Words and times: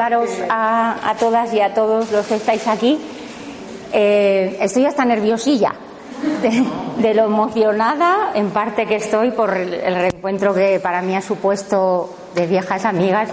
Saludaros 0.00 0.30
a, 0.48 1.14
todas 1.18 1.52
y 1.52 1.60
a 1.60 1.74
todos 1.74 2.10
los 2.10 2.26
que 2.26 2.36
estáis 2.36 2.66
aquí. 2.66 2.98
Eh, 3.92 4.56
estoy 4.60 4.86
hasta 4.86 5.04
nerviosilla 5.04 5.74
de, 6.98 7.14
lo 7.14 7.24
emocionada, 7.24 8.30
en 8.34 8.48
parte 8.50 8.86
que 8.86 8.96
estoy 8.96 9.30
por 9.30 9.54
el, 9.54 9.94
reencuentro 9.94 10.54
que 10.54 10.80
para 10.80 11.02
mí 11.02 11.14
ha 11.16 11.20
supuesto 11.20 12.14
de 12.34 12.46
viejas 12.46 12.86
amigas 12.86 13.28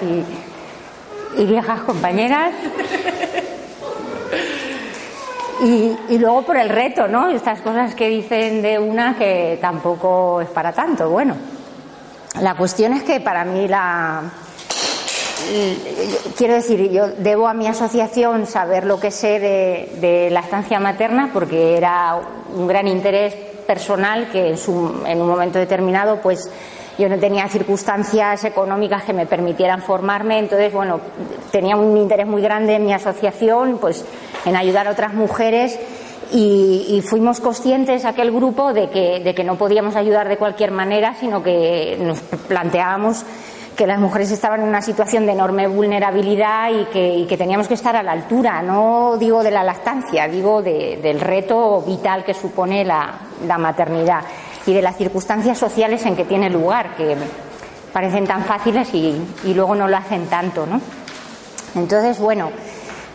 y, 1.37 1.45
viejas 1.45 1.81
compañeras. 1.81 2.51
Y, 5.63 5.97
y, 6.09 6.17
luego 6.19 6.43
por 6.43 6.57
el 6.57 6.69
reto, 6.69 7.07
¿no? 7.07 7.29
Estas 7.29 7.61
cosas 7.61 7.95
que 7.95 8.09
dicen 8.09 8.61
de 8.61 8.77
una 8.77 9.17
que 9.17 9.57
tampoco 9.59 10.41
es 10.41 10.49
para 10.49 10.71
tanto. 10.71 11.09
Bueno, 11.09 11.35
la 12.41 12.55
cuestión 12.55 12.93
es 12.93 13.03
que 13.03 13.21
para 13.21 13.43
mí 13.43 13.67
la, 13.67 14.21
quiero 16.35 16.53
decir, 16.53 16.91
yo 16.91 17.07
debo 17.07 17.47
a 17.47 17.53
mi 17.53 17.67
asociación 17.67 18.47
saber 18.47 18.85
lo 18.85 18.99
que 18.99 19.11
sé 19.11 19.39
de, 19.39 20.29
la 20.31 20.41
estancia 20.41 20.79
materna 20.79 21.31
porque 21.33 21.77
era 21.77 22.19
un 22.55 22.67
gran 22.67 22.87
interés 22.87 23.33
personal 23.65 24.29
que 24.31 24.49
en, 24.49 25.21
un 25.21 25.27
momento 25.27 25.59
determinado 25.59 26.21
pues 26.21 26.49
yo 26.97 27.09
no 27.09 27.17
tenía 27.19 27.47
circunstancias 27.47 28.43
económicas 28.45 29.03
que 29.03 29.13
me 29.13 29.25
permitieran 29.25 29.83
formarme, 29.83 30.39
entonces 30.39 30.73
bueno, 30.73 30.99
tenía 31.51 31.75
un 31.75 31.95
interés 31.95 32.25
muy 32.25 32.41
grande 32.41 32.75
en 32.75 32.85
mi 32.85 32.93
asociación 32.93 33.77
pues 33.79 34.03
en 34.45 34.55
ayudar 34.55 34.87
a 34.87 34.91
otras 34.91 35.13
mujeres. 35.13 35.79
Y, 36.33 37.01
fuimos 37.07 37.39
conscientes 37.39 38.03
aquel 38.03 38.33
grupo 38.33 38.73
de 38.73 38.89
que, 38.89 39.21
de 39.21 39.33
que 39.33 39.45
no 39.45 39.55
podíamos 39.55 39.95
ayudar 39.95 40.27
de 40.27 40.35
cualquier 40.35 40.71
manera, 40.71 41.15
sino 41.17 41.41
que 41.41 41.97
nos 42.01 42.19
planteábamos 42.19 43.23
que 43.77 43.85
las 43.85 43.99
mujeres 43.99 44.31
estaban 44.31 44.61
en 44.61 44.67
una 44.67 44.81
situación 44.81 45.27
de 45.27 45.33
enorme 45.33 45.67
vulnerabilidad 45.67 46.71
y 46.71 46.85
que, 47.27 47.37
teníamos 47.37 47.67
que 47.67 47.75
estar 47.75 47.95
a 47.95 48.01
la 48.01 48.11
altura, 48.11 48.61
no 48.63 49.17
digo 49.17 49.43
de 49.43 49.51
la 49.51 49.63
lactancia, 49.63 50.27
digo 50.27 50.63
del 50.63 51.19
reto 51.19 51.83
vital 51.83 52.25
que 52.25 52.33
supone 52.33 52.83
la, 52.83 53.19
maternidad 53.59 54.23
y 54.65 54.73
de 54.73 54.81
las 54.81 54.97
circunstancias 54.97 55.59
sociales 55.59 56.03
en 56.07 56.15
que 56.15 56.25
tiene 56.25 56.49
lugar, 56.49 56.95
que 56.95 57.15
parecen 57.93 58.25
tan 58.25 58.43
fáciles 58.45 58.91
y, 58.93 59.15
y 59.43 59.53
luego 59.53 59.75
no 59.75 59.87
lo 59.87 59.95
hacen 59.95 60.25
tanto, 60.25 60.65
¿no? 60.65 60.81
Entonces, 61.75 62.17
bueno, 62.19 62.49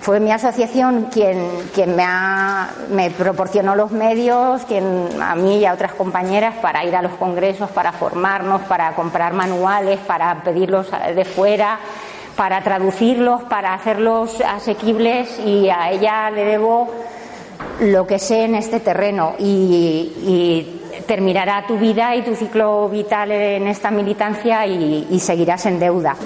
fue 0.02 0.18
mi 0.18 0.32
asociación 0.32 1.10
quien, 1.12 1.94
me, 1.94 2.02
ha, 2.04 2.70
me 2.90 3.12
proporcionó 3.12 3.76
los 3.76 3.92
medios, 3.92 4.62
quien 4.64 5.08
a 5.22 5.36
mí 5.36 5.58
y 5.58 5.64
a 5.64 5.72
otras 5.72 5.94
compañeras 5.94 6.56
para 6.60 6.84
ir 6.84 6.96
a 6.96 7.02
los 7.02 7.12
congresos, 7.12 7.70
para 7.70 7.92
formarnos, 7.92 8.62
para 8.62 8.96
comprar 8.96 9.32
manuales, 9.32 10.00
para 10.00 10.42
pedirlos 10.42 10.88
de 10.90 11.24
fuera, 11.24 11.78
para 12.36 12.62
traducirlos, 12.62 13.44
para 13.44 13.74
hacerlos 13.74 14.40
asequibles 14.40 15.38
y 15.38 15.70
a 15.70 15.92
ella 15.92 16.30
le 16.30 16.46
debo 16.46 16.90
lo 17.82 18.04
que 18.04 18.19
sé 18.19 18.44
en 18.44 18.56
este 18.56 18.80
terreno 18.80 19.34
y, 19.38 20.78
terminará 21.06 21.66
tu 21.66 21.78
vida 21.78 22.14
y 22.14 22.22
tu 22.22 22.34
ciclo 22.36 22.88
vital 22.88 23.32
en 23.32 23.66
esta 23.66 23.90
militancia 23.90 24.66
y 24.66 25.19
seguirás 25.20 25.66
en 25.66 25.80
deuda. 25.80 26.16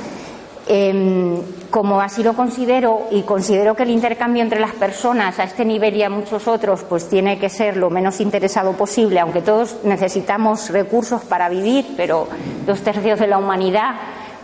Em, 0.69 1.43
como 1.71 2.01
así 2.01 2.25
lo 2.25 2.33
considero 2.33 3.07
y 3.13 3.23
considero 3.23 3.77
que 3.77 3.85
el 3.85 3.91
intercambio 3.91 4.43
entre 4.43 4.59
las 4.59 4.73
personas 4.73 5.39
a 5.39 5.45
este 5.45 5.65
nivel 5.65 5.95
y 5.95 6.03
a 6.03 6.11
muchos 6.11 6.49
otros 6.49 6.83
pues 6.83 7.09
tiene 7.09 7.39
que 7.39 7.49
ser 7.49 7.77
lo 7.77 7.89
menos 7.89 8.21
interesado 8.21 8.73
posible, 8.73 9.21
aunque 9.21 9.43
todos 9.43 9.77
necesitamos 9.85 10.71
recursos 10.71 11.23
para 11.23 11.49
vivir, 11.49 11.87
pero 11.97 12.27
dos 12.67 12.81
tercios 12.81 13.21
de 13.21 13.29
la 13.29 13.39
humanidad 13.39 13.95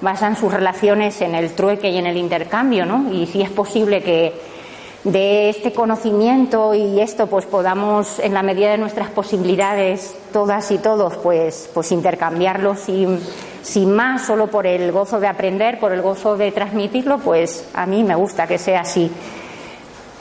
basan 0.00 0.36
sus 0.36 0.52
relaciones 0.52 1.20
en 1.22 1.34
el 1.34 1.54
trueque 1.54 1.90
y 1.90 1.98
en 1.98 2.06
el 2.06 2.16
intercambio, 2.16 2.86
¿no? 2.86 3.12
Y 3.12 3.26
si 3.26 3.42
es 3.42 3.50
posible 3.50 4.00
que 4.02 4.32
de 5.02 5.48
este 5.48 5.72
conocimiento 5.72 6.72
y 6.72 7.00
esto 7.00 7.26
pues 7.26 7.46
podamos 7.46 8.20
en 8.20 8.34
la 8.34 8.44
medida 8.44 8.70
de 8.70 8.78
nuestras 8.78 9.10
posibilidades 9.10 10.14
todas 10.32 10.70
y 10.70 10.78
todos 10.78 11.16
pues 11.16 11.68
pues 11.74 11.90
intercambiarlo 11.90 12.76
sin, 12.76 13.18
sin 13.62 13.94
más 13.94 14.26
solo 14.26 14.48
por 14.48 14.66
el 14.66 14.92
gozo 14.92 15.20
de 15.20 15.28
aprender 15.28 15.78
por 15.78 15.92
el 15.92 16.02
gozo 16.02 16.36
de 16.36 16.52
transmitirlo 16.52 17.18
pues 17.18 17.68
a 17.74 17.86
mí 17.86 18.04
me 18.04 18.14
gusta 18.14 18.46
que 18.46 18.58
sea 18.58 18.80
así 18.80 19.10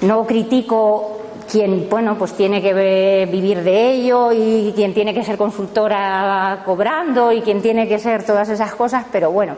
no 0.01 0.25
critico 0.25 1.19
quien 1.49 1.89
bueno 1.89 2.17
pues 2.17 2.33
tiene 2.33 2.61
que 2.61 3.27
vivir 3.31 3.63
de 3.63 3.91
ello 3.91 4.31
y 4.31 4.71
quien 4.75 4.93
tiene 4.93 5.13
que 5.13 5.23
ser 5.23 5.37
consultora 5.37 6.61
cobrando 6.65 7.31
y 7.31 7.41
quien 7.41 7.61
tiene 7.61 7.87
que 7.87 7.99
ser 7.99 8.23
todas 8.23 8.49
esas 8.49 8.73
cosas 8.75 9.05
pero 9.11 9.31
bueno 9.31 9.55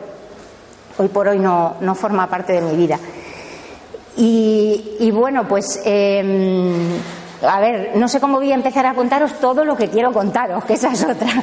hoy 0.98 1.08
por 1.08 1.28
hoy 1.28 1.38
no, 1.38 1.74
no 1.80 1.94
forma 1.94 2.28
parte 2.28 2.54
de 2.54 2.60
mi 2.62 2.76
vida 2.76 2.98
y, 4.16 5.10
bueno, 5.10 5.46
pues 5.48 5.82
em, 5.84 7.00
a 7.42 7.60
ver, 7.60 7.92
no 7.96 8.08
sé 8.08 8.20
cómo 8.20 8.38
voy 8.38 8.52
a 8.52 8.54
empezar 8.54 8.86
a 8.86 8.94
contaros 8.94 9.34
todo 9.40 9.64
lo 9.64 9.76
que 9.76 9.88
quiero 9.88 10.12
contaros, 10.12 10.64
que 10.64 10.74
esa 10.74 10.92
es 10.92 11.04
otra. 11.04 11.42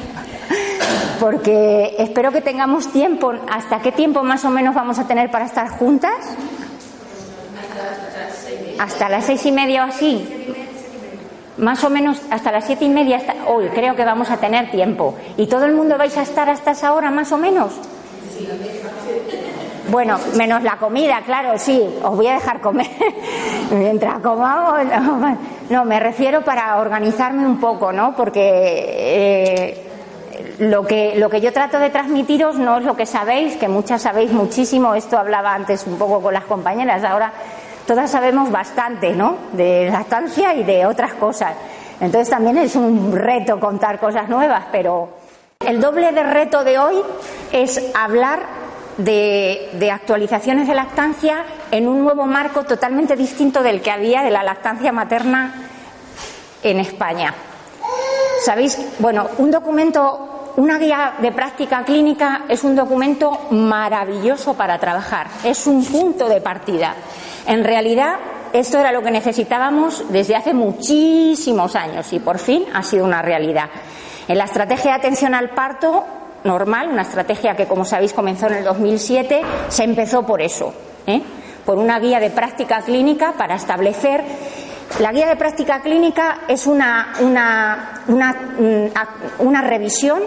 Porque 1.20 1.94
espero 1.98 2.32
que 2.32 2.40
tengamos 2.40 2.92
tiempo. 2.92 3.32
¿Hasta 3.50 3.80
qué 3.80 3.92
tiempo 3.92 4.22
más 4.22 4.44
o 4.44 4.50
menos 4.50 4.74
vamos 4.74 4.98
a 4.98 5.06
tener 5.06 5.30
para 5.30 5.44
estar 5.44 5.68
juntas? 5.68 6.12
Hasta 8.78 9.08
las 9.08 9.24
seis 9.24 9.44
y 9.46 9.52
media 9.52 9.84
o 9.84 9.88
así. 9.88 10.28
Más 11.58 11.84
o 11.84 11.90
menos 11.90 12.20
hasta 12.30 12.50
las 12.50 12.64
siete 12.64 12.84
y 12.84 12.88
media. 12.88 13.20
Hoy 13.46 13.68
creo 13.68 13.94
que 13.94 14.04
vamos 14.04 14.30
a 14.30 14.38
tener 14.38 14.70
tiempo. 14.70 15.14
¿Y 15.36 15.46
todo 15.46 15.64
el 15.64 15.72
mundo 15.72 15.96
vais 15.98 16.16
a 16.16 16.22
estar 16.22 16.48
hasta 16.50 16.72
esa 16.72 16.92
hora 16.94 17.10
más 17.10 17.30
o 17.32 17.38
menos? 17.38 17.72
Bueno, 19.90 20.18
menos 20.36 20.62
la 20.62 20.76
comida, 20.76 21.20
claro, 21.26 21.58
sí, 21.58 21.82
os 22.02 22.16
voy 22.16 22.26
a 22.26 22.34
dejar 22.34 22.60
comer 22.60 22.88
mientras 23.70 24.20
comamos. 24.20 24.80
No, 25.68 25.84
me 25.84 26.00
refiero 26.00 26.42
para 26.42 26.78
organizarme 26.78 27.46
un 27.46 27.60
poco, 27.60 27.92
¿no? 27.92 28.16
Porque 28.16 28.40
eh, 28.42 29.91
lo, 30.58 30.86
que, 30.86 31.14
lo 31.16 31.30
que 31.30 31.40
yo 31.40 31.52
trato 31.52 31.78
de 31.78 31.90
transmitiros 31.90 32.56
no 32.56 32.78
es 32.78 32.84
lo 32.84 32.96
que 32.96 33.06
sabéis, 33.06 33.56
que 33.56 33.68
muchas 33.68 34.02
sabéis 34.02 34.32
muchísimo. 34.32 34.94
Esto 34.94 35.18
hablaba 35.18 35.54
antes 35.54 35.86
un 35.86 35.98
poco 35.98 36.20
con 36.20 36.34
las 36.34 36.44
compañeras, 36.44 37.04
ahora 37.04 37.32
todas 37.86 38.10
sabemos 38.10 38.50
bastante, 38.50 39.12
¿no? 39.12 39.36
De 39.52 39.88
la 39.90 40.00
estancia 40.00 40.54
y 40.54 40.64
de 40.64 40.86
otras 40.86 41.14
cosas. 41.14 41.54
Entonces 42.00 42.30
también 42.30 42.58
es 42.58 42.74
un 42.76 43.12
reto 43.12 43.60
contar 43.60 43.98
cosas 43.98 44.28
nuevas, 44.28 44.64
pero 44.72 45.08
el 45.60 45.80
doble 45.80 46.10
de 46.12 46.22
reto 46.22 46.64
de 46.64 46.78
hoy 46.78 46.96
es 47.52 47.80
hablar 47.94 48.40
de, 48.98 49.90
actualizaciones 49.92 50.68
de 50.68 50.74
lactancia 50.74 51.44
en 51.70 51.88
un 51.88 52.02
nuevo 52.02 52.26
marco 52.26 52.64
totalmente 52.64 53.16
distinto 53.16 53.62
del 53.62 53.80
que 53.80 53.90
había 53.90 54.22
de 54.22 54.30
la 54.30 54.42
lactancia 54.42 54.92
materna 54.92 55.54
en 56.62 56.80
España. 56.80 57.34
Sabéis, 58.44 58.78
bueno, 58.98 59.28
un 59.38 59.50
documento, 59.50 60.31
una 60.56 60.78
guía 60.78 61.14
de 61.20 61.32
práctica 61.32 61.84
clínica 61.84 62.42
es 62.48 62.64
un 62.64 62.76
documento 62.76 63.46
maravilloso 63.50 64.54
para 64.54 64.78
trabajar, 64.78 65.28
es 65.44 65.66
un 65.66 65.84
punto 65.84 66.28
de 66.28 66.40
partida. 66.40 66.94
En 67.46 67.64
realidad, 67.64 68.16
esto 68.52 68.78
era 68.78 68.92
lo 68.92 69.02
que 69.02 69.10
necesitábamos 69.10 70.04
desde 70.10 70.36
hace 70.36 70.52
muchísimos 70.52 71.74
años 71.74 72.12
y 72.12 72.18
por 72.18 72.38
fin 72.38 72.64
ha 72.74 72.82
sido 72.82 73.04
una 73.04 73.22
realidad. 73.22 73.70
En 74.28 74.38
la 74.38 74.44
estrategia 74.44 74.92
de 74.92 74.98
atención 74.98 75.34
al 75.34 75.50
parto 75.50 76.04
normal, 76.44 76.88
una 76.88 77.02
estrategia 77.02 77.56
que, 77.56 77.66
como 77.66 77.84
sabéis, 77.84 78.12
comenzó 78.12 78.46
en 78.48 78.54
el 78.54 78.64
2007, 78.64 79.42
se 79.68 79.84
empezó 79.84 80.24
por 80.24 80.42
eso, 80.42 80.74
¿eh? 81.06 81.22
por 81.64 81.78
una 81.78 81.98
guía 81.98 82.20
de 82.20 82.30
práctica 82.30 82.82
clínica 82.82 83.32
para 83.32 83.54
establecer 83.54 84.22
la 85.00 85.12
guía 85.12 85.28
de 85.28 85.36
práctica 85.36 85.80
clínica 85.80 86.40
es 86.48 86.66
una, 86.66 87.14
una, 87.20 88.02
una, 88.08 88.32
mm, 88.32 89.46
una 89.46 89.62
revisión 89.62 90.22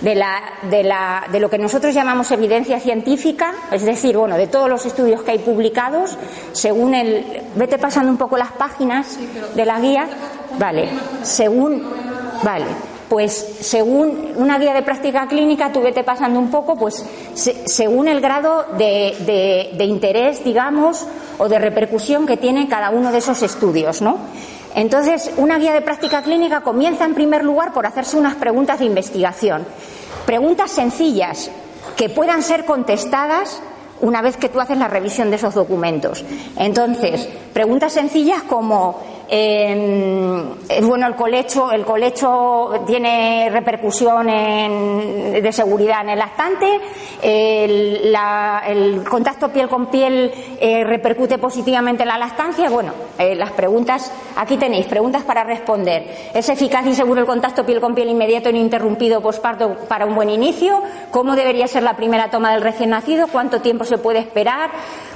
de, 0.00 0.14
la, 0.14 0.40
de, 0.70 0.82
la, 0.82 1.24
de, 1.30 1.40
lo 1.40 1.48
que 1.48 1.58
nosotros 1.58 1.94
llamamos 1.94 2.30
evidencia 2.30 2.80
científica, 2.80 3.54
es 3.72 3.84
decir, 3.84 4.16
bueno, 4.16 4.36
de 4.36 4.46
todos 4.46 4.68
los 4.68 4.84
estudios 4.86 5.22
que 5.22 5.32
hay 5.32 5.38
publicados, 5.38 6.18
según 6.52 6.94
el. 6.94 7.42
Vete 7.54 7.78
pasando 7.78 8.10
un 8.10 8.18
poco 8.18 8.36
las 8.36 8.52
páginas 8.52 9.18
de 9.54 9.64
la 9.64 9.80
guía. 9.80 10.08
Vale, 10.58 10.88
según. 11.22 11.82
Vale, 12.42 12.66
pues 13.08 13.56
según 13.60 14.32
una 14.36 14.58
guía 14.58 14.74
de 14.74 14.82
práctica 14.82 15.26
clínica, 15.28 15.72
tú 15.72 15.80
vete 15.80 16.02
pasando 16.02 16.40
un 16.40 16.50
poco, 16.50 16.76
pues 16.76 17.04
según 17.34 18.08
el 18.08 18.20
grado 18.20 18.66
de, 18.76 19.72
de, 19.76 19.84
interés, 19.84 20.42
digamos, 20.44 21.06
o 21.38 21.48
de 21.48 21.58
repercusión 21.58 22.26
que 22.26 22.36
tiene 22.36 22.68
cada 22.68 22.90
uno 22.90 23.12
de 23.12 23.18
esos 23.18 23.42
estudios, 23.42 24.02
¿no? 24.02 24.18
Entonces, 24.74 25.30
una 25.36 25.58
guía 25.58 25.72
de 25.72 25.80
práctica 25.80 26.22
clínica 26.22 26.60
comienza 26.60 27.04
en 27.04 27.14
primer 27.14 27.44
lugar 27.44 27.72
por 27.72 27.86
hacerse 27.86 28.18
unas 28.18 28.34
preguntas 28.34 28.80
de 28.80 28.84
investigación. 28.84 29.64
Preguntas 30.26 30.70
sencillas 30.70 31.50
que 31.96 32.10
puedan 32.10 32.42
ser 32.42 32.64
contestadas 32.66 33.62
una 34.00 34.20
vez 34.20 34.36
que 34.36 34.48
tú 34.48 34.60
haces 34.60 34.76
la 34.76 34.88
revisión 34.88 35.30
de 35.30 35.36
esos 35.36 35.54
documentos. 35.54 36.24
Entonces, 36.58 37.28
preguntas 37.54 37.92
sencillas 37.92 38.42
como 38.42 39.00
eh, 39.28 40.80
bueno, 40.82 41.06
el 41.06 41.16
colecho, 41.16 41.72
el 41.72 41.84
colecho 41.84 42.84
tiene 42.86 43.48
repercusión 43.50 44.26
de 44.26 45.50
seguridad 45.52 46.02
en 46.02 46.10
el 46.10 46.18
lactante, 46.18 46.80
el, 47.22 49.04
contacto 49.08 49.48
piel 49.50 49.68
con 49.68 49.86
piel 49.86 50.32
eh, 50.60 50.84
repercute 50.84 51.38
positivamente 51.38 52.02
en 52.02 52.08
la 52.08 52.18
lactancia. 52.18 52.68
Bueno, 52.70 52.92
eh, 53.18 53.34
las 53.34 53.50
preguntas, 53.52 54.12
aquí 54.36 54.56
tenéis 54.56 54.86
preguntas 54.86 55.24
para 55.24 55.44
responder. 55.44 56.30
¿Es 56.34 56.48
eficaz 56.48 56.86
y 56.86 56.94
seguro 56.94 57.20
el 57.20 57.26
contacto 57.26 57.64
piel 57.64 57.80
con 57.80 57.94
piel 57.94 58.08
inmediato 58.08 58.48
e 58.48 58.52
ininterrumpido 58.52 59.20
posparto 59.20 59.76
para 59.88 60.06
un 60.06 60.14
buen 60.14 60.30
inicio? 60.30 60.82
¿Cómo 61.10 61.34
debería 61.34 61.66
ser 61.66 61.82
la 61.82 61.96
primera 61.96 62.30
toma 62.30 62.52
del 62.52 62.62
recién 62.62 62.90
nacido? 62.90 63.26
¿Cuánto 63.28 63.60
tiempo 63.60 63.84
se 63.84 63.98
puede 63.98 64.20
esperar? 64.20 64.70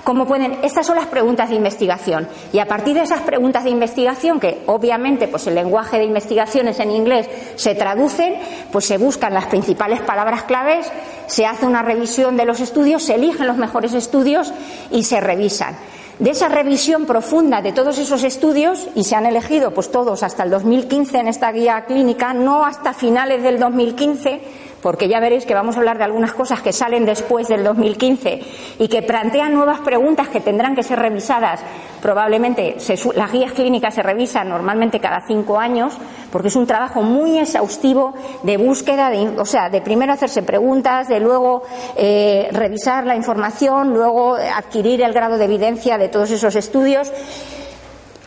¿Cómo 0.04 0.26
pueden? 0.26 0.58
Estas 0.62 0.86
son 0.86 0.96
las 0.96 1.06
preguntas 1.06 1.50
de 1.50 1.56
investigación. 1.56 2.26
Y 2.52 2.58
a 2.58 2.66
partir 2.66 2.94
de 2.94 3.02
esas 3.02 3.20
preguntas 3.20 3.64
de 3.64 3.70
investigación, 3.70 3.99
que 4.40 4.62
obviamente 4.66 5.28
pues 5.28 5.46
el 5.46 5.54
lenguaje 5.54 5.98
de 5.98 6.04
investigaciones 6.04 6.80
en 6.80 6.90
inglés 6.90 7.28
se 7.56 7.74
traducen, 7.74 8.34
pues 8.72 8.84
se 8.86 8.98
buscan 8.98 9.34
las 9.34 9.46
principales 9.46 10.00
palabras 10.00 10.44
claves, 10.44 10.90
se 11.26 11.46
hace 11.46 11.66
una 11.66 11.82
revisión 11.82 12.36
de 12.36 12.44
los 12.44 12.60
estudios, 12.60 13.02
se 13.02 13.14
eligen 13.14 13.46
los 13.46 13.56
mejores 13.56 13.94
estudios 13.94 14.52
y 14.90 15.04
se 15.04 15.20
revisan. 15.20 15.76
De 16.18 16.30
esa 16.30 16.48
revisión 16.48 17.06
profunda 17.06 17.62
de 17.62 17.72
todos 17.72 17.96
esos 17.96 18.24
estudios, 18.24 18.88
y 18.94 19.04
se 19.04 19.16
han 19.16 19.24
elegido 19.24 19.72
pues 19.72 19.90
todos 19.90 20.22
hasta 20.22 20.42
el 20.42 20.50
2015 20.50 21.18
en 21.18 21.28
esta 21.28 21.50
guía 21.50 21.86
clínica, 21.86 22.34
no 22.34 22.66
hasta 22.66 22.92
finales 22.92 23.42
del 23.42 23.58
2015, 23.58 24.40
porque 24.82 25.08
ya 25.08 25.20
veréis 25.20 25.46
que 25.46 25.54
vamos 25.54 25.76
a 25.76 25.80
hablar 25.80 25.98
de 25.98 26.04
algunas 26.04 26.32
cosas 26.32 26.60
que 26.62 26.72
salen 26.72 27.04
después 27.04 27.48
del 27.48 27.64
2015 27.64 28.40
y 28.78 28.88
que 28.88 29.02
plantean 29.02 29.54
nuevas 29.54 29.80
preguntas 29.80 30.28
que 30.28 30.40
tendrán 30.40 30.74
que 30.74 30.82
ser 30.82 30.98
revisadas. 30.98 31.60
Probablemente 32.00 32.76
las 33.14 33.32
guías 33.32 33.52
clínicas 33.52 33.94
se 33.94 34.02
revisan 34.02 34.48
normalmente 34.48 35.00
cada 35.00 35.20
cinco 35.26 35.58
años, 35.58 35.94
porque 36.32 36.48
es 36.48 36.56
un 36.56 36.66
trabajo 36.66 37.02
muy 37.02 37.38
exhaustivo 37.38 38.14
de 38.42 38.56
búsqueda, 38.56 39.10
de, 39.10 39.28
o 39.38 39.44
sea, 39.44 39.68
de 39.68 39.82
primero 39.82 40.12
hacerse 40.12 40.42
preguntas, 40.42 41.08
de 41.08 41.20
luego 41.20 41.62
eh, 41.96 42.48
revisar 42.52 43.04
la 43.06 43.16
información, 43.16 43.92
luego 43.92 44.34
adquirir 44.34 45.02
el 45.02 45.12
grado 45.12 45.36
de 45.36 45.44
evidencia 45.44 45.98
de 45.98 46.08
todos 46.08 46.30
esos 46.30 46.56
estudios. 46.56 47.12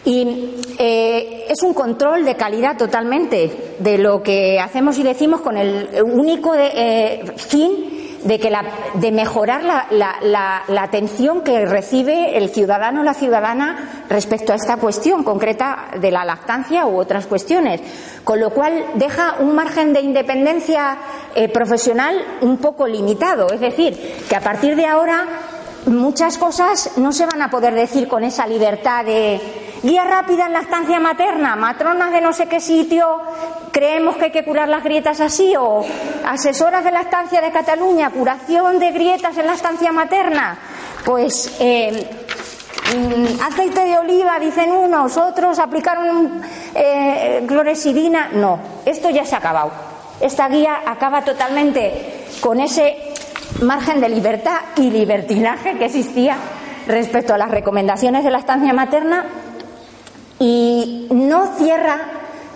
Y 0.06 0.64
eh, 0.78 1.46
es 1.50 1.64
un 1.64 1.74
control 1.74 2.26
de 2.26 2.36
calidad 2.36 2.78
totalmente 2.78 3.76
de 3.80 3.98
lo 3.98 4.22
que 4.22 4.60
hacemos 4.60 4.98
y 4.98 5.04
decimos 5.04 5.42
con 5.42 5.58
el 5.58 5.90
único 6.04 6.54
eh, 6.56 7.24
fin 7.38 8.20
de, 8.24 8.40
que 8.40 8.50
la, 8.50 8.64
de 8.96 9.12
mejorar 9.12 9.64
la, 9.64 9.88
la, 10.22 10.64
la, 10.68 10.84
atención 10.84 11.42
que 11.42 11.66
recibe 11.66 12.38
el 12.38 12.50
ciudadano 12.50 13.02
o 13.02 13.04
la 13.04 13.14
ciudadana 13.14 14.06
respecto 14.10 14.54
a 14.54 14.56
esta 14.56 14.78
cuestión 14.78 15.24
concreta 15.24 15.88
de 16.00 16.12
la 16.12 16.26
lactancia 16.26 16.86
u 16.86 16.98
otras 16.98 17.26
cuestiones. 17.26 17.82
Con 18.24 18.40
lo 18.40 18.52
cual 18.52 18.86
deja 18.96 19.36
un 19.40 19.56
margen 19.56 19.94
de 19.94 20.02
independencia 20.02 20.98
eh, 21.36 21.50
profesional 21.50 22.16
un 22.42 22.58
poco 22.58 22.88
limitado. 22.88 23.48
Es 23.52 23.60
decir, 23.60 23.98
que 24.28 24.36
a 24.36 24.42
partir 24.42 24.76
de 24.76 24.86
ahora 24.86 25.28
muchas 25.86 26.38
cosas 26.38 26.92
no 26.98 27.12
se 27.12 27.26
van 27.26 27.42
a 27.42 27.50
poder 27.50 27.74
decir 27.74 28.08
con 28.08 28.24
esa 28.24 28.48
libertad 28.48 29.04
de 29.06 29.62
guía 29.83 30.06
rápida 30.06 30.45
en 30.45 30.53
la 30.53 30.62
estancia 30.62 31.00
materna, 31.00 31.56
matronas 31.57 32.12
de 32.12 32.21
no 32.21 32.31
sé 32.31 32.47
qué 32.47 32.62
sitio, 32.62 33.21
creemos 33.71 34.15
que 34.15 34.25
hay 34.25 34.31
que 34.31 34.45
curar 34.45 34.69
las 34.69 34.83
grietas 34.83 35.19
así, 35.19 35.53
o 35.59 35.85
asesoras 36.25 36.83
de 36.85 36.91
la 36.91 37.01
estancia 37.01 37.41
de 37.41 37.51
Cataluña, 37.51 38.09
curación 38.09 38.80
de 38.80 38.91
grietas 38.91 39.38
en 39.38 39.45
la 39.45 39.53
estancia 39.53 39.91
materna. 39.91 40.57
Pues 41.03 41.57
eh, 41.59 42.09
mm, 42.95 43.41
aceite 43.44 43.83
de 43.83 43.97
oliva, 43.97 44.39
dicen 44.39 44.71
unos, 44.71 45.18
otros 45.18 45.59
aplicaron 45.59 46.41
eh, 46.74 47.44
cloresidina. 47.45 48.30
No, 48.33 48.59
esto 48.85 49.09
ya 49.09 49.25
se 49.25 49.35
ha 49.35 49.39
acabado. 49.39 49.71
Esta 50.21 50.47
guía 50.47 50.80
acaba 50.85 51.25
totalmente 51.25 52.24
con 52.39 52.62
ese 52.62 53.13
margen 53.62 54.00
de 54.00 54.07
libertad 54.07 54.59
y 54.77 54.89
libertinaje 54.89 55.77
que 55.77 55.85
existía 55.85 56.38
respecto 56.88 57.33
a 57.33 57.38
las 57.38 57.51
recomendaciones 57.51 58.24
de 58.24 58.31
la 58.31 58.39
estancia 58.39 58.74
materna 58.74 59.25
y 60.44 61.07
no 61.10 61.56
cierra, 61.56 62.01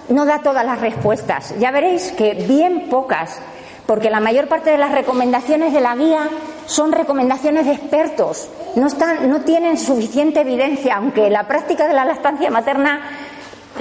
no 0.10 0.25
da 0.25 0.39
todas 0.39 0.66
las 0.66 0.81
respuestas. 0.81 1.54
Ya 1.57 1.72
veréis 1.72 2.12
que 2.12 2.34
bien 2.34 2.89
pocas, 2.89 3.39
porque 3.86 4.10
la 4.10 4.19
mayor 4.19 4.50
parte 4.50 4.72
de 4.72 4.78
las 4.78 4.92
recomendaciones 4.92 5.72
de 5.72 5.80
la 5.80 5.95
guía 5.95 6.28
son 6.66 6.92
recomendaciones 6.92 7.66
de 7.66 7.72
expertos, 7.72 8.50
no, 8.75 8.88
están, 8.88 9.30
no 9.30 9.39
tienen 9.39 9.78
suficiente 9.78 10.42
evidencia, 10.42 10.98
aunque 10.98 11.30
la 11.30 11.48
práctica 11.48 11.88
de 11.88 11.94
la 11.94 12.04
lactancia 12.04 12.51
materna 12.51 13.04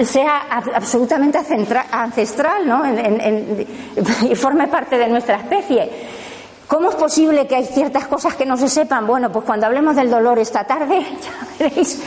sea 0.01 0.43
absolutamente 0.73 1.39
ancestral 1.91 2.65
¿no? 2.65 2.83
y 4.29 4.35
forme 4.35 4.69
parte 4.69 4.97
de 4.97 5.07
nuestra 5.09 5.37
especie 5.37 5.89
¿Cómo 6.67 6.89
es 6.89 6.95
posible 6.95 7.47
que 7.47 7.55
hay 7.55 7.65
ciertas 7.65 8.07
cosas 8.07 8.35
que 8.35 8.45
no 8.45 8.57
se 8.57 8.67
sepan? 8.67 9.07
Bueno, 9.07 9.31
pues 9.31 9.45
cuando 9.45 9.65
hablemos 9.65 9.95
del 9.95 10.09
dolor 10.09 10.37
esta 10.37 10.65
tarde, 10.65 10.99
ya 11.21 11.47
veréis 11.57 12.01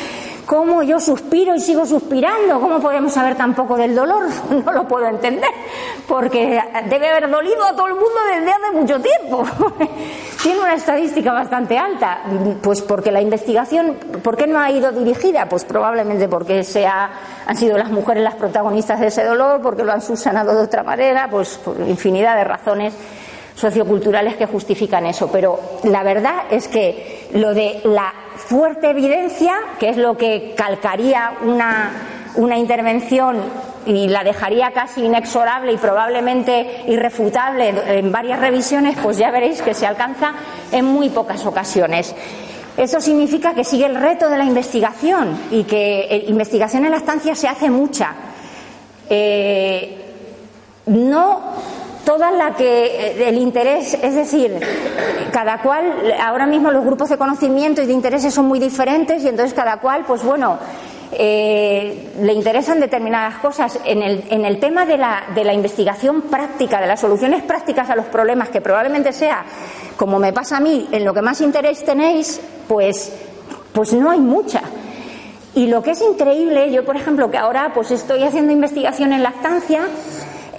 cómo 0.51 0.83
yo 0.83 0.99
suspiro 0.99 1.55
y 1.55 1.61
sigo 1.61 1.87
suspirando. 1.87 2.61
¿Cómo 2.61 2.81
podemos 2.81 3.13
saber 3.13 3.37
tan 3.37 3.55
poco 3.55 3.77
del 3.77 3.95
dolor? 3.95 4.25
No 4.51 4.73
lo 4.73 4.89
puedo 4.89 5.07
entender, 5.07 5.49
porque 6.09 6.61
debe 6.89 7.09
haber 7.09 7.31
dolido 7.31 7.65
a 7.65 7.73
todo 7.73 7.87
el 7.87 7.95
mundo 7.95 8.19
desde 8.35 8.51
hace 8.51 8.73
mucho 8.73 9.01
tiempo. 9.01 9.45
Tiene 10.43 10.59
una 10.59 10.75
estadística 10.75 11.33
bastante 11.33 11.79
alta, 11.79 12.23
pues 12.61 12.83
porque 12.83 13.13
la 13.13 13.21
investigación, 13.21 13.97
¿por 14.25 14.37
qué 14.37 14.49
no 14.49 14.59
ha 14.59 14.73
ido 14.73 14.91
dirigida? 14.91 15.49
Pues 15.49 15.65
probablemente 15.65 16.29
porque 16.29 16.65
sea, 16.65 17.11
han 17.47 17.57
sido 17.57 17.79
las 17.79 17.91
mujeres 17.91 18.25
las 18.25 18.35
protagonistas 18.35 18.99
de 18.99 19.07
ese 19.07 19.25
dolor, 19.25 19.63
porque 19.63 19.85
lo 19.85 19.93
han 19.93 20.03
subsanado 20.03 20.53
de 20.53 20.63
otra 20.63 20.83
manera, 20.83 21.29
pues 21.31 21.59
por 21.59 21.79
infinidad 21.79 22.37
de 22.37 22.45
razones 22.45 22.95
socioculturales 23.55 24.37
que 24.37 24.47
justifican 24.47 25.07
eso, 25.07 25.31
pero 25.31 25.61
la 25.85 26.03
verdad 26.03 26.45
es 26.51 26.67
que 26.67 27.29
lo 27.35 27.55
de 27.55 27.81
la 27.85 28.13
fuerte 28.51 28.91
evidencia, 28.91 29.55
que 29.79 29.91
es 29.91 29.97
lo 29.97 30.17
que 30.17 30.55
calcaría 30.57 31.35
una, 31.43 31.93
una 32.35 32.59
intervención 32.59 33.41
y 33.87 34.09
la 34.09 34.25
dejaría 34.25 34.73
casi 34.73 35.05
inexorable 35.05 35.73
y 35.73 35.77
probablemente 35.77 36.83
irrefutable 36.89 37.73
en 37.87 38.11
varias 38.11 38.41
revisiones, 38.41 38.99
pues 39.01 39.19
ya 39.19 39.31
veréis 39.31 39.63
que 39.63 39.73
se 39.73 39.87
alcanza 39.87 40.33
en 40.73 40.85
muy 40.85 41.11
pocas 41.11 41.47
ocasiones. 41.47 42.13
Eso 42.77 43.01
significa 43.01 43.55
que 43.55 43.63
sigue 43.63 43.87
el 43.87 43.95
reto 43.95 44.29
de 44.29 44.39
la 44.39 44.45
investigación 44.45 45.39
y 45.53 45.63
que 45.63 46.01
eh, 46.11 46.25
investigación 46.27 46.85
en 46.85 46.91
la 46.91 46.97
estancia 46.97 47.37
se 47.37 47.47
hace 47.47 47.71
mucha. 47.71 48.15
Eh, 49.09 49.97
no 50.87 51.55
toda 52.05 52.31
la 52.31 52.55
que 52.55 52.87
eh, 52.87 53.29
el 53.29 53.39
interés, 53.39 53.95
es 53.95 54.15
decir, 54.15 54.59
cada 55.33 55.63
cual, 55.63 56.15
ahora 56.21 56.47
mismo 56.47 56.71
los 56.71 56.85
grupos 56.85 57.09
de 57.11 57.19
conocimiento 57.19 57.83
y 57.83 57.87
de 57.87 57.93
intereses 57.93 58.35
son 58.35 58.47
muy 58.47 58.59
diferentes 58.59 59.23
y 59.23 59.29
entonces 59.29 59.55
cada 59.55 59.79
cual, 59.79 60.05
pues 60.07 60.23
bueno, 60.23 60.59
eh, 61.13 62.13
le 62.21 62.33
interesan 62.33 62.79
determinadas 62.81 63.37
cosas. 63.37 63.79
En 63.85 64.03
el, 64.03 64.25
en 64.31 64.45
el 64.45 64.61
tema 64.61 64.87
de 64.87 64.97
la, 64.97 65.25
de 65.35 65.45
la 65.45 65.53
investigación 65.53 66.23
práctica, 66.23 66.81
de 66.81 66.87
las 66.87 67.01
soluciones 67.01 67.43
prácticas 67.43 67.91
a 67.91 67.97
los 67.97 68.07
problemas, 68.07 68.49
que 68.49 68.61
probablemente 68.61 69.13
sea, 69.13 69.45
como 69.97 70.19
me 70.19 70.33
pasa 70.33 70.59
a 70.59 70.61
mí, 70.61 70.89
en 70.93 71.05
lo 71.05 71.13
que 71.13 71.23
más 71.23 71.41
interés 71.41 71.85
tenéis, 71.85 72.41
pues, 72.69 73.13
pues 73.73 73.93
no 73.93 74.11
hay 74.11 74.21
mucha. 74.21 74.63
Y 75.55 75.67
lo 75.67 75.83
que 75.83 75.91
es 75.93 76.01
increíble, 76.01 76.71
yo 76.71 76.85
por 76.85 76.97
ejemplo, 76.97 77.31
que 77.31 77.37
ahora 77.37 77.73
pues 77.75 77.91
estoy 77.91 78.23
haciendo 78.23 78.53
investigación 78.53 79.13
en 79.13 79.25
lactancia, 79.25 79.83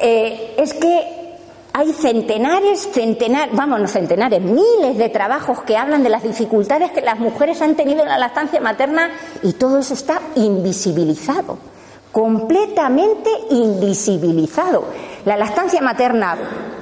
eh, 0.01 0.55
es 0.57 0.73
que 0.73 1.20
hay 1.73 1.93
centenares, 1.93 2.89
centenares, 2.91 3.55
vamos, 3.55 3.79
no 3.79 3.87
centenares, 3.87 4.41
miles 4.41 4.97
de 4.97 5.09
trabajos 5.09 5.61
que 5.61 5.77
hablan 5.77 6.03
de 6.03 6.09
las 6.09 6.23
dificultades 6.23 6.91
que 6.91 7.01
las 7.01 7.19
mujeres 7.19 7.61
han 7.61 7.75
tenido 7.75 8.01
en 8.01 8.09
la 8.09 8.17
lactancia 8.17 8.59
materna 8.59 9.09
y 9.41 9.53
todo 9.53 9.79
eso 9.79 9.93
está 9.93 10.19
invisibilizado, 10.35 11.57
completamente 12.11 13.29
invisibilizado. 13.51 14.85
La 15.25 15.37
lactancia 15.37 15.81
materna 15.81 16.37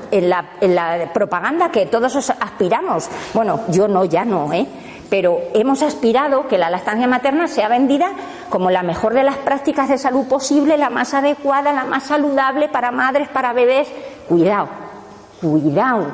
en 0.10 0.30
la, 0.30 0.54
en 0.60 0.74
la 0.74 1.12
propaganda 1.14 1.70
que 1.72 1.86
todos 1.86 2.32
aspiramos, 2.32 3.10
bueno, 3.34 3.62
yo 3.70 3.88
no, 3.88 4.06
ya 4.06 4.26
no, 4.26 4.52
¿eh? 4.54 4.66
Pero 5.10 5.40
hemos 5.54 5.82
aspirado 5.82 6.48
que 6.48 6.58
la 6.58 6.70
lactancia 6.70 7.08
materna 7.08 7.48
sea 7.48 7.68
vendida 7.68 8.12
como 8.50 8.70
la 8.70 8.84
mejor 8.84 9.14
de 9.14 9.24
las 9.24 9.38
prácticas 9.38 9.90
de 9.90 9.98
salud 9.98 10.28
posible, 10.28 10.78
la 10.78 10.90
más 10.90 11.14
adecuada, 11.14 11.74
la 11.74 11.86
más 11.86 12.04
saludable 12.04 12.70
para 12.70 12.92
madres, 12.92 13.28
para 13.30 13.54
bebés. 13.54 13.88
Cuidado, 14.28 14.70
cuidado, 15.42 16.08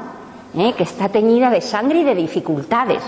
¿eh? 0.58 0.74
que 0.78 0.84
está 0.84 1.10
teñida 1.10 1.50
de 1.50 1.62
sangre 1.62 2.00
y 2.00 2.04
de 2.04 2.16
dificultades. 2.16 3.04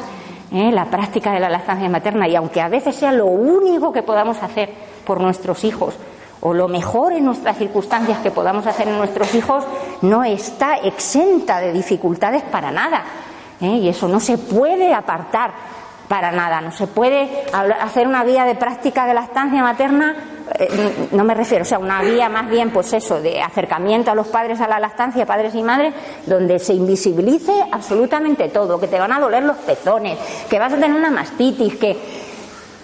¿eh? 0.52 0.72
La 0.72 0.86
práctica 0.86 1.32
de 1.32 1.40
la 1.40 1.50
lactancia 1.50 1.90
materna, 1.90 2.28
y 2.28 2.36
aunque 2.36 2.62
a 2.62 2.70
veces 2.70 2.96
sea 2.96 3.12
lo 3.12 3.28
único 3.28 3.94
que 3.94 4.04
podamos 4.04 4.44
hacer 4.44 4.70
por 5.06 5.22
nuestros 5.22 5.64
hijos, 5.64 5.96
o 6.42 6.54
lo 6.54 6.68
mejor 6.68 7.14
en 7.14 7.26
nuestras 7.26 7.58
circunstancias 7.58 8.20
que 8.20 8.32
podamos 8.32 8.68
hacer 8.68 8.88
en 8.88 8.98
nuestros 8.98 9.34
hijos, 9.34 9.64
no 10.02 10.24
está 10.24 10.76
exenta 10.76 11.60
de 11.60 11.74
dificultades 11.74 12.44
para 12.44 12.72
nada. 12.72 13.04
¿eh? 13.62 13.78
Y 13.78 13.90
eso 13.90 14.08
no 14.08 14.20
se 14.20 14.38
puede 14.38 14.94
apartar 14.94 15.77
para 16.08 16.32
nada. 16.32 16.62
No 16.62 16.72
se 16.72 16.88
puede 16.88 17.46
hacer 17.82 18.08
una 18.08 18.24
guía 18.24 18.46
de 18.46 18.56
práctica 18.56 19.06
de 19.06 19.14
la 19.14 19.24
estancia 19.24 19.62
materna, 19.62 20.16
eh, 20.58 21.10
no 21.12 21.24
me 21.24 21.34
refiero, 21.34 21.64
o 21.64 21.66
sea, 21.66 21.78
una 21.78 22.02
guía 22.02 22.30
más 22.30 22.50
bien, 22.50 22.72
pues 22.72 22.94
eso, 22.94 23.22
de 23.22 23.42
acercamiento 23.42 24.12
a 24.12 24.16
los 24.16 24.28
padres 24.28 24.62
a 24.62 24.68
la 24.68 24.80
lactancia, 24.80 25.26
padres 25.26 25.54
y 25.56 25.64
madres, 25.64 25.94
donde 26.26 26.60
se 26.60 26.74
invisibilice 26.74 27.54
absolutamente 27.72 28.50
todo, 28.50 28.80
que 28.80 28.88
te 28.88 29.00
van 29.00 29.12
a 29.12 29.20
doler 29.20 29.44
los 29.44 29.58
pezones, 29.58 30.18
que 30.50 30.60
vas 30.60 30.72
a 30.72 30.78
tener 30.78 30.94
una 30.94 31.12
mastitis, 31.12 31.76
que 31.76 31.98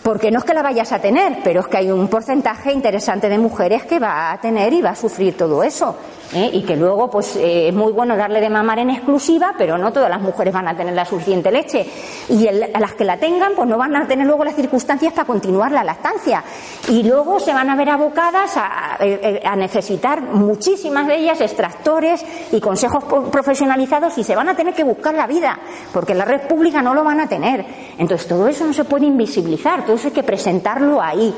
porque 0.03 0.31
no 0.31 0.39
es 0.39 0.45
que 0.45 0.53
la 0.53 0.61
vayas 0.61 0.91
a 0.91 0.99
tener, 0.99 1.37
pero 1.45 1.61
es 1.61 1.67
que 1.67 1.77
hay 1.77 1.89
un 1.89 2.09
porcentaje 2.09 2.73
interesante 2.73 3.29
de 3.29 3.37
mujeres 3.37 3.85
que 3.85 3.99
va 3.99 4.33
a 4.33 4.41
tener 4.41 4.73
y 4.73 4.81
va 4.81 4.89
a 4.89 4.95
sufrir 4.95 5.37
todo 5.37 5.63
eso. 5.63 5.95
¿Eh? 6.33 6.49
y 6.53 6.61
que 6.63 6.75
luego 6.75 7.09
pues 7.09 7.35
eh, 7.35 7.69
es 7.69 7.73
muy 7.73 7.91
bueno 7.91 8.15
darle 8.15 8.41
de 8.41 8.49
mamar 8.49 8.79
en 8.79 8.89
exclusiva, 8.89 9.53
pero 9.57 9.77
no 9.77 9.91
todas 9.91 10.09
las 10.09 10.21
mujeres 10.21 10.53
van 10.53 10.67
a 10.67 10.75
tener 10.75 10.93
la 10.93 11.05
suficiente 11.05 11.51
leche 11.51 11.85
y 12.29 12.47
a 12.47 12.79
las 12.79 12.93
que 12.93 13.03
la 13.03 13.17
tengan 13.17 13.53
pues 13.55 13.67
no 13.67 13.77
van 13.77 13.95
a 13.95 14.07
tener 14.07 14.25
luego 14.25 14.43
las 14.43 14.55
circunstancias 14.55 15.13
para 15.13 15.25
continuar 15.25 15.71
la 15.71 15.83
lactancia 15.83 16.43
y 16.89 17.03
luego 17.03 17.39
se 17.39 17.53
van 17.53 17.69
a 17.69 17.75
ver 17.75 17.89
abocadas 17.89 18.57
a, 18.57 18.97
eh, 18.99 19.41
necesitar 19.57 20.21
muchísimas 20.21 21.07
de 21.07 21.17
ellas 21.17 21.41
extractores 21.41 22.25
y 22.51 22.59
consejos 22.59 23.03
profesionalizados 23.31 24.17
y 24.17 24.23
se 24.23 24.35
van 24.35 24.49
a 24.49 24.55
tener 24.55 24.73
que 24.73 24.83
buscar 24.83 25.13
la 25.13 25.27
vida 25.27 25.59
porque 25.93 26.13
la 26.13 26.25
red 26.25 26.47
pública 26.47 26.81
no 26.81 26.93
lo 26.93 27.03
van 27.03 27.19
a 27.19 27.27
tener. 27.27 27.65
Entonces 27.97 28.27
todo 28.27 28.47
eso 28.47 28.65
no 28.65 28.73
se 28.73 28.83
puede 28.83 29.05
invisibilizar, 29.05 29.85
todo 29.85 29.95
eso 29.95 30.07
hay 30.07 30.13
que 30.13 30.23
presentarlo 30.23 31.01
ahí 31.01 31.33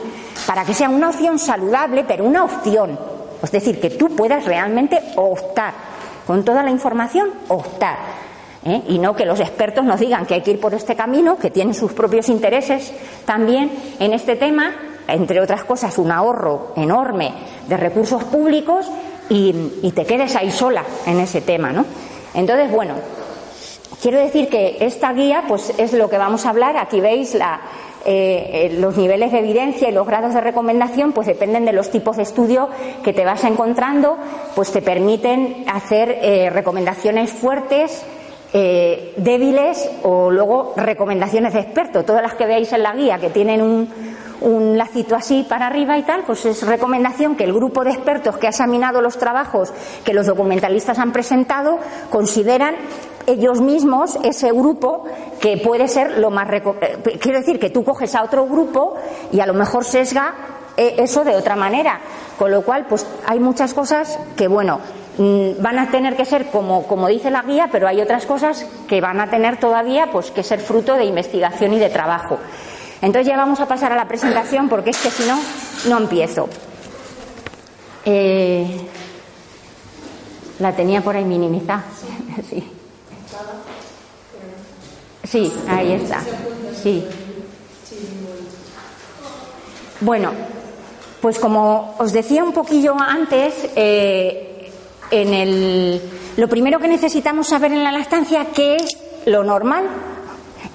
para 0.48 0.64
que 0.64 0.74
sea 0.74 0.90
una 0.90 1.10
opción 1.10 1.38
saludable, 1.40 2.06
pero 2.08 2.24
una 2.24 2.44
opción 2.44 3.15
es 3.42 3.52
decir, 3.52 3.80
que 3.80 3.90
tú 3.90 4.16
puedas 4.16 4.46
realmente 4.46 5.02
optar, 5.16 5.74
con 6.26 6.44
toda 6.44 6.64
la 6.64 6.72
información, 6.72 7.30
optar. 7.48 7.98
¿eh? 8.66 8.82
Y 8.88 9.00
no 9.00 9.16
que 9.16 9.26
los 9.26 9.40
expertos 9.40 9.86
nos 9.86 10.00
digan 10.00 10.26
que 10.26 10.36
hay 10.36 10.42
que 10.42 10.52
ir 10.52 10.60
por 10.60 10.74
este 10.74 10.96
camino, 10.96 11.38
que 11.38 11.52
tienen 11.52 11.74
sus 11.74 11.94
propios 11.94 12.30
intereses 12.30 12.94
también 13.26 13.72
en 14.00 14.14
este 14.14 14.36
tema, 14.36 14.74
entre 15.08 15.40
otras 15.40 15.64
cosas, 15.64 15.98
un 15.98 16.12
ahorro 16.12 16.74
enorme 16.76 17.34
de 17.68 17.78
recursos 17.78 18.24
públicos 18.24 18.88
y, 19.30 19.54
y 19.84 19.92
te 19.92 20.06
quedes 20.06 20.36
ahí 20.36 20.52
sola 20.52 20.84
en 21.06 21.20
ese 21.20 21.42
tema, 21.42 21.72
¿no? 21.72 21.86
Entonces, 22.34 22.72
bueno, 22.72 22.96
quiero 24.02 24.20
decir 24.20 24.50
que 24.50 24.78
esta 24.82 25.14
guía, 25.14 25.44
pues 25.48 25.74
es 25.78 25.94
lo 25.94 26.10
que 26.10 26.18
vamos 26.18 26.46
a 26.46 26.50
hablar. 26.50 26.78
Aquí 26.78 27.00
veis 27.00 27.34
la, 27.36 27.62
eh, 28.08 28.68
eh, 28.72 28.78
los 28.80 28.96
niveles 28.98 29.32
de 29.32 29.40
evidencia 29.40 29.90
y 29.90 29.92
los 29.92 30.06
grados 30.06 30.36
de 30.36 30.42
recomendación 30.42 31.12
pues 31.12 31.26
dependen 31.26 31.66
de 31.66 31.74
los 31.74 31.90
tipos 31.90 32.18
de 32.18 32.24
estudio 32.24 32.70
que 33.04 33.14
te 33.14 33.26
vas 33.26 33.44
encontrando, 33.44 34.18
pues 34.54 34.72
te 34.72 34.84
permiten 34.84 35.66
hacer 35.68 36.20
eh, 36.22 36.52
recomendaciones 36.52 37.32
fuertes, 37.32 38.06
débiles 39.18 39.90
o 40.04 40.32
luego 40.32 40.72
recomendaciones 40.78 41.54
de 41.54 41.60
expertos. 41.60 42.06
Todas 42.06 42.22
las 42.22 42.36
que 42.36 42.46
veáis 42.46 42.72
en 42.72 42.84
la 42.84 42.96
guía 42.96 43.18
que 43.18 43.30
tienen 43.30 43.62
un, 43.62 43.90
un 44.42 44.78
lacito 44.78 45.16
así 45.16 45.46
para 45.48 45.68
arriba 45.68 45.98
y 45.98 46.04
tal, 46.04 46.24
pues 46.26 46.46
es 46.46 46.66
recomendación 46.66 47.36
que 47.36 47.44
el 47.44 47.54
grupo 47.54 47.84
de 47.84 47.92
expertos 47.92 48.38
que 48.38 48.48
ha 48.48 48.50
examinado 48.50 49.02
los 49.02 49.18
trabajos 49.18 49.74
que 50.04 50.14
los 50.14 50.28
documentalistas 50.28 51.00
han 51.00 51.12
presentado 51.12 51.80
consideran 52.10 52.76
ellos 53.28 53.62
mismos 53.62 54.18
ese 54.24 54.52
grupo 54.52 55.06
que 55.40 55.58
puede 55.58 55.88
ser 55.88 56.18
lo 56.20 56.30
más. 56.30 56.48
Eh, 56.52 56.64
quiero 57.20 57.40
decir 57.40 57.60
que 57.60 57.70
tú 57.70 57.84
coges 57.84 58.16
a 58.16 58.24
otro 58.24 58.46
grupo 58.46 58.96
y 59.32 59.40
a 59.40 59.46
lo 59.46 59.54
mejor 59.54 59.84
sesga 59.84 60.34
eh, 60.78 60.96
eso 61.00 61.24
de 61.24 61.36
otra 61.36 61.56
manera. 61.56 62.00
Con 62.38 62.52
lo 62.52 62.62
cual, 62.64 62.86
pues 62.88 63.08
hay 63.26 63.40
muchas 63.40 63.74
cosas 63.74 64.20
que, 64.36 64.48
bueno, 64.48 64.80
mm, 65.18 65.62
van 65.62 65.80
a 65.80 65.90
tener 65.90 66.16
que 66.16 66.26
ser 66.26 66.48
como, 66.48 66.86
como 66.86 67.08
dice 67.08 67.32
la 67.32 67.42
guía, 67.42 67.70
pero 67.72 67.88
hay 67.88 68.02
otras 68.02 68.26
cosas 68.26 68.66
que 68.88 69.02
van 69.02 69.20
a 69.22 69.30
tener 69.30 69.58
todavía 69.58 70.10
pues, 70.12 70.32
que 70.32 70.44
ser 70.44 70.60
fruto 70.60 70.96
de 70.96 71.06
investigación 71.06 71.74
y 71.74 71.80
de 71.80 71.90
trabajo. 71.90 72.38
Entonces 73.06 73.28
ya 73.28 73.38
vamos 73.38 73.60
a 73.60 73.68
pasar 73.68 73.92
a 73.92 73.96
la 73.96 74.08
presentación 74.08 74.68
porque 74.68 74.90
es 74.90 74.98
que 74.98 75.12
si 75.12 75.24
no, 75.28 75.40
no 75.88 75.98
empiezo. 76.00 76.50
Eh, 78.04 78.82
la 80.58 80.76
tenía 80.76 81.02
por 81.02 81.16
ahí 81.16 81.24
minimizada. 81.24 81.84
sí. 82.50 82.68
Sí, 85.24 85.54
ahí 85.68 85.92
está. 85.92 86.24
Sí. 86.82 87.06
Bueno, 90.02 90.32
pues 91.22 91.38
como 91.38 91.94
os 92.00 92.12
decía 92.12 92.44
un 92.44 92.54
poquillo 92.54 92.96
antes, 93.00 93.70
eh, 93.76 94.72
en 95.12 95.32
el, 95.32 96.02
lo 96.38 96.48
primero 96.48 96.80
que 96.80 96.88
necesitamos 96.88 97.50
saber 97.50 97.72
en 97.72 97.84
la 97.84 97.92
lactancia, 97.92 98.48
¿qué 98.52 98.78
es 98.78 98.98
lo 99.28 99.44
normal 99.44 99.84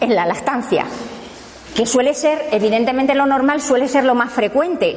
en 0.00 0.14
la 0.14 0.26
lactancia? 0.26 0.86
Que 1.74 1.86
suele 1.86 2.14
ser, 2.14 2.46
evidentemente 2.50 3.14
lo 3.14 3.26
normal 3.26 3.60
suele 3.60 3.88
ser 3.88 4.04
lo 4.04 4.14
más 4.14 4.32
frecuente, 4.32 4.96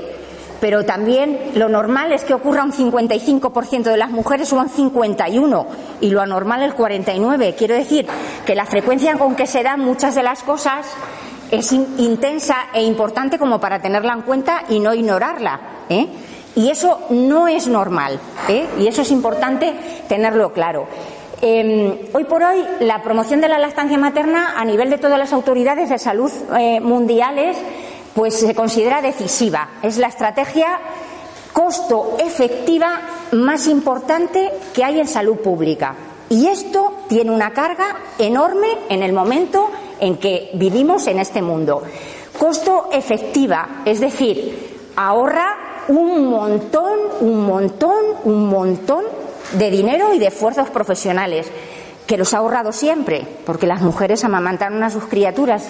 pero 0.63 0.85
también 0.85 1.51
lo 1.55 1.67
normal 1.67 2.13
es 2.13 2.23
que 2.23 2.33
ocurra 2.33 2.63
un 2.63 2.71
55% 2.71 3.83
de 3.83 3.97
las 3.97 4.11
mujeres 4.11 4.53
o 4.53 4.55
un 4.55 4.69
51% 4.69 5.65
y 5.99 6.09
lo 6.09 6.21
anormal 6.21 6.63
el 6.63 6.73
49%. 6.73 7.55
Quiero 7.55 7.75
decir 7.75 8.07
que 8.45 8.55
la 8.55 8.65
frecuencia 8.65 9.17
con 9.17 9.35
que 9.35 9.45
se 9.45 9.61
dan 9.61 9.81
muchas 9.81 10.15
de 10.15 10.23
las 10.23 10.41
cosas 10.41 10.87
es 11.51 11.71
intensa 11.71 12.55
e 12.73 12.81
importante 12.81 13.37
como 13.37 13.59
para 13.59 13.81
tenerla 13.81 14.13
en 14.13 14.21
cuenta 14.21 14.63
y 14.69 14.79
no 14.79 14.93
ignorarla. 14.93 15.59
¿eh? 15.89 16.07
Y 16.55 16.69
eso 16.69 17.07
no 17.09 17.47
es 17.47 17.67
normal, 17.67 18.19
¿eh? 18.47 18.65
y 18.79 18.87
eso 18.87 19.01
es 19.01 19.11
importante 19.11 19.73
tenerlo 20.07 20.53
claro. 20.53 20.87
Em, 21.45 21.97
hoy 22.13 22.23
por 22.23 22.41
hoy, 22.41 22.63
la 22.79 23.03
promoción 23.03 23.41
de 23.41 23.49
la 23.49 23.59
lactancia 23.59 23.97
materna 23.97 24.53
a 24.55 24.63
nivel 24.63 24.89
de 24.89 24.97
todas 24.97 25.19
las 25.19 25.33
autoridades 25.33 25.89
de 25.89 25.99
salud 25.99 26.31
eh, 26.57 26.79
mundiales 26.79 27.57
pues 28.15 28.39
se 28.39 28.55
considera 28.55 29.01
decisiva. 29.01 29.71
Es 29.81 29.97
la 29.97 30.07
estrategia 30.07 30.79
costo 31.51 32.15
efectiva 32.17 33.01
más 33.33 33.67
importante 33.67 34.51
que 34.73 34.85
hay 34.85 35.01
en 35.01 35.07
salud 35.09 35.35
pública. 35.35 35.95
Y 36.29 36.47
esto 36.47 36.99
tiene 37.09 37.31
una 37.31 37.51
carga 37.51 37.93
enorme 38.17 38.69
en 38.87 39.03
el 39.03 39.11
momento 39.11 39.69
en 39.99 40.15
que 40.15 40.51
vivimos 40.53 41.07
en 41.07 41.19
este 41.19 41.41
mundo. 41.41 41.83
Costo 42.39 42.87
efectiva, 42.89 43.81
es 43.83 43.99
decir, 43.99 44.79
ahorra 44.95 45.57
un 45.89 46.29
montón, 46.29 46.99
un 47.19 47.45
montón, 47.45 47.99
un 48.23 48.47
montón 48.47 49.03
de 49.53 49.71
dinero 49.71 50.13
y 50.13 50.19
de 50.19 50.27
esfuerzos 50.27 50.69
profesionales, 50.69 51.47
que 52.07 52.17
los 52.17 52.33
ha 52.33 52.37
ahorrado 52.37 52.71
siempre, 52.71 53.25
porque 53.45 53.67
las 53.67 53.81
mujeres 53.81 54.23
amamantaron 54.23 54.83
a 54.83 54.89
sus 54.89 55.05
criaturas 55.05 55.65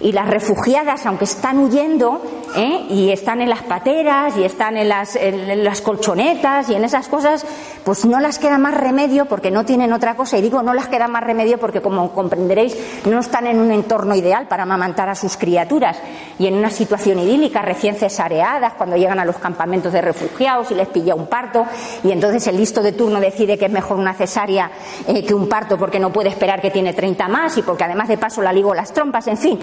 y 0.00 0.12
las 0.12 0.28
refugiadas, 0.28 1.06
aunque 1.06 1.24
están 1.24 1.58
huyendo 1.58 2.20
¿eh? 2.54 2.86
y 2.90 3.10
están 3.10 3.40
en 3.40 3.48
las 3.48 3.62
pateras 3.62 4.36
y 4.36 4.44
están 4.44 4.76
en 4.76 4.88
las, 4.88 5.80
colchonetas 5.80 6.68
y 6.68 6.74
en 6.74 6.84
esas 6.84 7.08
cosas, 7.08 7.46
pues 7.84 8.04
no 8.04 8.20
las 8.20 8.38
queda 8.38 8.58
más 8.58 8.74
remedio 8.74 9.26
porque 9.26 9.50
no 9.50 9.64
tienen 9.64 9.92
otra 9.92 10.14
cosa. 10.16 10.36
Y 10.36 10.42
digo 10.42 10.62
no 10.62 10.74
las 10.74 10.88
queda 10.88 11.08
más 11.08 11.24
remedio 11.24 11.58
porque, 11.58 11.80
como 11.80 12.12
comprenderéis, 12.12 12.76
no 13.06 13.20
están 13.20 13.46
en 13.46 13.58
un 13.58 13.70
entorno 13.70 14.14
ideal 14.14 14.48
para 14.48 14.64
amamantar 14.64 15.08
a 15.08 15.14
sus 15.14 15.36
criaturas 15.36 15.98
y 16.38 16.46
en 16.46 16.54
una 16.54 16.70
situación 16.70 17.18
idílica, 17.18 17.62
recién 17.62 17.96
cesareadas, 17.96 18.74
cuando 18.74 18.96
llegan 18.96 19.18
a 19.18 19.24
los 19.24 19.36
campamentos 19.36 19.92
de 19.92 20.02
refugiados 20.02 20.70
y 20.70 20.74
les 20.74 20.88
pilla 20.88 21.14
un 21.14 21.26
parto 21.26 21.64
y 22.04 22.10
entonces 22.10 22.46
el 22.46 22.56
listo 22.56 22.82
de 22.82 22.92
turno 22.92 23.20
decide 23.20 23.56
que 23.56 23.66
es 23.66 23.72
mejor 23.72 23.98
una 23.98 24.14
cesárea 24.14 24.70
eh, 25.06 25.24
que 25.24 25.34
un 25.34 25.48
parto 25.48 25.78
porque 25.78 25.98
no 25.98 26.12
puede 26.12 26.28
esperar 26.28 26.60
que 26.60 26.70
tiene 26.70 26.92
30 26.92 27.28
más 27.28 27.56
y 27.56 27.62
porque 27.62 27.84
además 27.84 28.08
de 28.08 28.18
paso 28.18 28.42
la 28.42 28.52
ligo 28.52 28.74
las 28.74 28.92
trompas, 28.92 29.26
en 29.28 29.38
fin 29.38 29.58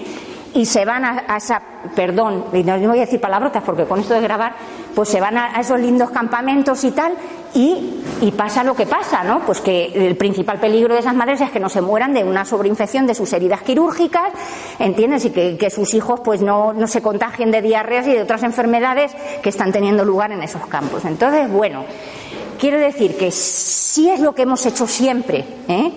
y 0.54 0.66
se 0.66 0.84
van 0.84 1.04
a, 1.04 1.36
esa, 1.36 1.60
perdón, 1.96 2.44
no 2.52 2.88
voy 2.88 2.98
a 2.98 3.02
decir 3.02 3.20
palabrotas 3.20 3.62
porque 3.64 3.84
con 3.84 4.00
esto 4.00 4.14
de 4.14 4.20
grabar, 4.20 4.54
pues 4.94 5.08
se 5.08 5.20
van 5.20 5.36
a, 5.36 5.60
esos 5.60 5.80
lindos 5.80 6.10
campamentos 6.10 6.84
y 6.84 6.92
tal, 6.92 7.12
y, 7.54 8.02
y, 8.20 8.32
pasa 8.32 8.64
lo 8.64 8.74
que 8.74 8.86
pasa, 8.86 9.22
¿no? 9.22 9.40
Pues 9.40 9.60
que 9.60 9.86
el 9.86 10.16
principal 10.16 10.58
peligro 10.58 10.94
de 10.94 11.00
esas 11.00 11.14
madres 11.14 11.40
es 11.40 11.50
que 11.50 11.60
no 11.60 11.68
se 11.68 11.80
mueran 11.80 12.12
de 12.12 12.24
una 12.24 12.44
sobreinfección 12.44 13.06
de 13.06 13.14
sus 13.14 13.32
heridas 13.32 13.62
quirúrgicas, 13.62 14.32
¿entiendes? 14.78 15.24
Y 15.24 15.30
que, 15.30 15.56
que 15.56 15.70
sus 15.70 15.94
hijos 15.94 16.20
pues 16.20 16.40
no, 16.40 16.72
no 16.72 16.86
se 16.86 17.02
contagien 17.02 17.50
de 17.50 17.62
diarreas 17.62 18.06
y 18.06 18.12
de 18.12 18.22
otras 18.22 18.42
enfermedades 18.42 19.12
que 19.42 19.48
están 19.48 19.72
teniendo 19.72 20.04
lugar 20.04 20.32
en 20.32 20.42
esos 20.42 20.66
campos. 20.66 21.04
Entonces, 21.04 21.50
bueno, 21.50 21.84
quiero 22.58 22.78
decir 22.78 23.16
que 23.16 23.30
sí 23.30 24.08
es 24.08 24.20
lo 24.20 24.34
que 24.34 24.42
hemos 24.42 24.64
hecho 24.66 24.86
siempre, 24.86 25.44
¿eh? 25.68 25.92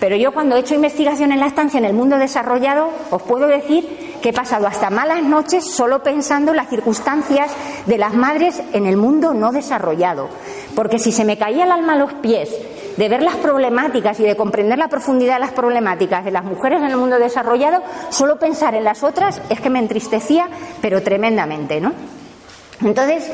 Pero 0.00 0.16
yo 0.16 0.32
cuando 0.32 0.56
he 0.56 0.60
hecho 0.60 0.74
investigación 0.74 1.32
en 1.32 1.40
la 1.40 1.46
estancia 1.46 1.78
en 1.78 1.84
el 1.84 1.94
mundo 1.94 2.18
desarrollado, 2.18 2.90
os 3.10 3.22
puedo 3.22 3.46
decir 3.46 4.14
que 4.20 4.30
he 4.30 4.32
pasado 4.32 4.66
hasta 4.66 4.90
malas 4.90 5.22
noches 5.22 5.64
solo 5.64 6.02
pensando 6.02 6.52
en 6.52 6.56
las 6.56 6.70
circunstancias 6.70 7.52
de 7.86 7.98
las 7.98 8.14
madres 8.14 8.62
en 8.72 8.86
el 8.86 8.96
mundo 8.96 9.34
no 9.34 9.52
desarrollado. 9.52 10.28
Porque 10.74 10.98
si 10.98 11.12
se 11.12 11.24
me 11.24 11.38
caía 11.38 11.64
el 11.64 11.72
alma 11.72 11.92
a 11.92 11.96
los 11.96 12.14
pies 12.14 12.50
de 12.96 13.08
ver 13.08 13.22
las 13.22 13.36
problemáticas 13.36 14.18
y 14.20 14.24
de 14.24 14.36
comprender 14.36 14.78
la 14.78 14.88
profundidad 14.88 15.34
de 15.34 15.40
las 15.40 15.52
problemáticas 15.52 16.24
de 16.24 16.30
las 16.30 16.44
mujeres 16.44 16.80
en 16.80 16.86
el 16.86 16.96
mundo 16.96 17.18
desarrollado, 17.18 17.82
solo 18.10 18.38
pensar 18.38 18.74
en 18.74 18.84
las 18.84 19.02
otras 19.02 19.42
es 19.50 19.60
que 19.60 19.70
me 19.70 19.78
entristecía, 19.78 20.48
pero 20.80 21.02
tremendamente, 21.02 21.80
¿no? 21.80 21.92
Entonces, 22.80 23.30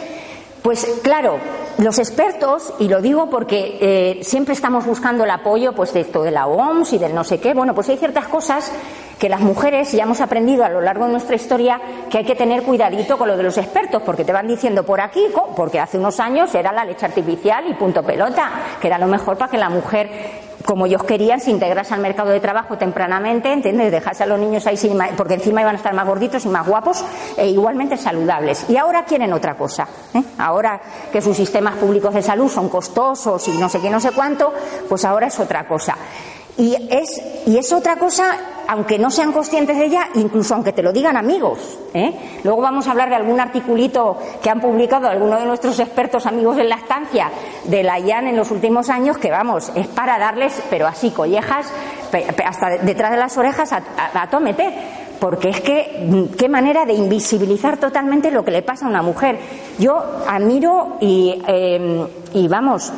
pues 0.62 0.86
claro, 1.02 1.38
los 1.80 1.98
expertos, 1.98 2.74
y 2.78 2.88
lo 2.88 3.00
digo 3.00 3.30
porque 3.30 3.78
eh, 3.80 4.20
siempre 4.22 4.54
estamos 4.54 4.84
buscando 4.84 5.24
el 5.24 5.30
apoyo 5.30 5.72
pues, 5.72 5.92
de 5.94 6.00
esto 6.00 6.22
de 6.22 6.30
la 6.30 6.46
OMS 6.46 6.92
y 6.92 6.98
del 6.98 7.14
no 7.14 7.24
sé 7.24 7.40
qué, 7.40 7.54
bueno, 7.54 7.74
pues 7.74 7.88
hay 7.88 7.96
ciertas 7.96 8.28
cosas 8.28 8.70
que 9.18 9.28
las 9.28 9.40
mujeres 9.40 9.92
ya 9.92 10.04
hemos 10.04 10.20
aprendido 10.20 10.64
a 10.64 10.68
lo 10.68 10.80
largo 10.80 11.06
de 11.06 11.12
nuestra 11.12 11.36
historia 11.36 11.80
que 12.10 12.18
hay 12.18 12.24
que 12.24 12.34
tener 12.34 12.62
cuidadito 12.62 13.16
con 13.16 13.28
lo 13.28 13.36
de 13.36 13.42
los 13.42 13.56
expertos, 13.56 14.02
porque 14.02 14.24
te 14.24 14.32
van 14.32 14.46
diciendo 14.46 14.84
por 14.84 15.00
aquí, 15.00 15.24
porque 15.56 15.80
hace 15.80 15.98
unos 15.98 16.20
años 16.20 16.54
era 16.54 16.72
la 16.72 16.84
leche 16.84 17.06
artificial 17.06 17.64
y 17.68 17.74
punto 17.74 18.02
pelota, 18.02 18.50
que 18.80 18.86
era 18.86 18.98
lo 18.98 19.06
mejor 19.06 19.38
para 19.38 19.50
que 19.50 19.58
la 19.58 19.70
mujer 19.70 20.49
como 20.64 20.86
ellos 20.86 21.02
querían, 21.04 21.40
se 21.40 21.50
integrase 21.50 21.94
al 21.94 22.00
mercado 22.00 22.30
de 22.30 22.40
trabajo 22.40 22.76
tempranamente, 22.76 23.52
¿entiendes? 23.52 23.90
Dejarse 23.90 24.24
a 24.24 24.26
los 24.26 24.38
niños 24.38 24.66
ahí, 24.66 24.76
sin, 24.76 24.98
porque 25.16 25.34
encima 25.34 25.62
iban 25.62 25.74
a 25.74 25.78
estar 25.78 25.94
más 25.94 26.06
gorditos 26.06 26.44
y 26.44 26.48
más 26.48 26.66
guapos 26.66 27.04
e 27.36 27.48
igualmente 27.48 27.96
saludables. 27.96 28.66
Y 28.68 28.76
ahora 28.76 29.04
quieren 29.04 29.32
otra 29.32 29.54
cosa. 29.54 29.88
¿eh? 30.14 30.22
Ahora 30.38 30.80
que 31.12 31.20
sus 31.20 31.36
sistemas 31.36 31.76
públicos 31.76 32.14
de 32.14 32.22
salud 32.22 32.48
son 32.48 32.68
costosos 32.68 33.46
y 33.48 33.52
no 33.52 33.68
sé 33.68 33.80
qué, 33.80 33.90
no 33.90 34.00
sé 34.00 34.12
cuánto, 34.12 34.52
pues 34.88 35.04
ahora 35.04 35.28
es 35.28 35.38
otra 35.40 35.66
cosa. 35.66 35.96
Y 36.58 36.74
es, 36.90 37.22
y 37.46 37.56
es 37.56 37.72
otra 37.72 37.96
cosa, 37.96 38.36
aunque 38.68 38.98
no 38.98 39.10
sean 39.10 39.32
conscientes 39.32 39.76
de 39.76 39.86
ella, 39.86 40.08
incluso 40.14 40.54
aunque 40.54 40.72
te 40.72 40.82
lo 40.82 40.92
digan 40.92 41.16
amigos. 41.16 41.78
¿eh? 41.94 42.40
Luego 42.44 42.60
vamos 42.60 42.86
a 42.86 42.92
hablar 42.92 43.08
de 43.08 43.16
algún 43.16 43.40
articulito 43.40 44.16
que 44.42 44.50
han 44.50 44.60
publicado 44.60 45.08
algunos 45.08 45.40
de 45.40 45.46
nuestros 45.46 45.78
expertos 45.80 46.26
amigos 46.26 46.58
en 46.58 46.68
la 46.68 46.76
estancia 46.76 47.30
de 47.64 47.82
la 47.82 47.98
IAN 47.98 48.28
en 48.28 48.36
los 48.36 48.50
últimos 48.50 48.90
años, 48.90 49.18
que 49.18 49.30
vamos, 49.30 49.72
es 49.74 49.88
para 49.88 50.18
darles, 50.18 50.62
pero 50.70 50.86
así, 50.86 51.10
collejas, 51.10 51.72
hasta 52.44 52.78
detrás 52.82 53.10
de 53.10 53.16
las 53.16 53.36
orejas 53.38 53.72
a, 53.72 53.82
a, 54.12 54.28
porque 55.20 55.50
es 55.50 55.60
que 55.60 56.28
qué 56.38 56.48
manera 56.48 56.86
de 56.86 56.94
invisibilizar 56.94 57.76
totalmente 57.76 58.30
lo 58.30 58.44
que 58.44 58.50
le 58.50 58.62
pasa 58.62 58.86
a 58.86 58.88
una 58.88 59.02
mujer. 59.02 59.38
Yo 59.78 60.02
admiro 60.26 60.96
y, 61.00 61.42
eh, 61.46 62.06
y 62.32 62.48
vamos, 62.48 62.90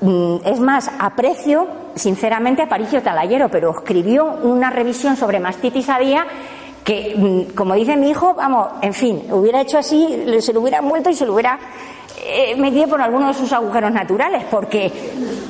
mm, 0.00 0.36
es 0.44 0.60
más, 0.60 0.90
aprecio 0.98 1.66
sinceramente 1.98 2.62
a 2.62 2.68
Paricio 2.68 3.02
Talayero, 3.02 3.48
pero 3.48 3.70
escribió 3.70 4.24
una 4.42 4.70
revisión 4.70 5.16
sobre 5.16 5.40
mastitis 5.40 5.88
a 5.88 5.98
día 5.98 6.26
que, 6.84 7.14
mm, 7.16 7.54
como 7.54 7.74
dice 7.74 7.96
mi 7.96 8.10
hijo, 8.10 8.34
vamos, 8.34 8.68
en 8.80 8.94
fin, 8.94 9.22
hubiera 9.30 9.60
hecho 9.60 9.78
así, 9.78 10.24
se 10.40 10.52
lo 10.52 10.60
hubiera 10.60 10.80
muerto 10.80 11.10
y 11.10 11.14
se 11.14 11.26
lo 11.26 11.34
hubiera 11.34 11.58
eh, 12.24 12.56
metido 12.56 12.88
por 12.88 13.00
alguno 13.00 13.28
de 13.28 13.34
sus 13.34 13.52
agujeros 13.52 13.92
naturales, 13.92 14.44
porque 14.50 14.90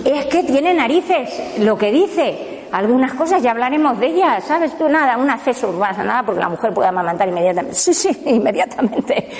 es 0.04 0.26
que 0.26 0.42
tiene 0.42 0.74
narices 0.74 1.58
lo 1.60 1.78
que 1.78 1.92
dice 1.92 2.57
algunas 2.72 3.14
cosas, 3.14 3.42
ya 3.42 3.50
hablaremos 3.50 3.98
de 3.98 4.06
ellas, 4.06 4.44
¿sabes 4.44 4.76
tú? 4.76 4.88
Nada, 4.88 5.16
un 5.16 5.30
acceso 5.30 5.72
no 5.72 5.78
pasa 5.78 6.04
nada 6.04 6.22
porque 6.22 6.40
la 6.40 6.48
mujer 6.48 6.72
puede 6.72 6.88
amamantar 6.88 7.28
inmediatamente. 7.28 7.78
Sí, 7.88 7.94
sí, 7.94 8.22
inmediatamente. 8.26 9.30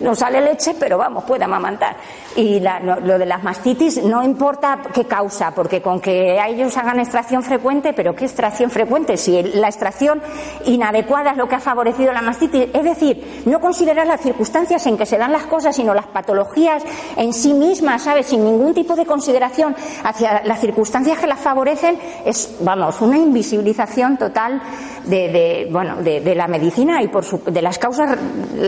No 0.00 0.14
sale 0.14 0.40
leche, 0.40 0.74
pero 0.78 0.96
vamos, 0.96 1.24
puede 1.24 1.44
amamantar. 1.44 1.96
Y 2.36 2.60
lo 2.60 3.18
de 3.18 3.26
las 3.26 3.42
mastitis 3.42 4.02
no 4.02 4.22
importa 4.22 4.78
qué 4.94 5.04
causa, 5.04 5.50
porque 5.50 5.82
con 5.82 6.00
que 6.00 6.38
ellos 6.42 6.76
hagan 6.76 7.00
extracción 7.00 7.42
frecuente, 7.42 7.92
pero 7.92 8.14
¿qué 8.14 8.24
extracción 8.24 8.70
frecuente? 8.70 9.16
Si 9.16 9.42
la 9.42 9.68
extracción 9.68 10.22
inadecuada 10.64 11.32
es 11.32 11.36
lo 11.36 11.48
que 11.48 11.56
ha 11.56 11.60
favorecido 11.60 12.12
la 12.12 12.22
mastitis, 12.22 12.68
es 12.72 12.84
decir, 12.84 13.42
no 13.46 13.60
considerar 13.60 14.06
las 14.06 14.20
circunstancias 14.20 14.86
en 14.86 14.96
que 14.96 15.06
se 15.06 15.18
dan 15.18 15.32
las 15.32 15.46
cosas, 15.46 15.76
sino 15.76 15.92
las 15.94 16.06
patologías 16.06 16.82
en 17.16 17.32
sí 17.32 17.52
mismas, 17.52 18.02
¿sabes? 18.02 18.26
Sin 18.26 18.44
ningún 18.44 18.74
tipo 18.74 18.96
de 18.96 19.04
consideración 19.04 19.74
hacia 20.04 20.42
las 20.44 20.60
circunstancias 20.60 21.18
que 21.18 21.26
las 21.26 21.40
favorecen, 21.40 21.98
es, 22.24 22.56
una 23.00 23.18
invisibilización 23.18 24.16
total 24.16 24.60
de, 25.04 25.68
bueno, 25.70 25.96
de, 25.96 26.34
la 26.34 26.46
medicina 26.48 27.02
y 27.02 27.08
por 27.08 27.24
de 27.44 27.62
las 27.62 27.78
causas 27.78 28.16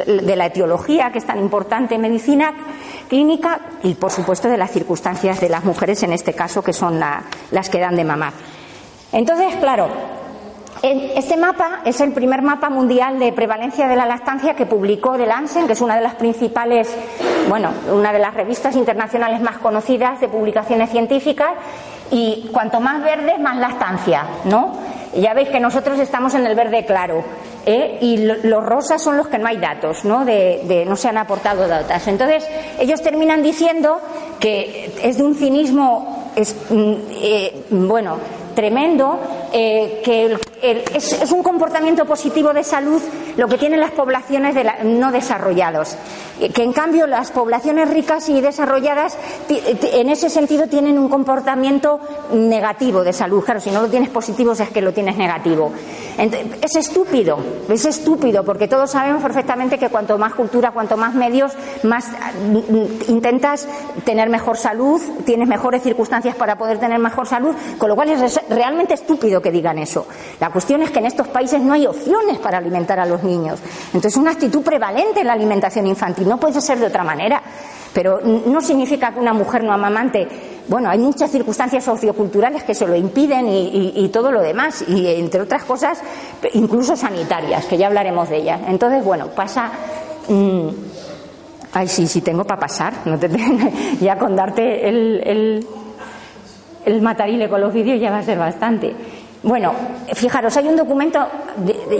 de 0.06 0.36
la 0.36 0.46
etiología, 0.46 1.10
que 1.10 1.18
es 1.18 1.26
tan 1.26 1.38
importante 1.38 1.94
en 1.94 2.00
medicina 2.00 2.52
clínica, 3.08 3.60
y 3.82 3.94
por 3.94 4.10
supuesto 4.10 4.48
de 4.48 4.56
las 4.56 4.70
circunstancias 4.70 5.40
de 5.40 5.48
las 5.48 5.64
mujeres, 5.64 6.02
en 6.02 6.12
este 6.12 6.32
caso, 6.32 6.62
que 6.62 6.72
son 6.72 7.00
las 7.00 7.68
que 7.70 7.80
dan 7.80 7.96
de 7.96 8.04
mamar. 8.04 8.32
Entonces, 9.12 9.56
claro, 9.56 9.88
este 10.82 11.36
mapa 11.36 11.80
es 11.84 12.00
el 12.00 12.12
primer 12.12 12.40
mapa 12.40 12.70
mundial 12.70 13.18
de 13.18 13.32
prevalencia 13.32 13.86
de 13.86 13.96
la 13.96 14.06
lactancia 14.06 14.54
que 14.54 14.64
publicó 14.64 15.16
The 15.16 15.26
Lancet, 15.26 15.66
que 15.66 15.74
es 15.74 15.80
una 15.82 15.96
de 15.96 16.00
las 16.00 16.14
principales, 16.14 16.88
bueno, 17.48 17.70
una 17.92 18.12
de 18.12 18.18
las 18.18 18.32
revistas 18.32 18.74
internacionales 18.76 19.42
más 19.42 19.58
conocidas 19.58 20.20
de 20.20 20.28
publicaciones 20.28 20.90
científicas, 20.90 21.50
y 22.10 22.48
cuanto 22.52 22.80
más 22.80 23.02
verde, 23.02 23.38
más 23.38 23.56
lactancia, 23.56 24.24
¿no? 24.44 24.72
Ya 25.14 25.34
veis 25.34 25.48
que 25.48 25.58
nosotros 25.58 25.98
estamos 25.98 26.34
en 26.34 26.46
el 26.46 26.54
verde 26.54 26.84
claro. 26.84 27.24
¿eh? 27.66 27.98
Y 28.00 28.16
los 28.18 28.64
rosas 28.64 29.02
son 29.02 29.16
los 29.16 29.28
que 29.28 29.38
no 29.38 29.48
hay 29.48 29.56
datos, 29.56 30.04
¿no? 30.04 30.24
De, 30.24 30.84
no 30.86 30.96
se 30.96 31.08
han 31.08 31.18
aportado 31.18 31.66
datos. 31.66 32.06
Entonces, 32.06 32.46
ellos 32.78 33.02
terminan 33.02 33.42
diciendo 33.42 34.00
que 34.38 34.92
es 35.02 35.18
de 35.18 35.22
un 35.24 35.34
cinismo, 35.34 36.30
es, 36.36 36.54
mm, 36.70 36.94
eh, 37.22 37.64
bueno, 37.70 38.18
tremendo, 38.60 39.18
eh, 39.54 40.02
que 40.04 40.36
es, 40.62 41.32
un 41.32 41.42
comportamiento 41.42 42.04
positivo 42.04 42.52
de 42.52 42.62
salud 42.62 43.00
lo 43.38 43.48
que 43.48 43.56
tienen 43.56 43.80
las 43.80 43.92
poblaciones 43.92 44.54
no 44.84 45.10
desarrolladas, 45.10 45.96
que 46.52 46.62
en 46.62 46.74
cambio 46.74 47.06
las 47.06 47.30
poblaciones 47.30 47.88
ricas 47.88 48.28
y 48.28 48.42
desarrolladas 48.42 49.16
en 49.48 50.10
ese 50.10 50.28
sentido 50.28 50.66
tienen 50.66 50.98
un 50.98 51.08
comportamiento 51.08 52.00
negativo 52.34 53.02
de 53.02 53.14
salud. 53.14 53.42
Claro, 53.42 53.60
si 53.60 53.70
no 53.70 53.80
lo 53.80 53.88
tienes 53.88 54.10
positivo 54.10 54.52
es 54.52 54.68
que 54.68 54.82
lo 54.82 54.92
tienes 54.92 55.16
negativo. 55.16 55.72
es 56.18 56.76
estúpido, 56.76 57.38
es 57.70 57.86
estúpido, 57.86 58.44
porque 58.44 58.68
todos 58.68 58.90
sabemos 58.90 59.22
perfectamente 59.22 59.78
que 59.78 59.88
cuanto 59.88 60.18
más 60.18 60.34
cultura, 60.34 60.72
cuanto 60.72 60.98
más 60.98 61.14
medios, 61.14 61.52
más 61.82 62.08
mm, 62.08 63.10
intentas 63.10 63.66
tener 64.04 64.28
mejor 64.28 64.58
salud, 64.58 65.00
tienes 65.24 65.48
mejores 65.48 65.82
circunstancias 65.82 66.34
para 66.36 66.58
poder 66.58 66.78
tener 66.78 66.98
mejor 66.98 67.26
salud, 67.26 67.54
con 67.78 67.88
lo 67.88 67.94
cual 67.94 68.10
es 68.10 68.40
realmente 68.50 68.94
estúpido 68.94 69.40
que 69.40 69.50
digan 69.50 69.78
eso. 69.78 70.06
La 70.38 70.50
cuestión 70.50 70.82
es 70.82 70.90
que 70.90 70.98
en 70.98 71.06
estos 71.06 71.28
países 71.28 71.60
no 71.62 71.72
hay 71.72 71.86
opciones 71.86 72.38
para 72.38 72.58
alimentar 72.58 73.00
a 73.00 73.06
los 73.06 73.22
niños. 73.22 73.60
Entonces, 73.86 74.16
una 74.16 74.32
actitud 74.32 74.62
prevalente 74.62 75.20
en 75.20 75.26
la 75.26 75.32
alimentación 75.32 75.86
infantil 75.86 76.28
no 76.28 76.38
puede 76.38 76.60
ser 76.60 76.78
de 76.78 76.86
otra 76.86 77.04
manera. 77.04 77.42
Pero 77.92 78.20
no 78.20 78.60
significa 78.60 79.12
que 79.12 79.18
una 79.18 79.32
mujer 79.32 79.64
no 79.64 79.72
amamante. 79.72 80.28
Bueno, 80.68 80.88
hay 80.88 80.98
muchas 80.98 81.30
circunstancias 81.30 81.82
socioculturales 81.82 82.62
que 82.62 82.74
se 82.74 82.86
lo 82.86 82.94
impiden 82.94 83.48
y, 83.48 84.08
todo 84.12 84.30
lo 84.30 84.40
demás, 84.40 84.84
y 84.86 85.08
entre 85.08 85.40
otras 85.40 85.64
cosas, 85.64 86.00
incluso 86.52 86.94
sanitarias, 86.94 87.66
que 87.66 87.76
ya 87.76 87.88
hablaremos 87.88 88.28
de 88.28 88.36
ellas. 88.36 88.60
Entonces, 88.68 89.04
bueno, 89.04 89.28
pasa. 89.28 89.72
Mm, 90.28 90.68
ay, 91.72 91.88
sí, 91.88 92.06
sí, 92.06 92.20
tengo 92.20 92.44
para 92.44 92.60
pasar. 92.60 92.94
No 93.04 93.18
te, 93.18 93.28
ya 94.00 94.16
con 94.16 94.36
darte 94.36 94.88
el, 94.88 95.20
el, 95.24 95.66
el 96.84 97.02
matarile 97.02 97.48
con 97.48 97.60
los 97.60 97.72
vídeos 97.72 98.00
ya 98.00 98.10
va 98.10 98.18
a 98.18 98.22
ser 98.22 98.38
bastante. 98.38 98.94
Bueno, 99.42 99.72
fijaros, 100.12 100.54
hay 100.58 100.68
un 100.68 100.76
documento 100.76 101.26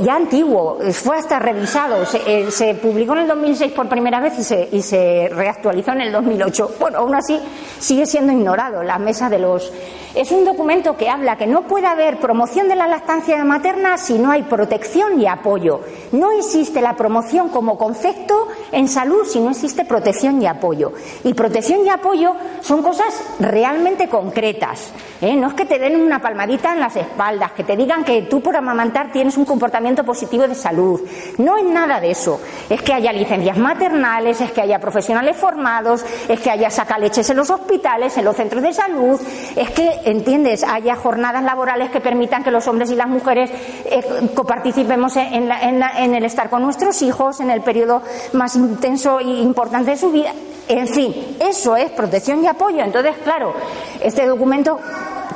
ya 0.03 0.15
antiguo, 0.15 0.79
fue 0.93 1.17
hasta 1.17 1.39
revisado, 1.39 2.05
eh, 2.27 2.51
se, 2.51 2.75
publicó 2.75 3.15
en 3.15 3.21
el 3.21 3.29
2006 3.29 3.73
por 3.73 3.89
primera 3.89 4.21
vez 4.21 4.39
y 4.39 4.45
se, 4.45 4.69
y 4.71 4.83
se 4.83 5.31
reactualizó 5.33 5.93
en 5.93 6.03
el 6.03 6.13
2008. 6.13 6.73
Bueno, 6.79 6.99
aún 6.99 7.15
así 7.15 7.41
sigue 7.79 8.05
siendo 8.05 8.35
ignorado 8.35 8.83
la 8.83 8.99
mesa 8.99 9.31
de 9.31 9.39
los. 9.39 9.73
Es 10.15 10.33
un 10.33 10.45
documento 10.45 10.97
que 10.97 11.09
habla 11.09 11.37
que 11.37 11.47
no 11.47 11.63
puede 11.63 11.87
haber 11.87 12.19
promoción 12.19 12.69
de 12.69 12.75
la 12.75 12.89
lactancia 12.89 13.43
materna 13.45 13.97
si 13.97 14.19
no 14.19 14.33
hay 14.33 14.43
protección 14.43 15.21
y 15.21 15.27
apoyo. 15.27 15.81
No 16.13 16.33
existe 16.33 16.83
la 16.83 16.97
promoción 16.97 17.49
como 17.49 17.79
concepto 17.79 18.49
en 18.73 18.89
salud 18.89 19.25
si 19.25 19.41
no 19.41 19.51
existe 19.51 19.85
protección 19.85 20.43
y 20.43 20.47
apoyo. 20.47 20.93
Y 21.23 21.33
protección 21.33 21.87
y 21.87 21.91
apoyo 21.91 22.35
son 22.61 22.83
cosas 22.83 23.23
realmente 23.39 24.09
concretas. 24.09 24.93
¿eh? 25.21 25.37
No 25.37 25.47
es 25.47 25.55
que 25.55 25.65
te 25.65 25.79
den 25.79 26.01
una 26.01 26.21
palmadita 26.21 26.73
en 26.73 26.81
las 26.81 26.97
espaldas 26.97 27.30
que 27.55 27.65
te 27.65 27.77
digan 27.77 28.05
que 28.05 28.23
tú 28.23 28.41
por 28.41 28.57
amamantar 28.57 29.13
tienes 29.13 29.37
un 29.37 29.45
comportamiento 29.45 30.05
positivo 30.05 30.47
de 30.47 30.55
salud. 30.55 31.01
No 31.39 31.57
es 31.57 31.65
nada 31.65 32.01
de 32.01 32.11
eso. 32.11 32.41
Es 32.69 32.83
que 32.83 32.93
haya 32.93 33.13
licencias 33.13 33.57
maternales, 33.57 34.41
es 34.41 34.53
que 34.53 34.61
haya 34.61 34.79
profesionales 34.79 35.37
formados, 35.37 36.05
es 36.29 36.41
que 36.41 36.51
haya 36.51 36.71
sacaleches 36.71 37.29
en 37.31 37.37
los 37.37 37.51
hospitales, 37.51 38.17
en 38.17 38.25
los 38.25 38.37
centros 38.37 38.63
de 38.63 38.73
salud, 38.73 39.21
es 39.57 39.71
que, 39.71 39.91
¿entiendes?, 40.05 40.65
haya 40.65 40.97
jornadas 40.97 41.43
laborales 41.43 41.91
que 41.91 42.01
permitan 42.01 42.43
que 42.43 42.51
los 42.51 42.67
hombres 42.67 42.91
y 42.91 42.97
las 42.97 43.09
mujeres 43.09 43.51
eh, 43.85 44.03
coparticipemos 44.35 45.17
en, 45.17 45.51
en 45.53 46.15
el 46.15 46.25
estar 46.25 46.51
con 46.51 46.63
nuestros 46.63 47.03
hijos 47.03 47.41
en 47.41 47.51
el 47.51 47.63
periodo 47.63 48.03
más 48.33 48.57
intenso 48.57 49.21
e 49.21 49.25
importante 49.25 49.93
de 49.93 49.97
su 49.97 50.11
vida. 50.11 50.33
En 50.69 50.87
fin, 50.87 51.37
eso 51.41 51.75
es 51.77 51.91
protección 51.91 52.45
y 52.45 52.47
apoyo. 52.47 52.83
Entonces, 52.85 53.17
claro, 53.25 53.53
este 54.01 54.25
documento 54.27 54.79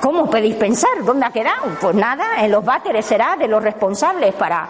¿Cómo 0.04 0.26
podéis 0.26 0.56
pensar? 0.56 1.02
¿Dónde 1.02 1.24
ha 1.24 1.30
quedado? 1.30 1.78
Pues 1.80 1.96
nada, 1.96 2.44
en 2.44 2.50
los 2.50 2.62
váteres 2.62 3.06
será 3.06 3.36
de 3.36 3.48
los 3.48 3.62
responsables 3.62 4.34
para, 4.34 4.68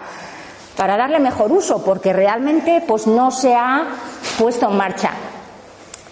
para 0.77 0.95
darle 0.95 1.19
mejor 1.19 1.51
uso, 1.51 1.83
porque 1.83 2.13
realmente 2.13 2.81
pues 2.87 3.05
no 3.05 3.31
se 3.31 3.53
ha 3.53 3.83
puesto 4.39 4.69
en 4.69 4.77
marcha. 4.77 5.11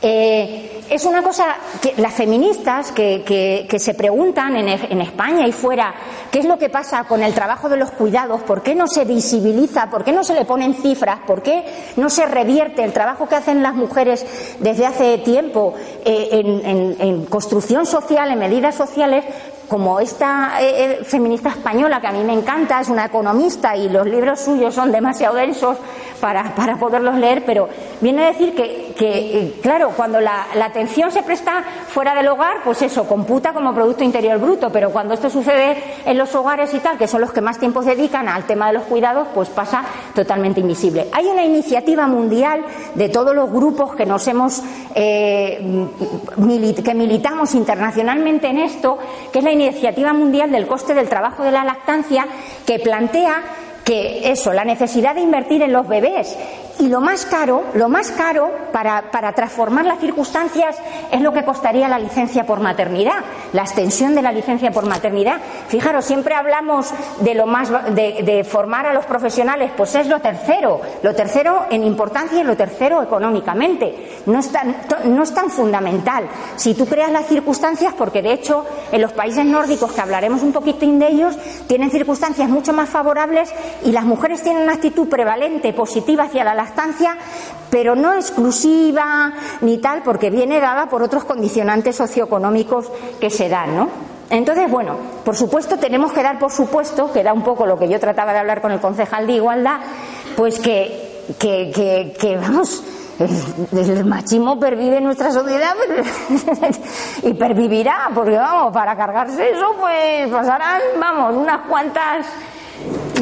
Eh, 0.05 0.83
es 0.89 1.05
una 1.05 1.23
cosa 1.23 1.55
que 1.81 1.93
las 1.95 2.13
feministas 2.13 2.91
que, 2.91 3.65
se 3.79 3.93
preguntan 3.93 4.57
en, 4.57 5.01
España 5.01 5.47
y 5.47 5.53
fuera 5.53 5.95
qué 6.29 6.39
es 6.39 6.45
lo 6.45 6.57
que 6.57 6.69
pasa 6.69 7.05
con 7.05 7.23
el 7.23 7.33
trabajo 7.33 7.69
de 7.69 7.77
los 7.77 7.91
cuidados, 7.91 8.41
por 8.41 8.61
qué 8.61 8.75
no 8.75 8.87
se 8.87 9.05
visibiliza, 9.05 9.89
por 9.89 10.03
qué 10.03 10.11
no 10.11 10.25
se 10.25 10.33
le 10.33 10.43
ponen 10.43 10.73
cifras, 10.73 11.19
por 11.25 11.41
qué 11.41 11.63
no 11.95 12.09
se 12.09 12.25
revierte 12.25 12.83
el 12.83 12.91
trabajo 12.91 13.29
que 13.29 13.35
hacen 13.35 13.63
las 13.63 13.75
mujeres 13.75 14.25
desde 14.59 14.85
hace 14.85 15.19
tiempo 15.19 15.73
eh, 16.03 16.95
en 16.99 17.25
construcción 17.25 17.85
social, 17.85 18.29
en 18.29 18.39
medidas 18.39 18.75
sociales, 18.75 19.23
como 19.67 19.99
esta 19.99 20.61
eh, 20.61 20.99
eh, 20.99 21.03
feminista 21.03 21.49
española, 21.49 22.01
que 22.01 22.07
a 22.07 22.11
mí 22.11 22.23
me 22.23 22.33
encanta, 22.33 22.81
es 22.81 22.89
una 22.89 23.05
economista 23.05 23.75
y 23.75 23.89
los 23.89 24.05
libros 24.05 24.39
suyos 24.41 24.75
son 24.75 24.91
demasiado 24.91 25.35
densos 25.35 25.77
para, 26.19 26.55
para 26.55 26.77
poderlos 26.77 27.15
leer, 27.15 27.43
pero 27.45 27.67
viene 28.01 28.23
a 28.23 28.27
decir 28.27 28.55
que, 28.55 28.93
que 28.97 29.39
eh, 29.39 29.59
claro, 29.61 29.91
cuando 29.95 30.21
la, 30.21 30.47
la, 30.55 30.65
atención 30.65 31.11
se 31.11 31.23
presta 31.23 31.63
fuera 31.87 32.15
del 32.15 32.27
hogar, 32.27 32.57
pues 32.63 32.81
eso, 32.81 33.07
computa 33.07 33.53
como 33.53 33.73
Producto 33.73 34.03
Interior 34.03 34.39
Bruto, 34.39 34.69
pero 34.71 34.91
cuando 34.91 35.13
esto 35.13 35.29
sucede 35.29 35.77
en 36.05 36.17
los 36.17 36.33
hogares 36.35 36.73
y 36.73 36.79
tal, 36.79 36.97
que 36.97 37.07
son 37.07 37.21
los 37.21 37.31
que 37.31 37.41
más 37.41 37.59
tiempo 37.59 37.83
se 37.83 37.95
dedican 37.95 38.27
al 38.27 38.45
tema 38.45 38.67
de 38.67 38.73
los 38.73 38.83
cuidados, 38.83 39.27
pues 39.33 39.49
pasa 39.49 39.83
totalmente 40.13 40.59
invisible. 40.59 41.07
Hay 41.11 41.25
una 41.25 41.43
iniciativa 41.43 42.07
mundial 42.07 42.63
de 42.95 43.09
todos 43.09 43.35
los 43.35 43.51
grupos 43.51 43.95
que 43.95 44.05
nos 44.05 44.27
hemos, 44.27 44.61
que 44.93 45.61
militamos 46.95 47.53
internacionalmente 47.55 48.47
en 48.47 48.59
esto, 48.59 48.97
que 49.31 49.39
es 49.39 49.45
la 49.45 49.52
Iniciativa 49.53 50.13
Mundial 50.13 50.51
del 50.51 50.67
Coste 50.67 50.93
del 50.93 51.09
Trabajo 51.09 51.43
de 51.43 51.51
la 51.51 51.63
Lactancia, 51.63 52.27
que 52.65 52.79
plantea 52.79 53.41
que 53.83 54.31
eso, 54.31 54.53
la 54.53 54.65
necesidad 54.65 55.15
de 55.15 55.21
invertir 55.21 55.61
en 55.61 55.73
los 55.73 55.87
bebés 55.87 56.37
y 56.79 56.87
lo 56.87 57.01
más 57.01 57.25
caro, 57.25 57.63
lo 57.75 57.87
más 57.87 58.11
caro 58.11 58.51
para, 58.71 59.03
transformar 59.33 59.85
las 59.85 59.99
circunstancias 59.99 60.75
es 61.11 61.21
lo 61.21 61.31
que 61.31 61.45
costaría 61.45 61.87
la 61.87 61.99
licencia 61.99 62.45
por 62.45 62.59
maternidad, 62.59 63.23
la 63.53 63.61
extensión 63.61 64.15
de 64.15 64.21
la 64.21 64.31
licencia 64.31 64.71
por 64.71 64.87
maternidad. 64.87 65.37
Fijaros, 65.67 66.05
siempre 66.05 66.33
hablamos 66.35 66.91
de 67.19 67.35
lo 67.35 67.45
más 67.45 67.69
de, 67.93 68.45
formar 68.49 68.87
a 68.87 68.93
los 68.93 69.05
profesionales, 69.05 69.71
pues 69.77 69.95
es 69.95 70.07
lo 70.07 70.19
tercero, 70.19 70.81
lo 71.03 71.13
tercero 71.13 71.67
en 71.69 71.83
importancia 71.83 72.41
y 72.41 72.43
lo 72.43 72.57
tercero 72.57 73.01
económicamente. 73.01 74.21
No 74.25 74.39
es 74.39 74.51
tan, 74.51 74.75
no 75.05 75.23
es 75.23 75.33
tan 75.33 75.49
fundamental. 75.49 76.25
Si 76.55 76.73
tú 76.73 76.85
creas 76.85 77.11
las 77.11 77.27
circunstancias, 77.27 77.93
porque 77.97 78.21
de 78.21 78.33
hecho 78.33 78.65
en 78.91 79.01
los 79.01 79.13
países 79.13 79.45
nórdicos, 79.45 79.91
que 79.91 80.01
hablaremos 80.01 80.41
un 80.41 80.53
poquitín 80.53 80.99
de 80.99 81.07
ellos, 81.07 81.37
tienen 81.67 81.91
circunstancias 81.91 82.49
mucho 82.49 82.73
más 82.73 82.89
favorables 82.89 83.53
y 83.83 83.91
las 83.91 84.05
mujeres 84.05 84.41
tienen 84.41 84.63
una 84.63 84.73
actitud 84.73 85.07
prevalente, 85.07 85.71
positiva 85.73 86.23
hacia 86.23 86.43
la 86.43 86.62
lactancia, 86.63 87.17
pero 87.69 87.95
no 87.95 88.13
exclusiva 88.13 89.33
ni 89.61 89.77
tal, 89.79 90.03
porque 90.03 90.29
viene 90.29 90.59
dada 90.59 90.87
por 90.87 91.01
otros 91.01 91.23
condicionantes 91.23 91.95
socioeconómicos 91.95 92.91
que 93.19 93.29
se 93.29 93.49
dan, 93.49 93.75
¿no? 93.75 93.89
Entonces, 94.29 94.69
bueno, 94.69 94.95
por 95.23 95.35
supuesto 95.35 95.77
tenemos 95.77 96.11
que 96.11 96.23
dar 96.23 96.39
por 96.39 96.51
supuesto, 96.51 97.11
que 97.11 97.19
era 97.19 97.33
un 97.33 97.43
poco 97.43 97.65
lo 97.65 97.77
que 97.77 97.87
yo 97.87 97.99
trataba 97.99 98.33
de 98.33 98.39
hablar 98.39 98.61
con 98.61 98.71
el 98.71 98.79
concejal 98.79 99.27
de 99.27 99.33
Igualdad, 99.33 99.79
pues 100.35 100.59
que, 100.59 101.23
que, 101.37 102.15
que, 102.19 102.37
vamos, 102.37 102.83
el 103.19 104.05
machismo 104.05 104.59
pervive 104.59 105.01
nuestra 105.01 105.31
sociedad 105.31 105.75
y 107.23 107.33
pervivirá, 107.33 108.09
porque 108.15 108.37
vamos, 108.37 108.73
para 108.73 108.95
cargarse 108.95 109.51
eso, 109.51 109.75
pues 109.79 110.29
pasarán, 110.29 110.81
vamos, 110.99 111.35
unas 111.35 111.67
cuantas 111.67 112.25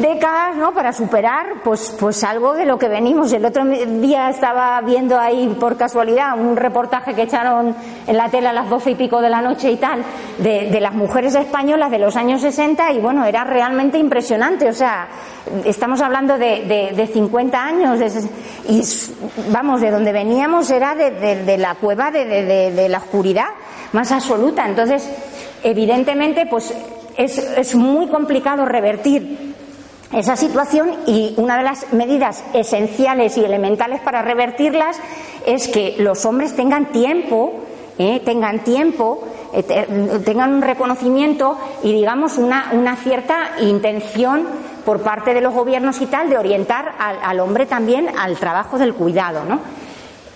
décadas 0.00 0.56
¿no? 0.56 0.72
para 0.72 0.92
superar 0.92 1.62
pues, 1.62 1.94
pues 1.98 2.24
algo 2.24 2.54
de 2.54 2.64
lo 2.64 2.78
que 2.78 2.88
venimos. 2.88 3.32
El 3.32 3.44
otro 3.44 3.64
día 3.64 4.30
estaba 4.30 4.80
viendo 4.80 5.18
ahí 5.18 5.54
por 5.60 5.76
casualidad 5.76 6.38
un 6.38 6.56
reportaje 6.56 7.14
que 7.14 7.22
echaron 7.22 7.74
en 8.06 8.16
la 8.16 8.28
tele 8.28 8.48
a 8.48 8.52
las 8.52 8.68
doce 8.68 8.92
y 8.92 8.94
pico 8.94 9.20
de 9.20 9.30
la 9.30 9.40
noche 9.40 9.70
y 9.70 9.76
tal, 9.76 10.02
de, 10.38 10.70
de 10.70 10.80
las 10.80 10.94
mujeres 10.94 11.34
españolas 11.34 11.90
de 11.90 11.98
los 11.98 12.16
años 12.16 12.40
60 12.40 12.92
y 12.92 13.00
bueno, 13.00 13.24
era 13.24 13.44
realmente 13.44 13.98
impresionante. 13.98 14.68
O 14.68 14.74
sea, 14.74 15.08
estamos 15.64 16.00
hablando 16.00 16.38
de, 16.38 16.92
de, 16.94 17.06
50 17.06 17.64
años 17.64 18.00
y 18.68 18.82
vamos, 19.50 19.80
de 19.80 19.90
donde 19.90 20.12
veníamos 20.12 20.70
era 20.70 20.94
de, 20.94 21.10
de 21.44 21.58
la 21.58 21.74
cueva 21.74 22.10
de, 22.10 22.88
la 22.88 22.98
oscuridad 22.98 23.48
más 23.92 24.12
absoluta. 24.12 24.66
Entonces, 24.66 25.08
evidentemente, 25.62 26.46
pues 26.46 26.74
es, 27.16 27.38
es 27.38 27.74
muy 27.74 28.08
complicado 28.08 28.64
revertir 28.64 29.41
esa 30.12 30.36
situación 30.36 30.90
y 31.06 31.34
una 31.38 31.56
de 31.56 31.62
las 31.62 31.92
medidas 31.92 32.44
esenciales 32.52 33.38
y 33.38 33.44
elementales 33.44 34.00
para 34.00 34.22
revertirlas 34.22 34.98
es 35.46 35.68
que 35.68 35.96
los 35.98 36.24
hombres 36.26 36.54
tengan 36.54 36.92
tiempo, 36.92 37.54
eh, 37.98 38.20
tengan 38.24 38.62
tiempo, 38.64 39.22
eh, 39.54 40.22
tengan 40.24 40.54
un 40.54 40.62
reconocimiento 40.62 41.58
y 41.82 41.92
digamos 41.92 42.38
una, 42.38 42.70
una, 42.72 42.96
cierta 42.96 43.52
intención 43.60 44.46
por 44.84 45.00
parte 45.00 45.34
de 45.34 45.40
los 45.40 45.54
gobiernos 45.54 46.00
y 46.00 46.06
tal 46.06 46.28
de 46.28 46.38
orientar 46.38 46.94
al, 46.98 47.40
hombre 47.40 47.66
también 47.66 48.08
al 48.18 48.36
trabajo 48.36 48.78
del 48.78 48.94
cuidado, 48.94 49.44
¿no? 49.44 49.60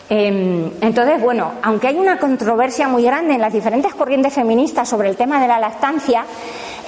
Em, 0.09 0.71
entonces, 0.81 1.21
bueno, 1.21 1.53
aunque 1.63 1.89
hay 1.89 1.99
una 1.99 2.19
controversia 2.19 2.87
muy 2.87 3.03
grande 3.03 3.35
en 3.35 3.41
las 3.41 3.53
diferentes 3.53 3.95
corrientes 3.95 4.33
feministas 4.33 4.89
sobre 4.89 5.09
el 5.09 5.17
tema 5.17 5.41
de 5.41 5.49
la 5.49 5.59
lactancia, 5.59 6.25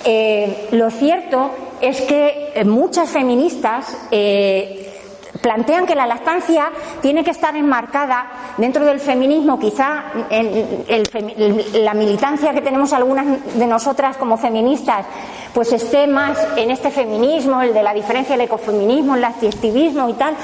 eh, 0.04 0.68
lo 0.72 0.90
cierto 0.90 1.50
es 1.81 2.00
que 2.02 2.52
eh, 2.54 2.64
muchas 2.64 3.11
feministas 3.11 3.96
eh, 4.12 4.88
plantean 5.42 5.87
que 5.87 5.96
la 5.96 6.07
lactancia 6.07 6.70
tiene 7.02 7.24
que 7.24 7.31
estar 7.33 7.57
enmarcada 7.57 8.54
dentro 8.57 8.85
del 8.85 9.00
feminismo, 9.00 9.59
quizá 9.59 10.04
la 11.74 11.94
militancia 11.94 12.52
que 12.52 12.61
tenemos 12.61 12.92
algunas 12.92 13.54
de 13.54 13.66
nosotras 13.66 14.16
como 14.16 14.37
feministas, 14.37 15.07
pues 15.54 15.72
esté 15.72 16.07
más 16.07 16.38
en 16.57 16.70
este 16.70 16.90
feminismo, 16.90 17.62
el 17.62 17.72
de 17.72 17.83
la 17.83 17.94
diferencia 17.94 18.37
del 18.37 18.46
ecofeminismo, 18.46 19.16
el 19.16 19.24
activismo 19.24 20.09
y 20.09 20.14
tal, 20.14 20.35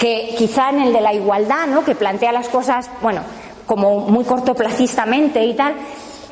que 0.00 0.34
quizá 0.36 0.70
en 0.70 0.80
el 0.80 0.92
de 0.94 1.02
la 1.02 1.12
igualdad, 1.12 1.66
¿no? 1.66 1.84
que 1.84 1.94
plantea 1.94 2.32
las 2.32 2.48
cosas, 2.48 2.90
bueno, 3.02 3.20
como 3.66 4.00
muy 4.00 4.24
cortoplacistamente 4.24 5.44
y 5.44 5.54
tal, 5.54 5.74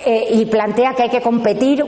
eh, 0.04 0.28
y 0.30 0.46
plantea 0.46 0.94
que 0.94 1.02
hay 1.04 1.08
que 1.08 1.20
competir 1.20 1.84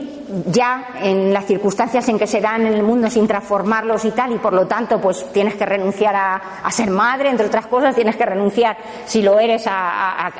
ya 0.47 0.89
en 1.01 1.33
las 1.33 1.45
circunstancias 1.45 2.07
en 2.09 2.17
que 2.17 2.27
se 2.27 2.41
dan 2.41 2.65
en 2.65 2.73
el 2.73 2.83
mundo 2.83 3.09
sin 3.09 3.27
transformarlos 3.27 4.05
y 4.05 4.11
tal, 4.11 4.33
y 4.33 4.37
por 4.37 4.53
lo 4.53 4.67
tanto, 4.67 4.99
pues 4.99 5.25
tienes 5.31 5.55
que 5.55 5.65
renunciar 5.65 6.15
a, 6.15 6.71
ser 6.71 6.89
madre, 6.89 7.29
entre 7.29 7.47
otras 7.47 7.67
cosas, 7.67 7.95
tienes 7.95 8.15
que 8.15 8.25
renunciar, 8.25 8.77
si 9.05 9.21
lo 9.21 9.39
eres, 9.39 9.65
a, 9.67 10.31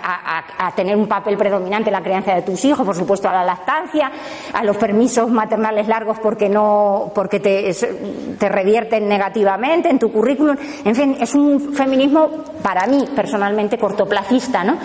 tener 0.75 0.95
un 0.95 1.07
papel 1.07 1.37
predominante 1.37 1.89
en 1.89 1.93
la 1.93 2.01
crianza 2.01 2.33
de 2.33 2.41
tus 2.41 2.63
hijos, 2.65 2.85
por 2.85 2.95
supuesto, 2.95 3.27
a 3.29 3.33
la 3.33 3.43
lactancia, 3.43 4.11
a 4.53 4.63
los 4.63 4.77
permisos 4.77 5.29
maternales 5.29 5.87
largos 5.87 6.19
porque 6.19 6.47
no, 6.47 7.11
porque 7.13 7.39
te, 7.39 7.73
te 8.39 8.49
revierten 8.49 9.07
negativamente 9.07 9.89
en 9.89 9.99
tu 9.99 10.11
currículum. 10.11 10.55
En 10.85 10.95
fin, 10.95 11.17
es 11.19 11.35
un 11.35 11.73
feminismo, 11.73 12.29
para 12.61 12.87
mí, 12.87 13.07
personalmente, 13.15 13.77
cortoplacista, 13.77 14.63
¿no? 14.63 14.77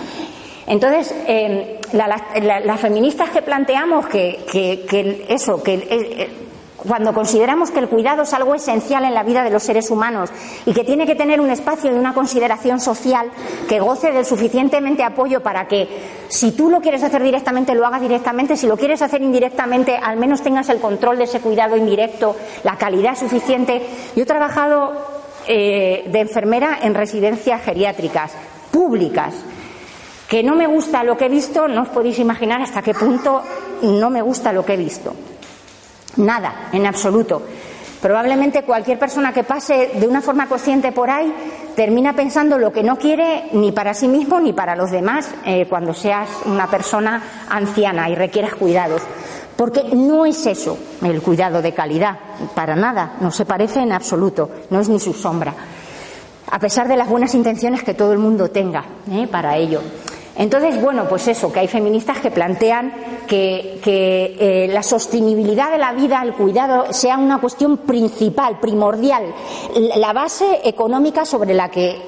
Entonces, 0.67 1.15
eh, 1.27 1.79
las 1.93 2.79
feministas 2.81 3.29
que 3.29 3.41
planteamos 3.41 4.05
que, 4.07 5.25
eso, 5.29 5.63
que 5.63 5.73
eh, 5.73 5.87
eh, 5.89 6.29
cuando 6.75 7.13
consideramos 7.13 7.71
que 7.71 7.79
el 7.79 7.87
cuidado 7.87 8.23
es 8.23 8.33
algo 8.33 8.53
esencial 8.53 9.05
en 9.05 9.13
la 9.13 9.23
vida 9.23 9.45
de 9.45 9.49
los 9.49 9.63
seres 9.63 9.89
humanos 9.89 10.29
y 10.65 10.73
que 10.73 10.83
tiene 10.83 11.05
que 11.05 11.15
tener 11.15 11.39
un 11.39 11.49
espacio 11.49 11.89
y 11.89 11.95
una 11.95 12.13
consideración 12.13 12.81
social 12.81 13.31
que 13.69 13.79
goce 13.79 14.11
del 14.11 14.25
suficientemente 14.25 15.03
apoyo 15.03 15.41
para 15.41 15.69
que 15.69 15.87
si 16.27 16.51
tú 16.51 16.69
lo 16.69 16.81
quieres 16.81 17.01
hacer 17.01 17.23
directamente 17.23 17.73
lo 17.73 17.85
hagas 17.85 18.01
directamente, 18.01 18.57
si 18.57 18.67
lo 18.67 18.75
quieres 18.75 19.01
hacer 19.01 19.21
indirectamente 19.21 19.95
al 19.95 20.17
menos 20.17 20.41
tengas 20.41 20.67
el 20.67 20.79
control 20.79 21.17
de 21.17 21.23
ese 21.23 21.39
cuidado 21.39 21.77
indirecto, 21.77 22.35
la 22.63 22.75
calidad 22.75 23.17
suficiente. 23.17 23.81
Yo 24.17 24.23
he 24.23 24.27
trabajado 24.27 25.15
de 25.47 26.19
enfermera 26.19 26.79
en 26.81 26.93
residencias 26.93 27.61
geriátricas 27.63 28.33
públicas 28.69 29.33
que 30.27 30.43
no 30.43 30.55
me 30.55 30.67
gusta 30.67 31.03
lo 31.03 31.17
que 31.17 31.25
he 31.25 31.29
visto, 31.29 31.67
no 31.67 31.83
os 31.83 31.89
podéis 31.89 32.19
imaginar 32.19 32.61
hasta 32.61 32.81
qué 32.81 32.93
punto 32.93 33.41
no 33.81 34.09
me 34.09 34.21
gusta 34.21 34.51
lo 34.51 34.65
que 34.65 34.73
he 34.73 34.77
visto. 34.77 35.13
Nada, 36.17 36.69
en 36.71 36.85
absoluto. 36.85 37.41
Probablemente 38.01 38.63
cualquier 38.63 38.99
persona 38.99 39.33
que 39.33 39.43
pase 39.43 39.91
de 39.95 40.07
una 40.07 40.21
forma 40.21 40.47
consciente 40.47 40.91
por 40.91 41.09
ahí 41.09 41.33
termina 41.75 42.13
pensando 42.13 42.57
lo 42.57 42.71
que 42.71 42.83
no 42.83 42.97
quiere 42.97 43.49
ni 43.53 43.71
para 43.71 43.93
sí 43.93 44.07
mismo 44.07 44.39
ni 44.39 44.53
para 44.53 44.75
los 44.75 44.91
demás 44.91 45.29
eh, 45.45 45.65
cuando 45.67 45.93
seas 45.93 46.29
una 46.45 46.67
persona 46.67 47.23
anciana 47.49 48.09
y 48.09 48.15
requieras 48.15 48.55
cuidados. 48.55 49.01
Porque 49.55 49.83
no 49.93 50.25
es 50.25 50.45
eso 50.45 50.77
el 51.01 51.21
cuidado 51.21 51.63
de 51.63 51.73
calidad, 51.73 52.17
para 52.53 52.75
nada, 52.75 53.13
no 53.21 53.31
se 53.31 53.45
parece 53.45 53.79
en 53.79 53.91
absoluto, 53.91 54.51
no 54.69 54.79
es 54.79 54.89
ni 54.89 54.99
su 54.99 55.13
sombra, 55.13 55.55
a 56.49 56.59
pesar 56.59 56.87
de 56.87 56.95
las 56.95 57.09
buenas 57.09 57.33
intenciones 57.33 57.83
que 57.83 57.95
todo 57.95 58.13
el 58.13 58.19
mundo 58.19 58.51
tenga 58.51 58.85
¿eh? 59.11 59.27
para 59.29 59.57
ello. 59.57 59.81
Entonces, 60.37 60.79
bueno, 60.81 61.07
pues 61.09 61.27
eso, 61.27 61.51
que 61.51 61.61
hay 61.61 61.67
feministas 61.67 62.19
que 62.19 62.29
plantean 62.29 62.93
que, 63.27 63.79
eh, 63.85 64.67
la 64.71 64.83
sostenibilidad 64.83 65.71
de 65.71 65.77
la 65.77 65.93
vida, 65.93 66.21
el 66.23 66.33
cuidado, 66.33 66.93
sea 66.93 67.17
una 67.17 67.39
cuestión 67.39 67.77
principal, 67.77 68.59
primordial, 68.59 69.23
la 69.95 70.13
base 70.13 70.61
económica 70.63 71.25
sobre 71.25 71.53
la 71.53 71.69
que, 71.69 72.07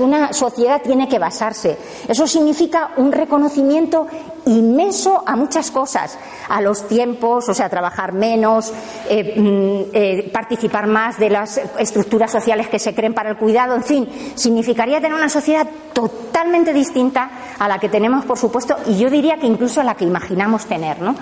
una 0.00 0.32
sociedad 0.32 0.82
tiene 0.82 1.08
que 1.08 1.18
basarse. 1.18 1.76
Eso 2.06 2.26
significa 2.26 2.92
un 2.96 3.10
reconocimiento 3.12 4.06
inmenso 4.46 5.22
a 5.26 5.36
muchas 5.36 5.70
cosas, 5.70 6.18
a 6.48 6.60
los 6.60 6.86
tiempos, 6.86 7.48
o 7.48 7.54
sea, 7.54 7.68
trabajar 7.68 8.12
menos, 8.12 8.72
eh, 9.08 9.34
mm, 9.36 9.90
eh, 9.94 10.30
participar 10.32 10.86
más 10.86 11.18
de 11.18 11.30
las 11.30 11.58
estructuras 11.78 12.30
sociales 12.30 12.68
que 12.68 12.78
se 12.78 12.94
creen 12.94 13.14
para 13.14 13.30
el 13.30 13.36
cuidado, 13.36 13.74
en 13.74 13.82
fin, 13.82 14.08
significaría 14.34 15.00
tener 15.00 15.14
una 15.14 15.28
sociedad 15.28 15.66
totalmente 15.92 16.72
distinta 16.72 17.30
la 17.68 17.78
que 17.78 17.88
tenemos, 17.88 18.24
por 18.24 18.38
supuesto, 18.38 18.76
y 18.86 18.98
yo 18.98 19.10
diría 19.10 19.36
que 19.36 19.46
incluso 19.46 19.80
a 19.80 19.84
la 19.84 19.94
que 19.94 20.04
imaginamos 20.04 20.66
tener, 20.66 21.00
¿no? 21.00 21.14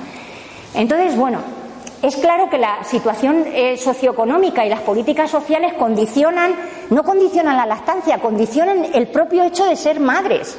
Entonces, 0.75 1.17
bueno, 1.17 1.39
es 2.03 2.17
claro 2.17 2.51
que 2.51 2.59
la 2.59 2.83
situación 2.83 3.45
eh, 3.47 3.77
socioeconómica 3.77 4.67
y 4.67 4.69
las 4.69 4.81
políticas 4.81 5.31
sociales 5.31 5.75
condicionan, 5.75 6.53
no 6.91 7.05
condicionan 7.05 7.57
la 7.57 7.67
lactancia, 7.67 8.19
condicionan 8.19 8.87
el 8.93 9.07
propio 9.09 9.45
hecho 9.45 9.65
de 9.67 9.77
ser 9.77 10.01
madres. 10.01 10.59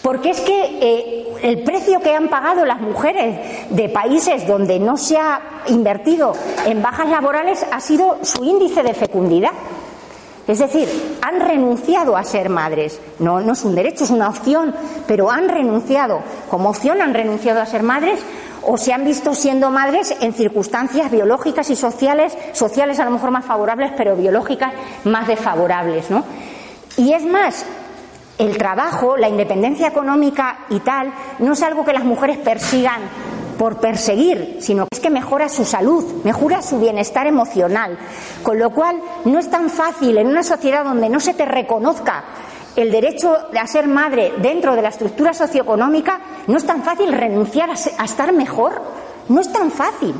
Porque 0.00 0.30
es 0.30 0.40
que 0.40 0.78
eh, 0.80 1.26
el 1.42 1.62
precio 1.62 2.00
que 2.00 2.14
han 2.14 2.28
pagado 2.28 2.64
las 2.64 2.80
mujeres 2.80 3.68
de 3.70 3.88
países 3.88 4.46
donde 4.46 4.78
no 4.78 4.96
se 4.96 5.18
ha 5.18 5.40
invertido 5.66 6.34
en 6.64 6.80
bajas 6.80 7.08
laborales 7.08 7.66
ha 7.70 7.80
sido 7.80 8.18
su 8.22 8.44
índice 8.44 8.82
de 8.82 8.94
fecundidad. 8.94 9.52
Es 10.46 10.58
decir, 10.58 10.88
han 11.22 11.40
renunciado 11.40 12.16
a 12.16 12.24
ser 12.24 12.48
madres. 12.48 13.00
No, 13.18 13.40
no 13.40 13.52
es 13.52 13.62
un 13.62 13.74
derecho, 13.74 14.04
es 14.04 14.10
una 14.10 14.28
opción, 14.28 14.74
pero 15.06 15.30
han 15.30 15.48
renunciado. 15.48 16.20
Como 16.48 16.70
opción 16.70 17.00
han 17.00 17.14
renunciado 17.14 17.60
a 17.60 17.66
ser 17.66 17.82
madres 17.82 18.20
o 18.62 18.76
se 18.76 18.92
han 18.92 19.04
visto 19.04 19.34
siendo 19.34 19.70
madres 19.70 20.14
en 20.20 20.34
circunstancias 20.34 21.10
biológicas 21.10 21.70
y 21.70 21.76
sociales, 21.76 22.36
sociales 22.52 22.98
a 23.00 23.04
lo 23.04 23.12
mejor 23.12 23.30
más 23.30 23.44
favorables, 23.44 23.92
pero 23.96 24.16
biológicas 24.16 24.72
más 25.04 25.26
desfavorables, 25.26 26.10
¿no? 26.10 26.24
Y 26.96 27.12
es 27.12 27.24
más, 27.24 27.64
el 28.38 28.58
trabajo, 28.58 29.16
la 29.16 29.28
independencia 29.28 29.88
económica 29.88 30.60
y 30.70 30.80
tal, 30.80 31.12
no 31.38 31.52
es 31.52 31.62
algo 31.62 31.84
que 31.84 31.92
las 31.92 32.04
mujeres 32.04 32.38
persigan 32.38 33.00
por 33.60 33.76
perseguir, 33.76 34.56
sino 34.60 34.84
que 34.84 34.96
es 34.96 35.00
que 35.00 35.10
mejora 35.10 35.50
su 35.50 35.66
salud, 35.66 36.24
mejora 36.24 36.62
su 36.62 36.80
bienestar 36.80 37.26
emocional. 37.26 37.98
Con 38.42 38.58
lo 38.58 38.70
cual, 38.70 38.96
no 39.26 39.38
es 39.38 39.50
tan 39.50 39.68
fácil 39.68 40.16
en 40.16 40.28
una 40.28 40.42
sociedad 40.42 40.82
donde 40.82 41.10
no 41.10 41.20
se 41.20 41.34
te 41.34 41.44
reconozca 41.44 42.24
el 42.74 42.90
derecho 42.90 43.36
a 43.54 43.66
ser 43.66 43.86
madre 43.86 44.32
dentro 44.38 44.74
de 44.74 44.80
la 44.80 44.88
estructura 44.88 45.34
socioeconómica, 45.34 46.20
no 46.46 46.56
es 46.56 46.64
tan 46.64 46.82
fácil 46.82 47.12
renunciar 47.12 47.68
a, 47.68 47.74
estar 48.02 48.32
mejor. 48.32 48.80
No 49.28 49.42
es 49.42 49.52
tan 49.52 49.70
fácil. 49.70 50.14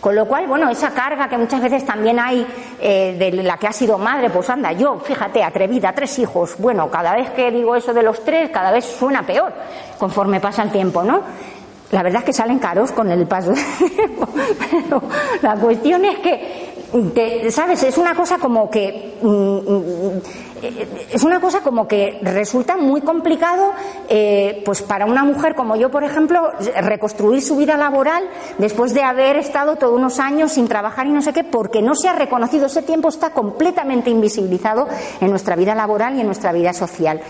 Con 0.00 0.16
lo 0.16 0.26
cual, 0.26 0.48
bueno, 0.48 0.68
esa 0.68 0.90
carga 0.90 1.28
que 1.28 1.38
muchas 1.38 1.62
veces 1.62 1.86
también 1.86 2.18
hay 2.18 2.44
eh, 2.80 3.14
de 3.16 3.30
la 3.44 3.56
que 3.56 3.68
ha 3.68 3.72
sido 3.72 3.98
madre, 3.98 4.30
pues 4.30 4.50
anda, 4.50 4.72
yo, 4.72 4.98
fíjate, 4.98 5.44
atrevida, 5.44 5.92
tres 5.92 6.18
hijos. 6.18 6.56
Bueno, 6.58 6.90
cada 6.90 7.14
vez 7.14 7.30
que 7.30 7.52
digo 7.52 7.76
eso 7.76 7.94
de 7.94 8.02
los 8.02 8.24
tres, 8.24 8.50
cada 8.50 8.72
vez 8.72 8.84
suena 8.84 9.22
peor 9.22 9.52
conforme 9.96 10.40
pasa 10.40 10.64
el 10.64 10.72
tiempo, 10.72 11.04
¿no? 11.04 11.22
La 11.92 12.02
verdad 12.02 12.20
es 12.20 12.26
que 12.26 12.32
salen 12.32 12.58
caros 12.58 12.92
con 12.92 13.10
el 13.10 13.26
paso. 13.26 13.52
Pero 14.70 15.02
la 15.42 15.56
cuestión 15.56 16.04
es 16.04 16.18
que, 16.18 17.50
¿sabes? 17.50 17.82
Es 17.82 17.98
una 17.98 18.14
cosa 18.14 18.38
como 18.38 18.70
que. 18.70 19.18
Mm, 19.22 19.28
mm, 19.28 20.20
es 21.12 21.24
una 21.24 21.40
cosa 21.40 21.60
como 21.60 21.88
que 21.88 22.18
resulta 22.22 22.76
muy 22.76 23.00
complicado, 23.00 23.72
eh, 24.10 24.62
pues 24.64 24.82
para 24.82 25.06
una 25.06 25.24
mujer 25.24 25.54
como 25.54 25.74
yo, 25.74 25.90
por 25.90 26.04
ejemplo, 26.04 26.52
reconstruir 26.82 27.40
su 27.40 27.56
vida 27.56 27.78
laboral 27.78 28.24
después 28.58 28.92
de 28.92 29.02
haber 29.02 29.36
estado 29.36 29.76
todos 29.76 29.96
unos 29.96 30.18
años 30.18 30.52
sin 30.52 30.68
trabajar 30.68 31.06
y 31.06 31.12
no 31.12 31.22
sé 31.22 31.32
qué, 31.32 31.44
porque 31.44 31.80
no 31.80 31.94
se 31.94 32.08
ha 32.08 32.12
reconocido 32.12 32.66
ese 32.66 32.82
tiempo 32.82 33.08
está 33.08 33.30
completamente 33.30 34.10
invisibilizado 34.10 34.86
en 35.20 35.30
nuestra 35.30 35.56
vida 35.56 35.74
laboral 35.74 36.16
y 36.16 36.20
en 36.20 36.26
nuestra 36.26 36.52
vida 36.52 36.74
social. 36.74 37.22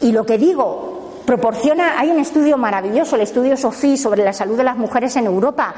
Y 0.00 0.12
lo 0.12 0.24
que 0.24 0.38
digo, 0.38 0.99
proporciona, 1.30 2.00
hay 2.00 2.10
un 2.10 2.18
estudio 2.18 2.58
maravilloso, 2.58 3.14
el 3.14 3.22
estudio 3.22 3.56
SOFI 3.56 3.96
sobre 3.96 4.24
la 4.24 4.32
salud 4.32 4.56
de 4.56 4.64
las 4.64 4.76
mujeres 4.76 5.14
en 5.14 5.26
Europa, 5.26 5.72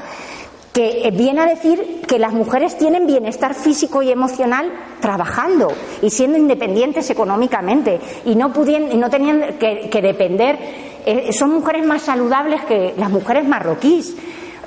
que 0.73 1.13
viene 1.15 1.41
a 1.41 1.45
decir 1.45 2.01
que 2.07 2.17
las 2.17 2.33
mujeres 2.33 2.75
tienen 2.75 3.05
bienestar 3.05 3.53
físico 3.53 4.01
y 4.01 4.09
emocional 4.09 4.71
trabajando 4.99 5.71
y 6.01 6.09
siendo 6.09 6.39
independientes 6.39 7.07
económicamente 7.11 7.99
y 8.25 8.33
no, 8.33 8.51
pudiendo, 8.51 8.95
no 8.95 9.11
tenían 9.11 9.59
que, 9.59 10.01
depender. 10.01 10.57
Eh, 11.05 11.31
son 11.31 11.51
mujeres 11.51 11.85
más 11.85 12.01
saludables 12.01 12.63
que 12.63 12.95
las 12.97 13.11
mujeres 13.11 13.47
marroquíes. 13.47 14.15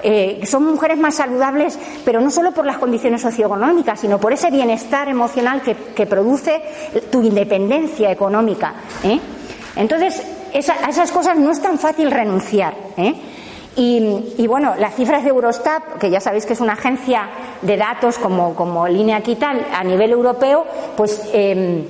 Eh, 0.04 0.42
son 0.44 0.66
mujeres 0.66 0.98
más 0.98 1.16
saludables, 1.16 1.76
pero 2.04 2.20
no 2.20 2.30
solo 2.30 2.52
por 2.52 2.64
las 2.64 2.78
condiciones 2.78 3.22
socioeconómicas, 3.22 3.98
sino 3.98 4.20
por 4.20 4.32
ese 4.32 4.52
bienestar 4.52 5.08
emocional 5.08 5.62
que, 5.62 6.06
produce 6.06 6.62
tu 7.10 7.22
independencia 7.22 8.12
económica. 8.12 8.74
¿eh? 9.02 9.18
Entonces, 9.74 10.22
a 10.56 10.88
esas 10.88 11.12
cosas 11.12 11.36
no 11.36 11.50
es 11.50 11.60
tan 11.60 11.78
fácil 11.78 12.10
renunciar. 12.10 12.74
¿eh? 12.96 13.14
Y, 13.78 14.46
bueno, 14.46 14.74
las 14.78 14.94
cifras 14.94 15.22
de 15.22 15.28
Eurostat, 15.28 15.98
que 15.98 16.08
ya 16.08 16.18
sabéis 16.18 16.46
que 16.46 16.54
es 16.54 16.60
una 16.60 16.72
agencia 16.72 17.28
de 17.60 17.76
datos 17.76 18.16
como, 18.18 18.54
como 18.54 18.88
línea 18.88 19.18
aquí 19.18 19.36
tal, 19.36 19.66
a 19.70 19.84
nivel 19.84 20.12
europeo, 20.12 20.64
pues 20.96 21.28
em, 21.34 21.84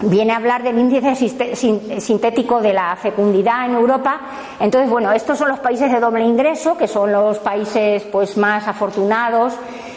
viene 0.00 0.32
a 0.34 0.36
hablar 0.36 0.62
del 0.62 0.78
índice 0.78 1.14
sintético 1.16 2.60
de 2.60 2.74
la 2.74 2.94
fecundidad 2.96 3.64
en 3.64 3.74
Europa. 3.74 4.20
Entonces, 4.60 4.90
bueno, 4.90 5.12
estos 5.12 5.38
son 5.38 5.48
los 5.48 5.60
países 5.60 5.90
de 5.90 5.98
doble 5.98 6.24
ingreso, 6.24 6.76
que 6.76 6.88
son 6.88 7.10
los 7.10 7.38
países 7.38 8.02
pues 8.12 8.36
más 8.36 8.68
afortunados 8.68 9.54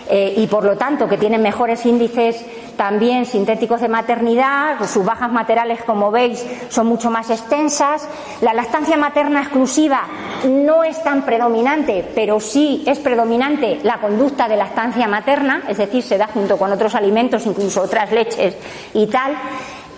eh, 0.10 0.34
y 0.38 0.48
por 0.48 0.64
lo 0.64 0.78
tanto 0.78 1.10
que 1.10 1.18
tienen 1.18 1.42
mejores 1.42 1.86
índices 1.86 2.46
también 2.78 3.26
sintéticos 3.26 3.82
de 3.82 3.90
maternidad, 3.90 4.78
sus 4.88 5.04
bajas 5.04 5.32
materales, 5.32 5.84
como 5.84 6.12
veis, 6.12 6.46
son 6.70 6.88
mucho 6.88 7.10
más 7.10 7.30
extensas. 7.30 8.08
La 8.42 8.54
lactancia 8.54 8.96
materna 8.96 9.42
exclusiva 9.42 10.04
no 10.48 10.84
es 10.84 11.04
tan 11.04 11.24
predominante, 11.24 12.10
pero 12.16 12.40
sí 12.40 12.84
es 12.86 13.00
predominante 13.00 13.80
la 13.84 14.00
conducta 14.00 14.48
de 14.48 14.56
lactancia 14.58 15.08
materna, 15.08 15.64
es 15.68 15.78
decir, 15.78 16.04
se 16.04 16.18
da 16.18 16.28
junto 16.28 16.58
con 16.58 16.72
otros 16.72 16.96
alimentos, 16.96 17.46
incluso 17.46 17.82
otras 17.82 18.12
leches 18.12 18.56
y 18.94 19.08
tal. 19.08 19.36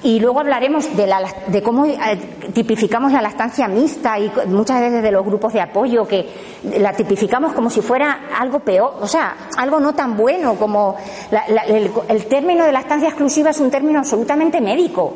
Y 0.02 0.20
luego 0.20 0.40
hablaremos 0.40 0.96
de, 0.96 1.08
la, 1.08 1.22
de 1.48 1.62
cómo 1.62 1.86
eh, 1.86 1.98
tipificamos 2.54 3.12
la 3.12 3.22
lactancia 3.22 3.68
mixta 3.68 4.18
y 4.18 4.32
muchas 4.48 4.80
veces 4.80 5.04
de 5.04 5.12
los 5.12 5.26
grupos 5.26 5.52
de 5.52 5.62
apoyo 5.62 6.08
que 6.08 6.26
la 6.80 6.94
tipificamos 6.94 7.52
como 7.52 7.70
si 7.70 7.82
fuera 7.82 8.30
algo 8.38 8.60
peor, 8.60 8.96
o 9.02 9.08
sea, 9.08 9.36
algo 9.58 9.80
no 9.80 9.94
tan 9.94 10.16
bueno 10.16 10.56
como 10.56 10.96
el, 11.68 11.92
el 12.08 12.26
término 12.28 12.66
de 12.66 12.72
lactancia 12.72 13.10
exclusiva 13.10 13.50
es 13.50 13.60
un 13.60 13.70
término 13.70 14.00
absolutamente 14.00 14.62
médico 14.62 15.16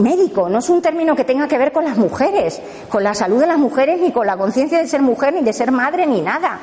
médico, 0.00 0.48
no 0.48 0.58
es 0.58 0.68
un 0.68 0.82
término 0.82 1.14
que 1.14 1.24
tenga 1.24 1.46
que 1.46 1.58
ver 1.58 1.72
con 1.72 1.84
las 1.84 1.96
mujeres, 1.96 2.60
con 2.88 3.04
la 3.04 3.14
salud 3.14 3.38
de 3.38 3.46
las 3.46 3.58
mujeres, 3.58 4.00
ni 4.00 4.12
con 4.12 4.26
la 4.26 4.36
conciencia 4.36 4.78
de 4.78 4.88
ser 4.88 5.02
mujer, 5.02 5.34
ni 5.34 5.42
de 5.42 5.52
ser 5.52 5.70
madre, 5.70 6.06
ni 6.06 6.20
nada. 6.20 6.58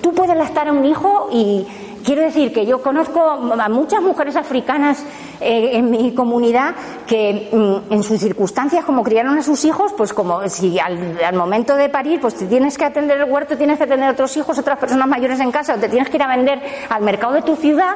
Tú 0.00 0.12
puedes 0.12 0.36
lactar 0.36 0.68
a 0.68 0.72
un 0.72 0.84
hijo 0.84 1.28
y 1.32 1.66
quiero 2.04 2.22
decir 2.22 2.52
que 2.52 2.66
yo 2.66 2.82
conozco 2.82 3.20
a 3.22 3.68
muchas 3.68 4.02
mujeres 4.02 4.36
africanas 4.36 5.04
eh, 5.40 5.70
en 5.74 5.90
mi 5.90 6.14
comunidad 6.14 6.74
que 7.06 7.48
mm, 7.52 7.92
en 7.92 8.02
sus 8.02 8.18
circunstancias, 8.18 8.84
como 8.84 9.02
criaron 9.02 9.38
a 9.38 9.42
sus 9.42 9.64
hijos, 9.64 9.92
pues 9.96 10.12
como 10.12 10.48
si 10.48 10.78
al, 10.78 11.34
momento 11.34 11.74
de 11.76 11.88
parir, 11.88 12.20
pues 12.20 12.34
te 12.34 12.46
tienes 12.46 12.76
que 12.76 12.84
atender 12.84 13.20
el 13.20 13.30
huerto, 13.30 13.56
tienes 13.56 13.78
que 13.78 13.84
atender 13.84 14.10
otros 14.10 14.36
hijos, 14.36 14.58
otras 14.58 14.78
personas 14.78 15.08
mayores 15.08 15.40
en 15.40 15.50
casa, 15.50 15.74
o 15.74 15.78
te 15.78 15.88
tienes 15.88 16.08
que 16.08 16.16
ir 16.16 16.22
a 16.22 16.36
vender 16.36 16.60
al 16.88 17.02
mercado 17.02 17.34
de 17.34 17.42
tu 17.42 17.56
ciudad. 17.56 17.94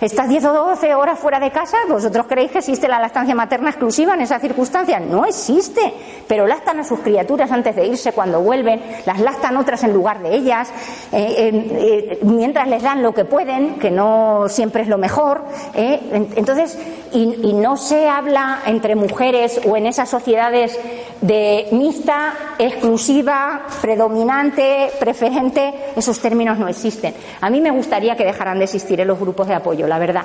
¿Estás 0.00 0.30
10 0.30 0.46
o 0.46 0.52
12 0.54 0.94
horas 0.94 1.18
fuera 1.18 1.38
de 1.38 1.50
casa? 1.50 1.76
¿Vosotros 1.86 2.24
creéis 2.26 2.52
que 2.52 2.58
existe 2.60 2.88
la 2.88 2.98
lactancia 2.98 3.34
materna 3.34 3.68
exclusiva 3.68 4.14
en 4.14 4.22
esas 4.22 4.40
circunstancias? 4.40 5.02
No 5.02 5.26
existe. 5.26 5.92
Pero 6.26 6.46
lactan 6.46 6.80
a 6.80 6.84
sus 6.84 7.00
criaturas 7.00 7.52
antes 7.52 7.76
de 7.76 7.86
irse 7.86 8.12
cuando 8.12 8.40
vuelven, 8.40 8.80
las 9.04 9.20
lactan 9.20 9.58
otras 9.58 9.84
en 9.84 9.92
lugar 9.92 10.22
de 10.22 10.34
ellas, 10.34 10.70
eh, 11.12 11.50
eh, 11.52 12.18
mientras 12.22 12.66
les 12.68 12.82
dan 12.82 13.02
lo 13.02 13.12
que 13.12 13.26
pueden, 13.26 13.78
que 13.78 13.90
no 13.90 14.46
siempre 14.48 14.82
es 14.82 14.88
lo 14.88 14.96
mejor. 14.96 15.44
Eh. 15.74 16.00
Entonces, 16.34 16.78
y, 17.12 17.52
no 17.60 17.76
se 17.76 18.08
habla 18.08 18.60
entre 18.66 18.94
mujeres 18.94 19.60
o 19.66 19.76
en 19.76 19.86
esas 19.86 20.08
sociedades 20.08 20.78
de 21.20 21.68
mixta, 21.72 22.34
exclusiva, 22.58 23.62
predominante, 23.82 24.90
preferente, 24.98 25.74
esos 25.96 26.20
términos 26.20 26.58
no 26.58 26.68
existen. 26.68 27.14
A 27.40 27.50
mí 27.50 27.60
me 27.60 27.70
gustaría 27.70 28.16
que 28.16 28.24
dejaran 28.24 28.58
de 28.58 28.64
existir 28.64 29.00
en 29.00 29.08
los 29.08 29.18
grupos 29.18 29.48
de 29.48 29.54
apoyo, 29.54 29.86
la 29.90 29.98
verdad. 29.98 30.24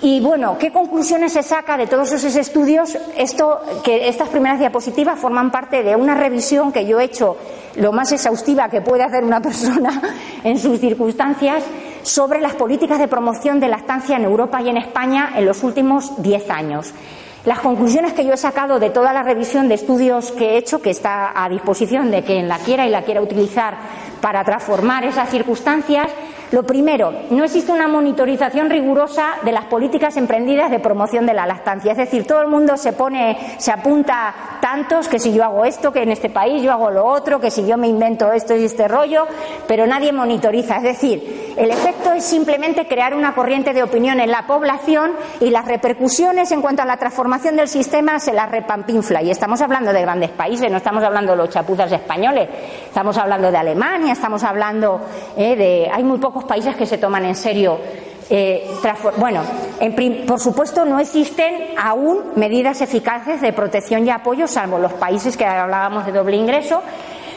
Y 0.00 0.18
bueno, 0.18 0.58
¿qué 0.58 0.72
conclusiones 0.72 1.34
se 1.34 1.44
saca 1.44 1.76
de 1.76 1.86
todos 1.86 2.10
esos 2.10 2.34
estudios? 2.34 2.98
Esto, 3.16 3.60
que 3.84 4.08
estas 4.08 4.28
primeras 4.30 4.58
diapositivas 4.58 5.16
forman 5.16 5.52
parte 5.52 5.84
de 5.84 5.94
una 5.94 6.16
revisión 6.16 6.72
que 6.72 6.84
yo 6.86 6.98
he 6.98 7.04
hecho 7.04 7.36
lo 7.76 7.92
más 7.92 8.10
exhaustiva 8.10 8.68
que 8.68 8.80
puede 8.80 9.04
hacer 9.04 9.22
una 9.22 9.40
persona 9.48 10.02
en 10.42 10.58
sus 10.58 10.80
circunstancias 10.80 11.62
sobre 12.02 12.40
las 12.40 12.54
políticas 12.54 12.98
de 12.98 13.06
promoción 13.06 13.60
de 13.60 13.68
la 13.68 13.76
estancia 13.76 14.16
en 14.16 14.24
Europa 14.24 14.60
y 14.60 14.70
en 14.70 14.78
España 14.78 15.34
en 15.36 15.46
los 15.46 15.62
últimos 15.62 16.20
diez 16.20 16.50
años. 16.50 16.92
Las 17.44 17.60
conclusiones 17.60 18.12
que 18.12 18.24
yo 18.24 18.34
he 18.34 18.36
sacado 18.36 18.80
de 18.80 18.90
toda 18.90 19.12
la 19.12 19.22
revisión 19.22 19.68
de 19.68 19.74
estudios 19.74 20.32
que 20.32 20.50
he 20.50 20.56
hecho, 20.56 20.82
que 20.82 20.90
está 20.90 21.32
a 21.34 21.48
disposición 21.48 22.10
de 22.10 22.22
quien 22.22 22.48
la 22.48 22.58
quiera 22.58 22.86
y 22.86 22.90
la 22.90 23.02
quiera 23.02 23.20
utilizar 23.20 23.76
para 24.20 24.42
transformar 24.42 25.04
esas 25.04 25.28
circunstancias, 25.28 26.08
lo 26.52 26.64
primero, 26.64 27.12
no 27.30 27.44
existe 27.44 27.72
una 27.72 27.88
monitorización 27.88 28.68
rigurosa 28.68 29.36
de 29.42 29.52
las 29.52 29.64
políticas 29.64 30.18
emprendidas 30.18 30.70
de 30.70 30.80
promoción 30.80 31.24
de 31.24 31.32
la 31.32 31.46
lactancia. 31.46 31.92
Es 31.92 31.98
decir, 31.98 32.26
todo 32.26 32.42
el 32.42 32.48
mundo 32.48 32.76
se 32.76 32.92
pone, 32.92 33.56
se 33.56 33.72
apunta 33.72 34.34
tantos 34.60 35.08
que 35.08 35.18
si 35.18 35.32
yo 35.32 35.44
hago 35.44 35.64
esto, 35.64 35.92
que 35.92 36.02
en 36.02 36.12
este 36.12 36.28
país 36.28 36.62
yo 36.62 36.70
hago 36.70 36.90
lo 36.90 37.06
otro, 37.06 37.40
que 37.40 37.50
si 37.50 37.66
yo 37.66 37.78
me 37.78 37.88
invento 37.88 38.30
esto 38.32 38.54
y 38.54 38.64
este 38.64 38.86
rollo, 38.86 39.26
pero 39.66 39.86
nadie 39.86 40.12
monitoriza. 40.12 40.76
Es 40.76 40.82
decir, 40.82 41.51
el 41.56 41.70
efecto 41.70 42.12
es 42.12 42.24
simplemente 42.24 42.86
crear 42.86 43.14
una 43.14 43.34
corriente 43.34 43.72
de 43.72 43.82
opinión 43.82 44.20
en 44.20 44.30
la 44.30 44.46
población 44.46 45.12
y 45.40 45.50
las 45.50 45.66
repercusiones 45.66 46.50
en 46.52 46.62
cuanto 46.62 46.82
a 46.82 46.84
la 46.84 46.96
transformación 46.96 47.56
del 47.56 47.68
sistema 47.68 48.18
se 48.18 48.32
las 48.32 48.50
repampinfla. 48.50 49.22
Y 49.22 49.30
estamos 49.30 49.60
hablando 49.60 49.92
de 49.92 50.00
grandes 50.00 50.30
países, 50.30 50.70
no 50.70 50.78
estamos 50.78 51.04
hablando 51.04 51.32
de 51.32 51.38
los 51.38 51.50
chapuzas 51.50 51.90
españoles, 51.92 52.48
estamos 52.86 53.16
hablando 53.18 53.50
de 53.50 53.58
Alemania, 53.58 54.12
estamos 54.12 54.42
hablando 54.44 55.00
eh, 55.36 55.56
de. 55.56 55.90
Hay 55.92 56.04
muy 56.04 56.18
pocos 56.18 56.44
países 56.44 56.76
que 56.76 56.86
se 56.86 56.98
toman 56.98 57.24
en 57.24 57.36
serio. 57.36 57.78
Eh, 58.30 58.70
bueno, 59.18 59.42
por 60.26 60.40
supuesto 60.40 60.86
no 60.86 60.98
existen 60.98 61.74
aún 61.76 62.32
medidas 62.36 62.80
eficaces 62.80 63.42
de 63.42 63.52
protección 63.52 64.06
y 64.06 64.10
apoyo, 64.10 64.46
salvo 64.46 64.78
los 64.78 64.94
países 64.94 65.36
que 65.36 65.44
hablábamos 65.44 66.06
de 66.06 66.12
doble 66.12 66.36
ingreso. 66.36 66.82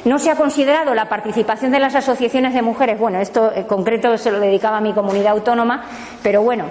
No 0.05 0.19
se 0.19 0.29
ha 0.29 0.35
considerado 0.35 0.93
la 0.93 1.09
participación 1.09 1.71
de 1.71 1.79
las 1.79 1.95
asociaciones 1.95 2.53
de 2.53 2.61
mujeres. 2.61 2.99
Bueno, 2.99 3.19
esto 3.19 3.51
en 3.53 3.63
concreto 3.63 4.17
se 4.17 4.31
lo 4.31 4.39
dedicaba 4.39 4.77
a 4.77 4.81
mi 4.81 4.93
comunidad 4.93 5.33
autónoma, 5.33 5.83
pero 6.21 6.43
bueno, 6.43 6.65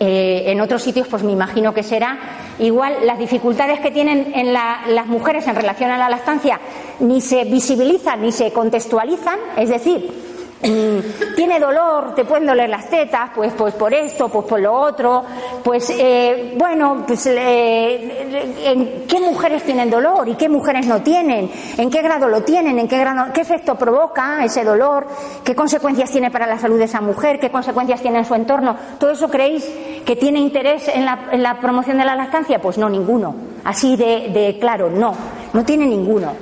eh, 0.00 0.44
en 0.46 0.60
otros 0.60 0.82
sitios, 0.82 1.08
pues 1.08 1.22
me 1.22 1.32
imagino 1.32 1.74
que 1.74 1.82
será 1.82 2.18
igual. 2.58 2.94
Las 3.04 3.18
dificultades 3.18 3.80
que 3.80 3.90
tienen 3.90 4.32
en 4.34 4.52
las 4.52 5.06
mujeres 5.06 5.46
en 5.46 5.56
relación 5.56 5.90
a 5.90 5.98
la 5.98 6.08
lactancia 6.08 6.58
ni 7.00 7.20
se 7.20 7.44
visibilizan 7.44 8.22
ni 8.22 8.32
se 8.32 8.50
contextualizan, 8.50 9.38
es 9.56 9.68
decir, 9.68 10.31
tiene 10.62 11.58
dolor, 11.58 12.14
te 12.14 12.24
pueden 12.24 12.46
doler 12.46 12.70
las 12.70 12.88
tetas, 12.88 13.30
pues, 13.34 13.52
pues 13.54 13.74
por 13.74 13.92
esto, 13.92 14.28
pues 14.28 14.46
por 14.46 14.60
lo 14.60 14.72
otro, 14.72 15.24
pues 15.62 15.90
eh, 15.90 16.54
bueno, 16.56 17.02
pues 17.06 17.26
¿en 17.26 19.04
qué 19.08 19.20
mujeres 19.20 19.64
tienen 19.64 19.90
dolor 19.90 20.28
y 20.28 20.36
qué 20.36 20.48
mujeres 20.48 20.86
no 20.86 21.02
tienen? 21.02 21.50
¿En 21.76 21.90
qué 21.90 22.00
grado 22.00 22.28
lo 22.28 22.42
tienen? 22.42 22.78
¿En 22.78 22.86
qué 22.86 22.98
grado, 22.98 23.32
qué 23.32 23.40
efecto 23.40 23.74
provoca 23.74 24.44
ese 24.44 24.62
dolor? 24.62 25.08
¿Qué 25.44 25.54
consecuencias 25.56 26.10
tiene 26.12 26.30
para 26.30 26.46
la 26.46 26.58
salud 26.58 26.78
de 26.78 26.84
esa 26.84 27.00
mujer? 27.00 27.40
¿Qué 27.40 27.50
consecuencias 27.50 28.00
tiene 28.00 28.18
en 28.18 28.24
su 28.24 28.34
entorno? 28.34 28.76
¿Todo 28.98 29.10
eso 29.10 29.28
creéis 29.28 29.68
que 30.04 30.14
tiene 30.14 30.38
interés 30.38 30.86
en 30.88 31.04
la, 31.04 31.58
promoción 31.60 31.98
de 31.98 32.04
la 32.04 32.14
lactancia? 32.14 32.60
Pues 32.60 32.78
no, 32.78 32.88
ninguno. 32.88 33.34
Así 33.64 33.96
de, 33.96 34.30
de 34.32 34.58
claro, 34.60 34.88
no, 34.90 35.12
no 35.52 35.64
tiene 35.64 35.86
ninguno. 35.86 36.32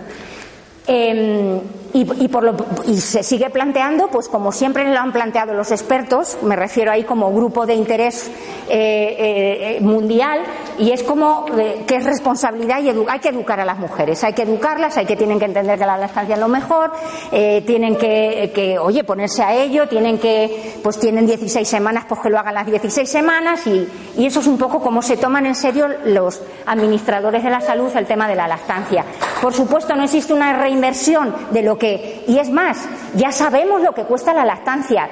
Em, 0.86 1.60
y, 1.92 2.28
por 2.28 2.44
lo, 2.44 2.54
y, 2.86 2.96
se 2.98 3.22
sigue 3.22 3.50
planteando, 3.50 4.08
pues 4.08 4.28
como 4.28 4.52
siempre 4.52 4.92
lo 4.92 4.98
han 4.98 5.12
planteado 5.12 5.54
los 5.54 5.70
expertos, 5.72 6.38
me 6.42 6.54
refiero 6.54 6.92
ahí 6.92 7.04
como 7.04 7.32
grupo 7.32 7.66
de 7.66 7.74
interés 7.74 8.28
eh, 8.68 8.70
eh, 8.70 9.76
eh, 9.76 9.80
mundial, 9.80 10.40
y 10.78 10.92
es 10.92 11.02
como 11.02 11.46
que 11.86 11.96
es 11.96 12.04
responsabilidad 12.04 12.80
y 12.80 12.90
hay 12.90 13.18
que 13.18 13.28
educar 13.30 13.60
a 13.60 13.64
las 13.64 13.78
mujeres, 13.78 14.22
hay 14.22 14.32
que 14.32 14.42
educarlas, 14.42 14.96
hay 14.96 15.06
que 15.06 15.16
tienen 15.16 15.38
que 15.38 15.44
entender 15.46 15.78
que 15.78 15.86
la 15.86 15.96
lactancia 15.96 16.34
es 16.34 16.40
lo 16.40 16.48
mejor, 16.48 16.92
tienen 17.30 17.96
que, 17.96 18.78
oye, 18.80 19.04
ponerse 19.04 19.42
a 19.42 19.54
ello, 19.54 19.88
tienen 19.88 20.18
que, 20.18 20.78
pues 20.82 20.98
tienen 20.98 21.26
16 21.26 21.66
semanas, 21.68 22.04
pues 22.08 22.20
que 22.20 22.30
lo 22.30 22.38
hagan 22.38 22.54
las 22.54 22.66
16 22.66 23.08
semanas, 23.08 23.66
y, 23.66 23.88
y 24.16 24.26
eso 24.26 24.40
es 24.40 24.46
un 24.46 24.58
poco 24.58 24.80
como 24.80 25.02
se 25.02 25.16
toman 25.16 25.46
en 25.46 25.54
serio 25.54 25.88
los 26.04 26.40
administradores 26.66 27.42
de 27.42 27.50
la 27.50 27.60
salud 27.60 27.90
el 27.96 28.06
tema 28.06 28.28
de 28.28 28.36
la 28.36 28.48
lactancia. 28.48 29.04
Por 29.42 29.52
supuesto, 29.52 29.94
no 29.96 30.04
existe 30.04 30.32
una 30.32 30.52
reinversión 30.52 31.34
de 31.50 31.62
lo 31.62 31.78
y 32.26 32.38
es 32.38 32.50
más, 32.50 32.78
ya 33.14 33.32
sabemos 33.32 33.82
lo 33.82 33.92
que 33.92 34.04
cuesta 34.04 34.34
la 34.34 34.44
lactancia. 34.44 35.08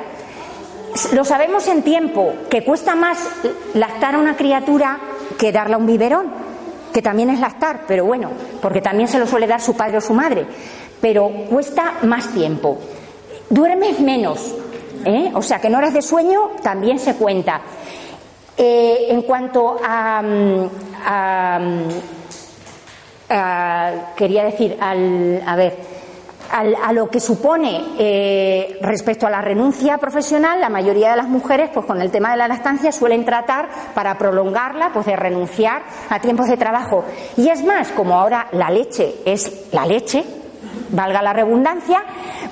Lo 1.12 1.24
sabemos 1.24 1.68
en 1.68 1.82
tiempo, 1.82 2.34
que 2.50 2.64
cuesta 2.64 2.94
más 2.94 3.18
lactar 3.74 4.14
a 4.14 4.18
una 4.18 4.36
criatura 4.36 4.98
que 5.38 5.52
darle 5.52 5.74
a 5.74 5.78
un 5.78 5.86
biberón, 5.86 6.26
que 6.92 7.02
también 7.02 7.30
es 7.30 7.40
lactar, 7.40 7.82
pero 7.86 8.04
bueno, 8.04 8.30
porque 8.60 8.80
también 8.80 9.08
se 9.08 9.18
lo 9.18 9.26
suele 9.26 9.46
dar 9.46 9.60
su 9.60 9.76
padre 9.76 9.98
o 9.98 10.00
su 10.00 10.14
madre, 10.14 10.46
pero 11.00 11.28
cuesta 11.48 11.94
más 12.02 12.28
tiempo. 12.28 12.78
Duermes 13.50 14.00
menos, 14.00 14.54
¿eh? 15.04 15.30
o 15.34 15.42
sea 15.42 15.60
que 15.60 15.68
en 15.68 15.76
horas 15.76 15.94
de 15.94 16.02
sueño 16.02 16.50
también 16.62 16.98
se 16.98 17.14
cuenta. 17.14 17.60
Eh, 18.56 19.06
en 19.10 19.22
cuanto 19.22 19.76
a, 19.84 20.20
mm, 20.20 20.64
mm, 23.30 24.14
quería 24.16 24.44
decir, 24.44 24.76
al, 24.80 25.42
a 25.46 25.54
ver, 25.54 25.97
a 26.50 26.92
lo 26.92 27.08
que 27.08 27.20
supone 27.20 27.82
eh, 27.98 28.78
respecto 28.80 29.26
a 29.26 29.30
la 29.30 29.40
renuncia 29.40 29.98
profesional, 29.98 30.60
la 30.60 30.68
mayoría 30.68 31.10
de 31.10 31.16
las 31.16 31.28
mujeres, 31.28 31.70
pues 31.72 31.86
con 31.86 32.00
el 32.00 32.10
tema 32.10 32.30
de 32.30 32.38
la 32.38 32.48
lactancia, 32.48 32.92
suelen 32.92 33.24
tratar 33.24 33.68
para 33.94 34.16
prolongarla, 34.16 34.90
pues 34.92 35.06
de 35.06 35.16
renunciar 35.16 35.82
a 36.08 36.20
tiempos 36.20 36.48
de 36.48 36.56
trabajo. 36.56 37.04
Y 37.36 37.48
es 37.48 37.64
más, 37.64 37.88
como 37.88 38.18
ahora 38.18 38.48
la 38.52 38.70
leche 38.70 39.16
es 39.24 39.68
la 39.72 39.86
leche, 39.86 40.24
valga 40.90 41.22
la 41.22 41.32
redundancia, 41.32 42.02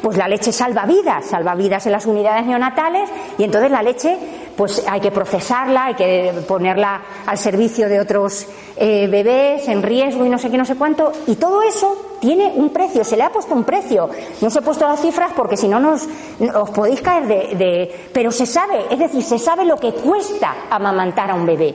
pues 0.03 0.17
la 0.17 0.29
leche 0.29 0.53
salva 0.53 0.85
vidas, 0.85 1.27
salva 1.27 1.55
vidas 1.55 1.87
en 1.87 1.93
las 1.93 2.07
unidades 2.07 2.47
neonatales 2.47 3.09
y 3.39 3.45
entonces 3.45 3.71
la 3.71 3.83
leche 3.83 4.19
pues 4.57 4.83
hay 4.89 5.01
que 5.01 5.11
procesarla, 5.11 5.87
hay 5.87 5.95
que 5.95 6.33
ponerla 6.49 7.03
al 7.27 7.39
servicio 7.39 7.89
de 7.89 8.01
otros 8.01 8.47
eh, 8.77 9.07
bebés 9.07 9.69
en 9.69 9.83
riesgo 9.83 10.25
y 10.25 10.29
no 10.29 10.39
sé 10.39 10.51
qué, 10.51 10.57
no 10.57 10.65
sé 10.65 10.77
cuánto, 10.77 11.13
y 11.27 11.37
todo 11.37 11.63
eso 11.63 12.06
tiene 12.21 12.53
un 12.55 12.71
precio, 12.71 13.05
se 13.05 13.17
le 13.17 13.23
ha 13.23 13.31
puesto 13.31 13.55
un 13.55 13.65
precio. 13.65 14.09
No 14.41 14.49
os 14.49 14.57
he 14.57 14.63
puesto 14.63 14.87
las 14.87 15.01
cifras 15.01 15.33
porque 15.35 15.57
si 15.57 15.69
no 15.69 15.81
nos, 15.81 16.09
os 16.55 16.71
podéis 16.71 17.01
caer 17.01 17.27
de, 17.27 17.57
de... 17.57 18.09
Pero 18.13 18.31
se 18.31 18.47
sabe, 18.47 18.87
es 18.91 18.99
decir, 18.99 19.23
se 19.23 19.39
sabe 19.39 19.65
lo 19.65 19.77
que 19.77 19.93
cuesta 19.93 20.55
amamantar 20.71 21.31
a 21.31 21.35
un 21.35 21.47
bebé. 21.47 21.75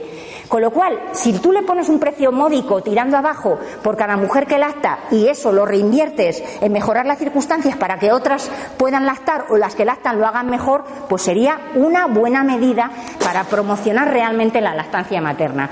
Con 0.52 0.60
lo 0.60 0.70
cual, 0.70 1.00
si 1.12 1.32
tú 1.38 1.50
le 1.50 1.62
pones 1.62 1.88
un 1.88 1.98
precio 1.98 2.30
módico 2.30 2.82
tirando 2.82 3.16
abajo 3.16 3.58
por 3.82 3.96
cada 3.96 4.18
mujer 4.18 4.46
que 4.46 4.58
lacta 4.58 4.98
y 5.10 5.26
eso 5.26 5.50
lo 5.50 5.64
reinviertes 5.64 6.42
en 6.60 6.72
mejorar 6.72 7.06
las 7.06 7.18
circunstancias 7.18 7.74
para 7.76 7.98
que 7.98 8.12
otras 8.12 8.50
puedan 8.76 9.06
lactar 9.06 9.46
o 9.48 9.56
las 9.56 9.74
que 9.74 9.86
lactan 9.86 10.18
lo 10.18 10.26
hagan 10.26 10.50
mejor, 10.50 10.84
pues 11.08 11.22
sería 11.22 11.58
una 11.74 12.06
buena 12.06 12.44
medida 12.44 12.90
para 13.24 13.44
promocionar 13.44 14.10
realmente 14.10 14.60
la 14.60 14.74
lactancia 14.74 15.22
materna. 15.22 15.70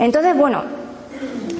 Entonces, 0.00 0.36
bueno, 0.36 0.64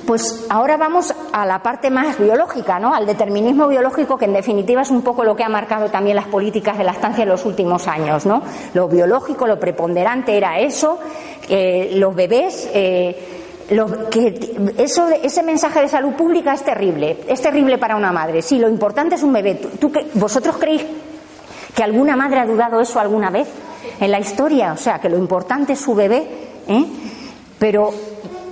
pues 0.07 0.47
ahora 0.49 0.77
vamos 0.77 1.15
a 1.33 1.47
la 1.47 1.63
parte 1.63 1.91
más 1.91 2.19
biológica, 2.19 2.79
¿no? 2.79 2.95
Al 2.95 3.07
determinismo 3.07 3.69
biológico, 3.69 4.17
que 4.17 4.27
en 4.27 4.33
definitiva 4.33 4.83
es 4.83 4.91
un 4.91 5.03
poco 5.03 5.25
lo 5.25 5.35
que 5.37 5.45
ha 5.45 5.49
marcado 5.49 5.89
también 5.91 6.17
las 6.17 6.27
políticas 6.27 6.79
de 6.79 6.85
la 6.85 6.93
estancia 6.93 7.23
en 7.23 7.29
los 7.29 7.45
últimos 7.45 7.89
años, 7.89 8.27
¿no? 8.27 8.43
Lo 8.75 8.89
biológico, 8.89 9.47
lo 9.47 9.59
preponderante 9.59 10.37
era 10.37 10.59
eso, 10.59 10.99
los 11.49 12.15
bebés. 12.15 12.71
Eh, 12.73 13.41
que 14.11 14.57
ese 15.23 15.43
mensaje 15.43 15.81
de 15.81 15.89
salud 15.89 16.13
pública 16.13 16.53
es 16.53 16.63
terrible, 16.63 17.21
es 17.27 17.41
terrible 17.41 17.79
para 17.79 17.97
una 17.97 18.13
madre. 18.13 18.43
Si 18.43 18.59
lo 18.59 18.69
importante 18.69 19.15
es 19.15 19.23
un 19.23 19.33
bebé. 19.33 19.55
¿Tú, 19.55 19.91
¿Vosotros 20.15 20.57
creéis 20.59 20.85
que 21.75 21.83
alguna 21.83 22.15
madre 22.15 22.41
ha 22.41 22.47
dudado 22.47 22.81
eso 22.81 23.01
alguna 23.01 23.31
vez 23.31 23.49
en 24.01 24.11
la 24.11 24.21
historia? 24.21 24.73
O 24.73 24.77
sea, 24.77 24.99
que 24.99 25.09
lo 25.09 25.17
importante 25.17 25.73
es 25.73 25.81
su 25.81 25.95
bebé, 25.95 26.27
¿eh? 26.69 26.85
Pero 27.59 27.91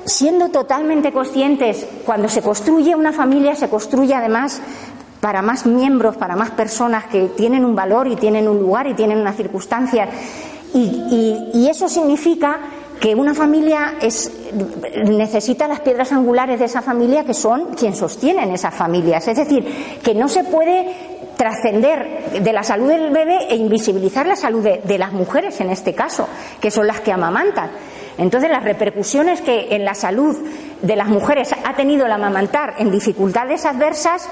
siendo 0.04 0.48
totalmente 0.48 1.12
conscientes, 1.12 1.86
cuando 2.04 2.28
se 2.28 2.42
construye 2.42 2.94
una 2.94 3.12
familia, 3.12 3.54
se 3.54 3.68
construye 3.68 4.14
además 4.14 4.60
para 5.20 5.40
más 5.40 5.66
miembros, 5.66 6.16
para 6.16 6.34
más 6.34 6.50
personas 6.50 7.04
que 7.04 7.28
tienen 7.28 7.64
un 7.64 7.76
valor 7.76 8.08
y 8.08 8.16
tienen 8.16 8.48
un 8.48 8.58
lugar 8.58 8.88
y 8.88 8.94
tienen 8.94 9.18
una 9.18 9.32
circunstancia. 9.32 10.08
Y, 10.74 11.68
eso 11.70 11.88
significa 11.88 12.60
que 13.00 13.14
una 13.14 13.34
familia 13.34 13.94
es, 14.00 14.30
necesita 15.06 15.68
las 15.68 15.80
piedras 15.80 16.12
angulares 16.12 16.58
de 16.58 16.66
esa 16.66 16.82
familia 16.82 17.24
que 17.24 17.34
son 17.34 17.74
quien 17.74 17.94
sostienen 17.94 18.50
esas 18.50 18.74
familias. 18.74 19.26
Es 19.28 19.36
decir, 19.36 19.64
que 20.02 20.14
no 20.14 20.28
se 20.28 20.44
puede 20.44 20.94
trascender 21.36 22.42
de 22.42 22.52
la 22.52 22.62
salud 22.62 22.88
del 22.88 23.10
bebé 23.10 23.46
e 23.48 23.56
invisibilizar 23.56 24.26
la 24.26 24.36
salud 24.36 24.62
de 24.62 24.98
las 24.98 25.12
mujeres 25.12 25.60
en 25.60 25.70
este 25.70 25.94
caso, 25.94 26.28
que 26.60 26.70
son 26.70 26.86
las 26.86 27.00
que 27.00 27.12
amamantan. 27.12 27.70
Entonces, 28.18 28.50
las 28.50 28.64
repercusiones 28.64 29.40
que 29.40 29.74
en 29.74 29.84
la 29.84 29.94
salud 29.94 30.36
de 30.82 30.96
las 30.96 31.08
mujeres 31.08 31.54
ha 31.64 31.74
tenido 31.74 32.06
el 32.06 32.12
amamantar 32.12 32.74
en 32.78 32.90
dificultades 32.90 33.64
adversas 33.64 34.28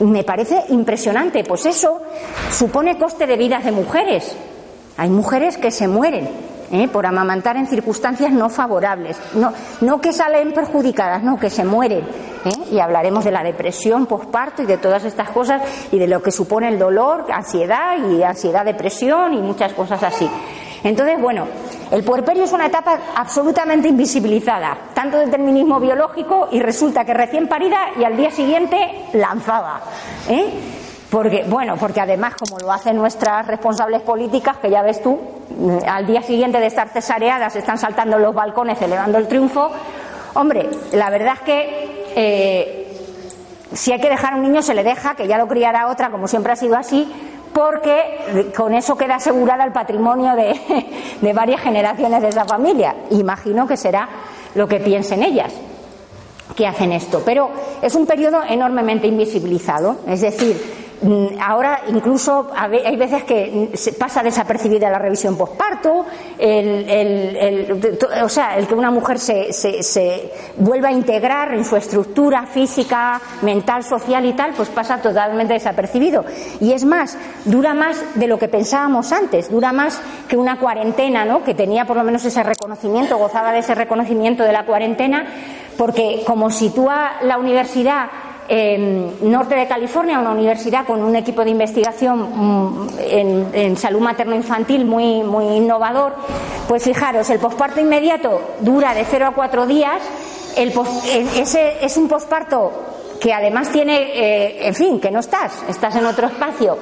me 0.00 0.24
parece 0.24 0.64
impresionante. 0.68 1.44
Pues 1.44 1.66
eso 1.66 2.02
supone 2.50 2.98
coste 2.98 3.26
de 3.26 3.36
vidas 3.36 3.64
de 3.64 3.72
mujeres. 3.72 4.36
Hay 4.96 5.08
mujeres 5.08 5.56
que 5.58 5.70
se 5.70 5.88
mueren 5.88 6.28
¿eh? 6.70 6.88
por 6.88 7.06
amamantar 7.06 7.56
en 7.56 7.66
circunstancias 7.66 8.32
no 8.32 8.48
favorables. 8.48 9.16
No, 9.34 9.52
no 9.80 10.00
que 10.00 10.12
salen 10.12 10.52
perjudicadas, 10.52 11.22
no, 11.22 11.38
que 11.38 11.50
se 11.50 11.64
mueren. 11.64 12.04
¿eh? 12.44 12.72
Y 12.72 12.78
hablaremos 12.78 13.24
de 13.24 13.32
la 13.32 13.42
depresión 13.42 14.06
posparto 14.06 14.62
y 14.62 14.66
de 14.66 14.78
todas 14.78 15.04
estas 15.04 15.30
cosas 15.30 15.62
y 15.90 15.98
de 15.98 16.06
lo 16.06 16.22
que 16.22 16.30
supone 16.30 16.68
el 16.68 16.78
dolor, 16.78 17.26
ansiedad 17.32 17.96
y 18.08 18.22
ansiedad, 18.22 18.64
depresión 18.64 19.34
y 19.34 19.38
muchas 19.38 19.72
cosas 19.72 20.02
así. 20.02 20.28
Entonces, 20.84 21.18
bueno, 21.20 21.46
el 21.90 22.04
puerperio 22.04 22.44
es 22.44 22.52
una 22.52 22.66
etapa 22.66 22.98
absolutamente 23.16 23.88
invisibilizada, 23.88 24.76
tanto 24.92 25.18
determinismo 25.18 25.80
biológico 25.80 26.48
y 26.52 26.60
resulta 26.60 27.04
que 27.04 27.14
recién 27.14 27.48
parida 27.48 27.88
y 27.98 28.04
al 28.04 28.16
día 28.16 28.30
siguiente 28.30 29.06
lanzada. 29.14 29.80
¿eh? 30.28 30.52
Porque, 31.10 31.44
bueno, 31.48 31.76
porque 31.78 32.02
además, 32.02 32.34
como 32.34 32.58
lo 32.58 32.70
hacen 32.70 32.96
nuestras 32.96 33.46
responsables 33.46 34.02
políticas, 34.02 34.58
que 34.58 34.68
ya 34.68 34.82
ves 34.82 35.02
tú, 35.02 35.18
mm, 35.56 35.88
al 35.88 36.06
día 36.06 36.22
siguiente 36.22 36.60
de 36.60 36.66
estar 36.66 36.90
cesareadas 36.90 37.56
están 37.56 37.78
saltando 37.78 38.16
en 38.16 38.22
los 38.22 38.34
balcones 38.34 38.78
celebrando 38.78 39.16
el 39.16 39.26
triunfo. 39.26 39.70
Hombre, 40.34 40.68
la 40.92 41.08
verdad 41.08 41.34
es 41.34 41.40
que 41.40 42.04
eh, 42.14 42.84
si 43.72 43.92
hay 43.92 44.00
que 44.00 44.10
dejar 44.10 44.34
a 44.34 44.36
un 44.36 44.42
niño 44.42 44.60
se 44.60 44.74
le 44.74 44.84
deja, 44.84 45.14
que 45.14 45.26
ya 45.26 45.38
lo 45.38 45.48
criará 45.48 45.88
otra, 45.88 46.10
como 46.10 46.28
siempre 46.28 46.52
ha 46.52 46.56
sido 46.56 46.76
así, 46.76 47.10
porque 47.54 48.52
con 48.54 48.74
eso 48.74 48.96
queda 48.96 49.14
asegurada 49.14 49.64
el 49.64 49.72
patrimonio 49.72 50.34
de, 50.34 50.60
de 51.20 51.32
varias 51.32 51.62
generaciones 51.62 52.20
de 52.20 52.28
esa 52.28 52.44
familia. 52.44 52.94
Imagino 53.10 53.66
que 53.66 53.76
será 53.76 54.08
lo 54.54 54.68
que 54.68 54.80
piensen 54.80 55.22
ellas 55.22 55.54
que 56.54 56.66
hacen 56.66 56.92
esto. 56.92 57.22
Pero 57.24 57.50
es 57.80 57.94
un 57.94 58.06
periodo 58.06 58.42
enormemente 58.46 59.06
invisibilizado. 59.06 59.96
Es 60.06 60.20
decir, 60.20 60.83
ahora 61.40 61.82
incluso 61.88 62.50
hay 62.56 62.96
veces 62.96 63.24
que 63.24 63.70
pasa 63.98 64.22
desapercibida 64.22 64.90
la 64.90 64.98
revisión 64.98 65.36
postparto, 65.36 66.06
o 68.22 68.28
sea, 68.28 68.56
el 68.56 68.66
que 68.66 68.74
una 68.74 68.90
mujer 68.90 69.18
se, 69.18 69.52
se, 69.52 70.32
vuelva 70.56 70.88
a 70.88 70.92
integrar 70.92 71.52
en 71.52 71.64
su 71.64 71.76
estructura 71.76 72.46
física, 72.46 73.20
mental, 73.42 73.84
social 73.84 74.24
y 74.24 74.32
tal, 74.32 74.52
pues 74.54 74.68
pasa 74.68 74.98
totalmente 74.98 75.54
desapercibido. 75.54 76.24
Y 76.60 76.72
es 76.72 76.84
más, 76.84 77.18
dura 77.44 77.74
más 77.74 78.02
de 78.14 78.26
lo 78.26 78.38
que 78.38 78.48
pensábamos 78.48 79.12
antes, 79.12 79.50
dura 79.50 79.72
más 79.72 80.00
que 80.28 80.36
una 80.36 80.58
cuarentena, 80.58 81.24
¿no? 81.24 81.44
Que 81.44 81.54
tenía 81.54 81.84
por 81.84 81.96
lo 81.96 82.04
menos 82.04 82.24
ese 82.24 82.42
reconocimiento, 82.42 83.18
gozaba 83.18 83.52
de 83.52 83.58
ese 83.58 83.74
reconocimiento 83.74 84.42
de 84.42 84.52
la 84.52 84.64
cuarentena, 84.64 85.26
porque 85.76 86.22
como 86.26 86.50
sitúa 86.50 87.16
la 87.22 87.38
universidad 87.38 88.08
en 88.48 89.30
norte 89.30 89.54
de 89.54 89.66
California, 89.66 90.18
una 90.18 90.30
universidad 90.30 90.86
con 90.86 91.02
un 91.02 91.16
equipo 91.16 91.44
de 91.44 91.50
investigación 91.50 92.20
mm, 92.20 92.88
en, 93.52 93.76
salud 93.76 94.00
materno-infantil 94.00 94.84
muy, 94.84 95.22
muy 95.22 95.44
innovador, 95.56 96.14
pues 96.68 96.84
fijaros, 96.84 97.28
el 97.30 97.38
posparto 97.38 97.80
inmediato 97.80 98.56
dura 98.60 98.94
de 98.94 99.04
0 99.04 99.26
a 99.26 99.30
4 99.32 99.66
días, 99.66 100.02
ese 100.56 101.84
es 101.84 101.96
un 101.96 102.08
posparto 102.08 102.72
que 103.20 103.32
además 103.32 103.70
tiene, 103.70 103.96
eh, 103.96 104.68
en 104.68 104.74
fin, 104.74 105.00
que 105.00 105.10
no 105.10 105.20
estás, 105.20 105.64
estás 105.68 105.96
en 105.96 106.06
otro 106.06 106.26
espacio. 106.26 106.78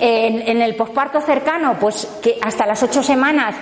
En, 0.00 0.46
en 0.46 0.62
el 0.62 0.76
posparto 0.76 1.20
cercano, 1.20 1.76
pues 1.80 2.06
que 2.22 2.38
hasta 2.40 2.66
las 2.66 2.80
8 2.82 3.02
semanas 3.02 3.56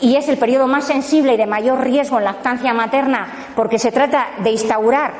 y 0.00 0.16
es 0.16 0.28
el 0.28 0.38
periodo 0.38 0.66
más 0.66 0.86
sensible 0.86 1.34
y 1.34 1.36
de 1.36 1.46
mayor 1.46 1.80
riesgo 1.80 2.18
en 2.18 2.24
lactancia 2.24 2.72
materna 2.72 3.52
porque 3.54 3.78
se 3.78 3.92
trata 3.92 4.28
de 4.38 4.50
instaurar 4.50 5.12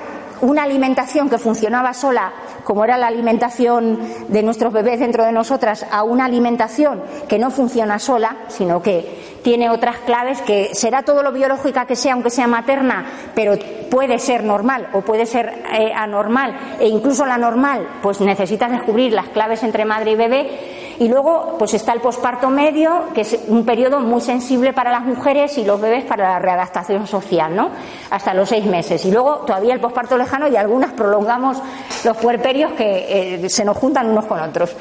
una 0.45 0.63
alimentación 0.63 1.31
que 1.31 1.39
funcionaba 1.39 1.95
sola, 1.95 2.33
como 2.65 2.85
era 2.85 2.99
la 2.99 3.07
alimentación 3.07 3.99
de 4.29 4.43
nuestros 4.43 4.73
bebés 4.73 5.01
dentro 5.01 5.25
de 5.25 5.33
nosotras, 5.33 5.87
a 5.91 6.05
una 6.05 6.27
alimentación 6.27 7.03
que 7.29 7.39
no 7.39 7.51
funciona 7.51 7.99
sola, 7.99 8.37
sino 8.49 8.83
que 8.83 9.39
tiene 9.43 9.71
otras 9.71 9.99
claves, 9.99 10.41
que 10.43 10.75
será 10.75 11.03
todo 11.03 11.23
lo 11.23 11.33
biológica 11.33 11.87
que 11.87 11.97
sea, 11.97 12.15
aunque 12.15 12.31
sea 12.31 12.47
materna, 12.47 13.07
pero 13.35 13.55
puede 13.91 14.19
ser 14.19 14.45
normal 14.45 14.89
o 14.93 15.03
puede 15.03 15.27
ser 15.27 15.65
eh, 15.73 15.93
anormal, 15.95 16.77
e 16.81 16.89
incluso 16.89 17.27
la 17.27 17.39
normal, 17.39 17.87
pues 18.03 18.21
necesitas 18.21 18.71
descubrir 18.71 19.13
las 19.13 19.29
claves 19.29 19.63
entre 19.63 19.85
madre 19.85 20.13
y 20.13 20.17
bebé 20.17 20.84
y 20.99 21.09
luego, 21.09 21.57
pues 21.59 21.75
está 21.75 21.93
el 21.93 22.01
posparto 22.01 22.51
medio, 22.51 23.07
que 23.15 23.23
es 23.23 23.39
un 23.49 23.65
periodo 23.65 24.01
muy 24.01 24.21
sensible 24.21 24.73
para 24.73 24.93
las 24.93 25.03
mujeres 25.03 25.59
y 25.59 25.65
los 25.65 25.81
bebés 25.81 26.05
para 26.05 26.31
la 26.31 26.39
readaptación 26.39 27.07
social, 27.07 27.55
¿no? 27.55 27.71
Hasta 28.11 28.33
los 28.33 28.49
seis 28.49 28.65
meses. 28.65 29.05
Y 29.05 29.11
luego 29.11 29.39
todavía 29.39 29.75
el 29.75 29.81
posparto 29.81 30.17
lejano 30.17 30.47
y 30.47 30.57
algunas 30.57 30.93
prolongamos 30.93 31.59
los 32.05 32.17
puerperios 32.17 32.73
que 32.73 33.45
eh, 33.45 33.49
se 33.49 33.65
nos 33.65 33.77
juntan 33.77 34.09
unos 34.09 34.27
con 34.27 34.41
otros. 34.41 34.75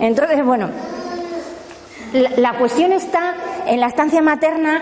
Entonces, 0.00 0.42
bueno, 0.44 0.70
la, 2.12 2.54
cuestión 2.54 2.92
está 2.92 3.34
en 3.66 3.80
la 3.80 3.88
estancia 3.88 4.22
materna 4.22 4.80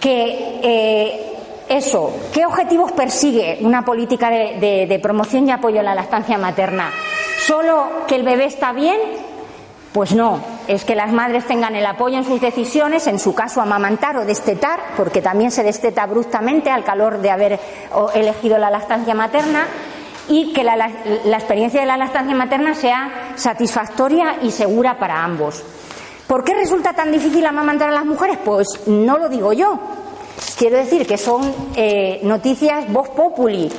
que 0.00 0.60
eh, 0.62 1.36
eso, 1.68 2.12
¿qué 2.32 2.46
objetivos 2.46 2.92
persigue 2.92 3.58
una 3.60 3.84
política 3.84 4.30
de, 4.30 4.86
de 4.88 4.98
promoción 5.00 5.46
y 5.48 5.50
apoyo 5.50 5.80
a 5.80 5.82
la 5.82 5.94
lactancia 5.94 6.38
materna? 6.38 6.90
¿Solo 7.46 7.88
que 8.06 8.14
el 8.14 8.22
bebé 8.22 8.46
está 8.46 8.72
bien 8.72 8.98
pues 9.94 10.12
no, 10.12 10.42
es 10.66 10.84
que 10.84 10.96
las 10.96 11.12
madres 11.12 11.46
tengan 11.46 11.76
el 11.76 11.86
apoyo 11.86 12.18
en 12.18 12.24
sus 12.24 12.40
decisiones, 12.40 13.06
en 13.06 13.20
su 13.20 13.32
caso 13.32 13.60
amamantar 13.60 14.16
o 14.16 14.24
destetar, 14.24 14.80
porque 14.96 15.22
también 15.22 15.52
se 15.52 15.62
desteta 15.62 16.02
abruptamente 16.02 16.68
al 16.68 16.82
calor 16.82 17.18
de 17.18 17.30
haber 17.30 17.60
elegido 18.12 18.58
la 18.58 18.70
lactancia 18.70 19.14
materna, 19.14 19.68
y 20.28 20.52
que 20.52 20.64
la, 20.64 20.90
experiencia 21.26 21.80
de 21.80 21.86
la 21.86 21.96
lactancia 21.96 22.34
materna 22.34 22.74
sea 22.74 23.34
satisfactoria 23.36 24.38
y 24.42 24.50
segura 24.50 24.98
para 24.98 25.22
ambos. 25.22 25.62
¿Por 26.26 26.42
qué 26.42 26.54
resulta 26.54 26.94
tan 26.94 27.12
difícil 27.12 27.46
amamantar 27.46 27.90
a 27.90 27.92
las 27.92 28.04
mujeres? 28.04 28.38
Pues 28.44 28.66
no 28.88 29.16
lo 29.16 29.28
digo 29.28 29.52
yo. 29.52 29.78
Quiero 30.58 30.76
decir 30.76 31.06
que 31.06 31.18
son 31.18 31.54
eh, 31.76 32.18
noticias 32.24 32.92
voz 32.92 33.10
populi 33.10 33.70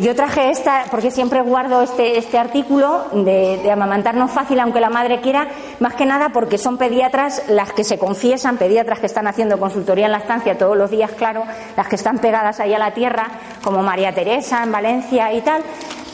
yo 0.00 0.14
traje 0.14 0.50
esta, 0.50 0.84
porque 0.90 1.10
siempre 1.10 1.40
guardo 1.42 1.82
este, 1.82 2.18
este 2.18 2.38
artículo 2.38 3.04
de, 3.12 3.58
de, 3.62 3.70
amamantarnos 3.70 4.30
fácil 4.30 4.58
aunque 4.60 4.80
la 4.80 4.90
madre 4.90 5.20
quiera, 5.20 5.48
más 5.80 5.94
que 5.94 6.06
nada 6.06 6.30
porque 6.30 6.58
son 6.58 6.76
pediatras 6.76 7.44
las 7.48 7.72
que 7.72 7.84
se 7.84 7.98
confiesan, 7.98 8.56
pediatras 8.56 9.00
que 9.00 9.06
están 9.06 9.26
haciendo 9.26 9.58
consultoría 9.58 10.06
en 10.06 10.12
la 10.12 10.18
estancia 10.18 10.58
todos 10.58 10.76
los 10.76 10.90
días, 10.90 11.12
claro, 11.12 11.44
las 11.76 11.88
que 11.88 11.96
están 11.96 12.18
pegadas 12.18 12.60
ahí 12.60 12.74
a 12.74 12.78
la 12.78 12.94
tierra, 12.94 13.28
como 13.62 13.82
María 13.82 14.14
Teresa 14.14 14.62
en 14.62 14.72
Valencia 14.72 15.32
y 15.32 15.40
tal, 15.42 15.62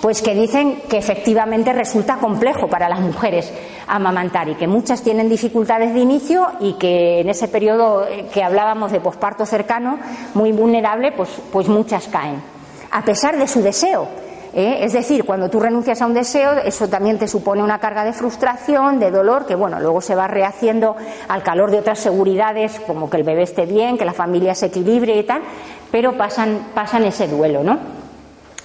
pues 0.01 0.21
que 0.21 0.35
dicen 0.35 0.83
que 0.89 0.99
efectivamente 0.99 1.73
resulta 1.73 2.17
complejo 2.17 2.69
para 2.69 2.89
las 2.89 3.01
mujeres 3.01 3.53
amamantar 3.87 4.49
y 4.49 4.55
que 4.55 4.67
muchas 4.67 5.03
tienen 5.03 5.29
dificultades 5.29 5.95
de 5.95 6.01
inicio 6.01 6.49
y 6.61 6.75
que 6.75 7.21
en 7.21 7.29
ese 7.29 7.49
periodo 7.49 8.07
eh, 8.07 8.27
que 8.33 8.43
hablábamos 8.43 8.91
de 8.93 9.01
posparto 9.01 9.47
cercano, 9.47 9.99
muy 10.35 10.53
vulnerable, 10.53 11.13
pues, 11.13 11.31
pues 11.53 11.69
muchas 11.69 12.09
caen 12.09 12.52
a 12.93 13.03
pesar 13.03 13.37
de 13.39 13.49
su 13.49 13.63
deseo. 13.63 14.07
¿eh? 14.55 14.79
Es 14.83 14.93
decir, 14.93 15.25
cuando 15.25 15.49
tú 15.49 15.59
renuncias 15.59 16.01
a 16.03 16.07
un 16.07 16.15
deseo, 16.15 16.53
eso 16.65 16.89
también 16.89 17.19
te 17.19 17.27
supone 17.27 17.63
una 17.63 17.79
carga 17.79 18.05
de 18.05 18.13
frustración, 18.13 19.01
de 19.01 19.11
dolor, 19.11 19.47
que 19.47 19.55
bueno, 19.55 19.81
luego 19.81 20.01
se 20.01 20.15
va 20.15 20.29
rehaciendo 20.29 20.95
al 21.29 21.43
calor 21.43 21.71
de 21.71 21.79
otras 21.79 21.99
seguridades, 21.99 22.81
como 22.87 23.11
que 23.11 23.17
el 23.17 23.25
bebé 23.25 23.43
esté 23.43 23.67
bien, 23.67 23.99
que 23.99 24.05
la 24.05 24.13
familia 24.13 24.55
se 24.55 24.67
equilibre 24.67 25.17
y 25.17 25.23
tal, 25.25 25.43
pero 25.91 26.17
pasan, 26.17 26.69
pasan 26.75 27.05
ese 27.05 27.27
duelo, 27.27 27.65
¿no? 27.65 27.79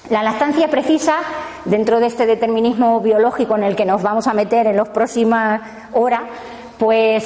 La 0.10 0.24
lactancia 0.24 0.70
precisa, 0.70 1.18
dentro 1.66 2.00
de 2.00 2.08
este 2.08 2.26
determinismo 2.26 3.02
biológico 3.02 3.58
en 3.58 3.64
el 3.64 3.76
que 3.76 3.84
nos 3.84 4.02
vamos 4.02 4.28
a 4.28 4.34
meter 4.34 4.68
en 4.68 4.78
las 4.78 4.90
próximas 4.90 5.62
horas, 5.92 6.22
pues 6.78 7.26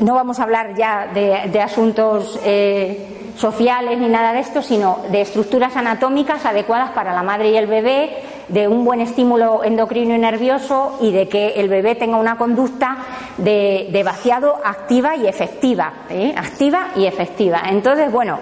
no 0.00 0.14
vamos 0.14 0.40
a 0.40 0.42
hablar 0.44 0.74
ya 0.74 1.08
de, 1.12 1.60
asuntos 1.60 2.38
eh, 2.44 3.32
sociales 3.36 3.98
ni 3.98 4.08
nada 4.08 4.32
de 4.32 4.40
esto, 4.40 4.62
sino 4.62 5.00
de 5.10 5.20
estructuras 5.20 5.76
anatómicas 5.76 6.44
adecuadas 6.44 6.90
para 6.90 7.12
la 7.12 7.22
madre 7.22 7.50
y 7.50 7.56
el 7.56 7.66
bebé, 7.66 8.10
de 8.48 8.68
un 8.68 8.84
buen 8.84 9.00
estímulo 9.00 9.64
endocrino 9.64 10.14
y 10.14 10.18
nervioso 10.18 10.98
y 11.00 11.12
de 11.12 11.28
que 11.28 11.60
el 11.60 11.68
bebé 11.68 11.94
tenga 11.94 12.16
una 12.16 12.36
conducta 12.36 12.98
de, 13.38 14.02
vaciado 14.04 14.56
activa 14.64 15.16
y 15.16 15.26
efectiva, 15.26 15.92
¿eh? 16.10 16.34
activa 16.36 16.88
y 16.96 17.06
efectiva. 17.06 17.62
Entonces, 17.68 18.10
bueno, 18.10 18.40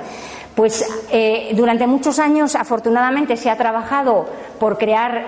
pues 0.61 0.85
eh, 1.11 1.53
durante 1.55 1.87
muchos 1.87 2.19
años, 2.19 2.55
afortunadamente, 2.55 3.35
se 3.39 3.49
ha 3.49 3.57
trabajado 3.57 4.27
por 4.59 4.77
crear, 4.77 5.27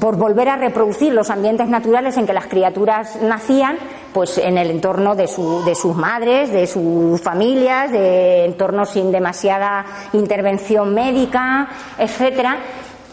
por 0.00 0.16
volver 0.16 0.48
a 0.48 0.56
reproducir 0.56 1.12
los 1.12 1.30
ambientes 1.30 1.68
naturales 1.68 2.16
en 2.16 2.26
que 2.26 2.32
las 2.32 2.48
criaturas 2.48 3.14
nacían, 3.22 3.78
pues 4.12 4.38
en 4.38 4.58
el 4.58 4.72
entorno 4.72 5.14
de, 5.14 5.30
de 5.64 5.74
sus 5.76 5.94
madres, 5.94 6.50
de 6.50 6.66
sus 6.66 7.20
familias, 7.20 7.92
de 7.92 8.44
entornos 8.44 8.90
sin 8.90 9.12
demasiada 9.12 9.84
intervención 10.14 10.92
médica, 10.92 11.68
etcétera. 11.96 12.58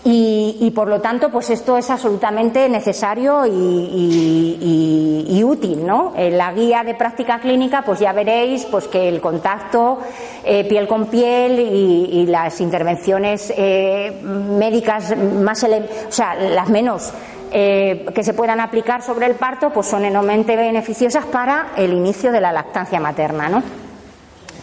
Y, 0.06 0.72
por 0.74 0.88
lo 0.88 1.02
tanto, 1.02 1.30
pues 1.30 1.50
esto 1.50 1.78
es 1.78 1.90
absolutamente 1.90 2.70
necesario 2.70 3.46
y, 3.46 5.44
útil, 5.44 5.86
¿no? 5.86 6.14
En 6.16 6.38
la 6.38 6.54
guía 6.54 6.84
de 6.84 6.94
práctica 6.94 7.40
clínica, 7.40 7.82
pues 7.84 8.00
ya 8.00 8.14
veréis, 8.14 8.66
pues 8.66 8.88
que 8.88 9.10
el 9.10 9.20
contacto 9.20 10.00
eh, 10.44 10.64
piel 10.66 10.88
con 10.88 11.08
piel 11.08 11.60
y, 11.60 12.26
las 12.28 12.62
intervenciones 12.62 13.52
eh, 13.58 14.22
médicas 14.24 15.18
más, 15.18 15.64
o 15.64 16.12
sea, 16.12 16.36
las 16.36 16.70
menos 16.70 17.12
eh, 17.52 18.06
que 18.14 18.24
se 18.24 18.34
puedan 18.34 18.60
aplicar 18.60 19.02
sobre 19.02 19.26
el 19.26 19.36
parto, 19.36 19.72
pues 19.72 19.88
son 19.88 20.06
enormemente 20.06 20.56
beneficiosas 20.56 21.26
para 21.26 21.72
el 21.76 21.94
inicio 21.94 22.32
de 22.32 22.42
la 22.42 22.52
lactancia 22.52 23.00
materna, 23.00 23.50
¿no? 23.50 23.89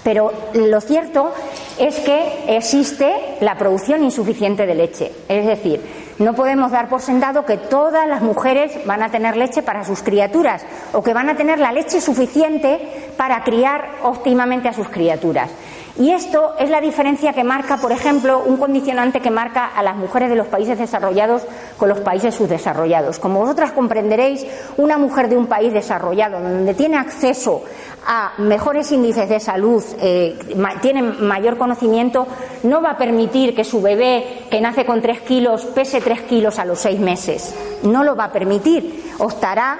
Pero 0.07 0.33
lo 0.55 0.81
cierto 0.81 1.33
es 1.81 1.99
que 1.99 2.45
existe 2.47 3.13
la 3.41 3.59
producción 3.59 4.05
insuficiente 4.05 4.65
de 4.65 4.77
leche. 4.77 5.11
Es 5.29 5.45
decir, 5.45 5.81
no 6.21 6.33
podemos 6.33 6.71
dar 6.71 6.89
por 6.89 7.03
sentado 7.03 7.45
que 7.45 7.57
todas 7.57 8.07
las 8.07 8.23
mujeres 8.23 8.71
van 8.87 9.03
a 9.03 9.11
tener 9.11 9.37
leche 9.37 9.65
para 9.65 9.85
sus 9.85 10.03
criaturas 10.03 10.65
o 10.93 11.03
que 11.03 11.13
van 11.13 11.29
a 11.29 11.37
tener 11.37 11.59
la 11.59 11.73
leche 11.73 12.01
suficiente 12.01 13.11
para 13.17 13.43
criar 13.43 13.97
óptimamente 14.05 14.69
a 14.69 14.73
sus 14.73 14.89
criaturas. 14.89 15.51
Y 15.99 16.11
esto 16.11 16.55
es 16.59 16.69
la 16.69 16.83
diferencia 16.83 17.33
que 17.33 17.43
marca, 17.43 17.79
por 17.79 17.91
ejemplo, 17.91 18.43
un 18.45 18.59
condicionante 18.59 19.21
que 19.21 19.31
marca 19.31 19.65
a 19.75 19.83
las 19.83 19.97
mujeres 19.97 20.29
de 20.29 20.37
los 20.37 20.47
países 20.47 20.79
desarrollados 20.79 21.43
con 21.79 21.89
los 21.89 22.01
países 22.01 22.35
subdesarrollados. 22.35 23.19
Como 23.19 23.41
vosotras 23.41 23.73
comprenderéis, 23.73 24.47
una 24.77 24.99
mujer 24.99 25.31
de 25.31 25.39
un 25.39 25.47
país 25.47 25.73
desarrollado, 25.73 26.39
donde 26.39 26.75
tiene 26.75 26.99
acceso 26.99 27.63
a 28.07 28.33
mejores 28.37 28.93
índices 28.93 29.27
de 29.31 29.41
salud, 29.41 29.83
eh, 29.99 30.39
tiene 30.83 31.03
mayor 31.03 31.57
conocimiento, 31.57 32.27
no 32.65 32.83
va 32.83 32.91
a 32.91 32.99
permitir 32.99 33.55
que 33.55 33.65
su 33.65 33.81
bebé, 33.81 34.45
que 34.51 34.61
nace 34.61 34.85
con 34.85 35.01
tres 35.01 35.23
kilos, 35.23 35.65
pese 35.65 36.03
tres 36.03 36.21
kilos 36.23 36.59
a 36.59 36.67
los 36.67 36.79
seis 36.79 37.01
meses. 37.01 37.55
No 37.85 38.05
lo 38.05 38.15
va 38.15 38.25
a 38.25 38.33
permitir. 38.33 39.13
Optará, 39.19 39.79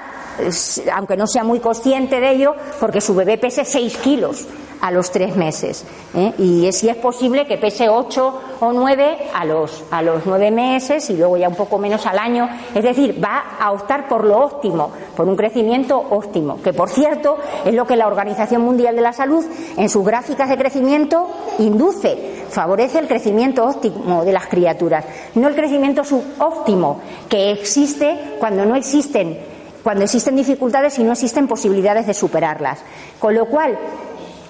aunque 0.95 1.15
no 1.15 1.27
sea 1.27 1.43
muy 1.43 1.59
consciente 1.59 2.19
de 2.19 2.31
ello, 2.31 2.55
porque 2.79 3.01
su 3.01 3.13
bebé 3.13 3.37
pese 3.37 3.63
seis 3.65 3.95
kilos 3.97 4.47
a 4.81 4.91
los 4.91 5.11
tres 5.11 5.35
meses. 5.35 5.85
¿eh? 6.15 6.33
Y 6.37 6.71
si 6.71 6.89
es 6.89 6.97
posible 6.97 7.45
que 7.47 7.57
pese 7.57 7.89
ocho 7.89 8.39
o 8.59 8.71
nueve 8.71 9.17
a 9.33 9.45
los, 9.45 9.83
a 9.91 10.01
los 10.01 10.25
nueve 10.25 10.51
meses 10.51 11.09
y 11.09 11.17
luego 11.17 11.37
ya 11.37 11.49
un 11.49 11.55
poco 11.55 11.77
menos 11.77 12.05
al 12.05 12.19
año. 12.19 12.49
Es 12.73 12.83
decir, 12.83 13.23
va 13.23 13.57
a 13.59 13.71
optar 13.71 14.07
por 14.07 14.23
lo 14.23 14.39
óptimo, 14.39 14.91
por 15.15 15.27
un 15.27 15.35
crecimiento 15.35 15.97
óptimo, 15.97 16.61
que 16.61 16.73
por 16.73 16.89
cierto 16.89 17.37
es 17.65 17.73
lo 17.73 17.85
que 17.85 17.95
la 17.95 18.07
Organización 18.07 18.61
Mundial 18.61 18.95
de 18.95 19.01
la 19.01 19.13
Salud 19.13 19.45
en 19.77 19.89
sus 19.89 20.05
gráficas 20.05 20.49
de 20.49 20.57
crecimiento 20.57 21.27
induce, 21.59 22.45
favorece 22.49 22.99
el 22.99 23.07
crecimiento 23.07 23.65
óptimo 23.65 24.23
de 24.23 24.33
las 24.33 24.47
criaturas, 24.47 25.05
no 25.35 25.47
el 25.47 25.55
crecimiento 25.55 26.03
subóptimo 26.03 27.01
que 27.29 27.51
existe 27.51 28.35
cuando 28.39 28.65
no 28.65 28.75
existen 28.75 29.57
cuando 29.83 30.03
existen 30.03 30.35
dificultades 30.35 30.99
y 30.99 31.03
no 31.03 31.13
existen 31.13 31.47
posibilidades 31.47 32.07
de 32.07 32.13
superarlas. 32.13 32.79
Con 33.19 33.35
lo 33.35 33.45
cual, 33.45 33.77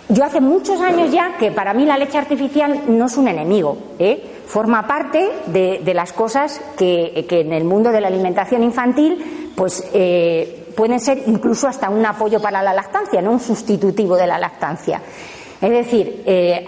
yo 0.09 0.23
hace 0.23 0.39
muchos 0.39 0.79
años 0.81 1.11
ya 1.11 1.37
que 1.37 1.51
para 1.51 1.73
mí 1.73 1.85
la 1.85 1.97
leche 1.97 2.17
artificial 2.17 2.83
no 2.87 3.05
es 3.05 3.17
un 3.17 3.27
enemigo, 3.27 3.77
¿eh? 3.99 4.41
forma 4.45 4.87
parte 4.87 5.29
de, 5.47 5.93
las 5.93 6.13
cosas 6.13 6.61
que, 6.77 7.25
en 7.29 7.51
el 7.51 7.65
mundo 7.65 7.91
de 7.91 7.99
la 7.99 8.07
alimentación 8.07 8.63
infantil 8.63 9.51
pues 9.55 9.83
eh, 9.93 10.71
pueden 10.75 10.99
ser 10.99 11.23
incluso 11.27 11.67
hasta 11.67 11.89
un 11.89 12.05
apoyo 12.05 12.41
para 12.41 12.61
la 12.61 12.73
lactancia, 12.73 13.21
no 13.21 13.31
un 13.31 13.39
sustitutivo 13.39 14.15
de 14.15 14.27
la 14.27 14.37
lactancia. 14.37 15.01
Es 15.59 15.71
decir, 15.71 16.21
eh, 16.27 16.65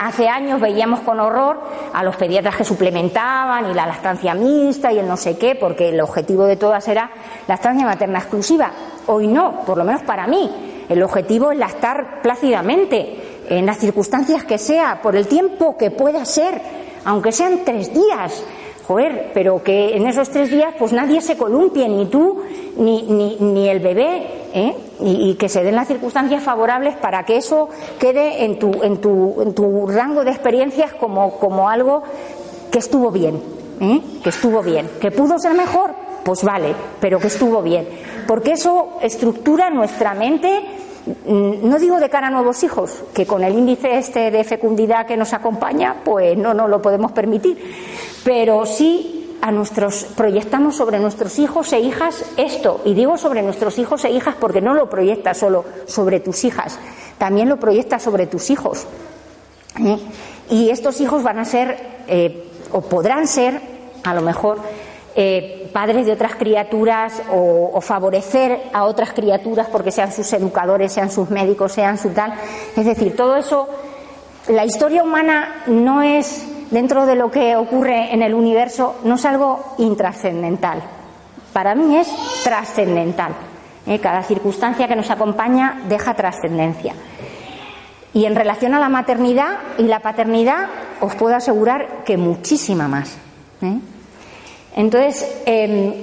hace 0.00 0.26
años 0.26 0.58
veíamos 0.58 1.00
con 1.00 1.20
horror 1.20 1.60
a 1.92 2.02
los 2.02 2.16
pediatras 2.16 2.56
que 2.56 2.64
suplementaban 2.64 3.70
y 3.70 3.74
la 3.74 3.86
lactancia 3.86 4.32
mixta 4.34 4.90
y 4.90 4.98
el 4.98 5.06
no 5.06 5.18
sé 5.18 5.36
qué, 5.36 5.54
porque 5.54 5.90
el 5.90 6.00
objetivo 6.00 6.44
de 6.44 6.56
todas 6.56 6.88
era 6.88 7.10
lactancia 7.46 7.84
materna 7.84 8.20
exclusiva. 8.20 8.72
Hoy 9.06 9.26
no, 9.26 9.60
por 9.66 9.76
lo 9.76 9.84
menos 9.84 10.02
para 10.02 10.26
mí. 10.26 10.75
El 10.88 11.02
objetivo 11.02 11.52
es 11.52 11.58
lactar 11.58 12.22
plácidamente, 12.22 13.36
en 13.48 13.66
las 13.66 13.78
circunstancias 13.78 14.44
que 14.44 14.58
sea, 14.58 15.00
por 15.02 15.16
el 15.16 15.26
tiempo 15.26 15.76
que 15.76 15.90
pueda 15.90 16.24
ser, 16.24 16.60
aunque 17.04 17.32
sean 17.32 17.60
tres 17.64 17.92
días. 17.92 18.44
Joder, 18.86 19.32
pero 19.34 19.64
que 19.64 19.96
en 19.96 20.06
esos 20.06 20.30
tres 20.30 20.48
días 20.48 20.72
pues 20.78 20.92
nadie 20.92 21.20
se 21.20 21.36
columpie, 21.36 21.88
ni 21.88 22.06
tú 22.06 22.42
ni, 22.76 23.02
ni, 23.40 23.68
el 23.68 23.80
bebé, 23.80 24.26
¿eh? 24.54 24.76
y, 25.00 25.34
que 25.34 25.48
se 25.48 25.64
den 25.64 25.74
las 25.74 25.88
circunstancias 25.88 26.44
favorables 26.44 26.94
para 26.96 27.24
que 27.24 27.36
eso 27.36 27.68
quede 27.98 28.44
en 28.44 28.60
tu, 28.60 28.70
en 28.84 28.98
tu, 28.98 29.42
en 29.42 29.54
tu 29.54 29.88
rango 29.88 30.22
de 30.22 30.30
experiencias 30.30 30.92
como, 30.92 31.32
como 31.38 31.68
algo 31.68 32.04
que 32.70 32.78
estuvo 32.78 33.10
bien, 33.10 33.42
¿eh? 33.80 34.00
que 34.22 34.28
estuvo 34.28 34.62
bien, 34.62 34.88
que 35.00 35.10
pudo 35.10 35.36
ser 35.40 35.54
mejor, 35.54 35.90
pues 36.26 36.44
vale, 36.44 36.74
pero 37.00 37.18
que 37.18 37.28
estuvo 37.28 37.62
bien 37.62 37.86
porque 38.26 38.52
eso 38.52 38.98
estructura 39.00 39.70
nuestra 39.70 40.14
mente, 40.14 40.60
mm, 41.26 41.68
no 41.68 41.78
digo 41.78 41.98
de 41.98 42.10
cara 42.10 42.26
a 42.26 42.30
nuevos 42.30 42.62
hijos, 42.64 43.04
que 43.14 43.26
con 43.26 43.44
el 43.44 43.56
índice 43.56 43.98
este 43.98 44.30
de 44.30 44.44
fecundidad 44.44 45.06
que 45.06 45.16
nos 45.16 45.32
acompaña, 45.32 45.96
pues 46.04 46.36
no 46.36 46.52
nos 46.52 46.68
lo 46.68 46.82
podemos 46.82 47.12
permitir, 47.12 47.56
pero 48.24 48.66
sí 48.66 49.38
a 49.40 49.52
nuestros 49.52 50.04
proyectamos 50.16 50.76
sobre 50.76 50.98
nuestros 50.98 51.38
hijos 51.38 51.72
e 51.72 51.80
hijas 51.80 52.24
esto, 52.36 52.80
y 52.84 52.94
digo 52.94 53.16
sobre 53.16 53.42
nuestros 53.42 53.78
hijos 53.78 54.04
e 54.04 54.10
hijas 54.10 54.34
porque 54.38 54.60
no 54.60 54.74
lo 54.74 54.90
proyectas 54.90 55.38
solo 55.38 55.64
sobre 55.86 56.20
tus 56.20 56.44
hijas, 56.44 56.78
también 57.18 57.48
lo 57.48 57.58
proyectas 57.58 58.02
sobre 58.02 58.26
tus 58.26 58.50
hijos. 58.50 58.86
¿eh? 59.78 59.98
Y 60.50 60.70
estos 60.70 61.00
hijos 61.00 61.22
van 61.22 61.38
a 61.38 61.44
ser, 61.44 61.76
eh, 62.08 62.50
o 62.72 62.80
podrán 62.80 63.28
ser, 63.28 63.60
a 64.02 64.14
lo 64.14 64.22
mejor, 64.22 64.58
eh, 65.18 65.70
padres 65.72 66.04
de 66.04 66.12
otras 66.12 66.34
criaturas 66.34 67.22
o, 67.32 67.80
favorecer 67.80 68.64
a 68.74 68.84
otras 68.84 69.12
criaturas 69.14 69.66
porque 69.72 69.90
sean 69.90 70.12
sus 70.12 70.30
educadores, 70.34 70.92
sean 70.92 71.10
sus 71.10 71.30
médicos, 71.30 71.72
sean 71.72 71.96
su 71.96 72.10
tal. 72.10 72.34
Es 72.76 72.84
decir, 72.84 73.16
todo 73.16 73.36
eso, 73.36 73.66
la 74.48 74.66
historia 74.66 75.02
humana 75.02 75.62
no 75.68 76.02
es, 76.02 76.46
dentro 76.70 77.06
de 77.06 77.14
lo 77.14 77.30
que 77.30 77.56
ocurre 77.56 78.12
en 78.12 78.20
el 78.20 78.34
universo, 78.34 78.96
no 79.04 79.14
es 79.14 79.24
algo 79.24 79.74
intrascendental. 79.78 80.82
Para 81.54 81.74
mí 81.74 81.96
es 81.96 82.08
trascendental. 82.44 83.32
Eh, 83.86 83.98
cada 83.98 84.22
circunstancia 84.22 84.86
que 84.86 84.96
nos 84.96 85.10
acompaña 85.10 85.80
deja 85.88 86.12
trascendencia. 86.12 86.92
Y 88.12 88.26
en 88.26 88.34
relación 88.34 88.74
a 88.74 88.80
la 88.80 88.90
maternidad 88.90 89.58
y 89.78 89.84
la 89.84 90.00
paternidad, 90.00 90.68
os 91.00 91.14
puedo 91.14 91.36
asegurar 91.36 92.04
que 92.04 92.18
muchísima 92.18 92.86
más. 92.88 93.16
¿eh? 93.62 93.78
Entonces, 94.76 95.42
em, 95.46 95.94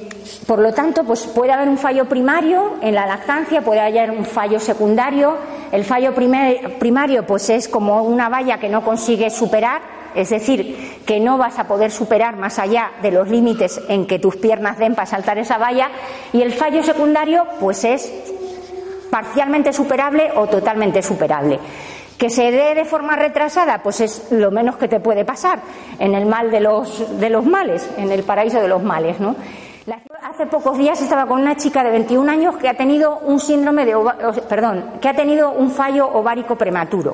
por 0.47 0.59
lo 0.59 0.74
tanto, 0.74 1.03
pues 1.03 1.26
puede 1.28 1.51
haber 1.51 1.69
un 1.69 1.78
fallo 1.78 2.05
primario 2.05 2.74
en 2.82 2.95
la 2.95 3.05
lactancia, 3.05 3.61
puede 3.61 3.80
haber 3.80 4.11
un 4.11 4.26
fallo 4.26 4.59
secundario. 4.59 5.38
El 5.71 5.86
fallo 5.86 6.13
primario, 6.13 7.26
pues 7.26 7.49
es 7.49 7.67
como 7.67 8.03
una 8.03 8.30
valla 8.30 8.57
que 8.57 8.69
no 8.69 8.84
consigue 8.84 9.30
superar, 9.30 9.82
es 10.15 10.30
decir, 10.30 11.01
que 11.05 11.19
no 11.19 11.38
vas 11.38 11.59
a 11.59 11.67
poder 11.67 11.91
superar 11.91 12.36
más 12.36 12.59
allá 12.59 12.91
de 13.01 13.11
los 13.11 13.30
límites 13.30 13.80
en 13.88 14.05
que 14.05 14.19
tus 14.19 14.36
piernas 14.36 14.78
den 14.78 14.95
para 14.95 15.05
saltar 15.05 15.38
esa 15.38 15.57
valla. 15.57 15.89
Y 16.34 16.41
el 16.41 16.53
fallo 16.53 16.84
secundario, 16.84 17.45
pues 17.59 17.84
es 17.84 18.11
parcialmente 19.09 19.71
superable 19.71 20.32
o 20.36 20.47
totalmente 20.47 21.03
superable. 21.03 21.59
Que 22.24 22.30
se 22.30 22.51
dé 22.51 22.74
de 22.74 22.86
forma 22.86 23.17
retrasada, 23.17 23.84
pues 23.84 23.99
es 23.99 24.32
lo 24.32 24.49
menos 24.49 24.78
que 24.78 24.88
te 24.88 25.01
puede 25.01 25.26
pasar 25.26 25.59
en 25.99 26.15
el 26.15 26.26
mal 26.26 26.51
de 26.51 26.61
los, 26.61 27.19
de 27.19 27.30
los 27.30 27.45
males, 27.45 27.89
en 27.97 28.13
el 28.13 28.24
paraíso 28.24 28.61
de 28.61 28.69
los 28.69 28.82
males, 28.82 29.19
¿no? 29.19 29.36
Hace 30.21 30.45
pocos 30.45 30.78
días 30.78 31.01
estaba 31.01 31.26
con 31.26 31.41
una 31.41 31.57
chica 31.57 31.84
de 31.84 31.91
21 31.91 32.32
años 32.32 32.55
que 32.55 32.69
ha 32.69 32.78
tenido 32.78 33.19
un 33.26 33.41
síndrome 33.41 33.86
de, 33.86 33.97
perdón, 34.47 34.86
que 35.01 35.09
ha 35.09 35.13
tenido 35.13 35.51
un 35.51 35.69
fallo 35.69 36.07
ovárico 36.13 36.55
prematuro. 36.55 37.13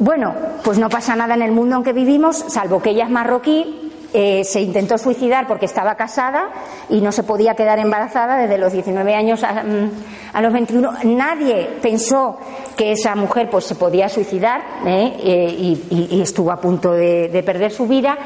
Bueno, 0.00 0.34
pues 0.64 0.76
no 0.76 0.88
pasa 0.88 1.14
nada 1.14 1.34
en 1.34 1.42
el 1.42 1.52
mundo 1.52 1.76
en 1.76 1.84
que 1.84 1.92
vivimos, 1.92 2.38
salvo 2.48 2.82
que 2.82 2.90
ella 2.90 3.04
es 3.04 3.10
marroquí 3.10 3.89
eh, 4.12 4.42
se 4.44 4.60
intentó 4.60 4.98
suicidar 4.98 5.46
porque 5.46 5.66
estaba 5.66 5.94
casada 5.94 6.50
y 6.88 7.00
no 7.00 7.12
se 7.12 7.22
podía 7.22 7.54
quedar 7.54 7.78
embarazada 7.78 8.36
desde 8.36 8.58
los 8.58 8.72
19 8.72 9.14
años 9.14 9.44
a, 9.44 9.62
mm, 9.62 10.42
los 10.42 10.52
21. 10.52 10.92
Nadie 11.04 11.68
pensó 11.80 12.38
que 12.76 12.92
esa 12.92 13.14
mujer 13.14 13.48
pues 13.50 13.64
se 13.64 13.74
podía 13.74 14.08
suicidar 14.08 14.62
¿eh? 14.86 15.16
Eh, 15.22 15.76
y, 15.90 16.20
estuvo 16.20 16.50
a 16.50 16.60
punto 16.60 16.92
de 16.92 17.42
perder 17.44 17.70
su 17.72 17.86
vida 17.86 18.18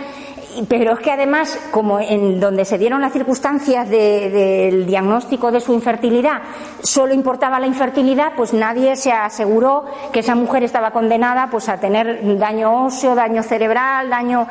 pero 0.69 0.93
es 0.93 1.01
que 1.01 1.11
además, 1.11 1.59
como 1.71 2.01
en 2.01 2.41
donde 2.41 2.65
se 2.65 2.79
dieron 2.79 3.01
las 3.01 3.13
circunstancias 3.13 3.89
del 3.89 4.87
diagnóstico 4.87 5.51
de 5.51 5.61
su 5.61 5.73
infertilidad, 5.73 6.43
solo 6.83 7.15
importaba 7.15 7.59
la 7.59 7.67
infertilidad, 7.67 8.33
pues 8.37 8.53
nadie 8.53 8.97
se 8.97 9.13
aseguró 9.13 9.85
que 10.13 10.21
esa 10.21 10.35
mujer 10.35 10.63
estaba 10.65 10.91
condenada 10.91 11.49
pues 11.51 11.69
a 11.69 11.79
tener 11.79 12.39
daño 12.39 12.87
óseo, 12.87 13.15
daño 13.15 13.43
cerebral, 13.43 14.11
daño 14.11 14.47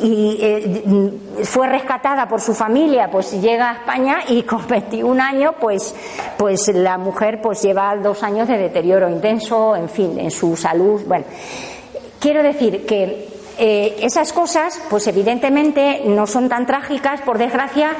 y 0.00 0.38
eh, 0.40 1.12
fue 1.44 1.66
rescatada 1.68 2.28
por 2.28 2.40
su 2.40 2.54
familia, 2.54 3.10
pues 3.10 3.40
llega 3.40 3.70
a 3.70 3.74
España 3.74 4.18
y 4.28 4.42
con 4.42 4.66
21 4.66 5.22
años, 5.22 5.54
pues, 5.60 5.94
pues 6.36 6.68
la 6.74 6.98
mujer 6.98 7.40
pues 7.40 7.62
lleva 7.62 7.96
dos 7.96 8.22
años 8.22 8.48
de 8.48 8.58
deterioro 8.58 9.08
intenso, 9.08 9.74
en 9.76 9.88
fin, 9.88 10.18
en 10.18 10.30
su 10.30 10.56
salud. 10.56 11.02
Bueno, 11.06 11.24
quiero 12.20 12.42
decir 12.42 12.86
que 12.86 13.37
eh, 13.58 13.96
esas 14.00 14.32
cosas, 14.32 14.80
pues 14.88 15.06
evidentemente 15.06 16.02
no 16.06 16.26
son 16.26 16.48
tan 16.48 16.66
trágicas, 16.66 17.20
por 17.22 17.38
desgracia, 17.38 17.90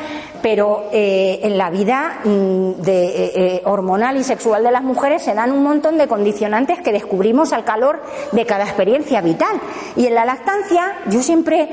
pero 0.43 0.89
eh, 0.93 1.41
en 1.43 1.59
la 1.59 1.71
vida 1.71 2.21
mm, 2.25 2.83
de, 2.83 3.63
hormonal 3.65 4.17
y 4.17 4.25
sexual 4.25 4.63
de 4.63 4.71
las 4.71 4.83
mujeres 4.83 5.23
se 5.23 5.35
dan 5.35 5.53
un 5.53 5.63
montón 5.63 5.99
de 5.99 6.07
condicionantes 6.07 6.81
que 6.81 6.93
descubrimos 6.93 7.53
al 7.53 7.65
calor 7.65 8.03
de 8.33 8.47
cada 8.47 8.65
experiencia 8.65 9.21
vital. 9.21 9.61
Y 9.97 10.07
en 10.07 10.15
la 10.15 10.25
lactancia, 10.25 10.97
yo 11.11 11.23
siempre 11.23 11.69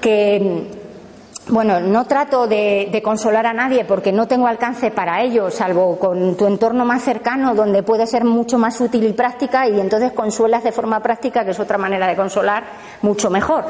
que 0.00 0.79
bueno, 1.50 1.80
no 1.80 2.04
trato 2.04 2.46
de, 2.46 3.00
consolar 3.02 3.46
a 3.46 3.52
nadie 3.52 3.84
porque 3.84 4.12
no 4.12 4.26
tengo 4.28 4.46
alcance 4.46 4.90
para 4.90 5.22
ello, 5.22 5.50
salvo 5.50 5.98
con 5.98 6.36
tu 6.36 6.46
entorno 6.46 6.84
más 6.84 7.02
cercano, 7.02 7.54
donde 7.54 7.82
puede 7.82 8.06
ser 8.06 8.24
mucho 8.24 8.58
más 8.58 8.80
útil 8.80 9.04
y 9.04 9.12
práctica, 9.12 9.68
y 9.68 9.80
entonces 9.80 10.12
consuelas 10.12 10.64
de 10.64 10.72
forma 10.72 11.00
práctica, 11.00 11.44
que 11.44 11.50
es 11.50 11.60
otra 11.60 11.78
manera 11.78 12.06
de 12.06 12.16
consolar, 12.16 12.64
mucho 13.02 13.30
mejor. 13.30 13.64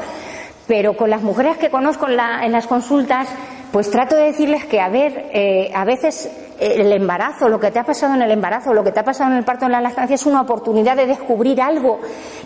Pero 0.67 0.95
con 0.95 1.09
las 1.09 1.21
mujeres 1.21 1.57
que 1.57 1.69
conozco 1.69 2.07
en, 2.07 2.51
las 2.51 2.67
consultas, 2.67 3.27
pues 3.71 3.89
trato 3.89 4.15
de 4.15 4.23
decirles 4.23 4.65
que, 4.65 4.79
a 4.79 4.89
ver, 4.89 5.29
eh, 5.33 5.71
a 5.73 5.83
veces 5.83 6.29
el 6.61 6.93
embarazo, 6.93 7.49
lo 7.49 7.59
que 7.59 7.71
te 7.71 7.79
ha 7.79 7.83
pasado 7.83 8.13
en 8.13 8.21
el 8.21 8.29
embarazo, 8.29 8.71
lo 8.73 8.83
que 8.83 8.91
te 8.91 8.99
ha 8.99 9.03
pasado 9.03 9.31
en 9.31 9.37
el 9.37 9.43
parto 9.43 9.65
en 9.65 9.71
la 9.71 9.81
lactancia 9.81 10.13
es 10.13 10.25
una 10.27 10.41
oportunidad 10.41 10.95
de 10.95 11.07
descubrir 11.07 11.59
algo 11.59 11.99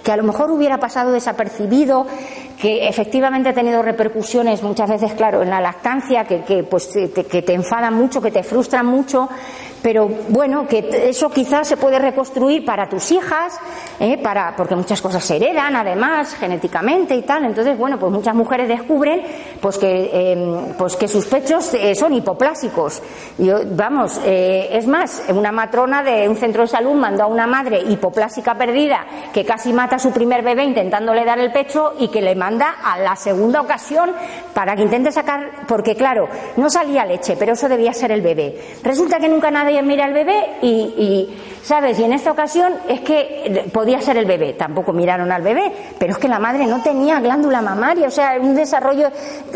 que 0.03 0.11
a 0.11 0.17
lo 0.17 0.23
mejor 0.23 0.51
hubiera 0.51 0.77
pasado 0.79 1.11
desapercibido, 1.11 2.07
que 2.57 2.87
efectivamente 2.87 3.49
ha 3.49 3.53
tenido 3.53 3.81
repercusiones 3.81 4.63
muchas 4.63 4.89
veces, 4.89 5.13
claro, 5.13 5.43
en 5.43 5.49
la 5.49 5.59
lactancia, 5.59 6.23
que, 6.23 6.43
que 6.43 6.63
pues, 6.63 6.89
te, 6.89 7.11
que 7.11 7.41
te 7.41 7.53
enfadan 7.53 7.93
mucho, 7.93 8.21
que 8.21 8.31
te 8.31 8.43
frustran 8.43 8.85
mucho, 8.85 9.27
pero 9.85 10.09
bueno, 10.29 10.67
que 10.67 11.09
eso 11.09 11.29
quizás 11.29 11.67
se 11.67 11.77
puede 11.77 11.99
reconstruir 11.99 12.65
para 12.65 12.89
tus 12.89 13.11
hijas, 13.11 13.55
¿eh? 13.99 14.17
para, 14.17 14.55
porque 14.55 14.75
muchas 14.75 14.99
cosas 14.99 15.23
se 15.23 15.35
heredan 15.35 15.75
además 15.75 16.33
genéticamente 16.33 17.15
y 17.15 17.21
tal. 17.21 17.45
Entonces, 17.45 17.77
bueno, 17.77 17.99
pues 17.99 18.11
muchas 18.11 18.33
mujeres 18.33 18.67
descubren 18.67 19.21
pues 19.61 19.77
que, 19.77 20.31
em, 20.31 20.73
pues 20.75 20.95
que 20.95 21.07
sus 21.07 21.27
pechos 21.27 21.71
eh, 21.75 21.93
son 21.93 22.15
hipoplásicos. 22.15 23.03
Yo, 23.37 23.59
vamos, 23.63 24.19
eh, 24.25 24.69
es 24.71 24.87
más, 24.87 25.21
una 25.29 25.51
matrona 25.51 26.01
de 26.01 26.27
un 26.27 26.35
centro 26.35 26.63
de 26.63 26.67
salud 26.67 26.95
mandó 26.95 27.25
a 27.25 27.27
una 27.27 27.45
madre 27.45 27.79
hipoplásica 27.87 28.57
perdida 28.57 29.05
que 29.31 29.45
casi 29.45 29.71
mata 29.71 29.97
a 29.97 29.99
su 29.99 30.11
primer 30.11 30.41
bebé 30.41 30.63
intentándole 30.63 31.23
dar 31.25 31.37
el 31.37 31.51
pecho 31.51 31.93
y 31.99 32.07
que 32.07 32.23
le 32.23 32.33
manda 32.33 32.77
a 32.83 32.97
la 32.97 33.15
segunda 33.15 33.61
ocasión 33.61 34.09
para 34.55 34.75
que 34.75 34.81
intente 34.81 35.11
sacar, 35.11 35.67
porque 35.67 35.95
claro, 35.95 36.27
no 36.57 36.71
salía 36.71 37.05
leche, 37.05 37.35
pero 37.37 37.53
eso 37.53 37.69
debía 37.69 37.93
ser 37.93 38.11
el 38.11 38.23
bebé. 38.23 38.79
Resulta 38.81 39.19
que 39.19 39.29
nunca 39.29 39.51
nadie 39.51 39.74
mira 39.81 40.05
al 40.05 40.13
bebé 40.13 40.57
y, 40.61 41.29
¿sabes? 41.61 41.99
Y 41.99 42.03
en 42.03 42.13
esta 42.13 42.31
ocasión 42.31 42.73
es 42.87 43.01
que 43.01 43.69
podía 43.73 44.01
ser 44.01 44.17
el 44.17 44.25
bebé, 44.25 44.53
tampoco 44.53 44.93
miraron 44.93 45.31
al 45.31 45.41
bebé, 45.41 45.71
pero 45.97 46.13
es 46.13 46.17
que 46.17 46.27
la 46.27 46.39
madre 46.39 46.65
no 46.65 46.81
tenía 46.81 47.19
glándula 47.19 47.61
mamaria, 47.61 48.07
o 48.07 48.11
sea, 48.11 48.37
un 48.39 48.55
desarrollo 48.55 49.09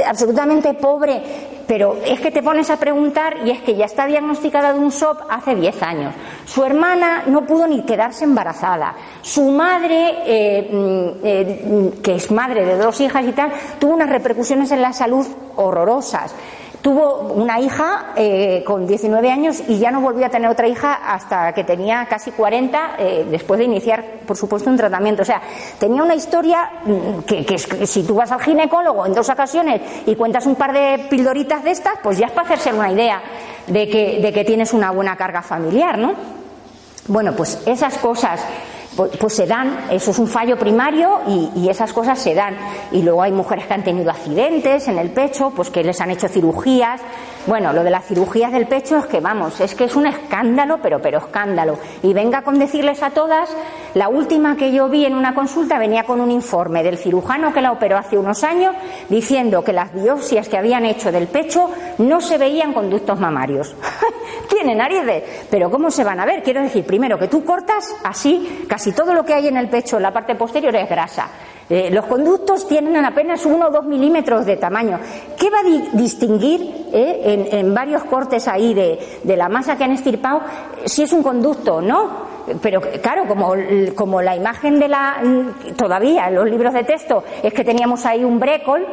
absolutamente 0.05 0.73
pobre. 0.73 1.21
Pero 1.69 1.97
es 2.03 2.19
que 2.19 2.31
te 2.31 2.41
pones 2.41 2.67
a 2.71 2.77
preguntar 2.77 3.45
y 3.45 3.51
es 3.51 3.61
que 3.61 3.75
ya 3.75 3.85
está 3.85 4.07
diagnosticada 4.07 4.73
de 4.73 4.79
un 4.79 4.91
SOP 4.91 5.19
hace 5.29 5.53
10 5.53 5.83
años. 5.83 6.15
Su 6.43 6.65
hermana 6.65 7.25
no 7.27 7.45
pudo 7.45 7.67
ni 7.67 7.83
quedarse 7.83 8.23
embarazada. 8.23 8.95
Su 9.21 9.51
madre, 9.51 10.15
eh, 10.25 10.67
mm, 10.71 11.07
eh, 11.23 11.91
que 12.01 12.15
es 12.15 12.31
madre 12.31 12.65
de 12.65 12.75
dos 12.75 12.99
hijas 13.01 13.23
y 13.23 13.33
tal, 13.33 13.51
tuvo 13.79 13.93
unas 13.93 14.09
repercusiones 14.09 14.71
en 14.71 14.81
la 14.81 14.93
salud 14.93 15.27
horrorosas. 15.57 16.33
Tuvo 16.81 17.33
una 17.33 17.59
hija 17.59 18.13
eh, 18.15 18.63
con 18.65 18.87
19 18.87 19.29
años 19.29 19.61
y 19.67 19.79
ya 19.79 19.91
no 19.91 19.99
volvió 19.99 20.25
a 20.25 20.29
tener 20.29 20.49
otra 20.49 20.67
hija 20.67 20.93
hasta 20.93 21.51
que 21.53 21.65
tenía 21.65 22.05
casi 22.09 22.31
40, 22.31 22.91
eh, 22.97 23.27
después 23.29 23.57
de 23.57 23.65
iniciar, 23.65 24.03
por 24.25 24.37
supuesto, 24.37 24.69
un 24.69 24.77
tratamiento. 24.77 25.23
O 25.23 25.25
sea, 25.25 25.41
tenía 25.77 26.01
una 26.01 26.15
historia 26.15 26.71
mm, 26.85 27.19
que, 27.23 27.57
si 27.85 28.03
tú 28.03 28.15
vas 28.15 28.31
al 28.31 28.39
ginecólogo 28.39 29.05
en 29.05 29.13
dos 29.13 29.29
ocasiones 29.29 29.81
y 30.05 30.15
cuentas 30.15 30.45
un 30.45 30.55
par 30.55 30.71
de 30.71 31.07
pildoritas 31.09 31.65
de 31.65 31.71
estas, 31.71 31.95
pues 32.01 32.17
ya 32.17 32.27
es 32.27 32.31
para 32.31 32.47
hacerse 32.47 32.71
una 32.71 32.89
idea 32.89 33.21
de 33.67 33.89
que, 33.89 34.19
de 34.21 34.31
que 34.31 34.45
tienes 34.45 34.71
una 34.71 34.91
buena 34.91 35.17
carga 35.17 35.41
familiar, 35.41 35.97
¿no? 35.97 36.13
Bueno, 37.07 37.33
pues 37.35 37.61
esas 37.65 37.97
cosas 37.97 38.39
pues, 38.99 39.15
pues, 39.15 39.33
se 39.33 39.47
dan, 39.47 39.85
eso 39.89 40.11
es 40.11 40.19
un 40.19 40.27
fallo 40.27 40.57
primario 40.57 41.21
y, 41.25 41.69
esas 41.69 41.93
cosas 41.93 42.19
se 42.19 42.35
dan. 42.35 42.57
Y 42.91 43.01
luego 43.01 43.21
hay 43.21 43.31
mujeres 43.31 43.65
que 43.65 43.73
han 43.73 43.83
tenido 43.83 44.11
accidentes 44.11 44.89
en 44.89 44.97
el 44.97 45.11
pecho, 45.11 45.53
pues 45.55 45.69
que 45.69 45.85
les 45.85 46.01
han 46.01 46.11
hecho 46.11 46.27
cirugías. 46.27 46.99
Bueno, 47.47 47.71
lo 47.71 47.85
de 47.85 47.91
las 47.91 48.05
cirugías 48.05 48.51
del 48.51 48.67
pecho 48.67 48.97
es 48.97 49.05
que, 49.05 49.21
vamos, 49.21 49.61
es 49.61 49.73
que 49.73 49.85
es 49.85 49.95
un 49.95 50.05
escándalo, 50.05 50.79
pero, 50.83 51.01
pero 51.01 51.19
escándalo. 51.19 51.77
Y 52.03 52.11
venga 52.11 52.41
con 52.41 52.59
decirles 52.59 53.01
a 53.01 53.11
todas, 53.11 53.55
la 53.93 54.09
última 54.09 54.57
que 54.57 54.73
yo 54.73 54.89
vi 54.89 55.05
en 55.05 55.15
una 55.15 55.33
consulta 55.33 55.79
venía 55.79 56.03
con 56.03 56.19
un 56.19 56.29
informe 56.29 56.83
del 56.83 56.97
cirujano 56.97 57.53
que 57.53 57.61
la 57.61 57.71
operó 57.71 57.97
hace 57.97 58.17
unos 58.17 58.43
años 58.43 58.75
diciendo 59.07 59.63
que 59.63 59.71
las 59.71 59.93
biopsias 59.93 60.49
que 60.49 60.57
habían 60.57 60.83
hecho 60.83 61.09
del 61.09 61.27
pecho 61.27 61.69
no 61.99 62.19
se 62.19 62.37
veían 62.37 62.73
conductos 62.73 63.17
mamarios. 63.17 63.73
Tiene 64.59 64.75
narices, 64.75 65.23
pero 65.49 65.71
¿cómo 65.71 65.89
se 65.89 66.03
van 66.03 66.19
a 66.19 66.25
ver? 66.25 66.43
Quiero 66.43 66.61
decir, 66.61 66.83
primero 66.83 67.17
que 67.17 67.29
tú 67.29 67.45
cortas 67.45 67.95
así 68.03 68.65
casi 68.67 68.91
todo 68.91 69.13
lo 69.13 69.23
que 69.23 69.33
hay 69.33 69.47
en 69.47 69.55
el 69.55 69.69
pecho, 69.69 69.95
en 69.95 70.03
la 70.03 70.11
parte 70.11 70.35
posterior, 70.35 70.75
es 70.75 70.89
grasa. 70.89 71.29
Eh, 71.69 71.89
los 71.89 72.05
conductos 72.07 72.67
tienen 72.67 73.05
apenas 73.05 73.45
uno 73.45 73.67
o 73.67 73.71
dos 73.71 73.85
milímetros 73.85 74.45
de 74.45 74.57
tamaño. 74.57 74.99
¿Qué 75.37 75.49
va 75.49 75.59
a 75.59 75.97
distinguir 75.97 76.89
eh, 76.91 77.47
en, 77.51 77.73
varios 77.73 78.03
cortes 78.03 78.49
ahí 78.49 78.73
de, 78.73 78.99
de 79.23 79.37
la 79.37 79.47
masa 79.47 79.77
que 79.77 79.85
han 79.85 79.93
estirpado 79.93 80.41
si 80.83 81.03
es 81.03 81.13
un 81.13 81.23
conducto 81.23 81.75
o 81.75 81.81
no? 81.81 82.28
Pero 82.61 82.81
claro, 83.01 83.27
como, 83.27 83.53
como 83.95 84.21
la 84.21 84.35
imagen 84.35 84.79
de 84.79 84.87
la, 84.87 85.17
todavía 85.75 86.27
en 86.27 86.35
los 86.35 86.49
libros 86.49 86.73
de 86.73 86.83
texto 86.83 87.23
es 87.43 87.53
que 87.53 87.63
teníamos 87.63 88.05
ahí 88.05 88.23
un 88.23 88.39
brécol 88.39 88.85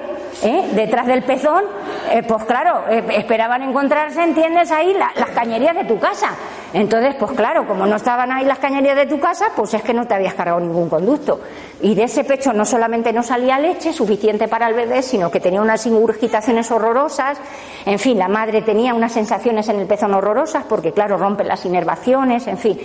¿eh? 0.42 0.70
detrás 0.74 1.06
del 1.06 1.22
pezón, 1.22 1.64
eh, 2.10 2.22
pues 2.26 2.44
claro, 2.44 2.84
eh, 2.88 3.02
esperaban 3.16 3.62
encontrarse, 3.62 4.22
¿entiendes? 4.22 4.70
Ahí 4.70 4.94
las 4.94 5.30
cañerías 5.30 5.74
de 5.74 5.84
tu 5.84 5.98
casa. 5.98 6.30
Entonces, 6.72 7.14
pues 7.18 7.32
claro, 7.32 7.66
como 7.66 7.86
no 7.86 7.96
estaban 7.96 8.30
ahí 8.32 8.44
las 8.44 8.58
cañerías 8.58 8.96
de 8.96 9.06
tu 9.06 9.18
casa, 9.18 9.46
pues 9.54 9.72
es 9.74 9.82
que 9.82 9.94
no 9.94 10.06
te 10.06 10.14
habías 10.14 10.34
cargado 10.34 10.60
ningún 10.60 10.88
conducto. 10.88 11.40
Y 11.80 11.94
de 11.94 12.04
ese 12.04 12.24
pecho 12.24 12.52
no 12.52 12.64
solamente 12.64 13.12
no 13.12 13.22
salía 13.22 13.58
leche 13.58 13.92
suficiente 13.92 14.48
para 14.48 14.68
el 14.68 14.74
bebé, 14.74 15.02
sino 15.02 15.30
que 15.30 15.40
tenía 15.40 15.62
unas 15.62 15.86
ingurgitaciones 15.86 16.70
horrorosas. 16.70 17.38
En 17.86 17.98
fin, 17.98 18.18
la 18.18 18.28
madre 18.28 18.62
tenía 18.62 18.94
unas 18.94 19.12
sensaciones 19.12 19.68
en 19.68 19.80
el 19.80 19.86
pezón 19.86 20.12
horrorosas 20.14 20.64
porque, 20.64 20.92
claro, 20.92 21.16
rompen 21.16 21.48
las 21.48 21.64
inervaciones, 21.64 22.46
en 22.46 22.58
fin. 22.58 22.78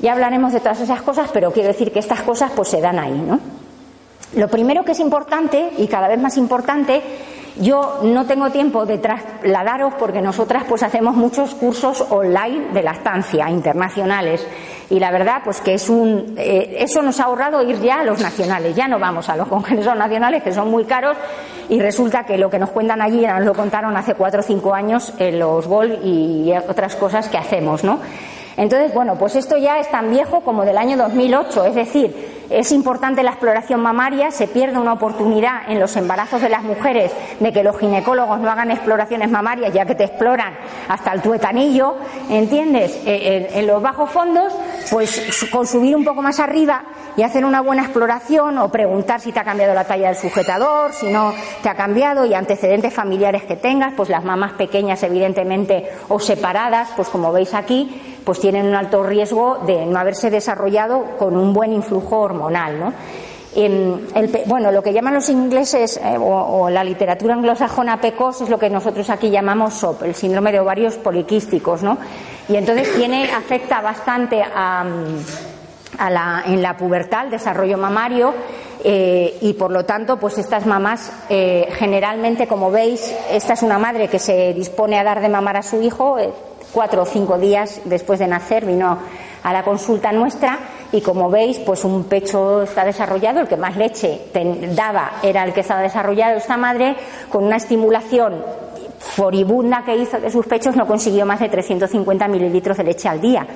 Ya 0.00 0.12
hablaremos 0.12 0.52
de 0.52 0.60
todas 0.60 0.80
esas 0.80 1.02
cosas, 1.02 1.30
pero 1.32 1.52
quiero 1.52 1.68
decir 1.68 1.92
que 1.92 1.98
estas 1.98 2.22
cosas 2.22 2.52
pues 2.54 2.68
se 2.68 2.80
dan 2.80 2.98
ahí, 2.98 3.12
¿no? 3.12 3.40
Lo 4.34 4.48
primero 4.48 4.84
que 4.84 4.92
es 4.92 5.00
importante 5.00 5.70
y 5.78 5.86
cada 5.86 6.08
vez 6.08 6.20
más 6.20 6.36
importante, 6.36 7.02
yo 7.58 8.00
no 8.02 8.26
tengo 8.26 8.50
tiempo 8.50 8.84
de 8.84 8.98
trasladaros 8.98 9.94
porque 9.94 10.20
nosotras 10.20 10.64
pues 10.68 10.82
hacemos 10.82 11.16
muchos 11.16 11.54
cursos 11.54 12.04
online 12.10 12.72
de 12.72 12.82
lactancia 12.82 13.48
internacionales 13.48 14.46
y 14.90 15.00
la 15.00 15.10
verdad 15.10 15.40
pues 15.42 15.60
que 15.62 15.74
es 15.74 15.88
un 15.88 16.34
eh, 16.36 16.76
eso 16.80 17.00
nos 17.00 17.18
ha 17.18 17.24
ahorrado 17.24 17.62
ir 17.62 17.80
ya 17.80 18.00
a 18.00 18.04
los 18.04 18.20
nacionales, 18.20 18.76
ya 18.76 18.88
no 18.88 18.98
vamos 18.98 19.28
a 19.30 19.36
los 19.36 19.48
congresos 19.48 19.96
nacionales 19.96 20.42
que 20.42 20.52
son 20.52 20.70
muy 20.70 20.84
caros 20.84 21.16
y 21.70 21.80
resulta 21.80 22.24
que 22.24 22.36
lo 22.36 22.50
que 22.50 22.58
nos 22.58 22.70
cuentan 22.70 23.00
allí 23.00 23.26
nos 23.26 23.42
lo 23.42 23.54
contaron 23.54 23.96
hace 23.96 24.14
cuatro 24.14 24.40
o 24.40 24.42
cinco 24.42 24.74
años 24.74 25.14
en 25.18 25.38
los 25.38 25.66
GOL 25.66 26.00
y 26.04 26.52
otras 26.68 26.94
cosas 26.96 27.28
que 27.28 27.38
hacemos, 27.38 27.82
¿no? 27.82 28.00
Entonces, 28.56 28.94
bueno, 28.94 29.16
pues 29.18 29.36
esto 29.36 29.56
ya 29.56 29.78
es 29.78 29.90
tan 29.90 30.10
viejo 30.10 30.40
como 30.40 30.64
del 30.64 30.78
año 30.78 30.96
2008, 30.96 31.66
es 31.66 31.74
decir, 31.74 32.36
es 32.48 32.70
importante 32.72 33.22
la 33.22 33.32
exploración 33.32 33.80
mamaria, 33.80 34.30
se 34.30 34.46
pierde 34.46 34.78
una 34.78 34.92
oportunidad 34.92 35.68
en 35.68 35.80
los 35.80 35.96
embarazos 35.96 36.40
de 36.40 36.48
las 36.48 36.62
mujeres 36.62 37.12
de 37.40 37.52
que 37.52 37.64
los 37.64 37.78
ginecólogos 37.78 38.38
no 38.40 38.50
hagan 38.50 38.70
exploraciones 38.70 39.30
mamarias 39.30 39.74
ya 39.74 39.84
que 39.84 39.94
te 39.94 40.04
exploran 40.04 40.54
hasta 40.88 41.12
el 41.12 41.22
tuetanillo, 41.22 41.96
¿entiendes? 42.30 43.00
Eh, 43.04 43.50
en, 43.52 43.66
los 43.66 43.82
bajos 43.82 44.10
fondos, 44.10 44.54
pues 44.90 45.48
con 45.50 45.66
subir 45.66 45.96
un 45.96 46.04
poco 46.04 46.22
más 46.22 46.38
arriba 46.38 46.84
y 47.16 47.22
hacer 47.22 47.44
una 47.44 47.60
buena 47.62 47.82
exploración 47.82 48.58
o 48.58 48.70
preguntar 48.70 49.20
si 49.20 49.32
te 49.32 49.40
ha 49.40 49.44
cambiado 49.44 49.74
la 49.74 49.84
talla 49.84 50.08
del 50.08 50.16
sujetador, 50.16 50.92
si 50.92 51.10
no 51.10 51.34
te 51.62 51.68
ha 51.68 51.74
cambiado 51.74 52.24
y 52.26 52.34
antecedentes 52.34 52.94
familiares 52.94 53.42
que 53.42 53.56
tengas, 53.56 53.94
pues 53.96 54.08
las 54.08 54.22
mamás 54.22 54.52
pequeñas 54.52 55.02
evidentemente 55.02 55.90
o 56.08 56.20
separadas, 56.20 56.90
pues 56.94 57.08
como 57.08 57.32
veis 57.32 57.54
aquí, 57.54 58.15
pues 58.26 58.40
tienen 58.40 58.66
un 58.66 58.74
alto 58.74 59.04
riesgo 59.04 59.58
de 59.66 59.86
no 59.86 60.00
haberse 60.00 60.30
desarrollado 60.30 61.16
con 61.16 61.36
un 61.36 61.52
buen 61.52 61.72
influjo 61.72 62.18
hormonal. 62.18 62.80
¿no? 62.80 62.92
Em, 63.54 64.00
bueno, 64.46 64.72
lo 64.72 64.82
que 64.82 64.92
llaman 64.92 65.14
los 65.14 65.28
ingleses 65.28 65.96
eh, 65.96 66.18
o, 66.18 66.68
la 66.68 66.82
literatura 66.82 67.34
anglosajona 67.34 68.00
PECOS 68.00 68.40
es 68.42 68.48
lo 68.50 68.58
que 68.58 68.68
nosotros 68.68 69.08
aquí 69.10 69.30
llamamos 69.30 69.74
SOP, 69.74 70.02
el 70.02 70.16
síndrome 70.16 70.50
de 70.50 70.58
ovarios 70.58 70.96
poliquísticos, 70.96 71.84
¿no? 71.84 71.96
Y 72.48 72.56
entonces 72.56 72.92
tiene, 72.96 73.30
afecta 73.30 73.80
bastante 73.80 74.42
a, 74.42 74.84
la, 76.10 76.42
en 76.46 76.60
la 76.60 76.76
pubertad, 76.76 77.26
el 77.26 77.30
desarrollo 77.30 77.78
mamario, 77.78 78.34
eh, 78.84 79.38
y 79.40 79.54
por 79.54 79.70
lo 79.70 79.84
tanto, 79.84 80.18
pues 80.18 80.36
estas 80.36 80.66
mamás, 80.66 81.10
eh, 81.30 81.68
generalmente, 81.78 82.46
como 82.46 82.70
veis, 82.70 83.14
esta 83.30 83.54
es 83.54 83.62
una 83.62 83.78
madre 83.78 84.08
que 84.08 84.18
se 84.18 84.52
dispone 84.52 84.98
a 84.98 85.04
dar 85.04 85.20
de 85.20 85.28
mamar 85.28 85.56
a 85.56 85.62
su 85.62 85.80
hijo, 85.80 86.18
cuatro 86.76 87.04
o 87.04 87.06
cinco 87.06 87.38
días 87.38 87.80
después 87.86 88.18
de 88.18 88.26
nacer 88.26 88.66
vino 88.66 88.98
a 89.42 89.50
la 89.50 89.62
consulta 89.62 90.12
nuestra 90.12 90.58
y 90.92 91.00
como 91.00 91.30
veis, 91.30 91.58
pues 91.60 91.84
un 91.84 92.04
pecho 92.04 92.64
está 92.64 92.84
desarrollado, 92.84 93.40
el 93.40 93.48
que 93.48 93.56
más 93.56 93.78
leche 93.78 94.26
daba 94.74 95.12
era 95.22 95.44
el 95.44 95.54
que 95.54 95.60
estaba 95.60 95.80
desarrollado. 95.80 96.36
Esta 96.36 96.58
madre, 96.58 96.94
con 97.30 97.44
una 97.44 97.56
estimulación 97.56 98.44
foribunda 98.98 99.84
que 99.86 99.96
hizo 99.96 100.20
de 100.20 100.30
sus 100.30 100.44
pechos, 100.44 100.76
no 100.76 100.86
consiguió 100.86 101.24
más 101.24 101.40
de 101.40 101.48
350 101.48 102.28
mililitros 102.28 102.76
de 102.76 102.84
leche 102.84 103.08
al 103.08 103.22
día. 103.22 103.46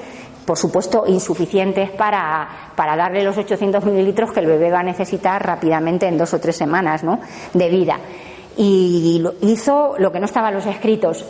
Por 0.46 0.56
supuesto, 0.56 1.04
insuficientes 1.06 1.90
para, 1.90 2.48
para 2.74 2.96
darle 2.96 3.22
los 3.22 3.36
800 3.36 3.84
mililitros 3.84 4.32
que 4.32 4.40
el 4.40 4.46
bebé 4.46 4.70
va 4.70 4.80
a 4.80 4.82
necesitar 4.82 5.44
rápidamente 5.44 6.08
en 6.08 6.16
dos 6.16 6.32
o 6.32 6.40
tres 6.40 6.56
semanas 6.56 7.04
¿no? 7.04 7.20
de 7.52 7.68
vida. 7.68 7.98
Y 8.56 9.22
hizo 9.42 9.96
lo 9.98 10.10
que 10.10 10.20
no 10.20 10.24
estaba 10.24 10.48
en 10.48 10.54
los 10.54 10.64
escritos. 10.64 11.26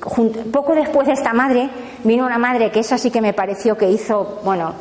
Poco 0.00 0.74
después 0.74 1.06
de 1.06 1.14
esta 1.14 1.32
madre, 1.32 1.70
vino 2.04 2.26
una 2.26 2.38
madre 2.38 2.70
que 2.70 2.80
esa 2.80 2.98
sí 2.98 3.10
que 3.10 3.20
me 3.20 3.32
pareció 3.32 3.76
que 3.76 3.90
hizo, 3.90 4.40
bueno, 4.44 4.74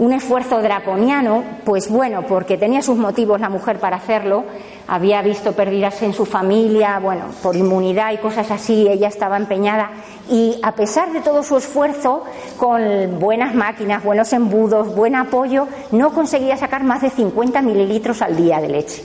un 0.00 0.14
esfuerzo 0.14 0.62
draconiano, 0.62 1.44
pues 1.62 1.90
bueno, 1.90 2.22
porque 2.26 2.56
tenía 2.56 2.80
sus 2.80 2.96
motivos 2.96 3.38
la 3.38 3.50
mujer 3.50 3.78
para 3.78 3.96
hacerlo, 3.96 4.44
había 4.88 5.20
visto 5.20 5.52
pérdidas 5.52 6.00
en 6.00 6.14
su 6.14 6.24
familia, 6.24 6.98
bueno, 6.98 7.26
por 7.42 7.54
inmunidad 7.54 8.12
y 8.12 8.16
cosas 8.16 8.50
así, 8.50 8.88
ella 8.88 9.08
estaba 9.08 9.36
empeñada 9.36 9.90
y 10.30 10.58
a 10.62 10.72
pesar 10.72 11.12
de 11.12 11.20
todo 11.20 11.42
su 11.42 11.58
esfuerzo, 11.58 12.24
con 12.56 13.18
buenas 13.20 13.54
máquinas, 13.54 14.02
buenos 14.02 14.32
embudos, 14.32 14.94
buen 14.94 15.14
apoyo, 15.14 15.68
no 15.92 16.14
conseguía 16.14 16.56
sacar 16.56 16.82
más 16.82 17.02
de 17.02 17.10
50 17.10 17.60
mililitros 17.60 18.22
al 18.22 18.34
día 18.34 18.58
de 18.58 18.68
leche. 18.68 19.04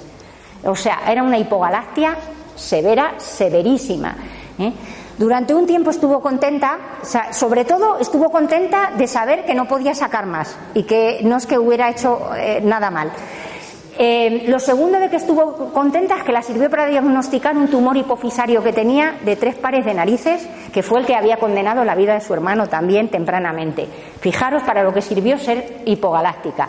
O 0.63 0.77
sea, 0.77 0.99
era 1.09 1.23
una 1.23 1.37
hipogalactia 1.37 2.15
severa, 2.55 3.15
severísima. 3.17 4.15
¿eh? 4.57 4.71
Durante 5.17 5.53
un 5.53 5.65
tiempo 5.65 5.91
estuvo 5.91 6.19
contenta, 6.19 6.77
sobre 7.31 7.63
todo 7.63 7.99
estuvo 7.99 8.29
contenta 8.29 8.91
de 8.97 9.07
saber 9.07 9.45
que 9.45 9.55
no 9.55 9.65
podía 9.65 9.95
sacar 9.95 10.25
más 10.25 10.57
y 10.73 10.83
que 10.83 11.21
no 11.23 11.37
es 11.37 11.45
que 11.45 11.57
hubiera 11.57 11.89
hecho 11.89 12.31
eh, 12.35 12.59
nada 12.61 12.91
mal. 12.91 13.11
Eh, 13.97 14.43
lo 14.47 14.59
segundo 14.59 14.99
de 14.99 15.09
que 15.09 15.15
estuvo 15.15 15.71
contenta 15.71 16.17
es 16.17 16.23
que 16.23 16.33
la 16.33 16.41
sirvió 16.41 16.69
para 16.69 16.87
diagnosticar 16.87 17.55
un 17.55 17.69
tumor 17.69 17.95
hipofisario 17.95 18.61
que 18.61 18.73
tenía 18.73 19.15
de 19.23 19.37
tres 19.37 19.55
pares 19.55 19.85
de 19.85 19.93
narices, 19.93 20.45
que 20.73 20.83
fue 20.83 20.99
el 20.99 21.05
que 21.05 21.15
había 21.15 21.37
condenado 21.37 21.85
la 21.85 21.95
vida 21.95 22.13
de 22.13 22.19
su 22.19 22.33
hermano 22.33 22.67
también 22.67 23.07
tempranamente. 23.07 23.87
Fijaros 24.19 24.63
para 24.63 24.83
lo 24.83 24.93
que 24.93 25.01
sirvió 25.01 25.39
ser 25.39 25.81
hipogaláctica. 25.85 26.67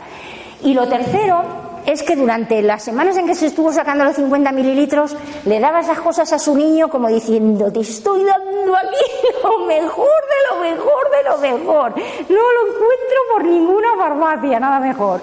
Y 0.63 0.73
lo 0.73 0.87
tercero 0.87 1.66
es 1.87 2.03
que 2.03 2.17
durante 2.17 2.61
las 2.63 2.83
semanas 2.83 3.17
en 3.17 3.27
que 3.27 3.35
se 3.35 3.47
estuvo 3.47 3.73
sacando 3.73 4.05
los 4.05 4.17
50 4.17 4.51
mililitros, 4.53 5.17
le 5.45 5.61
daba 5.61 5.81
esas 5.81 6.01
cosas 6.01 6.33
a 6.33 6.39
su 6.39 6.55
niño 6.55 6.89
como 6.89 7.09
diciendo, 7.09 7.73
te 7.73 7.81
estoy 7.81 8.25
dando 8.25 8.77
aquí 8.77 9.43
lo 9.43 9.67
mejor 9.67 10.07
de 10.07 10.55
lo 10.55 10.61
mejor 10.61 11.11
de 11.11 11.31
lo 11.31 11.39
mejor. 11.39 11.95
No 12.29 12.53
lo 12.53 12.67
encuentro 12.69 13.19
por 13.33 13.45
ninguna 13.45 13.89
farmacia, 13.97 14.59
nada 14.59 14.81
mejor. 14.81 15.21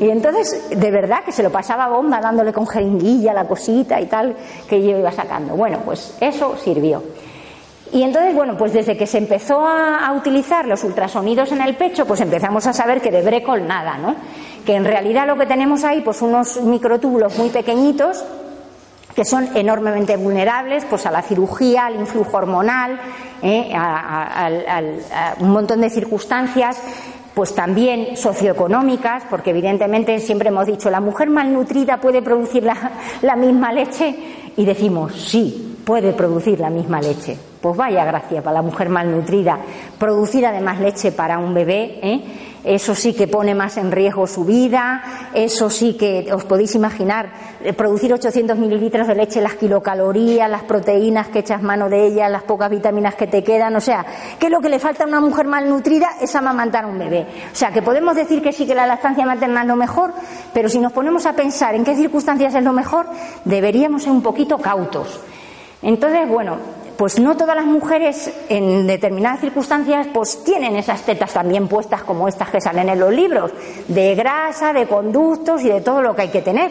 Y 0.00 0.08
entonces, 0.08 0.70
de 0.70 0.90
verdad 0.90 1.22
que 1.24 1.32
se 1.32 1.42
lo 1.42 1.50
pasaba 1.50 1.88
bomba 1.88 2.20
dándole 2.20 2.52
con 2.52 2.66
jeringuilla 2.66 3.32
la 3.32 3.46
cosita 3.46 4.00
y 4.00 4.06
tal 4.06 4.34
que 4.68 4.82
yo 4.82 4.98
iba 4.98 5.12
sacando. 5.12 5.54
Bueno, 5.54 5.80
pues 5.84 6.16
eso 6.20 6.56
sirvió. 6.56 7.02
Y 7.92 8.02
entonces, 8.02 8.34
bueno, 8.34 8.56
pues 8.56 8.72
desde 8.72 8.96
que 8.96 9.06
se 9.06 9.18
empezó 9.18 9.66
a, 9.66 10.12
utilizar 10.16 10.66
los 10.66 10.84
ultrasonidos 10.84 11.50
en 11.52 11.60
el 11.60 11.76
pecho, 11.76 12.06
pues 12.06 12.20
empezamos 12.20 12.66
a 12.66 12.72
saber 12.72 13.00
que 13.00 13.10
de 13.10 13.22
brécol 13.22 13.66
nada, 13.66 13.98
¿no? 13.98 14.14
En 14.72 14.84
realidad 14.84 15.26
lo 15.26 15.36
que 15.36 15.46
tenemos 15.46 15.84
ahí, 15.84 16.00
pues 16.00 16.22
unos 16.22 16.60
microtúbulos 16.62 17.36
muy 17.38 17.50
pequeñitos 17.50 18.24
que 19.14 19.24
son 19.24 19.56
enormemente 19.56 20.16
vulnerables 20.16 20.84
pues 20.84 21.04
a 21.06 21.10
la 21.10 21.22
cirugía, 21.22 21.86
al 21.86 21.96
influjo 21.96 22.36
hormonal, 22.36 22.98
¿eh? 23.42 23.72
a, 23.74 24.48
un 25.40 25.50
montón 25.50 25.80
de 25.80 25.90
circunstancias 25.90 26.80
pues 27.34 27.54
también 27.54 28.16
socioeconómicas, 28.16 29.24
porque 29.28 29.50
evidentemente 29.50 30.18
siempre 30.20 30.48
hemos 30.48 30.66
dicho 30.66 30.90
la 30.90 31.00
mujer 31.00 31.30
malnutrida 31.30 32.00
puede 32.00 32.22
producir 32.22 32.62
la 32.62 33.36
misma 33.36 33.72
leche 33.72 34.14
y 34.56 34.64
decimos 34.64 35.14
sí, 35.14 35.78
puede 35.84 36.12
producir 36.12 36.60
la 36.60 36.70
misma 36.70 37.00
leche. 37.00 37.36
Pues 37.60 37.76
vaya 37.76 38.04
gracia 38.04 38.42
para 38.42 38.54
la 38.54 38.62
mujer 38.62 38.88
malnutrida. 38.88 39.58
Producir 39.98 40.46
además 40.46 40.80
leche 40.80 41.12
para 41.12 41.38
un 41.38 41.52
bebé, 41.52 41.98
¿eh? 42.02 42.20
Eso 42.64 42.94
sí 42.94 43.14
que 43.14 43.26
pone 43.26 43.54
más 43.54 43.76
en 43.76 43.90
riesgo 43.90 44.26
su 44.26 44.44
vida, 44.44 45.02
eso 45.34 45.70
sí 45.70 45.94
que 45.94 46.32
os 46.32 46.44
podéis 46.44 46.74
imaginar, 46.74 47.30
eh, 47.64 47.72
producir 47.72 48.12
800 48.12 48.58
mililitros 48.58 49.06
de 49.06 49.14
leche, 49.14 49.40
las 49.40 49.54
kilocalorías, 49.54 50.50
las 50.50 50.64
proteínas 50.64 51.28
que 51.28 51.40
echas 51.40 51.62
mano 51.62 51.88
de 51.88 52.06
ellas, 52.06 52.30
las 52.30 52.42
pocas 52.42 52.70
vitaminas 52.70 53.14
que 53.14 53.26
te 53.26 53.42
quedan, 53.42 53.74
o 53.76 53.80
sea, 53.80 54.04
que 54.38 54.50
lo 54.50 54.60
que 54.60 54.68
le 54.68 54.78
falta 54.78 55.04
a 55.04 55.06
una 55.06 55.20
mujer 55.20 55.46
malnutrida 55.46 56.08
es 56.20 56.34
amamantar 56.36 56.84
a 56.84 56.88
un 56.88 56.98
bebé. 56.98 57.26
O 57.52 57.56
sea, 57.56 57.70
que 57.70 57.82
podemos 57.82 58.14
decir 58.14 58.42
que 58.42 58.52
sí 58.52 58.66
que 58.66 58.74
la 58.74 58.86
lactancia 58.86 59.24
materna 59.24 59.62
es 59.62 59.66
lo 59.66 59.76
mejor, 59.76 60.12
pero 60.52 60.68
si 60.68 60.78
nos 60.80 60.92
ponemos 60.92 61.26
a 61.26 61.34
pensar 61.34 61.74
en 61.74 61.84
qué 61.84 61.94
circunstancias 61.94 62.54
es 62.54 62.62
lo 62.62 62.72
mejor, 62.72 63.06
deberíamos 63.44 64.02
ser 64.02 64.12
un 64.12 64.22
poquito 64.22 64.58
cautos. 64.58 65.20
Entonces, 65.82 66.28
bueno, 66.28 66.58
pues 67.00 67.18
no 67.18 67.34
todas 67.34 67.56
las 67.56 67.64
mujeres 67.64 68.30
en 68.50 68.86
determinadas 68.86 69.40
circunstancias 69.40 70.06
pues 70.12 70.44
tienen 70.44 70.76
esas 70.76 71.00
tetas 71.00 71.32
también 71.32 71.66
puestas 71.66 72.02
como 72.02 72.28
estas 72.28 72.50
que 72.50 72.60
salen 72.60 72.90
en 72.90 73.00
los 73.00 73.10
libros, 73.10 73.52
de 73.88 74.14
grasa, 74.14 74.74
de 74.74 74.86
conductos 74.86 75.62
y 75.62 75.70
de 75.70 75.80
todo 75.80 76.02
lo 76.02 76.14
que 76.14 76.20
hay 76.20 76.28
que 76.28 76.42
tener. 76.42 76.70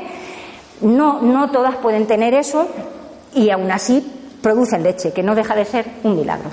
No, 0.81 1.19
no 1.19 1.49
todas 1.49 1.77
pueden 1.77 2.05
tener 2.05 2.35
eso 2.35 2.67
y 3.33 3.49
aún 3.49 3.71
así 3.71 4.05
producen 4.39 4.83
leche, 4.83 5.13
que 5.13 5.23
no 5.23 5.33
deja 5.33 5.55
de 5.55 5.65
ser 5.65 5.87
un 6.03 6.17
milagro. 6.17 6.51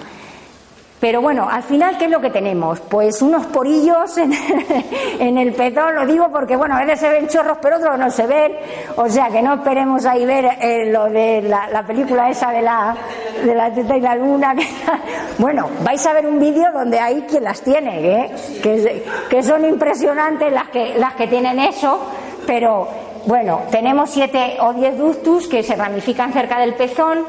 Pero 1.06 1.22
bueno, 1.22 1.48
al 1.48 1.62
final, 1.62 1.96
¿qué 1.98 2.06
es 2.06 2.10
lo 2.10 2.20
que 2.20 2.30
tenemos? 2.30 2.80
Pues 2.80 3.22
unos 3.22 3.46
porillos 3.46 4.18
en, 4.18 4.32
el 5.38 5.52
pezón, 5.52 5.94
lo 5.94 6.04
digo 6.04 6.30
porque, 6.32 6.56
bueno, 6.56 6.74
a 6.74 6.80
veces 6.80 6.98
se 6.98 7.08
ven 7.08 7.28
chorros, 7.28 7.58
pero 7.62 7.76
otros 7.76 7.96
no 7.96 8.10
se 8.10 8.26
ven. 8.26 8.56
O 8.96 9.08
sea, 9.08 9.28
que 9.28 9.40
no 9.40 9.54
esperemos 9.54 10.04
ahí 10.04 10.26
ver 10.26 10.46
eh, 10.60 10.90
lo 10.90 11.04
de 11.04 11.42
la, 11.42 11.84
película 11.86 12.28
esa 12.28 12.50
de 12.50 12.60
la, 12.60 12.96
de 13.40 13.54
la 13.54 13.72
teta 13.72 13.96
y 13.96 14.00
la 14.00 14.16
luna. 14.16 14.52
bueno, 15.38 15.70
vais 15.84 16.04
a 16.04 16.12
ver 16.12 16.26
un 16.26 16.40
vídeo 16.40 16.72
donde 16.72 16.98
hay 16.98 17.20
quien 17.22 17.44
las 17.44 17.60
tiene, 17.62 18.24
¿eh? 18.24 18.30
que, 18.60 19.04
que 19.30 19.42
son 19.44 19.64
impresionantes 19.64 20.52
las 20.52 20.70
que, 20.70 20.98
las 20.98 21.14
que 21.14 21.28
tienen 21.28 21.60
eso, 21.60 22.00
pero 22.48 22.88
bueno, 23.26 23.60
tenemos 23.70 24.10
siete 24.10 24.56
o 24.58 24.72
diez 24.72 24.98
ductus 24.98 25.46
que 25.46 25.62
se 25.62 25.76
ramifican 25.76 26.32
cerca 26.32 26.58
del 26.58 26.74
pezón. 26.74 27.24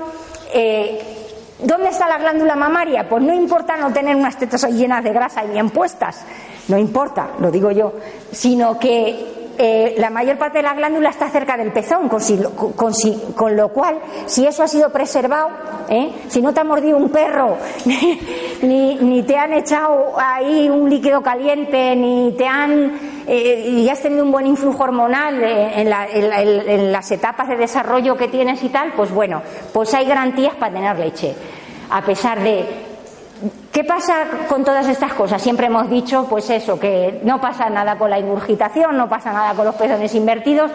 Eh, 0.52 1.17
¿Dónde 1.60 1.90
está 1.90 2.08
la 2.08 2.20
glándula 2.20 2.56
mamaria? 2.56 3.10
Pues 3.10 3.24
no 3.24 3.34
importa 3.34 3.78
no 3.78 3.92
tener 3.92 4.16
unas 4.16 4.38
tetas 4.38 4.64
llenas 4.66 5.04
de 5.04 5.12
grasa 5.12 5.44
y 5.44 5.50
bien 5.50 5.72
puestas, 5.72 6.24
no 6.68 6.78
importa, 6.78 7.30
lo 7.40 7.50
digo 7.50 7.72
yo, 7.72 7.94
sino 8.32 8.78
que 8.80 9.37
eh, 9.58 9.96
la 9.98 10.10
mayor 10.10 10.38
parte 10.38 10.60
de 10.60 10.64
la 10.64 10.74
glándula 10.74 11.10
está 11.10 11.30
cerca 11.30 11.58
del 11.58 11.72
pezón, 11.72 12.10
con, 12.10 13.56
lo 13.56 13.70
cual, 13.70 14.00
si 14.26 14.46
eso 14.46 14.64
ha 14.64 14.68
sido 14.68 14.92
preservado, 14.92 15.50
¿eh? 15.90 16.12
si 16.28 16.42
no 16.42 16.54
te 16.54 16.60
ha 16.60 16.64
mordido 16.64 16.98
un 16.98 17.10
perro, 17.10 17.58
ni, 18.62 19.24
te 19.24 19.38
han 19.38 19.54
echado 19.54 20.14
ahí 20.18 20.70
un 20.70 20.90
líquido 20.90 21.22
caliente, 21.22 21.96
ni 21.96 22.34
te 22.38 22.48
han 22.48 23.00
eh, 23.28 23.68
y 23.68 23.90
has 23.90 24.02
tenido 24.02 24.24
un 24.24 24.32
buen 24.32 24.48
influjo 24.48 24.84
hormonal 24.84 25.44
en, 25.44 25.92
en 25.92 26.92
las 26.92 27.12
etapas 27.12 27.50
de 27.50 27.58
desarrollo 27.58 28.16
que 28.16 28.28
tienes 28.28 28.64
y 28.64 28.70
tal, 28.70 28.94
pues 28.94 29.12
bueno, 29.12 29.42
pues 29.74 29.94
hay 29.94 30.06
garantías 30.06 30.56
para 30.56 30.74
tener 30.74 30.98
leche. 30.98 31.36
A 31.90 32.02
pesar 32.02 32.42
de 32.42 32.87
¿Qué 33.72 33.84
pasa 33.84 34.26
con 34.50 34.64
todas 34.64 34.88
estas 34.88 35.14
cosas? 35.14 35.42
Siempre 35.42 35.68
hemos 35.68 35.90
dicho, 35.90 36.26
pues 36.28 36.50
eso, 36.50 36.80
que 36.80 37.22
no 37.24 37.40
pasa 37.40 37.70
nada 37.70 37.98
con 37.98 38.10
la 38.10 38.18
ingurgitación, 38.18 38.98
no 38.98 39.08
pasa 39.08 39.32
nada 39.32 39.54
con 39.54 39.66
los 39.66 39.76
pezones 39.76 40.16
invertidos. 40.16 40.72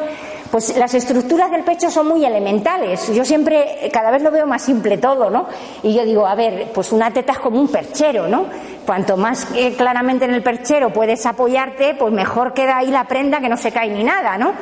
Pues 0.50 0.76
las 0.76 0.94
estructuras 0.94 1.50
del 1.50 1.64
pecho 1.64 1.90
son 1.90 2.08
muy 2.08 2.24
elementales. 2.24 3.12
Yo 3.12 3.24
siempre, 3.24 3.90
cada 3.92 4.10
vez 4.10 4.22
lo 4.22 4.30
veo 4.30 4.46
más 4.46 4.62
simple 4.62 4.98
todo, 4.98 5.30
¿no? 5.30 5.46
Y 5.82 5.94
yo 5.94 6.04
digo, 6.04 6.26
a 6.26 6.34
ver, 6.34 6.70
pues 6.72 6.92
una 6.92 7.10
teta 7.10 7.32
es 7.32 7.38
como 7.38 7.58
un 7.58 7.68
perchero, 7.68 8.28
¿no? 8.28 8.44
Cuanto 8.86 9.16
más 9.16 9.46
eh, 9.54 9.74
claramente 9.76 10.24
en 10.24 10.34
el 10.34 10.42
perchero 10.42 10.92
puedes 10.92 11.24
apoyarte, 11.24 11.94
pues 11.94 12.12
mejor 12.12 12.52
queda 12.52 12.78
ahí 12.78 12.90
la 12.90 13.04
prenda 13.04 13.40
que 13.40 13.48
no 13.48 13.56
se 13.56 13.70
cae 13.70 13.90
ni 13.90 14.02
nada, 14.02 14.36
¿no? 14.38 14.52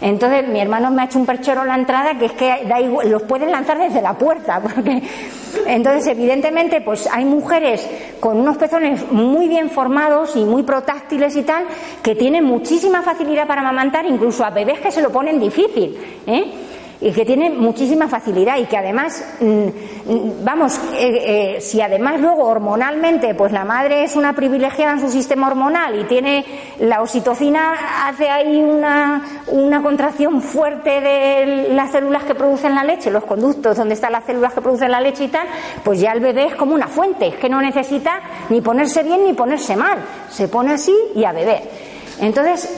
Entonces 0.00 0.48
mi 0.48 0.60
hermano 0.60 0.90
me 0.90 1.02
ha 1.02 1.04
hecho 1.06 1.18
un 1.18 1.26
perchero 1.26 1.62
en 1.62 1.68
la 1.68 1.74
entrada 1.76 2.18
que 2.18 2.26
es 2.26 2.32
que 2.32 2.64
da 2.66 2.80
igual, 2.80 3.10
los 3.10 3.22
pueden 3.22 3.50
lanzar 3.50 3.78
desde 3.78 4.02
la 4.02 4.14
puerta, 4.14 4.60
porque 4.62 5.02
entonces 5.66 6.06
evidentemente 6.06 6.80
pues 6.80 7.08
hay 7.10 7.24
mujeres 7.24 7.88
con 8.20 8.38
unos 8.38 8.58
pezones 8.58 9.10
muy 9.10 9.48
bien 9.48 9.70
formados 9.70 10.36
y 10.36 10.44
muy 10.44 10.62
protáctiles 10.62 11.34
y 11.36 11.42
tal 11.42 11.64
que 12.02 12.14
tienen 12.14 12.44
muchísima 12.44 13.02
facilidad 13.02 13.46
para 13.46 13.62
amamantar, 13.62 14.04
incluso 14.06 14.44
a 14.44 14.50
bebés 14.50 14.80
que 14.80 14.90
se 14.90 15.00
lo 15.00 15.10
ponen 15.10 15.40
difícil, 15.40 15.96
¿eh? 16.26 16.69
Y 17.00 17.12
que 17.12 17.24
tiene 17.24 17.48
muchísima 17.48 18.08
facilidad 18.08 18.58
y 18.58 18.66
que 18.66 18.76
además, 18.76 19.24
mm, 19.40 19.44
mm, 19.46 20.44
vamos, 20.44 20.78
eh, 20.94 21.56
eh, 21.56 21.60
si 21.60 21.80
además 21.80 22.20
luego 22.20 22.44
hormonalmente, 22.44 23.34
pues 23.34 23.52
la 23.52 23.64
madre 23.64 24.04
es 24.04 24.16
una 24.16 24.34
privilegiada 24.34 24.92
en 24.92 25.00
su 25.00 25.08
sistema 25.08 25.46
hormonal 25.46 25.98
y 25.98 26.04
tiene 26.04 26.44
la 26.78 27.00
oxitocina, 27.00 28.06
hace 28.06 28.28
ahí 28.28 28.60
una, 28.60 29.22
una 29.46 29.82
contracción 29.82 30.42
fuerte 30.42 31.00
de 31.00 31.68
las 31.70 31.90
células 31.92 32.24
que 32.24 32.34
producen 32.34 32.74
la 32.74 32.84
leche, 32.84 33.10
los 33.10 33.24
conductos 33.24 33.78
donde 33.78 33.94
están 33.94 34.12
las 34.12 34.24
células 34.24 34.52
que 34.52 34.60
producen 34.60 34.90
la 34.90 35.00
leche 35.00 35.24
y 35.24 35.28
tal, 35.28 35.46
pues 35.82 36.00
ya 36.00 36.12
el 36.12 36.20
bebé 36.20 36.46
es 36.46 36.54
como 36.54 36.74
una 36.74 36.88
fuente, 36.88 37.28
es 37.28 37.36
que 37.36 37.48
no 37.48 37.62
necesita 37.62 38.20
ni 38.50 38.60
ponerse 38.60 39.02
bien 39.02 39.24
ni 39.24 39.32
ponerse 39.32 39.74
mal, 39.74 39.98
se 40.28 40.48
pone 40.48 40.74
así 40.74 40.94
y 41.14 41.24
a 41.24 41.32
beber. 41.32 41.62
Entonces, 42.20 42.68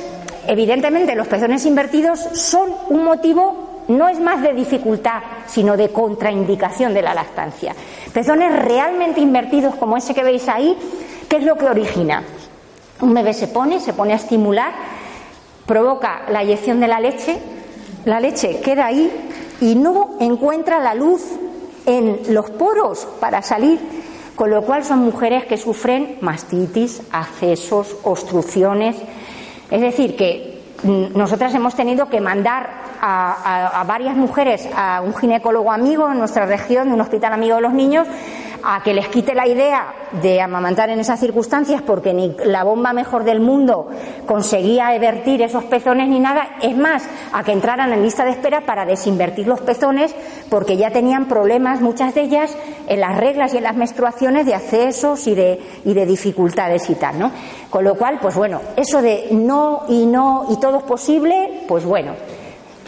evidentemente 0.46 1.16
los 1.16 1.26
pezones 1.26 1.66
invertidos 1.66 2.20
son 2.34 2.70
un 2.88 3.04
motivo 3.04 3.61
no 3.92 4.08
es 4.08 4.20
más 4.20 4.42
de 4.42 4.52
dificultad, 4.52 5.22
sino 5.46 5.76
de 5.76 5.90
contraindicación 5.90 6.94
de 6.94 7.02
la 7.02 7.14
lactancia. 7.14 7.74
Pezones 8.12 8.64
realmente 8.64 9.20
invertidos 9.20 9.74
como 9.76 9.96
ese 9.96 10.14
que 10.14 10.24
veis 10.24 10.48
ahí, 10.48 10.76
¿qué 11.28 11.36
es 11.36 11.44
lo 11.44 11.56
que 11.56 11.66
origina? 11.66 12.22
Un 13.00 13.14
bebé 13.14 13.34
se 13.34 13.48
pone, 13.48 13.80
se 13.80 13.92
pone 13.92 14.12
a 14.12 14.16
estimular, 14.16 14.72
provoca 15.66 16.22
la 16.28 16.42
eyección 16.42 16.80
de 16.80 16.88
la 16.88 17.00
leche, 17.00 17.38
la 18.04 18.20
leche 18.20 18.60
queda 18.60 18.86
ahí 18.86 19.10
y 19.60 19.74
no 19.74 20.16
encuentra 20.20 20.80
la 20.80 20.94
luz 20.94 21.22
en 21.86 22.20
los 22.28 22.50
poros 22.50 23.06
para 23.20 23.42
salir, 23.42 23.80
con 24.36 24.50
lo 24.50 24.62
cual 24.62 24.84
son 24.84 25.00
mujeres 25.00 25.44
que 25.44 25.56
sufren 25.56 26.18
mastitis, 26.20 27.02
accesos, 27.10 27.96
obstrucciones. 28.02 28.96
Es 29.70 29.80
decir, 29.80 30.16
que 30.16 30.51
nosotras 30.82 31.54
hemos 31.54 31.74
tenido 31.74 32.08
que 32.08 32.20
mandar 32.20 32.70
a, 33.00 33.84
varias 33.86 34.16
mujeres 34.16 34.68
a 34.76 35.00
un 35.00 35.14
ginecólogo 35.14 35.72
amigo 35.72 36.10
en 36.10 36.18
nuestra 36.18 36.46
región, 36.46 36.88
de 36.88 36.94
un 36.94 37.00
hospital 37.00 37.32
amigo 37.32 37.56
de 37.56 37.62
los 37.62 37.72
niños, 37.72 38.06
a 38.64 38.82
que 38.82 38.94
les 38.94 39.08
quite 39.08 39.34
la 39.34 39.46
idea 39.46 39.92
de 40.20 40.40
amamantar 40.40 40.90
en 40.90 41.00
esas 41.00 41.18
circunstancias 41.18 41.82
porque 41.82 42.12
ni 42.12 42.34
la 42.44 42.64
bomba 42.64 42.92
mejor 42.92 43.24
del 43.24 43.40
mundo 43.40 43.88
conseguía 44.26 44.94
evertir 44.94 45.42
esos 45.42 45.64
pezones 45.64 46.08
ni 46.08 46.20
nada, 46.20 46.56
es 46.60 46.76
más, 46.76 47.04
a 47.32 47.42
que 47.42 47.52
entraran 47.52 47.92
en 47.92 48.02
lista 48.02 48.24
de 48.24 48.30
espera 48.30 48.60
para 48.60 48.84
desinvertir 48.84 49.46
los 49.46 49.60
pezones 49.60 50.14
porque 50.48 50.76
ya 50.76 50.90
tenían 50.90 51.26
problemas, 51.26 51.80
muchas 51.80 52.14
de 52.14 52.22
ellas, 52.22 52.56
en 52.86 53.00
las 53.00 53.16
reglas 53.16 53.54
y 53.54 53.56
en 53.56 53.64
las 53.64 53.76
menstruaciones 53.76 54.46
de 54.46 54.54
accesos 54.54 55.26
y 55.26 55.34
de, 55.34 55.60
y 55.84 55.94
de 55.94 56.06
dificultades 56.06 56.88
y 56.90 56.94
tal, 56.94 57.18
¿no? 57.18 57.32
Con 57.70 57.84
lo 57.84 57.94
cual, 57.94 58.18
pues 58.20 58.34
bueno, 58.36 58.60
eso 58.76 59.00
de 59.00 59.28
no 59.30 59.84
y 59.88 60.06
no 60.06 60.46
y 60.50 60.60
todo 60.60 60.71
es 60.78 60.82
posible, 60.84 61.64
pues 61.68 61.84
bueno, 61.84 62.12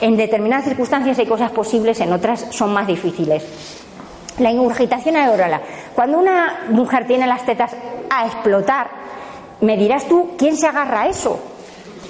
en 0.01 0.17
determinadas 0.17 0.65
circunstancias 0.65 1.19
hay 1.19 1.27
cosas 1.27 1.51
posibles, 1.51 2.01
en 2.01 2.13
otras 2.13 2.47
son 2.51 2.73
más 2.73 2.87
difíciles. 2.87 3.45
La 4.39 4.51
ingurgitación 4.51 5.17
aerola. 5.17 5.61
Cuando 5.95 6.19
una 6.19 6.67
mujer 6.71 7.07
tiene 7.07 7.27
las 7.27 7.47
tetas 7.47 7.73
a 8.11 8.27
explotar, 8.27 8.89
me 9.61 9.77
dirás 9.77 10.07
tú, 10.07 10.33
¿quién 10.37 10.57
se 10.57 10.67
agarra 10.67 11.03
a 11.03 11.09
eso? 11.09 11.39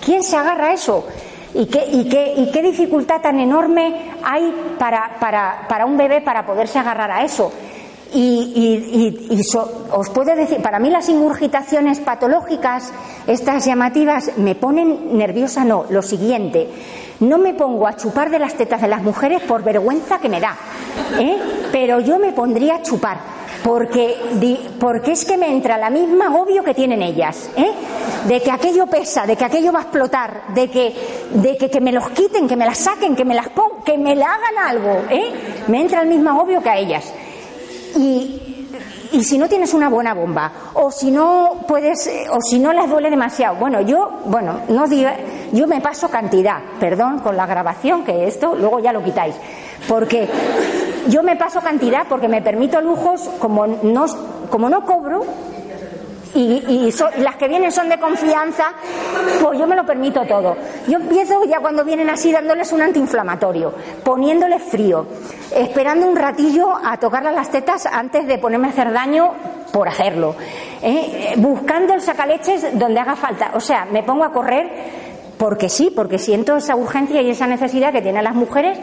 ¿Quién 0.05 0.23
se 0.23 0.37
agarra 0.37 0.69
a 0.69 0.73
eso? 0.73 1.07
¿Y 1.55 1.67
qué, 1.67 1.85
y 1.93 2.09
qué, 2.09 2.35
y 2.37 2.51
qué 2.51 2.63
dificultad 2.63 3.21
tan 3.21 3.39
enorme 3.39 4.11
hay 4.25 4.53
para, 4.79 5.17
para, 5.21 5.67
para, 5.69 5.87
un 5.87 5.97
bebé 5.97 6.21
para 6.21 6.45
poderse 6.45 6.79
agarrar 6.79 7.11
a 7.11 7.23
eso? 7.25 7.53
Y, 8.15 9.19
y, 9.31 9.41
os 9.91 10.09
puedo 10.11 10.37
decir, 10.37 10.63
para 10.63 10.79
mí 10.79 10.89
las 10.89 11.09
ingurgitaciones 11.09 11.99
patológicas, 11.99 12.93
estas 13.27 13.65
llamativas, 13.65 14.39
me 14.39 14.55
ponen 14.55 15.19
nerviosa, 15.19 15.65
no, 15.65 15.85
lo 15.91 16.01
siguiente 16.01 16.69
no 17.21 17.39
me 17.39 17.55
pongo 17.55 17.87
a 17.87 17.97
chupar 17.97 18.31
de 18.31 18.39
las 18.39 18.55
tetas 18.55 18.83
de 18.83 18.89
las 18.89 19.03
mujeres 19.03 19.43
por 19.43 19.63
vergüenza 19.63 20.19
que 20.19 20.29
me 20.29 20.41
da, 20.41 20.57
¿eh? 21.19 21.37
pero 21.71 22.01
yo 22.01 22.19
me 22.19 22.33
pondría 22.33 22.77
a 22.77 22.83
chupar. 22.83 23.35
Porque, 23.63 24.15
porque 24.79 25.13
es 25.13 25.25
que 25.25 25.39
me 25.39 25.51
entra 25.51 25.79
la 25.79 25.89
misma 25.89 26.27
agobio 26.27 26.63
que 26.63 26.75
tienen 26.75 27.01
ellas, 27.01 27.49
¿eh? 27.57 27.73
de 28.29 28.43
que 28.43 28.51
aquello 28.51 28.87
pesa, 28.87 29.25
de 29.25 29.37
que 29.37 29.45
aquello 29.47 29.73
va 29.73 29.79
a 29.79 29.83
explotar, 29.83 30.49
de 30.49 30.69
que, 30.69 30.95
de 31.33 31.57
que, 31.57 31.71
que 31.71 31.81
me 31.81 31.91
los 31.91 32.11
quiten, 32.11 32.47
que 32.47 32.57
me 32.57 32.67
las 32.67 32.77
saquen, 32.77 33.17
que 33.17 33.25
me 33.25 33.35
las 33.35 33.49
pongan, 33.49 33.83
que 33.83 33.97
me 33.97 34.15
la 34.15 34.27
hagan 34.35 34.59
algo, 34.67 35.05
¿eh? 35.09 35.33
me 35.69 35.81
entra 35.81 36.03
el 36.03 36.09
mismo 36.09 36.29
agobio 36.29 36.63
que 36.63 36.69
a 36.69 36.77
ellas. 36.77 37.11
Y, 37.97 38.69
y 39.13 39.23
si 39.23 39.39
no 39.39 39.49
tienes 39.49 39.75
una 39.75 39.89
buena 39.89 40.15
bomba 40.15 40.51
o 40.75 40.91
si 40.91 41.11
no 41.11 41.65
puedes 41.69 42.07
eh, 42.07 42.27
o 42.31 42.41
si 42.41 42.59
no 42.59 42.73
les 42.73 42.89
duele 42.89 43.11
demasiado. 43.11 43.57
Bueno 43.57 43.81
yo 43.81 44.21
bueno 44.25 44.61
no 44.69 44.87
diga 44.89 45.17
yo 45.53 45.67
me 45.67 45.81
paso 45.81 46.09
cantidad 46.09 46.59
perdón 46.81 47.21
con 47.21 47.37
la 47.37 47.47
grabación 47.47 48.05
que 48.05 48.27
esto 48.27 48.55
luego 48.55 48.81
ya 48.81 48.93
lo 48.93 49.03
quitáis. 49.03 49.37
Porque 49.89 50.29
yo 51.09 51.23
me 51.23 51.37
paso 51.37 51.61
cantidad 51.61 52.07
porque 52.09 52.29
me 52.29 52.43
permito 52.43 52.81
lujos 52.81 53.31
como 53.39 53.67
no 53.67 54.07
como 54.51 54.69
no 54.69 54.85
cobro 54.85 55.25
y, 56.35 56.93
las 57.19 57.37
que 57.37 57.49
vienen 57.49 57.71
son 57.71 57.89
de 57.89 57.99
confianza, 57.99 58.73
pues 59.41 59.59
yo 59.59 59.67
me 59.67 59.77
lo 59.77 59.87
permito 59.87 60.25
todo. 60.27 60.57
Yo 60.89 60.99
empiezo 60.99 61.45
ya 61.45 61.61
cuando 61.61 61.85
vienen 61.85 62.11
así 62.11 62.33
dándoles 62.33 62.73
un 62.73 62.83
antiinflamatorio, 62.83 63.73
poniéndoles 64.03 64.63
frío, 64.63 65.07
esperando 65.55 66.07
un 66.07 66.17
ratillo 66.17 66.75
a 66.85 66.97
tocarle 66.99 67.33
las 67.33 67.51
tetas 67.51 67.87
antes 67.87 68.27
de 68.27 68.39
ponerme 68.39 68.69
a 68.69 68.71
hacer 68.71 68.93
daño 68.93 69.33
por 69.73 69.89
hacerlo, 69.89 70.37
¿eh? 70.83 71.35
buscando 71.37 71.95
el 71.95 72.01
sacaleches 72.01 72.79
donde 72.79 73.01
haga 73.01 73.17
falta. 73.17 73.51
O 73.55 73.61
sea, 73.61 73.87
me 73.87 74.03
pongo 74.03 74.25
a 74.25 74.33
correr 74.33 74.71
porque 75.39 75.69
sí, 75.69 75.93
porque 75.95 76.19
siento 76.19 76.57
esa 76.57 76.77
urgencia 76.77 77.21
y 77.23 77.31
esa 77.31 77.47
necesidad 77.47 77.93
que 77.93 78.03
tienen 78.03 78.25
las 78.25 78.35
mujeres. 78.35 78.79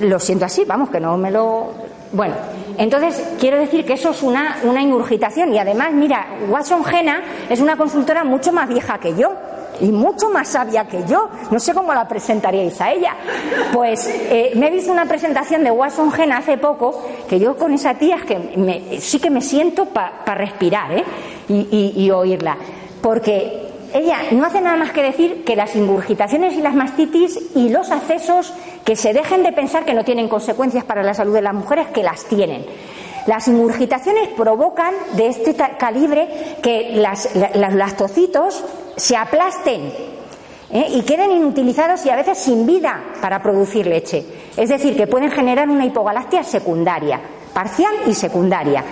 Lo 0.00 0.18
siento 0.18 0.46
así, 0.46 0.64
vamos, 0.64 0.88
que 0.88 1.00
no 1.00 1.18
me 1.18 1.30
lo 1.30 1.84
bueno, 2.14 2.36
entonces 2.78 3.22
quiero 3.38 3.58
decir 3.58 3.84
que 3.84 3.94
eso 3.94 4.10
es 4.10 4.22
una, 4.22 4.58
una 4.64 4.82
ingurgitación 4.82 5.52
y 5.52 5.58
además, 5.58 5.92
mira, 5.92 6.26
Watson 6.48 6.84
Jena 6.84 7.22
es 7.48 7.60
una 7.60 7.76
consultora 7.76 8.24
mucho 8.24 8.52
más 8.52 8.68
vieja 8.68 8.98
que 8.98 9.14
yo 9.14 9.32
y 9.80 9.90
mucho 9.90 10.30
más 10.30 10.48
sabia 10.48 10.86
que 10.86 11.04
yo. 11.04 11.28
No 11.50 11.58
sé 11.58 11.74
cómo 11.74 11.92
la 11.94 12.06
presentaríais 12.06 12.80
a 12.80 12.92
ella. 12.92 13.14
Pues 13.72 14.06
eh, 14.08 14.52
me 14.56 14.68
he 14.68 14.70
visto 14.70 14.92
una 14.92 15.06
presentación 15.06 15.64
de 15.64 15.70
Watson 15.70 16.12
Jena 16.12 16.38
hace 16.38 16.58
poco 16.58 17.02
que 17.28 17.38
yo 17.38 17.56
con 17.56 17.72
esa 17.74 17.94
tía 17.94 18.16
es 18.16 18.24
que 18.24 19.00
sí 19.00 19.18
que 19.18 19.30
me 19.30 19.40
siento 19.40 19.86
para 19.86 20.34
respirar 20.34 20.92
¿eh? 20.92 21.04
y, 21.48 21.92
y 21.96 22.10
oírla. 22.10 22.56
Porque 23.00 23.63
ella 23.94 24.18
no 24.32 24.44
hace 24.44 24.60
nada 24.60 24.76
más 24.76 24.90
que 24.90 25.04
decir 25.04 25.44
que 25.44 25.54
las 25.54 25.76
ingurgitaciones 25.76 26.54
y 26.54 26.60
las 26.60 26.74
mastitis 26.74 27.38
y 27.54 27.68
los 27.68 27.92
accesos 27.92 28.52
que 28.84 28.96
se 28.96 29.12
dejen 29.12 29.44
de 29.44 29.52
pensar 29.52 29.84
que 29.84 29.94
no 29.94 30.04
tienen 30.04 30.28
consecuencias 30.28 30.84
para 30.84 31.04
la 31.04 31.14
salud 31.14 31.32
de 31.32 31.42
las 31.42 31.54
mujeres, 31.54 31.86
que 31.94 32.02
las 32.02 32.24
tienen. 32.24 32.66
Las 33.26 33.46
ingurgitaciones 33.46 34.30
provocan 34.30 34.92
de 35.12 35.28
este 35.28 35.54
calibre 35.78 36.28
que 36.60 37.00
los 37.54 37.74
lactocitos 37.74 38.64
se 38.96 39.16
aplasten 39.16 39.92
¿eh? 40.72 40.86
y 40.90 41.02
queden 41.02 41.30
inutilizados 41.30 42.04
y 42.04 42.10
a 42.10 42.16
veces 42.16 42.36
sin 42.36 42.66
vida 42.66 43.00
para 43.20 43.40
producir 43.40 43.86
leche. 43.86 44.24
Es 44.56 44.70
decir, 44.70 44.96
que 44.96 45.06
pueden 45.06 45.30
generar 45.30 45.68
una 45.68 45.86
hipogalactia 45.86 46.42
secundaria, 46.42 47.20
parcial 47.54 47.94
y 48.08 48.14
secundaria. 48.14 48.84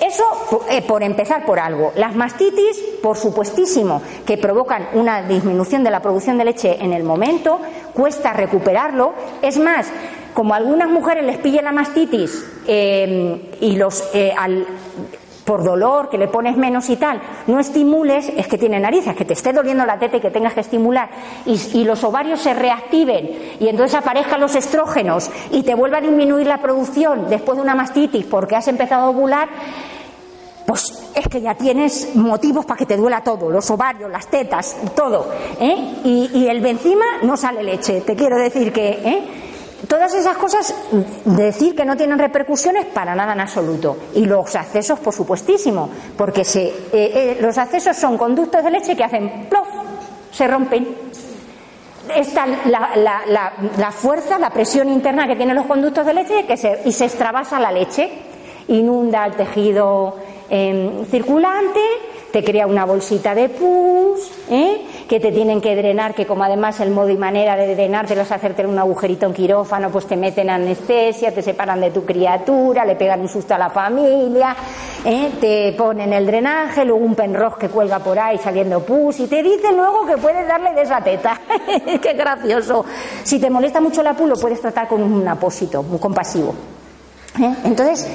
Eso 0.00 0.24
eh, 0.70 0.82
por 0.82 1.02
empezar 1.02 1.44
por 1.44 1.58
algo. 1.58 1.92
Las 1.96 2.14
mastitis, 2.14 2.78
por 3.02 3.16
supuestísimo, 3.16 4.02
que 4.26 4.38
provocan 4.38 4.88
una 4.92 5.22
disminución 5.22 5.82
de 5.82 5.90
la 5.90 6.00
producción 6.00 6.38
de 6.38 6.44
leche 6.44 6.76
en 6.80 6.92
el 6.92 7.02
momento, 7.02 7.60
cuesta 7.94 8.32
recuperarlo. 8.32 9.14
Es 9.42 9.58
más, 9.58 9.88
como 10.34 10.54
a 10.54 10.58
algunas 10.58 10.88
mujeres 10.88 11.24
les 11.24 11.38
pille 11.38 11.62
la 11.62 11.72
mastitis 11.72 12.44
em, 12.66 13.40
y 13.60 13.74
los 13.74 14.04
eh, 14.14 14.32
por 15.48 15.64
dolor, 15.64 16.10
que 16.10 16.18
le 16.18 16.28
pones 16.28 16.58
menos 16.58 16.90
y 16.90 16.96
tal, 16.96 17.22
no 17.46 17.58
estimules, 17.58 18.30
es 18.36 18.46
que 18.48 18.58
tiene 18.58 18.78
narices, 18.78 19.16
que 19.16 19.24
te 19.24 19.32
esté 19.32 19.54
doliendo 19.54 19.86
la 19.86 19.98
teta 19.98 20.18
y 20.18 20.20
que 20.20 20.30
tengas 20.30 20.52
que 20.52 20.60
estimular, 20.60 21.08
y, 21.46 21.84
los 21.84 22.04
ovarios 22.04 22.42
se 22.42 22.52
reactiven, 22.52 23.56
y 23.58 23.66
entonces 23.66 23.94
aparezcan 23.98 24.42
los 24.42 24.54
estrógenos, 24.54 25.30
y 25.50 25.62
te 25.62 25.74
vuelva 25.74 25.98
a 25.98 26.00
disminuir 26.02 26.46
la 26.46 26.58
producción 26.60 27.30
después 27.30 27.56
de 27.56 27.62
una 27.62 27.74
mastitis 27.74 28.26
porque 28.26 28.56
has 28.56 28.68
empezado 28.68 29.04
a 29.04 29.08
ovular, 29.08 29.48
pues 30.66 31.12
es 31.14 31.26
que 31.28 31.40
ya 31.40 31.54
tienes 31.54 32.14
motivos 32.14 32.66
para 32.66 32.76
que 32.76 32.84
te 32.84 32.98
duela 32.98 33.22
todo, 33.22 33.48
los 33.48 33.70
ovarios, 33.70 34.10
las 34.10 34.26
tetas, 34.26 34.76
todo. 34.94 35.28
¿eh? 35.58 35.94
Y, 36.04 36.30
y, 36.34 36.48
el 36.48 36.64
encima 36.66 37.06
no 37.22 37.38
sale 37.38 37.62
leche. 37.62 38.02
Te 38.02 38.14
quiero 38.14 38.36
decir 38.36 38.70
que 38.70 38.90
¿eh? 38.90 39.22
Todas 39.86 40.14
esas 40.14 40.36
cosas, 40.36 40.74
decir 41.24 41.74
que 41.74 41.84
no 41.84 41.96
tienen 41.96 42.18
repercusiones 42.18 42.86
para 42.86 43.14
nada 43.14 43.32
en 43.32 43.40
absoluto. 43.40 43.96
Y 44.14 44.24
los 44.24 44.54
accesos, 44.56 44.98
por 44.98 45.14
supuestísimo, 45.14 45.88
porque 46.16 46.44
se, 46.44 46.66
eh, 46.66 46.72
eh 46.92 47.38
los 47.40 47.56
accesos 47.58 47.96
son 47.96 48.18
conductos 48.18 48.64
de 48.64 48.70
leche 48.70 48.96
que 48.96 49.04
hacen 49.04 49.46
plof, 49.48 49.68
se 50.32 50.46
rompen. 50.46 50.88
Está 52.14 52.46
la, 52.46 53.92
fuerza, 53.92 54.38
la 54.38 54.48
presión 54.50 54.88
interna 54.88 55.26
que 55.26 55.36
tienen 55.36 55.54
los 55.54 55.66
conductos 55.66 56.06
de 56.06 56.14
leche 56.14 56.46
y 56.84 56.92
se 56.92 57.04
extravasa 57.04 57.60
la 57.60 57.70
leche, 57.70 58.10
inunda 58.68 59.26
el 59.26 59.34
tejido 59.34 60.14
Em, 60.50 61.04
circulante, 61.04 61.80
te 62.32 62.44
crea 62.44 62.66
una 62.66 62.84
bolsita 62.84 63.34
de 63.34 63.48
pus, 63.48 64.30
¿eh? 64.50 64.82
que 65.08 65.18
te 65.20 65.32
tienen 65.32 65.60
que 65.60 65.74
drenar, 65.74 66.14
que 66.14 66.26
como 66.26 66.44
además 66.44 66.78
el 66.80 66.90
modo 66.90 67.08
y 67.08 67.16
manera 67.16 67.56
de 67.56 67.74
drenarte 67.74 68.20
es 68.20 68.30
hacerte 68.30 68.66
un 68.66 68.78
agujerito 68.78 69.26
en 69.26 69.32
quirófano, 69.32 69.90
pues 69.90 70.06
te 70.06 70.16
meten 70.16 70.50
anestesia, 70.50 71.32
te 71.32 71.40
separan 71.40 71.80
de 71.80 71.90
tu 71.90 72.04
criatura, 72.04 72.84
le 72.84 72.96
pegan 72.96 73.20
un 73.20 73.28
susto 73.28 73.54
a 73.54 73.58
la 73.58 73.70
familia, 73.70 74.54
¿eh? 75.04 75.30
te 75.40 75.72
ponen 75.72 76.12
el 76.12 76.26
drenaje, 76.26 76.84
luego 76.84 77.04
un 77.04 77.14
penroj 77.14 77.56
que 77.56 77.68
cuelga 77.68 77.98
por 78.00 78.18
ahí 78.18 78.36
saliendo 78.38 78.80
pus 78.80 79.20
y 79.20 79.26
te 79.26 79.42
dicen 79.42 79.76
luego 79.76 80.04
que 80.06 80.18
puedes 80.18 80.46
darle 80.46 80.74
de 80.74 80.82
esa 80.82 81.00
teta. 81.00 81.40
¡Qué 82.02 82.12
gracioso! 82.12 82.84
Si 83.22 83.38
te 83.38 83.48
molesta 83.48 83.80
mucho 83.80 84.02
la 84.02 84.14
pus, 84.14 84.28
lo 84.28 84.36
puedes 84.36 84.60
tratar 84.60 84.86
con 84.86 85.02
un 85.02 85.26
apósito, 85.26 85.82
muy 85.82 85.98
compasivo. 85.98 86.54
¿eh? 87.40 87.54
Entonces, 87.64 88.06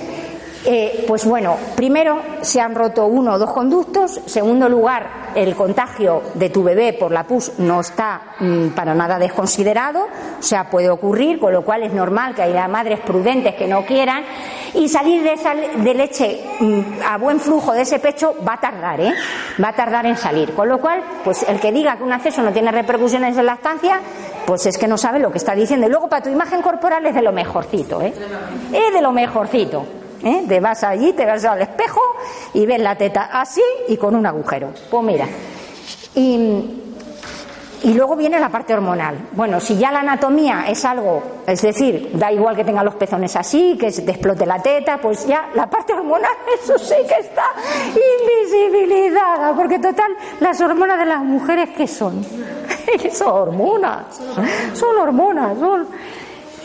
eh, 0.65 1.05
pues 1.07 1.25
bueno, 1.25 1.57
primero 1.75 2.19
se 2.41 2.61
han 2.61 2.73
roto 2.73 3.05
uno 3.05 3.33
o 3.33 3.39
dos 3.39 3.51
conductos, 3.51 4.21
segundo 4.25 4.69
lugar, 4.69 5.23
el 5.35 5.55
contagio 5.55 6.21
de 6.35 6.49
tu 6.49 6.63
bebé 6.63 6.93
por 6.93 7.11
la 7.11 7.25
pus 7.25 7.53
no 7.57 7.81
está 7.81 8.35
mm, 8.39 8.69
para 8.69 8.93
nada 8.93 9.19
desconsiderado, 9.19 10.05
o 10.39 10.41
sea, 10.43 10.69
puede 10.69 10.89
ocurrir, 10.89 11.39
con 11.39 11.51
lo 11.51 11.63
cual 11.63 11.83
es 11.83 11.93
normal 11.93 12.35
que 12.35 12.43
haya 12.43 12.67
madres 12.67 12.99
prudentes 13.01 13.55
que 13.55 13.67
no 13.67 13.85
quieran, 13.85 14.23
y 14.73 14.87
salir 14.87 15.23
de, 15.23 15.33
esa, 15.33 15.53
leche 15.53 16.41
mm, 16.59 16.81
a 17.07 17.17
buen 17.17 17.39
flujo 17.39 17.73
de 17.73 17.81
ese 17.81 17.99
pecho 17.99 18.35
va 18.47 18.53
a 18.53 18.59
tardar, 18.59 19.01
¿eh? 19.01 19.13
Va 19.61 19.69
a 19.69 19.75
tardar 19.75 20.05
en 20.05 20.17
salir, 20.17 20.53
con 20.53 20.69
lo 20.69 20.79
cual, 20.79 21.01
pues 21.23 21.43
el 21.47 21.59
que 21.59 21.71
diga 21.71 21.97
que 21.97 22.03
un 22.03 22.13
acceso 22.13 22.41
no 22.41 22.51
tiene 22.51 22.71
repercusiones 22.71 23.37
en 23.37 23.45
la 23.45 23.53
estancia, 23.53 23.99
pues 24.45 24.65
es 24.65 24.77
que 24.77 24.87
no 24.87 24.97
sabe 24.97 25.19
lo 25.19 25.31
que 25.31 25.37
está 25.37 25.55
diciendo. 25.55 25.87
Y 25.87 25.89
luego 25.89 26.07
para 26.07 26.23
tu 26.23 26.29
imagen 26.29 26.61
corporal 26.61 27.05
es 27.05 27.15
de 27.15 27.21
lo 27.21 27.31
mejorcito, 27.31 28.01
¿eh? 28.01 28.13
Es 28.71 28.93
de 28.93 29.01
lo 29.01 29.11
mejorcito. 29.11 30.02
¿Eh? 30.23 30.45
Te 30.47 30.59
vas 30.59 30.83
allí, 30.83 31.13
te 31.13 31.25
vas 31.25 31.43
al 31.45 31.61
espejo 31.61 32.01
y 32.53 32.65
ves 32.65 32.79
la 32.79 32.95
teta 32.95 33.29
así 33.31 33.63
y 33.87 33.97
con 33.97 34.15
un 34.15 34.25
agujero. 34.25 34.71
Pues 34.89 35.03
mira. 35.03 35.27
Y, 36.15 36.79
y 37.83 37.93
luego 37.93 38.15
viene 38.15 38.39
la 38.39 38.49
parte 38.49 38.73
hormonal. 38.73 39.27
Bueno, 39.33 39.59
si 39.59 39.77
ya 39.77 39.91
la 39.91 39.99
anatomía 39.99 40.65
es 40.67 40.85
algo, 40.85 41.21
es 41.45 41.61
decir, 41.61 42.11
da 42.13 42.31
igual 42.31 42.55
que 42.55 42.63
tenga 42.63 42.83
los 42.83 42.95
pezones 42.95 43.35
así, 43.35 43.77
que 43.77 43.91
te 43.91 44.11
explote 44.11 44.45
la 44.45 44.61
teta, 44.61 44.99
pues 44.99 45.27
ya 45.27 45.49
la 45.53 45.69
parte 45.69 45.93
hormonal, 45.93 46.31
eso 46.63 46.77
sí 46.77 46.95
que 47.07 47.27
está 47.27 47.43
invisibilizada, 47.89 49.53
porque 49.53 49.79
total, 49.79 50.15
las 50.39 50.61
hormonas 50.61 50.97
de 50.97 51.05
las 51.05 51.23
mujeres, 51.23 51.69
¿qué 51.75 51.87
son? 51.87 52.25
son 53.11 53.29
hormonas, 53.29 54.05
son 54.73 54.97
hormonas, 54.97 55.59
son 55.59 55.87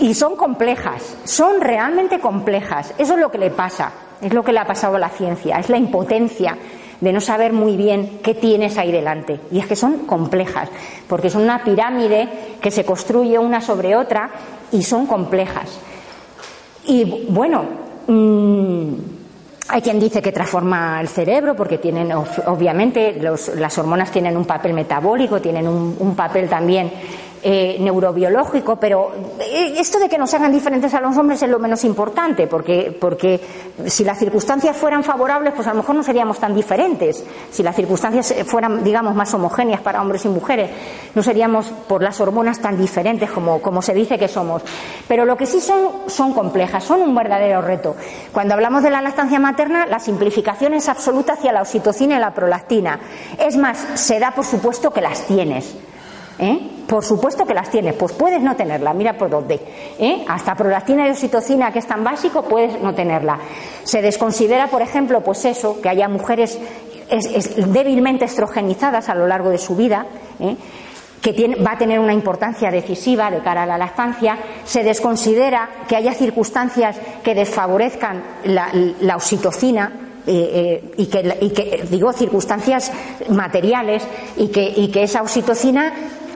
y 0.00 0.14
son 0.14 0.36
complejas, 0.36 1.16
son 1.24 1.60
realmente 1.60 2.20
complejas. 2.20 2.94
Eso 2.98 3.14
es 3.14 3.20
lo 3.20 3.30
que 3.30 3.38
le 3.38 3.50
pasa, 3.50 3.92
es 4.20 4.32
lo 4.32 4.44
que 4.44 4.52
le 4.52 4.60
ha 4.60 4.66
pasado 4.66 4.96
a 4.96 4.98
la 4.98 5.08
ciencia, 5.08 5.58
es 5.58 5.68
la 5.68 5.76
impotencia 5.76 6.56
de 7.00 7.12
no 7.12 7.20
saber 7.20 7.52
muy 7.52 7.76
bien 7.76 8.20
qué 8.22 8.34
tienes 8.34 8.76
ahí 8.78 8.90
delante. 8.90 9.40
Y 9.50 9.58
es 9.58 9.66
que 9.66 9.76
son 9.76 10.06
complejas, 10.06 10.68
porque 11.08 11.30
son 11.30 11.42
una 11.42 11.62
pirámide 11.62 12.28
que 12.60 12.70
se 12.70 12.84
construye 12.84 13.38
una 13.38 13.60
sobre 13.60 13.96
otra 13.96 14.30
y 14.72 14.82
son 14.82 15.06
complejas. 15.06 15.78
Y 16.86 17.26
bueno, 17.28 17.64
mmm, 18.06 18.94
hay 19.70 19.82
quien 19.82 20.00
dice 20.00 20.22
que 20.22 20.32
transforma 20.32 20.98
el 21.00 21.08
cerebro 21.08 21.54
porque 21.54 21.76
tienen, 21.76 22.10
obviamente, 22.12 23.20
las 23.20 23.78
hormonas 23.78 24.10
tienen 24.10 24.36
un 24.36 24.46
papel 24.46 24.72
metabólico, 24.72 25.40
tienen 25.40 25.68
un, 25.68 26.14
papel 26.16 26.48
también 26.48 26.90
eh, 27.42 27.76
neurobiológico, 27.80 28.76
pero 28.76 29.12
eh, 29.40 29.74
esto 29.78 29.98
de 29.98 30.08
que 30.08 30.18
nos 30.18 30.32
hagan 30.34 30.52
diferentes 30.52 30.92
a 30.94 31.00
los 31.00 31.16
hombres 31.16 31.42
es 31.42 31.48
lo 31.48 31.58
menos 31.58 31.84
importante, 31.84 32.46
porque, 32.46 32.96
porque 32.98 33.40
si 33.86 34.04
las 34.04 34.18
circunstancias 34.18 34.76
fueran 34.76 35.04
favorables, 35.04 35.52
pues 35.54 35.66
a 35.66 35.70
lo 35.70 35.76
mejor 35.76 35.94
no 35.94 36.02
seríamos 36.02 36.38
tan 36.38 36.54
diferentes. 36.54 37.24
Si 37.50 37.62
las 37.62 37.76
circunstancias 37.76 38.34
fueran, 38.46 38.82
digamos, 38.82 39.14
más 39.14 39.32
homogéneas 39.34 39.80
para 39.80 40.02
hombres 40.02 40.24
y 40.24 40.28
mujeres, 40.28 40.70
no 41.14 41.22
seríamos 41.22 41.66
por 41.86 42.02
las 42.02 42.20
hormonas 42.20 42.60
tan 42.60 42.76
diferentes 42.76 43.30
como, 43.30 43.60
como 43.60 43.82
se 43.82 43.94
dice 43.94 44.18
que 44.18 44.28
somos. 44.28 44.62
Pero 45.06 45.24
lo 45.24 45.36
que 45.36 45.46
sí 45.46 45.60
son, 45.60 46.08
son 46.08 46.32
complejas, 46.32 46.84
son 46.84 47.02
un 47.02 47.14
verdadero 47.14 47.62
reto. 47.62 47.96
Cuando 48.32 48.54
hablamos 48.54 48.82
de 48.82 48.90
la 48.90 49.02
lactancia 49.02 49.38
materna, 49.38 49.86
la 49.86 49.98
simplificación 49.98 50.74
es 50.74 50.88
absoluta 50.88 51.34
hacia 51.34 51.52
la 51.52 51.62
oxitocina 51.62 52.16
y 52.16 52.20
la 52.20 52.34
prolactina. 52.34 52.98
Es 53.38 53.56
más, 53.56 53.78
se 53.94 54.18
da 54.18 54.32
por 54.32 54.44
supuesto 54.44 54.90
que 54.90 55.00
las 55.00 55.26
tienes. 55.26 55.76
¿Eh? 56.38 56.58
Por 56.86 57.04
supuesto 57.04 57.44
que 57.44 57.52
las 57.52 57.70
tienes, 57.70 57.94
pues 57.94 58.12
puedes 58.12 58.40
no 58.40 58.56
tenerla, 58.56 58.94
mira 58.94 59.18
por 59.18 59.28
dónde. 59.28 59.60
¿eh? 59.98 60.24
Hasta 60.28 60.54
prolactina 60.54 61.06
y 61.06 61.10
oxitocina, 61.10 61.72
que 61.72 61.80
es 61.80 61.86
tan 61.86 62.02
básico, 62.04 62.42
puedes 62.42 62.80
no 62.80 62.94
tenerla. 62.94 63.38
Se 63.82 64.00
desconsidera, 64.00 64.68
por 64.68 64.80
ejemplo, 64.80 65.20
pues 65.20 65.44
eso, 65.44 65.80
que 65.80 65.88
haya 65.88 66.08
mujeres 66.08 66.58
débilmente 67.66 68.24
estrogenizadas 68.26 69.08
a 69.08 69.14
lo 69.14 69.26
largo 69.26 69.50
de 69.50 69.58
su 69.58 69.74
vida. 69.74 70.06
¿eh? 70.40 70.56
que 71.20 71.56
va 71.56 71.72
a 71.72 71.78
tener 71.78 71.98
una 71.98 72.12
importancia 72.12 72.70
decisiva 72.70 73.30
de 73.30 73.40
cara 73.40 73.64
a 73.64 73.66
la 73.66 73.78
lactancia, 73.78 74.38
se 74.64 74.82
desconsidera 74.82 75.68
que 75.88 75.96
haya 75.96 76.14
circunstancias 76.14 76.96
que 77.22 77.34
desfavorezcan 77.34 78.22
la, 78.44 79.16
oxitocina, 79.16 79.92
y, 80.26 81.06
que, 81.06 81.86
digo 81.90 82.12
circunstancias 82.12 82.92
materiales 83.30 84.06
y 84.36 84.48
que, 84.48 84.72
y 84.76 84.88
que 84.88 85.02
esa 85.02 85.22
oxitocina 85.22 85.92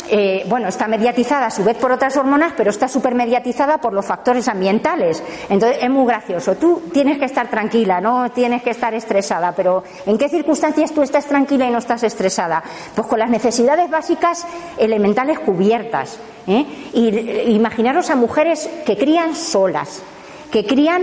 eh, 0.09 0.45
bueno, 0.49 0.69
está 0.69 0.89
mediatizada 0.89 1.47
a 1.47 1.51
su 1.51 1.65
vez 1.65 1.77
por 1.77 1.93
otras 1.93 2.17
hormonas, 2.17 2.53
pero 2.57 2.71
está 2.71 2.89
supermediatizada 2.89 3.79
por 3.79 3.93
los 3.93 4.05
factores 4.05 4.49
ambientales. 4.49 5.23
Entonces 5.49 5.79
es 5.83 5.91
muy 5.91 6.07
gracioso. 6.07 6.57
Tú 6.57 6.83
tienes 6.93 7.19
que 7.19 7.25
estar 7.25 7.49
tranquila, 7.49 8.01
no 8.01 8.31
tienes 8.31 8.63
que 8.63 8.71
estar 8.71 8.95
estresada, 8.95 9.53
pero 9.53 9.85
¿en 10.07 10.19
qué 10.19 10.29
circunstancias 10.29 10.93
tú 10.93 11.03
estás 11.03 11.27
tranquila 11.27 11.67
y 11.67 11.71
no 11.71 11.79
estás 11.79 12.03
estresada? 12.03 12.63
Pues 12.95 13.07
con 13.07 13.19
las 13.19 13.31
necesidades 13.31 13.89
básicas 13.91 14.47
elementales 14.79 15.39
cubiertas. 15.39 16.19
¿eh? 16.47 16.67
Y 16.93 17.09
eh, 17.09 17.45
imaginaros 17.51 18.11
a 18.11 18.17
mujeres 18.17 18.69
que 18.85 18.97
crían 18.97 19.35
solas, 19.35 20.03
que 20.51 20.67
crían 20.67 21.03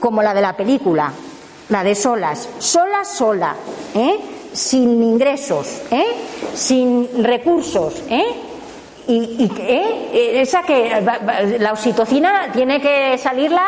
como 0.00 0.22
la 0.22 0.34
de 0.34 0.40
la 0.40 0.56
película, 0.56 1.12
la 1.68 1.84
de 1.84 1.94
solas, 1.94 2.48
sola, 2.58 3.04
sola, 3.04 3.54
sin 4.58 5.02
ingresos, 5.02 5.82
sin 6.52 7.22
recursos, 7.22 8.02
¿eh? 8.10 8.24
y, 9.06 9.50
¿eh? 9.56 10.40
esa 10.40 10.62
que 10.62 11.00
la 11.60 11.72
oxitocina 11.72 12.50
tiene 12.52 12.80
que 12.80 13.16
salirla 13.18 13.62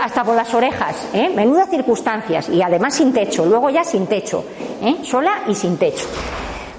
hasta 0.00 0.24
por 0.24 0.34
las 0.34 0.52
orejas, 0.54 1.08
¿eh? 1.12 1.30
menudas 1.34 1.68
circunstancias 1.68 2.48
y 2.48 2.62
además 2.62 2.94
sin 2.94 3.12
techo, 3.12 3.44
luego 3.44 3.68
ya 3.68 3.84
sin 3.84 4.06
techo, 4.06 4.42
¿eh? 4.82 4.96
sola 5.02 5.42
y 5.46 5.54
sin 5.54 5.76
techo. 5.76 6.06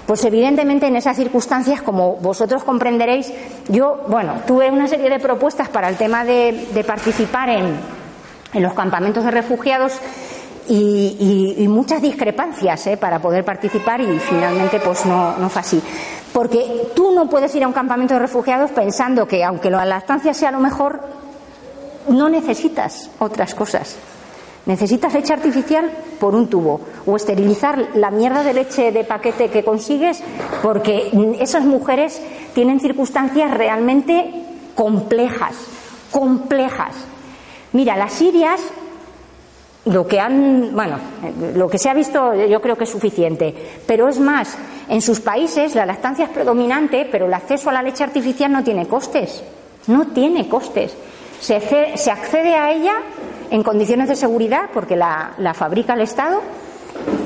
Pues 0.04 0.24
evidentemente 0.24 0.88
en 0.88 0.96
esas 0.96 1.16
circunstancias, 1.16 1.82
como 1.82 2.16
vosotros 2.16 2.64
comprenderéis, 2.64 3.32
yo, 3.68 4.04
bueno, 4.08 4.42
tuve 4.44 4.68
una 4.68 4.88
serie 4.88 5.08
de 5.08 5.20
propuestas 5.20 5.68
para 5.68 5.88
el 5.88 5.96
tema 5.96 6.24
de, 6.24 6.84
participar 6.84 7.48
en, 7.50 7.76
en 8.52 8.62
los 8.62 8.74
campamentos 8.74 9.24
de 9.24 9.30
refugiados 9.30 9.92
y, 10.70 11.66
muchas 11.68 12.02
discrepancias 12.02 12.86
¿eh? 12.86 12.96
para 12.96 13.20
poder 13.20 13.44
participar 13.44 14.00
y 14.00 14.18
finalmente 14.18 14.78
pues 14.80 15.04
no, 15.06 15.36
no 15.36 15.48
fue 15.48 15.60
así. 15.60 15.82
Porque 16.32 16.88
tú 16.94 17.12
no 17.12 17.28
puedes 17.28 17.54
ir 17.54 17.64
a 17.64 17.66
un 17.66 17.72
campamento 17.72 18.14
de 18.14 18.20
refugiados 18.20 18.70
pensando 18.70 19.26
que 19.26 19.42
aunque 19.44 19.70
la 19.70 19.84
lactancia 19.84 20.32
sea 20.32 20.50
lo 20.50 20.60
mejor, 20.60 21.00
no 22.08 22.28
necesitas 22.28 23.10
otras 23.18 23.54
cosas. 23.54 23.96
Necesitas 24.66 25.14
leche 25.14 25.32
artificial 25.32 25.90
por 26.20 26.34
un 26.34 26.48
tubo 26.48 26.80
o 27.06 27.16
esterilizar 27.16 27.88
la 27.94 28.10
mierda 28.10 28.42
de 28.42 28.52
leche 28.52 28.92
de 28.92 29.04
paquete 29.04 29.48
que 29.48 29.64
consigues 29.64 30.22
porque 30.62 31.10
esas 31.40 31.64
mujeres 31.64 32.20
tienen 32.54 32.78
circunstancias 32.78 33.50
realmente 33.52 34.30
complejas, 34.74 35.54
complejas. 36.12 36.94
Mira, 37.72 37.96
las 37.96 38.12
sirias 38.12 38.60
lo 39.90 40.06
que 40.06 40.20
han, 40.20 40.70
bueno, 40.72 40.96
lo 41.54 41.68
que 41.68 41.78
se 41.78 41.90
ha 41.90 41.94
visto 41.94 42.34
yo 42.34 42.60
creo 42.60 42.76
que 42.76 42.84
es 42.84 42.90
suficiente, 42.90 43.54
pero 43.86 44.08
es 44.08 44.20
más, 44.20 44.56
en 44.88 45.02
sus 45.02 45.20
países 45.20 45.74
la 45.74 45.84
lactancia 45.84 46.26
es 46.26 46.30
predominante, 46.30 47.08
pero 47.10 47.26
el 47.26 47.34
acceso 47.34 47.70
a 47.70 47.72
la 47.72 47.82
leche 47.82 48.04
artificial 48.04 48.52
no 48.52 48.62
tiene 48.62 48.86
costes, 48.86 49.42
no 49.88 50.06
tiene 50.08 50.48
costes. 50.48 50.96
Se, 51.40 51.56
accede 51.56 52.54
a 52.54 52.70
ella 52.70 52.94
en 53.50 53.62
condiciones 53.62 54.08
de 54.08 54.16
seguridad 54.16 54.70
porque 54.72 54.94
la, 54.94 55.32
la 55.38 55.54
fabrica 55.54 55.94
el 55.94 56.02
Estado 56.02 56.40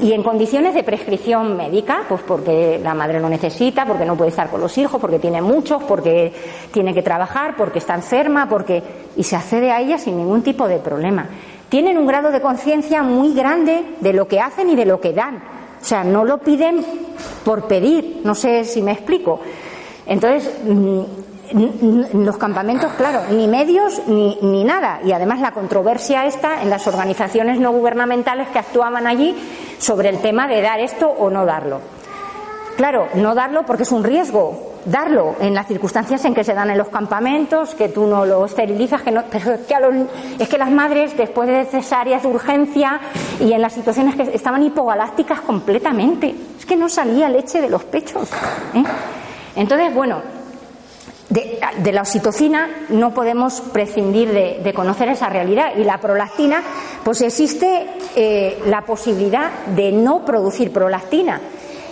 y 0.00 0.12
en 0.12 0.22
condiciones 0.22 0.72
de 0.72 0.84
prescripción 0.84 1.56
médica, 1.56 2.04
pues 2.08 2.22
porque 2.22 2.80
la 2.82 2.94
madre 2.94 3.20
lo 3.20 3.28
necesita, 3.28 3.84
porque 3.84 4.04
no 4.04 4.16
puede 4.16 4.30
estar 4.30 4.48
con 4.48 4.60
los 4.60 4.78
hijos, 4.78 5.00
porque 5.00 5.18
tiene 5.18 5.42
muchos, 5.42 5.82
porque 5.82 6.32
tiene 6.72 6.94
que 6.94 7.02
trabajar, 7.02 7.56
porque 7.56 7.80
está 7.80 7.94
enferma, 7.94 8.48
porque 8.48 8.82
y 9.16 9.24
se 9.24 9.36
accede 9.36 9.70
a 9.70 9.80
ella 9.80 9.98
sin 9.98 10.16
ningún 10.16 10.42
tipo 10.42 10.68
de 10.68 10.78
problema 10.78 11.28
tienen 11.68 11.98
un 11.98 12.06
grado 12.06 12.30
de 12.30 12.40
conciencia 12.40 13.02
muy 13.02 13.34
grande 13.34 13.84
de 14.00 14.12
lo 14.12 14.28
que 14.28 14.40
hacen 14.40 14.70
y 14.70 14.76
de 14.76 14.86
lo 14.86 15.00
que 15.00 15.12
dan. 15.12 15.36
O 15.80 15.84
sea, 15.84 16.04
no 16.04 16.24
lo 16.24 16.38
piden 16.38 16.84
por 17.44 17.66
pedir, 17.66 18.20
no 18.24 18.34
sé 18.34 18.64
si 18.64 18.80
me 18.80 18.92
explico. 18.92 19.40
Entonces, 20.06 20.50
mm, 20.64 21.02
los 22.24 22.36
campamentos, 22.38 22.92
claro, 22.94 23.22
ni 23.30 23.46
medios 23.46 24.02
ni, 24.06 24.38
ni 24.40 24.64
nada. 24.64 25.00
Y 25.04 25.12
además 25.12 25.40
la 25.40 25.52
controversia 25.52 26.26
está 26.26 26.62
en 26.62 26.70
las 26.70 26.86
organizaciones 26.86 27.60
no 27.60 27.72
gubernamentales 27.72 28.48
que 28.48 28.58
actuaban 28.58 29.06
allí, 29.06 29.34
sobre 29.78 30.08
el 30.08 30.20
tema 30.20 30.48
de 30.48 30.62
dar 30.62 30.80
esto 30.80 31.08
o 31.08 31.30
no 31.30 31.44
darlo. 31.44 31.80
Claro, 32.76 33.08
no 33.14 33.34
darlo 33.34 33.64
porque 33.64 33.84
es 33.84 33.92
un 33.92 34.02
riesgo, 34.02 34.74
darlo 34.84 35.36
en 35.40 35.54
las 35.54 35.68
circunstancias 35.68 36.24
en 36.24 36.34
que 36.34 36.42
se 36.42 36.54
dan 36.54 36.70
en 36.70 36.78
los 36.78 36.88
campamentos, 36.88 37.74
que 37.74 37.88
tú 37.88 38.06
no 38.06 38.26
lo 38.26 38.44
esterilizas, 38.44 39.02
que 39.02 39.12
no, 39.12 39.22
pero 39.30 39.52
es 39.52 39.60
que, 39.60 39.74
es 40.40 40.48
que 40.48 40.58
las 40.58 40.70
madres 40.70 41.16
después 41.16 41.48
de 41.48 41.64
cesáreas 41.66 42.22
de 42.22 42.28
urgencia 42.28 43.00
y 43.40 43.52
en 43.52 43.62
las 43.62 43.74
situaciones 43.74 44.16
que 44.16 44.22
estaban 44.34 44.62
hipogalácticas 44.62 45.40
completamente, 45.42 46.34
es 46.58 46.66
que 46.66 46.76
no 46.76 46.88
salía 46.88 47.28
leche 47.28 47.60
de 47.60 47.70
los 47.70 47.84
pechos. 47.84 48.28
¿eh? 48.74 48.82
Entonces, 49.54 49.94
bueno, 49.94 50.20
de, 51.28 51.92
la 51.92 52.02
oxitocina 52.02 52.68
no 52.88 53.14
podemos 53.14 53.60
prescindir 53.60 54.32
de, 54.32 54.74
conocer 54.74 55.08
esa 55.08 55.28
realidad 55.28 55.76
y 55.76 55.84
la 55.84 55.98
prolactina, 55.98 56.60
pues 57.04 57.20
existe 57.20 57.86
eh, 58.16 58.60
la 58.66 58.82
posibilidad 58.82 59.50
de 59.76 59.92
no 59.92 60.24
producir 60.24 60.72
prolactina 60.72 61.40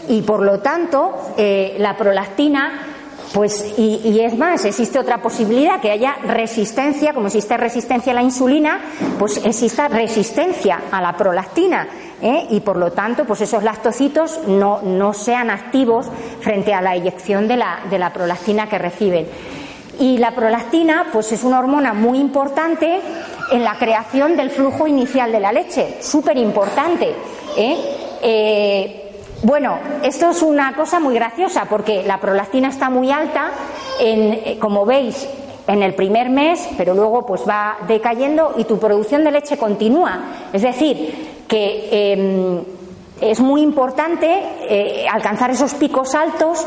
y 0.09 0.23
por 0.23 0.43
lo 0.43 0.61
tanto 0.61 1.35
eh, 1.37 1.77
la 1.79 1.97
prolactina 1.97 2.93
pues 3.33 3.75
y, 3.79 4.21
es 4.21 4.37
más, 4.37 4.65
existe 4.65 4.99
otra 4.99 5.23
posibilidad 5.23 5.81
que 5.81 5.91
haya 5.91 6.17
resistencia, 6.25 7.15
como 7.15 7.29
existe 7.29 7.57
resistencia 7.57 8.13
a 8.13 8.15
la 8.15 8.23
insulina, 8.23 8.81
pues 9.19 9.41
exista 9.45 9.89
resistencia 9.89 10.83
a 10.91 11.01
la 11.01 11.17
prolactina 11.17 11.89
¿eh? 12.21 12.47
y 12.51 12.61
por 12.61 12.77
lo 12.77 12.93
tanto, 12.93 13.25
pues 13.25 13.41
esos 13.41 13.63
lactocitos 13.63 14.41
no, 14.47 14.83
no 14.83 15.15
sean 15.15 15.51
activos 15.51 16.07
frente 16.41 16.75
a 16.75 16.83
la 16.83 16.95
eyección 16.95 17.49
de 17.49 17.57
la, 17.57 17.81
de 17.89 17.99
la 17.99 18.13
prolactina 18.13 18.69
que 18.69 18.79
reciben. 18.79 19.27
Y 19.99 20.19
la 20.19 20.35
prolactina, 20.35 21.07
pues 21.13 21.33
es 21.33 21.45
una 21.45 21.59
hormona 21.59 21.95
muy 21.95 22.19
importante 22.19 23.01
en 23.51 23.65
la 23.65 23.79
creación 23.79 24.37
del 24.37 24.51
flujo 24.51 24.87
inicial 24.87 25.33
de 25.33 25.41
la 25.41 25.53
leche, 25.53 25.99
súper 26.03 26.37
importante. 26.37 27.15
¿eh? 27.57 27.77
eh 28.23 29.02
bueno, 29.43 29.79
esto 30.03 30.31
es 30.31 30.43
una 30.43 30.75
cosa 30.75 31.01
muy 31.01 31.15
graciosa 31.15 31.65
porque 31.69 32.03
la 32.05 32.19
prolactina 32.19 32.69
está 32.69 32.91
muy 32.91 33.11
alta, 33.11 33.51
en, 34.01 34.33
eh, 34.33 34.57
como 34.61 34.87
veis, 34.87 35.29
en 35.67 35.83
el 35.83 35.95
primer 35.95 36.31
mes, 36.31 36.69
pero 36.77 36.95
luego 36.95 37.25
pues 37.27 37.43
va 37.49 37.79
decayendo 37.87 38.55
y 38.57 38.65
tu 38.65 38.79
producción 38.79 39.25
de 39.25 39.31
leche 39.31 39.57
continúa. 39.57 40.21
Es 40.53 40.63
decir, 40.63 41.45
que 41.49 42.13
em, 42.13 42.63
es 43.21 43.41
muy 43.41 43.63
importante 43.63 44.43
eh, 44.69 45.07
alcanzar 45.11 45.51
esos 45.51 45.75
picos 45.75 46.15
altos 46.15 46.67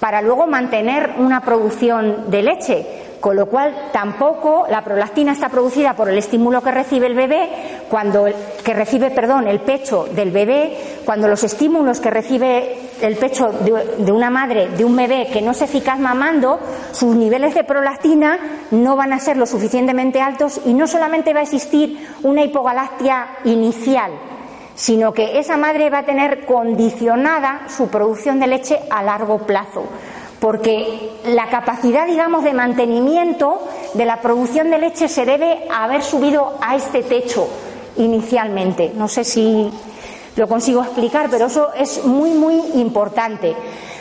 para 0.00 0.22
luego 0.22 0.46
mantener 0.46 1.14
una 1.18 1.40
producción 1.42 2.30
de 2.30 2.42
leche 2.42 2.86
con 3.22 3.36
lo 3.36 3.46
cual 3.46 3.90
tampoco 3.92 4.66
la 4.68 4.82
prolactina 4.82 5.30
está 5.30 5.48
producida 5.48 5.94
por 5.94 6.08
el 6.08 6.18
estímulo 6.18 6.60
que 6.60 6.72
recibe 6.72 7.06
el 7.06 7.14
bebé, 7.14 7.48
cuando 7.88 8.26
que 8.64 8.74
recibe, 8.74 9.12
perdón, 9.12 9.46
el 9.46 9.60
pecho 9.60 10.08
del 10.12 10.32
bebé, 10.32 10.76
cuando 11.04 11.28
los 11.28 11.44
estímulos 11.44 12.00
que 12.00 12.10
recibe 12.10 12.80
el 13.00 13.16
pecho 13.16 13.52
de, 13.52 14.10
una 14.10 14.28
madre, 14.28 14.70
de 14.70 14.84
un 14.84 14.96
bebé 14.96 15.28
que 15.32 15.40
no 15.40 15.52
es 15.52 15.62
eficaz 15.62 16.00
mamando, 16.00 16.58
sus 16.90 17.14
niveles 17.14 17.54
de 17.54 17.62
prolactina 17.62 18.40
no 18.72 18.96
van 18.96 19.12
a 19.12 19.20
ser 19.20 19.36
lo 19.36 19.46
suficientemente 19.46 20.20
altos 20.20 20.60
y 20.66 20.74
no 20.74 20.88
solamente 20.88 21.32
va 21.32 21.40
a 21.40 21.44
existir 21.44 22.04
una 22.24 22.42
hipogalactia 22.42 23.36
inicial, 23.44 24.10
sino 24.74 25.12
que 25.12 25.38
esa 25.38 25.56
madre 25.56 25.90
va 25.90 25.98
a 25.98 26.06
tener 26.06 26.44
condicionada 26.44 27.68
su 27.68 27.86
producción 27.86 28.40
de 28.40 28.48
leche 28.48 28.80
a 28.90 29.04
largo 29.04 29.38
plazo 29.38 29.84
porque 30.42 31.12
la 31.24 31.50
capacidad, 31.50 32.04
digamos, 32.04 32.42
de 32.42 32.52
mantenimiento 32.52 33.62
de 33.94 34.04
la 34.04 34.20
producción 34.20 34.70
de 34.70 34.78
leche 34.78 35.06
se 35.06 35.24
debe 35.24 35.68
a 35.70 35.84
haber 35.84 36.02
subido 36.02 36.54
a 36.60 36.74
este 36.74 37.04
techo 37.04 37.46
inicialmente. 37.96 38.90
No 38.96 39.06
sé 39.06 39.22
si 39.22 39.70
lo 40.34 40.48
consigo 40.48 40.82
explicar, 40.82 41.28
pero 41.30 41.46
eso 41.46 41.68
es 41.78 42.04
muy, 42.04 42.30
muy 42.30 42.56
importante. 42.74 43.54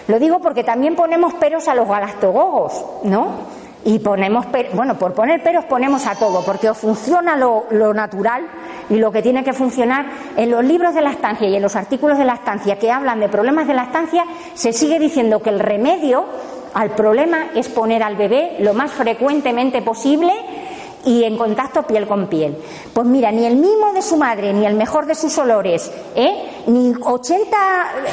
Lo 0.07 0.17
digo 0.17 0.39
porque 0.39 0.63
también 0.63 0.95
ponemos 0.95 1.35
peros 1.35 1.67
a 1.67 1.75
los 1.75 1.87
galactogogos, 1.87 2.85
¿no? 3.03 3.60
Y 3.83 3.99
ponemos, 3.99 4.45
bueno, 4.73 4.97
por 4.97 5.13
poner 5.13 5.41
peros 5.41 5.65
ponemos 5.65 6.05
a 6.05 6.15
todo, 6.15 6.43
porque 6.45 6.69
o 6.69 6.75
funciona 6.75 7.35
lo, 7.35 7.65
natural 7.93 8.45
y 8.89 8.95
lo 8.95 9.11
que 9.11 9.21
tiene 9.21 9.43
que 9.43 9.53
funcionar. 9.53 10.05
En 10.37 10.51
los 10.51 10.63
libros 10.63 10.93
de 10.93 11.01
la 11.01 11.11
estancia 11.11 11.47
y 11.47 11.55
en 11.55 11.61
los 11.61 11.75
artículos 11.75 12.17
de 12.17 12.25
la 12.25 12.35
estancia 12.35 12.77
que 12.77 12.91
hablan 12.91 13.19
de 13.19 13.29
problemas 13.29 13.67
de 13.67 13.73
la 13.73 13.83
estancia, 13.83 14.23
se 14.53 14.71
sigue 14.71 14.99
diciendo 14.99 15.41
que 15.41 15.49
el 15.49 15.59
remedio 15.59 16.25
al 16.73 16.91
problema 16.91 17.47
es 17.55 17.69
poner 17.69 18.03
al 18.03 18.15
bebé 18.15 18.57
lo 18.59 18.73
más 18.73 18.91
frecuentemente 18.91 19.81
posible 19.81 20.31
y 21.05 21.23
en 21.23 21.37
contacto 21.37 21.83
piel 21.83 22.07
con 22.07 22.27
piel. 22.27 22.57
Pues 22.93 23.07
mira, 23.07 23.31
ni 23.31 23.45
el 23.45 23.55
mimo 23.55 23.93
de 23.93 24.01
su 24.01 24.17
madre, 24.17 24.53
ni 24.53 24.65
el 24.65 24.75
mejor 24.75 25.05
de 25.05 25.15
sus 25.15 25.37
olores, 25.37 25.91
¿eh? 26.15 26.63
ni 26.67 26.93
80 27.01 27.57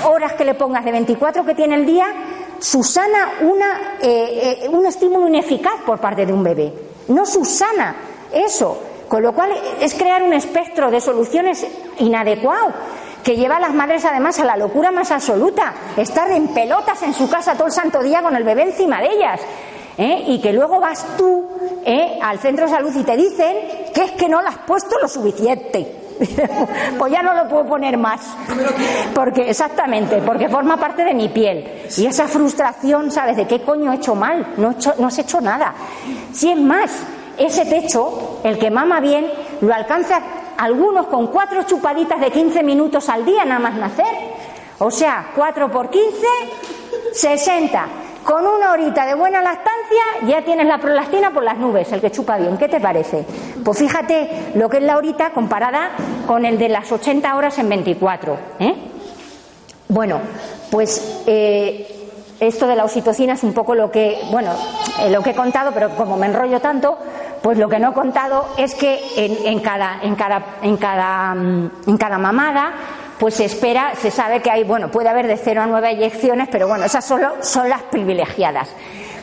horas 0.09 0.33
que 0.35 0.45
le 0.45 0.55
pongas 0.55 0.85
de 0.85 0.93
24 0.93 1.45
que 1.45 1.55
tiene 1.55 1.75
el 1.75 1.87
día, 1.87 2.07
Susana 2.59 3.35
una, 3.41 3.99
eh, 4.01 4.61
eh, 4.63 4.69
un 4.69 4.87
estímulo 4.87 5.29
ineficaz 5.29 5.81
por 5.87 5.99
parte 6.01 6.27
de 6.27 6.33
un 6.33 6.43
bebé. 6.43 6.73
No 7.09 7.25
Susana 7.25 7.95
eso. 8.33 8.79
Con 9.09 9.23
lo 9.23 9.33
cual 9.33 9.51
es 9.81 9.95
crear 9.95 10.23
un 10.23 10.35
espectro 10.35 10.91
de 10.91 11.01
soluciones 11.01 11.67
inadecuado 11.99 12.75
que 13.25 13.37
lleva 13.37 13.57
a 13.57 13.61
las 13.61 13.73
madres 13.73 14.05
además 14.05 14.39
a 14.39 14.45
la 14.45 14.57
locura 14.57 14.91
más 14.91 15.11
absoluta, 15.11 15.73
estar 15.97 16.31
en 16.31 16.49
pelotas 16.49 17.03
en 17.03 17.15
su 17.15 17.29
casa 17.29 17.55
todo 17.55 17.69
el 17.69 17.73
santo 17.73 18.03
día 18.03 18.21
con 18.21 18.37
el 18.37 18.45
bebé 18.45 18.65
encima 18.65 19.01
de 19.01 19.11
ellas. 19.11 19.41
¿eh? 19.97 20.25
Y 20.27 20.43
que 20.43 20.53
luego 20.53 20.79
vas 20.79 21.07
tú 21.17 21.49
al 22.21 22.39
centro 22.39 22.67
de 22.67 22.73
salud 22.73 22.95
y 22.95 23.03
te 23.03 23.17
dicen 23.17 23.57
que 23.95 24.03
es 24.05 24.11
que 24.13 24.29
no 24.29 24.43
lo 24.43 24.49
has 24.49 24.59
puesto 24.59 24.99
lo 25.01 25.09
suficiente. 25.09 26.08
pues 26.99 27.13
ya 27.13 27.23
no 27.23 27.35
lo 27.35 27.49
puedo 27.49 27.67
poner 27.67 27.97
más. 27.97 28.21
Porque, 29.15 29.51
exactamente, 29.51 30.21
porque 30.25 30.49
forma 30.49 30.77
parte 30.77 31.05
de 31.05 31.15
mi 31.15 31.29
piel. 31.29 31.87
Y 31.97 32.07
esa 32.07 32.27
frustración, 32.29 33.11
¿sabes? 33.11 33.37
¿De 33.37 33.47
qué 33.47 33.63
coño 33.63 33.93
he 33.93 33.97
hecho 33.97 34.15
mal? 34.15 34.55
No, 34.57 34.71
he 34.71 34.75
hecho, 34.75 34.95
no 34.99 35.07
has 35.07 35.19
hecho 35.19 35.41
nada. 35.41 35.75
Si 36.33 36.51
es 36.51 36.59
más, 36.59 36.91
ese 37.37 37.65
techo, 37.67 38.41
el 38.45 38.59
que 38.59 38.71
mama 38.71 39.01
bien, 39.01 39.27
lo 39.61 39.75
alcanza 39.75 40.21
algunos 40.59 41.07
con 41.07 41.29
cuatro 41.29 41.63
chupaditas 41.63 42.21
de 42.21 42.31
15 42.31 42.63
minutos 42.63 43.09
al 43.09 43.25
día 43.25 43.45
nada 43.45 43.61
más 43.61 43.75
nacer. 43.75 44.39
O 44.81 44.91
sea, 44.91 45.33
4 45.35 45.71
por 45.71 45.91
15, 45.91 46.27
60. 47.13 47.87
Con 48.29 48.47
una 48.47 48.73
horita 48.73 49.07
de 49.07 49.15
buena 49.15 49.41
lactancia 49.41 50.03
ya 50.27 50.45
tienes 50.45 50.67
la 50.67 50.77
prolactina 50.77 51.31
por 51.31 51.43
las 51.43 51.57
nubes, 51.57 51.91
el 51.93 52.03
que 52.03 52.11
chupa 52.11 52.37
bien. 52.37 52.59
¿Qué 52.59 52.69
te 52.69 52.79
parece? 52.79 53.25
Pues 53.65 53.79
fíjate 53.79 54.53
lo 54.55 54.69
que 54.69 54.77
es 54.77 54.83
la 54.83 54.99
horita 54.99 55.31
comparada 55.31 55.93
con 56.27 56.45
el 56.45 56.59
de 56.59 56.69
las 56.69 56.93
80 56.93 57.35
horas 57.35 57.59
en 57.59 57.71
24. 57.71 58.37
¿eh? 58.61 58.75
Bueno, 59.89 60.21
pues 60.71 61.23
eh, 61.27 62.11
esto 62.39 62.67
de 62.67 62.77
la 62.77 62.85
oxitocina 62.85 63.33
es 63.33 63.43
un 63.45 63.55
poco 63.55 63.75
lo 63.75 63.91
que, 63.91 64.21
bueno, 64.31 64.53
eh, 65.01 65.09
lo 65.09 65.23
que 65.23 65.31
he 65.31 65.35
contado, 65.35 65.71
pero 65.73 65.97
como 65.97 66.19
me 66.19 66.27
enrollo 66.27 66.61
tanto, 66.61 66.99
pues 67.43 67.57
lo 67.57 67.71
que 67.71 67.79
no 67.79 67.93
he 67.93 67.95
contado 67.95 68.45
es 68.59 68.75
que 68.75 69.01
en, 69.17 69.61
cada, 69.61 70.01
en, 70.03 70.15
cada, 70.17 70.43
en, 70.61 70.77
cada, 70.77 71.35
mm, 71.35 71.71
en 71.87 71.97
cada 71.97 72.19
mamada 72.19 72.75
pues 73.19 73.35
se 73.35 73.45
espera, 73.45 73.95
se 74.01 74.11
sabe 74.11 74.41
que 74.41 74.51
hay, 74.51 74.65
bueno, 74.65 74.91
puede 74.91 75.09
haber 75.09 75.27
de 75.27 75.37
0 75.37 75.63
a 75.63 75.67
9 75.67 75.91
eyecciones, 75.91 76.49
pero 76.51 76.69
bueno, 76.69 76.85
esas 76.85 77.05
solo 77.05 77.37
son 77.43 77.69
las 77.69 77.83
privilegiadas 77.83 78.69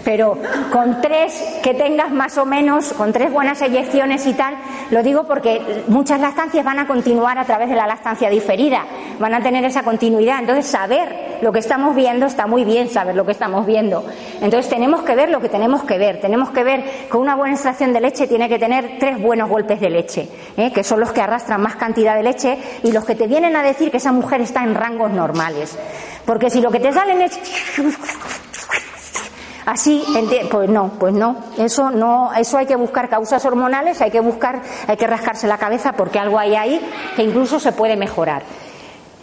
pero 0.05 0.37
con 0.71 1.01
tres 1.01 1.33
que 1.63 1.73
tengas 1.73 2.11
más 2.11 2.37
o 2.37 2.45
menos, 2.45 2.93
con 2.93 3.11
tres 3.11 3.33
buenas 3.33 3.61
eyecciones 3.61 4.25
y 4.27 4.33
tal, 4.33 4.55
lo 4.91 5.01
digo 5.01 5.23
porque 5.23 5.83
muchas 5.87 6.21
lactancias 6.21 6.63
van 6.63 6.77
a 6.77 6.87
continuar 6.87 7.39
a 7.39 7.43
través 7.43 7.69
de 7.69 7.75
la 7.75 7.87
lactancia 7.87 8.29
diferida, 8.29 8.85
van 9.19 9.33
a 9.33 9.41
tener 9.41 9.65
esa 9.65 9.81
continuidad. 9.81 10.39
Entonces, 10.39 10.67
saber 10.67 11.39
lo 11.41 11.51
que 11.51 11.59
estamos 11.59 11.95
viendo 11.95 12.27
está 12.27 12.45
muy 12.45 12.63
bien, 12.63 12.87
saber 12.87 13.15
lo 13.15 13.25
que 13.25 13.31
estamos 13.31 13.65
viendo. 13.65 14.05
Entonces, 14.41 14.69
tenemos 14.69 15.01
que 15.01 15.15
ver 15.15 15.29
lo 15.29 15.41
que 15.41 15.49
tenemos 15.49 15.83
que 15.83 15.97
ver. 15.97 16.21
Tenemos 16.21 16.51
que 16.51 16.63
ver 16.63 16.83
que 17.09 17.17
una 17.17 17.35
buena 17.35 17.55
extracción 17.55 17.91
de 17.91 18.01
leche 18.01 18.27
tiene 18.27 18.47
que 18.47 18.59
tener 18.59 18.97
tres 18.99 19.19
buenos 19.19 19.49
golpes 19.49 19.79
de 19.79 19.89
leche, 19.89 20.29
¿eh? 20.55 20.71
que 20.71 20.83
son 20.83 20.99
los 20.99 21.11
que 21.13 21.21
arrastran 21.21 21.61
más 21.61 21.77
cantidad 21.77 22.15
de 22.15 22.21
leche 22.21 22.59
y 22.83 22.91
los 22.91 23.05
que 23.05 23.15
te 23.15 23.25
vienen 23.25 23.55
a 23.55 23.63
decir 23.63 23.89
que 23.89 23.97
esa 23.97 24.11
mujer 24.11 24.41
está 24.41 24.63
en 24.63 24.75
rangos 24.75 25.09
normales. 25.09 25.75
Porque 26.25 26.51
si 26.51 26.61
lo 26.61 26.69
que 26.69 26.79
te 26.79 26.93
salen 26.93 27.21
es 27.21 27.39
Así, 29.65 30.03
pues 30.51 30.69
no, 30.69 30.91
pues 30.99 31.13
no. 31.13 31.37
Eso 31.57 31.89
no, 31.89 32.31
eso 32.33 32.57
hay 32.57 32.67
que 32.67 32.75
buscar 32.75 33.09
causas 33.09 33.43
hormonales, 33.45 33.99
hay 34.01 34.11
que 34.11 34.19
buscar, 34.19 34.61
hay 34.87 34.95
que 34.95 35.07
rascarse 35.07 35.47
la 35.47 35.57
cabeza 35.57 35.93
porque 35.93 36.19
algo 36.19 36.37
hay 36.37 36.55
ahí 36.55 36.81
que 37.15 37.23
incluso 37.23 37.59
se 37.59 37.71
puede 37.71 37.95
mejorar. 37.95 38.43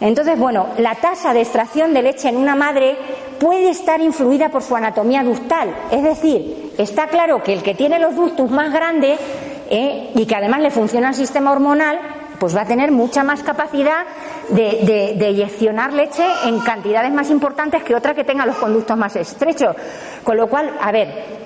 Entonces, 0.01 0.37
bueno, 0.37 0.67
la 0.79 0.95
tasa 0.95 1.33
de 1.33 1.41
extracción 1.41 1.93
de 1.93 2.01
leche 2.01 2.27
en 2.27 2.35
una 2.35 2.55
madre 2.55 2.97
puede 3.39 3.69
estar 3.69 4.01
influida 4.01 4.49
por 4.49 4.61
su 4.61 4.75
anatomía 4.75 5.23
ductal. 5.23 5.73
Es 5.91 6.03
decir, 6.03 6.73
está 6.77 7.07
claro 7.07 7.41
que 7.41 7.53
el 7.53 7.63
que 7.63 7.73
tiene 7.73 7.99
los 7.99 8.13
ductos 8.13 8.51
más 8.51 8.73
grandes 8.73 9.17
eh, 9.69 10.11
y 10.13 10.25
que 10.25 10.35
además 10.35 10.59
le 10.59 10.71
funciona 10.71 11.09
el 11.09 11.15
sistema 11.15 11.53
hormonal, 11.53 11.99
pues 12.37 12.53
va 12.53 12.61
a 12.61 12.65
tener 12.65 12.91
mucha 12.91 13.23
más 13.23 13.43
capacidad 13.43 14.03
de, 14.49 15.15
de, 15.17 15.27
eyeccionar 15.27 15.93
leche 15.93 16.25
en 16.45 16.59
cantidades 16.59 17.11
más 17.11 17.29
importantes 17.29 17.83
que 17.83 17.95
otra 17.95 18.13
que 18.13 18.23
tenga 18.23 18.45
los 18.45 18.57
conductos 18.57 18.97
más 18.97 19.15
estrechos. 19.15 19.75
Con 20.23 20.37
lo 20.37 20.47
cual, 20.47 20.71
a 20.79 20.91
ver, 20.91 21.43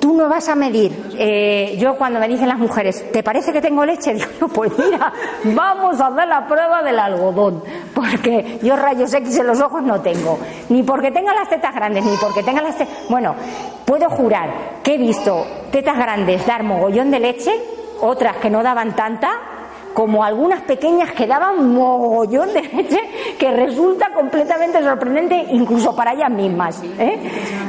tú 0.00 0.14
no 0.14 0.28
vas 0.28 0.48
a 0.48 0.54
medir. 0.54 1.12
Eh, 1.18 1.76
yo 1.78 1.96
cuando 1.96 2.18
me 2.18 2.28
dicen 2.28 2.48
las 2.48 2.58
mujeres, 2.58 3.12
¿te 3.12 3.22
parece 3.22 3.52
que 3.52 3.60
tengo 3.60 3.84
leche? 3.84 4.14
Digo, 4.14 4.48
pues 4.48 4.72
mira, 4.78 5.12
vamos 5.44 6.00
a 6.00 6.06
hacer 6.06 6.28
la 6.28 6.46
prueba 6.46 6.82
del 6.82 6.98
algodón, 6.98 7.62
porque 7.94 8.58
yo 8.62 8.76
rayos 8.76 9.12
X 9.12 9.38
en 9.38 9.46
los 9.46 9.60
ojos 9.60 9.82
no 9.82 10.00
tengo, 10.00 10.38
ni 10.70 10.82
porque 10.82 11.10
tenga 11.10 11.34
las 11.34 11.48
tetas 11.48 11.74
grandes, 11.74 12.04
ni 12.04 12.16
porque 12.16 12.42
tenga 12.42 12.62
las 12.62 12.78
tetas... 12.78 12.94
Bueno, 13.08 13.34
puedo 13.84 14.08
jurar 14.08 14.80
que 14.82 14.94
he 14.94 14.98
visto 14.98 15.46
tetas 15.70 15.96
grandes 15.96 16.46
dar 16.46 16.62
mogollón 16.62 17.10
de 17.10 17.20
leche, 17.20 17.52
otras 18.00 18.36
que 18.36 18.48
no 18.48 18.62
daban 18.62 18.96
tanta, 18.96 19.49
como 19.94 20.24
algunas 20.24 20.62
pequeñas 20.62 21.12
que 21.12 21.26
daban 21.26 21.74
mogollón 21.74 22.52
de 22.52 22.62
leche, 22.62 23.00
que 23.38 23.50
resulta 23.50 24.12
completamente 24.14 24.82
sorprendente 24.82 25.46
incluso 25.50 25.94
para 25.94 26.12
ellas 26.12 26.30
mismas, 26.30 26.82
¿eh? 26.98 27.18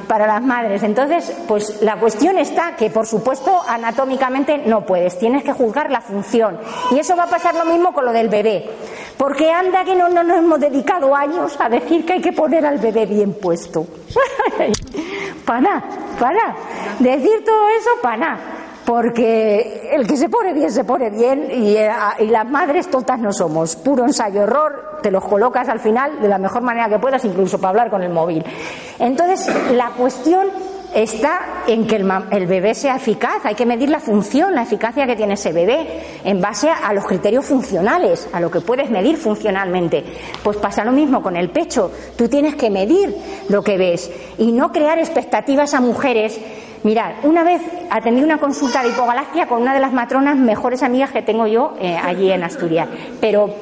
para 0.07 0.27
las 0.27 0.41
madres. 0.41 0.83
Entonces, 0.83 1.35
pues 1.47 1.81
la 1.81 1.97
cuestión 1.97 2.37
está 2.37 2.75
que, 2.75 2.89
por 2.89 3.07
supuesto, 3.07 3.61
anatómicamente 3.67 4.59
no 4.59 4.85
puedes, 4.85 5.17
tienes 5.17 5.43
que 5.43 5.53
juzgar 5.53 5.89
la 5.89 6.01
función. 6.01 6.59
Y 6.91 6.99
eso 6.99 7.15
va 7.15 7.23
a 7.23 7.27
pasar 7.27 7.55
lo 7.55 7.65
mismo 7.65 7.93
con 7.93 8.05
lo 8.05 8.13
del 8.13 8.29
bebé. 8.29 8.69
Porque 9.17 9.51
anda 9.51 9.83
que 9.83 9.95
no, 9.95 10.09
no 10.09 10.23
nos 10.23 10.37
hemos 10.37 10.59
dedicado 10.59 11.15
años 11.15 11.55
a 11.59 11.69
decir 11.69 12.05
que 12.05 12.13
hay 12.13 12.21
que 12.21 12.33
poner 12.33 12.65
al 12.65 12.79
bebé 12.79 13.05
bien 13.05 13.33
puesto. 13.33 13.85
para 15.45 15.83
para 16.19 16.55
Decir 16.99 17.43
todo 17.43 17.69
eso, 17.69 17.89
para 18.03 18.37
porque 18.85 19.89
el 19.91 20.07
que 20.07 20.17
se 20.17 20.29
pone 20.29 20.53
bien 20.53 20.71
se 20.71 20.83
pone 20.83 21.09
bien 21.09 21.47
eh, 21.49 21.91
y, 22.19 22.25
las 22.27 22.49
madres 22.49 22.89
tontas 22.89 23.19
no 23.19 23.31
somos. 23.31 23.75
Puro 23.75 24.05
ensayo 24.05 24.43
error, 24.43 24.99
te 25.01 25.11
los 25.11 25.23
colocas 25.23 25.69
al 25.69 25.79
final 25.79 26.21
de 26.21 26.27
la 26.27 26.37
mejor 26.37 26.61
manera 26.61 26.89
que 26.89 26.99
puedas, 26.99 27.23
incluso 27.25 27.57
para 27.59 27.69
hablar 27.69 27.89
con 27.89 28.01
el 28.01 28.09
móvil. 28.09 28.43
Entonces, 28.99 29.49
la 29.73 29.91
cuestión 29.91 30.47
está 30.93 31.63
en 31.67 31.87
que 31.87 31.95
el, 31.95 32.47
bebé 32.47 32.75
sea 32.75 32.97
eficaz, 32.97 33.45
hay 33.45 33.55
que 33.55 33.65
medir 33.65 33.89
la 33.89 33.99
función, 33.99 34.53
la 34.53 34.63
eficacia 34.63 35.05
que 35.05 35.15
tiene 35.15 35.35
ese 35.35 35.53
bebé 35.53 35.87
en 36.23 36.41
base 36.41 36.69
a 36.69 36.93
los 36.93 37.05
criterios 37.05 37.45
funcionales, 37.45 38.27
a 38.33 38.39
lo 38.39 38.51
que 38.51 38.61
puedes 38.61 38.89
medir 38.89 39.17
funcionalmente. 39.17 40.03
Pues 40.43 40.57
pasa 40.57 40.83
lo 40.83 40.91
mismo 40.91 41.21
con 41.21 41.37
el 41.37 41.49
pecho, 41.49 41.91
tú 42.17 42.27
tienes 42.27 42.55
que 42.55 42.69
medir 42.69 43.15
lo 43.49 43.63
que 43.63 43.77
ves 43.77 44.11
y 44.37 44.51
no 44.51 44.71
crear 44.71 44.99
expectativas 44.99 45.73
a 45.73 45.81
mujeres 45.81 46.39
Mirad, 46.83 47.11
una 47.23 47.43
vez 47.43 47.61
atendí 47.91 48.23
una 48.23 48.39
consulta 48.39 48.81
de 48.81 48.89
hipogalaxia 48.89 49.45
con 49.45 49.61
una 49.61 49.73
de 49.73 49.79
las 49.79 49.93
matronas 49.93 50.35
mejores 50.35 50.81
amigas 50.81 51.11
que 51.11 51.21
tengo 51.21 51.45
yo 51.45 51.75
eh, 51.79 51.95
allí 51.95 52.31
en 52.31 52.43
Asturias. 52.43 52.87
Pero 53.19 53.53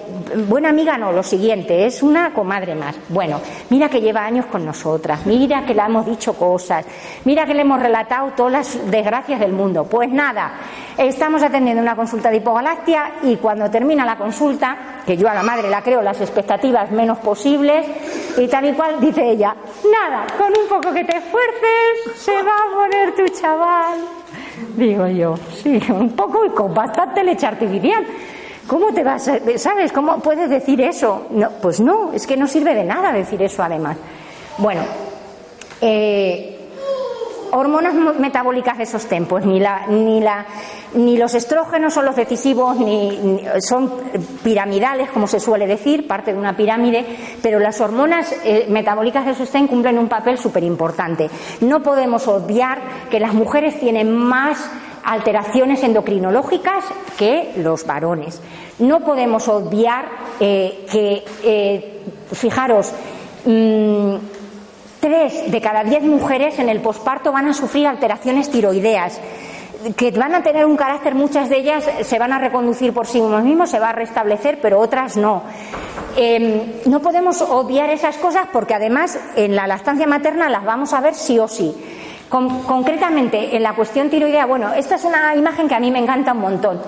buena 0.48 0.70
amiga 0.70 0.98
no, 0.98 1.12
lo 1.12 1.24
siguiente, 1.24 1.86
es 1.86 2.02
una 2.04 2.34
comadre 2.34 2.76
más. 2.76 2.96
Bueno, 3.10 3.42
mira 3.70 3.90
que 3.90 4.02
lleva 4.02 4.26
años 4.26 4.46
con 4.46 4.66
nosotras, 4.66 5.26
mira 5.26 5.66
que 5.66 5.74
le 5.74 5.82
hemos 5.82 6.06
dicho 6.06 6.34
cosas, 6.34 6.86
mira 7.26 7.46
que 7.46 7.54
le 7.54 7.62
hemos 7.62 7.82
relatado 7.82 8.32
todas 8.36 8.52
las 8.52 8.92
desgracias 8.92 9.40
del 9.40 9.52
mundo. 9.52 9.86
Pues 9.86 10.10
nada, 10.10 10.54
estamos 10.98 11.44
atendiendo 11.44 11.82
una 11.82 11.96
consulta 11.96 12.30
de 12.30 12.38
hipogalaxia 12.38 13.12
y 13.24 13.38
cuando 13.38 13.70
termina 13.70 14.06
la 14.06 14.18
consulta, 14.18 14.78
que 15.06 15.18
yo 15.18 15.30
a 15.30 15.34
la 15.34 15.44
madre 15.44 15.70
la 15.70 15.82
creo 15.82 16.02
las 16.02 16.20
expectativas 16.22 16.92
menos 16.92 17.18
posibles 17.20 17.86
y 18.38 18.48
tal 18.48 18.66
y 18.66 18.74
cual, 18.74 19.00
dice 19.00 19.30
ella, 19.30 19.56
nada, 19.92 20.26
con 20.38 20.48
un 20.48 20.68
poco 20.68 20.94
que 20.94 21.04
te 21.04 21.18
esfuerces 21.18 22.16
se 22.16 22.34
va 22.44 22.52
a 22.52 22.76
poner 22.76 23.16
tu 23.16 23.28
chaval. 23.40 24.00
Digo 24.76 25.08
yo, 25.08 25.38
sí, 25.62 25.80
un 25.90 26.12
poco 26.16 26.46
y 26.46 26.50
con 26.50 26.74
bastante 26.74 27.24
leche 27.24 27.46
artificial. 27.46 28.06
¿Cómo 28.70 28.94
te 28.94 29.04
vas 29.04 29.28
a, 29.28 29.40
sabes, 29.58 29.92
cómo 29.92 30.20
puedes 30.20 30.48
decir 30.48 30.80
eso? 30.80 31.26
No, 31.32 31.50
pues 31.60 31.80
no, 31.80 32.14
es 32.14 32.28
que 32.28 32.38
no 32.38 32.48
sirve 32.48 32.76
de 32.76 32.84
nada 32.84 33.12
decir 33.12 33.42
eso 33.42 33.64
además. 33.64 33.98
Bueno, 34.60 34.84
eh, 35.82 36.60
hormonas 37.52 37.96
metabólicas 38.20 38.78
de 38.78 38.84
esos 38.84 39.08
tiempos, 39.08 39.44
ni, 39.44 39.60
la, 39.60 39.88
ni, 39.88 40.22
la, 40.22 40.46
ni 40.94 41.18
los 41.18 41.34
estrógenos 41.34 41.96
son 41.96 42.06
los 42.06 42.16
decisivos, 42.16 42.78
ni, 42.78 43.42
son 43.68 43.92
piramidales, 44.44 45.10
como 45.10 45.26
se 45.26 45.40
suele 45.40 45.66
decir, 45.66 46.08
parte 46.08 46.34
de 46.34 46.38
una 46.38 46.56
pirámide, 46.56 47.04
pero 47.42 47.58
las 47.58 47.82
hormonas 47.82 48.32
eh, 48.44 48.68
metabólicas 48.70 49.26
de 49.26 49.34
sostén 49.34 49.66
cumplen 49.66 49.98
un 49.98 50.10
papel 50.10 50.38
súper 50.38 50.64
importante. 50.64 51.28
No 51.62 51.82
podemos 51.82 52.28
obviar 52.28 52.80
que 53.10 53.20
las 53.20 53.34
mujeres 53.34 53.80
tienen 53.80 54.16
más 54.16 54.70
alteraciones 55.04 55.84
endocrinológicas 55.84 56.86
que 57.18 57.54
los 57.58 57.86
varones. 57.86 58.42
No 58.80 59.02
podemos 59.02 59.48
obviar 59.48 60.06
eh, 60.40 60.86
que, 60.90 61.24
eh, 61.44 62.02
fijaros, 62.32 62.92
mm, 63.46 64.16
Tres 65.00 65.50
de 65.50 65.62
cada 65.62 65.86
diez 65.86 66.04
mujeres 66.04 66.60
en 66.60 66.68
el 66.68 66.82
posparto 66.82 67.32
van 67.32 67.48
a 67.48 67.54
sufrir 67.54 67.88
alteraciones 67.88 68.50
tiroideas 68.50 69.22
que 69.96 70.12
van 70.12 70.36
a 70.36 70.44
tener 70.44 70.66
un 70.66 70.76
carácter, 70.76 71.16
muchas 71.16 71.48
de 71.48 71.60
ellas 71.60 71.90
se 72.02 72.20
van 72.20 72.34
a 72.34 72.40
reconducir 72.40 72.92
por 72.92 73.08
sí 73.08 73.22
mismos, 73.22 73.70
se 73.70 73.80
va 73.80 73.92
a 73.92 73.94
restablecer, 73.94 74.60
pero 74.62 74.78
otras 74.78 75.16
no. 75.16 75.44
Em, 76.18 76.64
no 76.86 77.00
podemos 77.02 77.42
obviar 77.42 77.90
esas 77.90 78.18
cosas 78.18 78.48
porque 78.52 78.74
además 78.74 79.18
en 79.38 79.56
la 79.56 79.68
lactancia 79.68 80.06
materna 80.06 80.50
las 80.50 80.66
vamos 80.66 80.92
a 80.92 81.00
ver 81.00 81.16
sí 81.16 81.40
o 81.40 81.48
sí. 81.48 81.74
Concretamente, 82.30 83.56
en 83.56 83.64
la 83.64 83.74
cuestión 83.74 84.10
tiroidea, 84.10 84.46
bueno, 84.46 84.74
esta 84.74 84.96
es 84.96 85.04
una 85.04 85.36
imagen 85.36 85.68
que 85.68 85.76
a 85.76 85.80
mí 85.80 85.92
me 85.92 86.00
encanta 86.00 86.34
un 86.34 86.42
montón. 86.42 86.80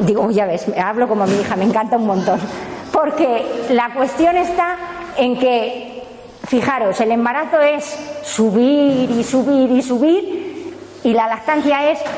Digo, 0.00 0.30
ya 0.30 0.46
ves, 0.46 0.66
hablo 0.76 1.08
como 1.08 1.26
mi 1.26 1.40
hija, 1.40 1.56
me 1.56 1.64
encanta 1.64 1.96
un 1.96 2.06
montón. 2.06 2.40
Porque 2.92 3.44
la 3.70 3.92
cuestión 3.94 4.36
está 4.36 4.76
en 5.16 5.38
que 5.38 5.98
Fijaros, 6.48 6.98
el 7.02 7.12
embarazo 7.12 7.60
es 7.60 7.84
subir 8.22 9.10
y 9.10 9.22
subir 9.22 9.70
y 9.70 9.82
subir 9.82 10.74
y 11.04 11.12
la 11.12 11.28
lactancia 11.28 11.90
es 11.90 12.00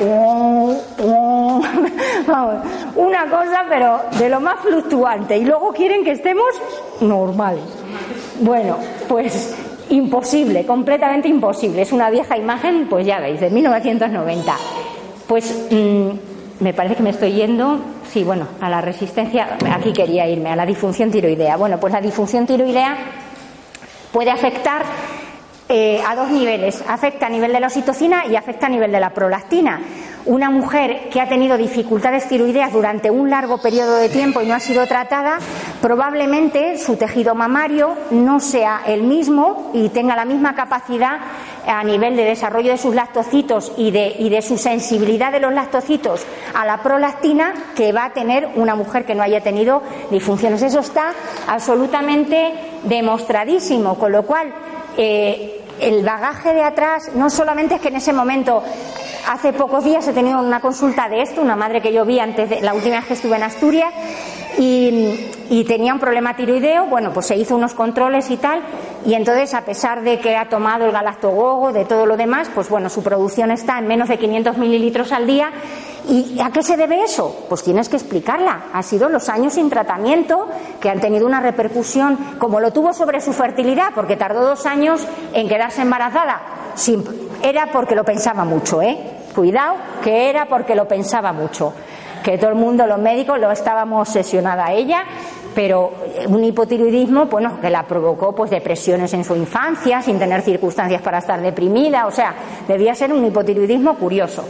una 2.95 3.29
cosa 3.29 3.65
pero 3.67 3.99
de 4.17 4.29
lo 4.29 4.39
más 4.39 4.61
fluctuante 4.61 5.37
y 5.37 5.43
luego 5.43 5.73
quieren 5.73 6.05
que 6.05 6.11
estemos 6.11 6.45
normales. 7.01 7.65
Bueno, 8.39 8.77
pues 9.09 9.53
imposible, 9.91 10.65
completamente 10.65 11.27
imposible. 11.27 11.81
Es 11.81 11.91
una 11.91 12.09
vieja 12.09 12.37
imagen, 12.37 12.87
pues 12.89 13.05
ya 13.05 13.19
veis, 13.19 13.39
de 13.39 13.49
1990. 13.49 14.55
Pues 15.27 15.67
mm, 15.69 16.63
me 16.63 16.73
parece 16.73 16.95
que 16.95 17.03
me 17.03 17.09
estoy 17.11 17.33
yendo, 17.33 17.79
sí, 18.11 18.23
bueno, 18.23 18.47
a 18.59 18.69
la 18.69 18.81
resistencia, 18.81 19.57
aquí 19.71 19.93
quería 19.93 20.27
irme, 20.27 20.49
a 20.49 20.55
la 20.55 20.65
disfunción 20.65 21.11
tiroidea. 21.11 21.57
Bueno, 21.57 21.79
pues 21.79 21.93
la 21.93 22.01
disfunción 22.01 22.45
tiroidea 22.45 22.97
puede 24.11 24.31
afectar 24.31 24.83
eh, 25.73 26.01
a 26.05 26.17
dos 26.17 26.29
niveles. 26.29 26.83
Afecta 26.85 27.27
a 27.27 27.29
nivel 27.29 27.53
de 27.53 27.61
la 27.61 27.67
oxitocina 27.67 28.25
y 28.25 28.35
afecta 28.35 28.65
a 28.65 28.69
nivel 28.69 28.91
de 28.91 28.99
la 28.99 29.11
prolactina. 29.11 29.79
Una 30.25 30.49
mujer 30.49 31.07
que 31.09 31.21
ha 31.21 31.29
tenido 31.29 31.55
dificultades 31.55 32.27
tiroideas 32.27 32.73
durante 32.73 33.09
un 33.09 33.29
largo 33.29 33.59
periodo 33.59 33.95
de 33.95 34.09
tiempo 34.09 34.41
y 34.41 34.47
no 34.47 34.53
ha 34.53 34.59
sido 34.59 34.85
tratada, 34.85 35.39
probablemente 35.81 36.77
su 36.77 36.97
tejido 36.97 37.35
mamario 37.35 37.95
no 38.11 38.41
sea 38.41 38.81
el 38.85 39.03
mismo 39.03 39.71
y 39.73 39.87
tenga 39.87 40.17
la 40.17 40.25
misma 40.25 40.55
capacidad 40.55 41.19
a 41.65 41.83
nivel 41.85 42.17
de 42.17 42.25
desarrollo 42.25 42.71
de 42.71 42.77
sus 42.77 42.93
lactocitos 42.93 43.71
y 43.77 43.91
de, 43.91 44.13
y 44.19 44.29
de 44.29 44.41
su 44.41 44.57
sensibilidad 44.57 45.31
de 45.31 45.39
los 45.39 45.53
lactocitos 45.53 46.25
a 46.53 46.65
la 46.65 46.83
prolactina 46.83 47.53
que 47.77 47.93
va 47.93 48.05
a 48.05 48.13
tener 48.13 48.49
una 48.55 48.75
mujer 48.75 49.05
que 49.05 49.15
no 49.15 49.23
haya 49.23 49.39
tenido 49.39 49.81
disfunciones. 50.11 50.61
Eso 50.63 50.81
está 50.81 51.13
absolutamente 51.47 52.51
demostradísimo, 52.83 53.97
con 53.97 54.11
lo 54.11 54.23
cual 54.23 54.53
eh, 54.97 55.60
el 55.81 56.03
bagaje 56.03 56.53
de 56.53 56.63
atrás 56.63 57.11
no 57.15 57.29
solamente 57.29 57.75
es 57.75 57.81
que 57.81 57.89
en 57.89 57.95
ese 57.95 58.13
momento 58.13 58.63
hace 59.27 59.51
pocos 59.53 59.83
días 59.83 60.07
he 60.07 60.13
tenido 60.13 60.39
una 60.39 60.61
consulta 60.61 61.09
de 61.09 61.21
esto, 61.21 61.41
una 61.41 61.55
madre 61.55 61.81
que 61.81 61.91
yo 61.91 62.05
vi 62.05 62.19
antes 62.19 62.49
de 62.49 62.61
la 62.61 62.73
última 62.73 62.97
vez 62.97 63.05
que 63.05 63.13
estuve 63.13 63.35
en 63.35 63.43
Asturias 63.43 63.93
y, 64.57 65.63
tenía 65.67 65.93
un 65.93 65.99
problema 65.99 66.35
tiroideo, 66.35 66.85
bueno, 66.85 67.11
pues 67.13 67.27
se 67.27 67.35
hizo 67.35 67.55
unos 67.55 67.73
controles 67.73 68.29
y 68.29 68.37
tal, 68.37 68.61
y 69.05 69.13
entonces 69.13 69.53
a 69.53 69.61
pesar 69.61 70.01
de 70.01 70.19
que 70.19 70.35
ha 70.35 70.49
tomado 70.49 70.85
el 70.85 70.91
galactogogo, 70.91 71.71
de 71.71 71.85
todo 71.85 72.05
lo 72.05 72.17
demás, 72.17 72.49
pues 72.53 72.69
bueno, 72.69 72.89
su 72.89 73.03
producción 73.03 73.51
está 73.51 73.77
en 73.79 73.87
menos 73.87 74.09
de 74.09 74.17
500 74.17 74.57
mililitros 74.57 75.11
al 75.11 75.27
día. 75.27 75.51
¿Y 76.09 76.39
a 76.41 76.49
qué 76.49 76.63
se 76.63 76.77
debe 76.77 77.03
eso? 77.03 77.45
Pues 77.47 77.63
tienes 77.63 77.87
que 77.87 77.95
explicarla. 77.95 78.63
Ha 78.73 78.81
sido 78.81 79.07
los 79.07 79.29
años 79.29 79.53
sin 79.53 79.69
tratamiento 79.69 80.47
que 80.79 80.89
han 80.89 80.99
tenido 80.99 81.27
una 81.27 81.39
repercusión, 81.39 82.17
como 82.39 82.59
lo 82.59 82.73
tuvo 82.73 82.91
sobre 82.91 83.21
su 83.21 83.33
fertilidad, 83.33 83.91
porque 83.93 84.17
tardó 84.17 84.43
dos 84.43 84.65
años 84.65 85.05
en 85.33 85.47
quedarse 85.47 85.83
embarazada. 85.83 86.41
era 87.43 87.67
porque 87.71 87.95
lo 87.95 88.03
pensaba 88.03 88.45
mucho, 88.45 88.81
¿eh? 88.81 88.97
Cuidado, 89.35 89.75
que 90.03 90.29
era 90.29 90.47
porque 90.47 90.75
lo 90.75 90.87
pensaba 90.87 91.31
mucho 91.31 91.73
que 92.23 92.37
todo 92.37 92.49
el 92.49 92.55
mundo, 92.55 92.85
los 92.87 92.99
médicos, 92.99 93.39
lo 93.39 93.51
estábamos 93.51 94.07
obsesionada 94.07 94.67
a 94.67 94.73
ella, 94.73 95.03
pero 95.53 95.91
un 96.27 96.43
hipotiroidismo, 96.43 97.25
bueno, 97.25 97.59
que 97.59 97.69
la 97.69 97.83
provocó 97.83 98.33
pues 98.33 98.51
depresiones 98.51 99.13
en 99.13 99.23
su 99.23 99.35
infancia, 99.35 100.01
sin 100.01 100.17
tener 100.17 100.41
circunstancias 100.41 101.01
para 101.01 101.19
estar 101.19 101.41
deprimida, 101.41 102.07
o 102.07 102.11
sea, 102.11 102.33
debía 102.67 102.95
ser 102.95 103.11
un 103.11 103.25
hipotiroidismo 103.25 103.95
curioso. 103.95 104.45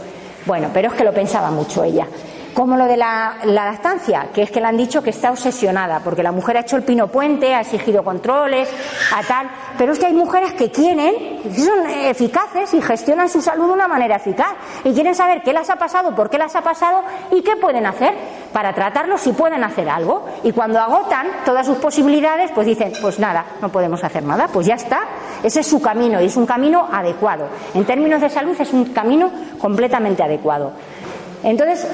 Bueno, 0.46 0.68
pero 0.72 0.88
es 0.88 0.94
que 0.94 1.04
lo 1.04 1.12
pensaba 1.12 1.50
mucho 1.50 1.84
ella. 1.84 2.06
Como 2.54 2.76
lo 2.76 2.84
de 2.84 2.96
la, 2.96 3.36
lactancia, 3.44 4.28
que 4.32 4.42
es 4.42 4.50
que 4.50 4.60
le 4.60 4.66
han 4.66 4.76
dicho 4.76 5.02
que 5.02 5.10
está 5.10 5.30
obsesionada, 5.30 6.00
porque 6.00 6.22
la 6.22 6.32
mujer 6.32 6.56
ha 6.56 6.60
hecho 6.60 6.76
el 6.76 6.82
pino 6.82 7.08
puente, 7.08 7.54
ha 7.54 7.60
exigido 7.60 8.02
controles, 8.02 8.68
a 9.14 9.22
tal, 9.22 9.48
pero 9.78 9.92
es 9.92 9.98
que 9.98 10.06
hay 10.06 10.12
mujeres 10.12 10.52
que 10.52 10.70
quieren, 10.70 11.42
que 11.42 11.60
son 11.60 11.88
eficaces 11.88 12.74
y 12.74 12.82
gestionan 12.82 13.28
su 13.28 13.40
salud 13.40 13.66
de 13.66 13.72
una 13.72 13.88
manera 13.88 14.16
eficaz, 14.16 14.54
y 14.84 14.92
quieren 14.92 15.14
saber 15.14 15.42
qué 15.42 15.52
las 15.52 15.70
ha 15.70 15.76
pasado, 15.76 16.14
por 16.14 16.30
qué 16.30 16.38
las 16.38 16.54
ha 16.56 16.62
pasado 16.62 17.02
y 17.30 17.42
qué 17.42 17.56
pueden 17.56 17.86
hacer 17.86 18.14
para 18.52 18.72
tratarlo 18.74 19.18
si 19.18 19.32
pueden 19.32 19.64
hacer 19.64 19.88
algo. 19.88 20.26
Y 20.42 20.52
cuando 20.52 20.78
agotan 20.80 21.26
todas 21.44 21.66
sus 21.66 21.78
posibilidades, 21.78 22.50
pues 22.52 22.66
dicen, 22.66 22.92
pues 23.00 23.18
nada, 23.18 23.44
no 23.60 23.70
podemos 23.70 24.02
hacer 24.04 24.22
nada, 24.22 24.48
pues 24.48 24.66
ya 24.66 24.74
está. 24.74 25.00
Ese 25.42 25.60
es 25.60 25.66
su 25.66 25.80
camino 25.80 26.20
y 26.20 26.26
es 26.26 26.36
un 26.36 26.46
camino 26.46 26.88
adecuado. 26.92 27.48
En 27.74 27.84
términos 27.84 28.20
de 28.20 28.28
salud 28.28 28.54
es 28.58 28.72
un 28.72 28.86
camino 28.86 29.30
completamente 29.58 30.22
adecuado. 30.22 30.72
Entonces, 31.42 31.86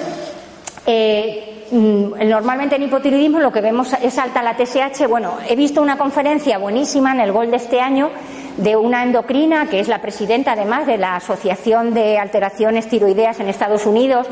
eh, 0.91 1.67
mm, 1.71 2.27
normalmente 2.27 2.77
en 2.77 2.85
hipotiroidismo 2.85 3.41
lo 3.41 3.53
que 3.53 3.61
vemos 3.61 3.93
es 4.03 4.17
alta 4.17 4.43
la 4.43 4.57
TSH. 4.57 5.07
Bueno, 5.07 5.35
he 5.47 5.55
visto 5.55 5.83
una 5.83 5.99
conferencia 5.99 6.57
buenísima 6.57 7.13
en 7.13 7.21
el 7.21 7.31
Gol 7.31 7.51
de 7.51 7.59
este 7.59 7.79
año 7.79 8.11
de 8.57 8.75
una 8.75 9.03
endocrina 9.03 9.69
que 9.69 9.81
es 9.81 9.89
la 9.89 10.01
presidenta 10.01 10.53
además 10.53 10.87
de 10.87 10.97
la 10.97 11.17
Asociación 11.17 11.93
de 11.93 12.17
Alteraciones 12.17 12.89
Tiroideas 12.89 13.39
en 13.39 13.49
Estados 13.51 13.85
Unidos. 13.85 14.27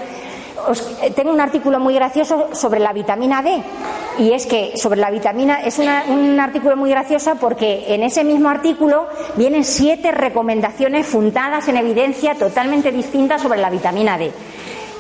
Eh, 1.03 1.11
tengo 1.11 1.31
un 1.31 1.43
artículo 1.43 1.79
muy 1.79 1.93
gracioso 1.93 2.49
sobre 2.53 2.81
la 2.81 2.95
vitamina 2.95 3.43
D 3.43 3.63
y 4.19 4.33
es 4.33 4.47
que 4.47 4.79
sobre 4.79 4.99
la 4.99 5.11
vitamina 5.11 5.61
es 5.61 5.79
un 5.79 6.41
artículo 6.41 6.75
muy 6.79 6.89
gracioso 6.89 7.35
porque 7.39 7.95
en 7.95 8.03
ese 8.03 8.25
mismo 8.25 8.49
artículo 8.49 9.09
vienen 9.37 9.63
siete 9.63 10.11
recomendaciones 10.11 11.07
fundadas 11.07 11.69
en 11.69 11.77
evidencia 11.77 12.35
totalmente 12.35 12.93
distintas 12.93 13.43
sobre 13.43 13.61
la 13.61 13.69
vitamina 13.69 14.17
D. 14.17 14.33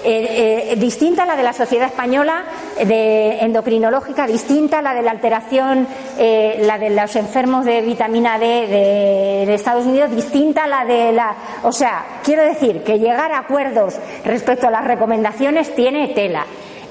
Eh, 0.05 0.73
eh, 0.73 0.77
distinta 0.77 1.25
a 1.25 1.27
la 1.27 1.37
de 1.37 1.43
la 1.43 1.53
Sociedad 1.53 1.89
Española 1.89 2.45
de 2.77 3.39
Endocrinológica, 3.41 4.27
distinta 4.27 4.79
a 4.79 4.83
la 4.83 4.95
de 4.95 5.03
la 5.03 5.11
alteración, 5.11 5.89
eh, 6.19 6.59
la 6.61 6.79
de 6.79 6.91
los 6.91 7.17
enfermos 7.17 7.65
de 7.65 7.83
vitamina 7.83 8.39
D 8.39 8.47
de, 8.67 9.55
Estados 9.55 9.87
Unidos, 9.87 10.15
distinta 10.15 10.67
la 10.67 10.85
de 10.85 11.13
la. 11.13 11.35
O 11.63 11.73
sea, 11.73 12.05
quiero 12.23 12.43
decir 12.43 12.85
que 12.85 12.99
llegar 12.99 13.33
a 13.33 13.39
acuerdos 13.39 13.95
respecto 14.25 14.69
a 14.69 14.71
las 14.71 14.85
recomendaciones 14.85 15.75
tiene 15.75 16.09
tela. 16.09 16.45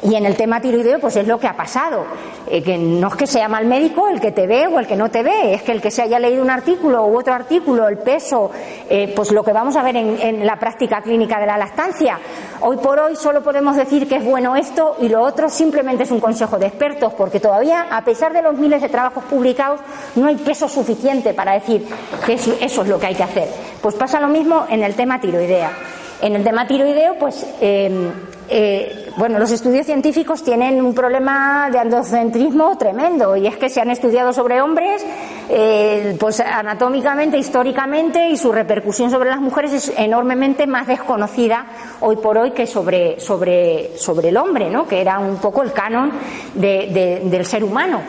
Y 0.04 0.16
en 0.16 0.26
el 0.26 0.36
tema 0.36 0.62
tiroideo, 0.62 1.00
pues 1.00 1.16
es 1.16 1.28
lo 1.28 1.40
que 1.40 1.48
ha 1.48 1.56
pasado. 1.56 2.06
Eh, 2.48 2.62
que 2.62 2.78
no 2.78 3.08
es 3.08 3.16
que 3.16 3.26
sea 3.26 3.48
mal 3.48 3.66
médico 3.66 4.08
el 4.08 4.22
que 4.22 4.32
te 4.32 4.46
ve 4.46 4.68
o 4.68 4.80
el 4.80 4.86
que 4.86 4.96
no 4.96 5.10
te 5.10 5.24
ve, 5.24 5.56
es 5.56 5.64
que 5.64 5.72
el 5.72 5.82
que 5.82 5.90
se 5.90 6.04
haya 6.04 6.20
leído 6.20 6.44
un 6.44 6.52
artículo 6.52 7.06
u 7.08 7.18
otro 7.18 7.34
artículo, 7.34 7.88
el 7.88 7.98
peso, 7.98 8.52
eh, 8.88 9.12
pues 9.16 9.32
lo 9.32 9.44
que 9.44 9.52
vamos 9.52 9.76
a 9.76 9.82
ver 9.82 9.96
en, 9.96 10.18
en, 10.22 10.46
la 10.46 10.58
práctica 10.58 11.02
clínica 11.02 11.40
de 11.40 11.48
la 11.48 11.58
lactancia. 11.58 12.20
Hoy 12.62 12.78
por 12.78 13.00
hoy 13.00 13.16
solo 13.16 13.42
podemos 13.42 13.76
decir 13.76 14.08
que 14.08 14.18
es 14.18 14.26
bueno 14.26 14.56
esto 14.56 14.96
y 15.00 15.10
lo 15.10 15.24
otro 15.24 15.50
simplemente 15.50 16.04
es 16.04 16.12
un 16.12 16.20
consejo 16.20 16.60
de 16.60 16.68
expertos, 16.68 17.14
porque 17.14 17.40
todavía, 17.40 17.88
a 17.90 18.04
pesar 18.04 18.32
de 18.32 18.44
los 18.44 18.56
miles 18.56 18.82
de 18.82 18.90
trabajos 18.90 19.24
publicados, 19.24 19.80
no 20.16 20.28
hay 20.28 20.36
peso 20.36 20.70
suficiente 20.70 21.34
para 21.34 21.54
decir 21.54 21.88
que 22.26 22.34
eso 22.34 22.56
es 22.60 22.88
lo 22.88 23.00
que 23.00 23.08
hay 23.08 23.16
que 23.16 23.24
hacer. 23.24 23.48
Pues 23.82 23.96
pasa 23.96 24.20
lo 24.20 24.28
mismo 24.28 24.66
en 24.70 24.84
el 24.84 24.94
tema 24.94 25.20
tiroidea. 25.20 25.72
En 26.26 26.36
el 26.36 26.44
tema 26.44 26.66
tiroideo, 26.66 27.20
pues. 27.20 27.46
Eh, 27.62 28.12
eh, 28.50 29.12
bueno, 29.16 29.38
los 29.38 29.52
estudios 29.52 29.86
científicos 29.86 30.44
tienen 30.44 30.82
un 30.82 30.96
problema 30.96 31.70
de 31.72 31.78
androcentrismo 31.78 32.78
tremendo 32.80 33.36
y 33.36 33.46
es 33.46 33.58
que 33.58 33.70
se 33.70 33.80
han 33.80 33.92
estudiado 33.92 34.34
sobre 34.34 34.60
hombres, 34.60 35.06
eh, 35.50 36.16
pues 36.20 36.40
anatómicamente, 36.40 37.38
históricamente 37.38 38.30
y 38.30 38.38
su 38.38 38.52
repercusión 38.52 39.12
sobre 39.12 39.30
las 39.30 39.40
mujeres 39.40 39.74
es 39.74 39.94
enormemente 39.98 40.66
más 40.66 40.88
desconocida 40.88 41.66
hoy 42.02 42.18
por 42.18 42.40
hoy 42.40 42.52
que 42.52 42.66
sobre, 42.68 43.20
sobre, 43.20 43.98
sobre 43.98 44.30
el 44.30 44.38
hombre, 44.38 44.70
¿no? 44.70 44.88
que 44.88 45.02
era 45.02 45.20
un 45.20 45.38
poco 45.38 45.62
el 45.62 45.74
canon 45.74 46.12
de, 46.56 47.22
del 47.24 47.46
ser 47.46 47.64
humano. 47.64 48.02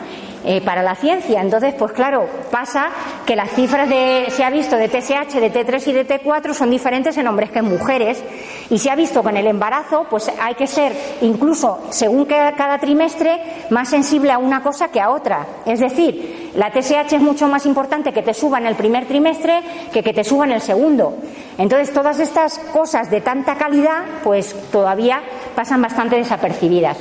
Eh, 0.49 0.61
para 0.61 0.81
la 0.81 0.95
ciencia. 0.95 1.41
Entonces, 1.41 1.73
pues 1.73 1.91
claro, 1.91 2.25
pasa 2.49 2.87
que 3.25 3.35
las 3.35 3.51
cifras 3.51 3.89
de, 3.89 4.27
se 4.29 4.45
ha 4.45 4.49
visto 4.49 4.77
de 4.77 4.87
TSH, 4.87 5.41
de 5.41 5.51
T3 5.51 5.87
y 5.87 5.91
de 5.91 6.07
T4 6.07 6.53
son 6.53 6.69
diferentes 6.69 7.17
en 7.17 7.27
hombres 7.27 7.51
que 7.51 7.59
en 7.59 7.65
mujeres. 7.65 8.23
Y 8.69 8.79
se 8.79 8.89
ha 8.89 8.95
visto 8.95 9.21
que 9.21 9.27
en 9.27 9.35
el 9.35 9.47
embarazo, 9.47 10.05
pues 10.09 10.31
hay 10.41 10.55
que 10.55 10.65
ser, 10.65 10.93
incluso 11.19 11.81
según 11.89 12.23
cada 12.23 12.77
trimestre, 12.77 13.41
más 13.71 13.89
sensible 13.89 14.31
a 14.31 14.37
una 14.37 14.63
cosa 14.63 14.87
que 14.87 15.01
a 15.01 15.09
otra. 15.09 15.45
Es 15.65 15.81
decir, 15.81 16.51
la 16.55 16.71
TSH 16.71 17.11
es 17.11 17.21
mucho 17.21 17.49
más 17.49 17.65
importante 17.65 18.13
que 18.13 18.21
te 18.21 18.33
suba 18.33 18.57
en 18.57 18.67
el 18.67 18.75
primer 18.75 19.05
trimestre 19.05 19.61
que 19.91 20.01
que 20.01 20.13
te 20.13 20.23
suba 20.23 20.45
en 20.45 20.53
el 20.53 20.61
segundo. 20.61 21.17
Entonces, 21.57 21.91
todas 21.91 22.21
estas 22.21 22.57
cosas 22.71 23.11
de 23.11 23.19
tanta 23.19 23.55
calidad, 23.57 24.05
pues 24.23 24.55
todavía 24.71 25.23
pasan 25.55 25.81
bastante 25.81 26.15
desapercibidas. 26.15 26.97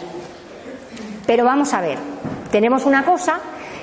Pero 1.26 1.44
vamos 1.44 1.74
a 1.74 1.80
ver, 1.80 1.98
tenemos 2.50 2.84
una 2.84 3.04
cosa 3.04 3.40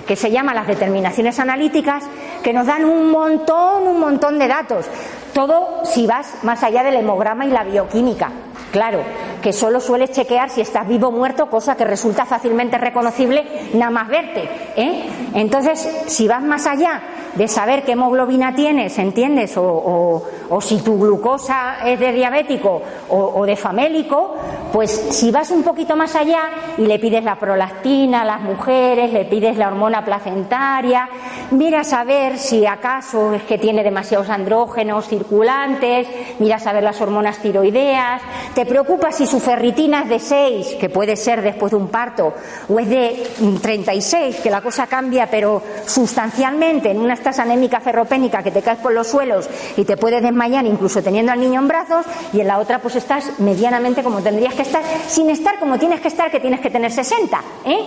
que 0.07 0.15
se 0.15 0.31
llama 0.31 0.53
las 0.53 0.67
determinaciones 0.67 1.39
analíticas, 1.39 2.03
que 2.43 2.53
nos 2.53 2.67
dan 2.67 2.85
un 2.85 3.09
montón, 3.11 3.87
un 3.87 3.99
montón 3.99 4.37
de 4.39 4.47
datos. 4.47 4.85
Todo 5.33 5.85
si 5.85 6.05
vas 6.05 6.43
más 6.43 6.63
allá 6.63 6.83
del 6.83 6.95
hemograma 6.95 7.45
y 7.45 7.49
la 7.49 7.63
bioquímica. 7.63 8.31
Claro, 8.71 9.01
que 9.41 9.53
solo 9.53 9.79
sueles 9.79 10.11
chequear 10.11 10.49
si 10.49 10.61
estás 10.61 10.87
vivo 10.87 11.09
o 11.09 11.11
muerto, 11.11 11.49
cosa 11.49 11.75
que 11.75 11.85
resulta 11.85 12.25
fácilmente 12.25 12.77
reconocible 12.77 13.69
nada 13.73 13.91
más 13.91 14.07
verte. 14.07 14.49
¿eh? 14.75 15.09
Entonces, 15.33 16.05
si 16.07 16.27
vas 16.27 16.41
más 16.41 16.65
allá 16.65 17.01
de 17.35 17.47
saber 17.47 17.83
qué 17.83 17.93
hemoglobina 17.93 18.53
tienes, 18.53 18.97
¿entiendes? 18.99 19.53
O, 19.57 20.23
si 20.61 20.81
tu 20.81 20.99
glucosa 20.99 21.77
es 21.83 21.99
de 21.99 22.11
diabético 22.11 22.81
o, 23.09 23.45
de 23.45 23.55
famélico, 23.55 24.35
pues 24.71 24.91
si 24.91 25.31
vas 25.31 25.49
un 25.49 25.63
poquito 25.63 25.95
más 25.95 26.15
allá 26.15 26.41
y 26.77 26.83
le 26.83 26.99
pides 26.99 27.23
la 27.23 27.39
prolactina 27.39 28.21
a 28.21 28.25
las 28.25 28.41
mujeres, 28.41 29.11
le 29.11 29.25
pides 29.25 29.57
la 29.57 29.67
hormona 29.67 30.05
placentaria, 30.05 31.09
miras 31.51 31.91
a 31.93 32.03
ver 32.03 32.37
si 32.37 32.65
acaso 32.67 33.33
es 33.33 33.43
que 33.43 33.57
tiene 33.57 33.83
demasiados 33.83 34.29
andrógenos 34.29 35.07
circulantes, 35.07 36.07
miras 36.39 36.67
a 36.67 36.73
ver 36.73 36.83
las 36.83 37.01
hormonas 37.01 37.39
tiroideas, 37.39 38.21
te 38.53 38.65
preocupa 38.65 39.11
si 39.11 39.25
su 39.25 39.39
ferritina 39.39 40.03
es 40.03 40.09
de 40.09 40.19
6, 40.19 40.67
que 40.79 40.89
puede 40.89 41.15
ser 41.15 41.41
después 41.41 41.71
de 41.71 41.77
un 41.77 41.87
parto, 41.87 42.33
o 42.69 42.79
es 42.79 42.89
de 42.89 43.27
36, 43.61 44.37
que 44.37 44.49
la 44.49 44.61
cosa 44.61 44.87
cambia 44.87 45.27
pero 45.29 45.61
sustancialmente 45.85 46.91
en 46.91 46.99
una 46.99 47.13
estás 47.13 47.39
anémica 47.39 47.79
ferropénica 47.79 48.43
que 48.43 48.51
te 48.51 48.61
caes 48.61 48.79
por 48.79 48.93
los 48.93 49.07
suelos 49.07 49.49
y 49.77 49.85
te 49.85 49.97
puedes 49.97 50.21
desmayar 50.21 50.65
incluso 50.65 51.01
teniendo 51.01 51.31
al 51.31 51.39
niño 51.39 51.61
en 51.61 51.67
brazos 51.67 52.05
y 52.33 52.41
en 52.41 52.47
la 52.47 52.59
otra 52.59 52.79
pues 52.79 52.95
estás 52.95 53.39
medianamente 53.39 54.03
como 54.03 54.21
tendrías 54.21 54.53
que 54.53 54.63
estar, 54.63 54.83
sin 55.07 55.29
estar 55.29 55.59
como 55.59 55.77
tienes 55.79 56.01
que 56.01 56.07
estar, 56.07 56.29
que 56.29 56.39
tienes 56.39 56.59
que 56.59 56.69
tener 56.69 56.91
60. 56.91 57.41
¿eh? 57.65 57.79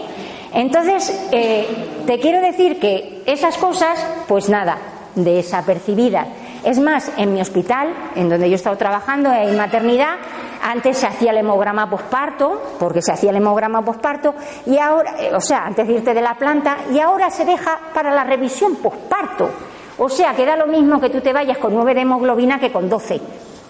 Entonces, 0.52 1.28
eh, 1.32 1.66
te 2.06 2.18
quiero 2.18 2.40
decir 2.40 2.80
que 2.80 3.22
esas 3.26 3.58
cosas, 3.58 3.98
pues 4.26 4.48
nada, 4.48 4.78
desapercibidas. 5.14 6.28
Es 6.64 6.78
más, 6.78 7.10
en 7.16 7.32
mi 7.32 7.40
hospital, 7.40 7.94
en 8.14 8.28
donde 8.28 8.48
yo 8.48 8.54
he 8.54 8.56
estado 8.56 8.76
trabajando 8.76 9.32
en 9.32 9.56
maternidad, 9.56 10.16
antes 10.62 10.98
se 10.98 11.06
hacía 11.06 11.30
el 11.30 11.38
hemograma 11.38 11.88
posparto, 11.88 12.60
porque 12.78 13.02
se 13.02 13.12
hacía 13.12 13.30
el 13.30 13.36
hemograma 13.36 13.82
posparto, 13.82 14.34
y 14.66 14.78
ahora, 14.78 15.14
eh, 15.18 15.30
o 15.34 15.40
sea, 15.40 15.66
antes 15.66 15.86
de 15.86 15.94
irte 15.94 16.14
de 16.14 16.22
la 16.22 16.34
planta, 16.34 16.78
y 16.92 16.98
ahora 16.98 17.30
se 17.30 17.44
deja 17.44 17.78
para 17.94 18.10
la 18.12 18.24
revisión 18.24 18.76
posparto. 18.76 19.50
O 19.98 20.08
sea, 20.08 20.34
que 20.34 20.44
da 20.44 20.56
lo 20.56 20.66
mismo 20.66 21.00
que 21.00 21.08
tú 21.08 21.20
te 21.20 21.32
vayas 21.32 21.58
con 21.58 21.74
9 21.74 21.94
de 21.94 22.02
hemoglobina 22.02 22.58
que 22.58 22.70
con 22.70 22.88
12. 22.88 23.20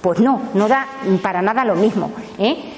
Pues 0.00 0.18
no, 0.20 0.40
no 0.54 0.68
da 0.68 0.86
para 1.22 1.40
nada 1.40 1.64
lo 1.64 1.76
mismo. 1.76 2.10
¿eh? 2.38 2.72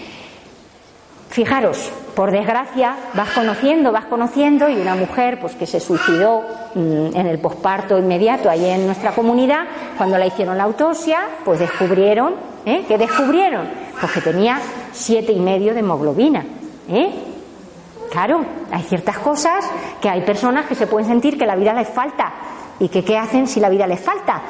Fijaros, 1.30 1.90
por 2.14 2.30
desgracia, 2.30 2.96
vas 3.14 3.30
conociendo, 3.30 3.92
vas 3.92 4.06
conociendo, 4.06 4.68
y 4.68 4.80
una 4.80 4.94
mujer 4.94 5.38
pues 5.40 5.54
que 5.54 5.66
se 5.66 5.78
suicidó 5.78 6.42
mm, 6.74 7.16
en 7.16 7.26
el 7.26 7.38
posparto 7.38 7.98
inmediato 7.98 8.50
ahí 8.50 8.64
en 8.64 8.86
nuestra 8.86 9.12
comunidad, 9.12 9.64
cuando 9.96 10.18
la 10.18 10.26
hicieron 10.26 10.58
la 10.58 10.64
autopsia, 10.64 11.20
pues 11.44 11.60
descubrieron, 11.60 12.34
¿eh? 12.66 12.84
¿qué 12.88 12.98
descubrieron? 12.98 13.87
Pues 14.00 14.12
que 14.12 14.20
tenía 14.20 14.60
siete 14.92 15.32
y 15.32 15.40
medio 15.40 15.74
de 15.74 15.80
hemoglobina. 15.80 16.44
¿eh? 16.88 17.10
Claro, 18.10 18.44
hay 18.70 18.82
ciertas 18.82 19.18
cosas 19.18 19.64
que 20.00 20.08
hay 20.08 20.22
personas 20.22 20.66
que 20.66 20.74
se 20.74 20.86
pueden 20.86 21.08
sentir 21.08 21.38
que 21.38 21.46
la 21.46 21.56
vida 21.56 21.72
les 21.72 21.88
falta. 21.88 22.32
¿Y 22.80 22.88
que 22.88 23.04
qué 23.04 23.18
hacen 23.18 23.48
si 23.48 23.58
la 23.58 23.68
vida 23.68 23.86
les 23.86 24.00
falta? 24.00 24.40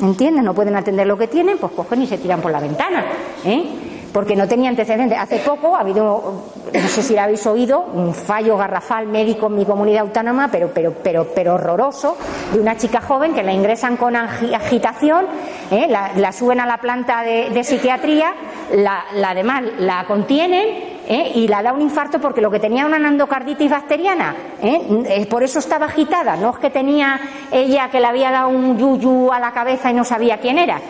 ¿Entienden? 0.00 0.44
No 0.44 0.54
pueden 0.54 0.76
atender 0.76 1.06
lo 1.06 1.16
que 1.16 1.26
tienen, 1.26 1.58
pues 1.58 1.72
cogen 1.72 2.02
y 2.02 2.06
se 2.06 2.18
tiran 2.18 2.40
por 2.40 2.52
la 2.52 2.60
ventana. 2.60 3.04
¿eh? 3.44 3.87
Porque 4.12 4.36
no 4.36 4.48
tenía 4.48 4.70
antecedentes. 4.70 5.18
Hace 5.18 5.38
poco 5.38 5.76
ha 5.76 5.80
habido, 5.80 6.44
no 6.72 6.88
sé 6.88 7.02
si 7.02 7.14
lo 7.14 7.20
habéis 7.20 7.46
oído, 7.46 7.80
un 7.80 8.14
fallo 8.14 8.56
garrafal 8.56 9.06
médico 9.06 9.46
en 9.46 9.56
mi 9.56 9.64
comunidad 9.64 10.02
autónoma, 10.02 10.48
pero, 10.50 10.70
pero, 10.72 10.94
pero, 11.02 11.28
pero 11.34 11.54
horroroso, 11.54 12.16
de 12.52 12.60
una 12.60 12.76
chica 12.76 13.00
joven 13.00 13.34
que 13.34 13.42
la 13.42 13.52
ingresan 13.52 13.96
con 13.96 14.16
agitación, 14.16 15.26
¿eh? 15.70 15.86
la, 15.88 16.32
suben 16.32 16.60
a 16.60 16.66
la 16.66 16.78
planta 16.78 17.22
de 17.22 17.64
psiquiatría 17.64 18.34
la, 18.74 19.04
la 19.14 19.30
además 19.30 19.64
la 19.78 20.04
contienen 20.06 20.66
¿eh? 21.08 21.32
y 21.34 21.48
la 21.48 21.62
da 21.62 21.72
un 21.72 21.80
infarto 21.80 22.20
porque 22.20 22.40
lo 22.40 22.50
que 22.50 22.60
tenía 22.60 22.86
una 22.86 22.96
endocarditis 22.96 23.70
bacteriana, 23.70 24.34
¿eh? 24.62 25.26
por 25.28 25.42
eso 25.42 25.58
estaba 25.58 25.86
agitada, 25.86 26.36
no 26.36 26.50
es 26.50 26.58
que 26.58 26.70
tenía 26.70 27.18
ella 27.50 27.88
que 27.90 28.00
le 28.00 28.06
había 28.06 28.30
dado 28.30 28.48
un 28.48 28.78
yuyu 28.78 29.32
a 29.32 29.40
la 29.40 29.52
cabeza 29.52 29.90
y 29.90 29.94
no 29.94 30.04
sabía 30.04 30.38
quién 30.38 30.58
era. 30.58 30.80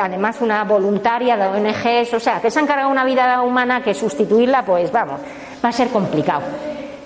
Además 0.00 0.40
una 0.40 0.64
voluntaria 0.64 1.36
de 1.36 1.46
ONGs, 1.46 2.14
o 2.14 2.20
sea, 2.20 2.40
que 2.40 2.50
se 2.50 2.58
han 2.58 2.66
cargado 2.66 2.90
una 2.90 3.04
vida 3.04 3.42
humana 3.42 3.82
que 3.82 3.94
sustituirla, 3.94 4.64
pues 4.64 4.90
vamos, 4.90 5.20
va 5.64 5.68
a 5.68 5.72
ser 5.72 5.88
complicado. 5.88 6.42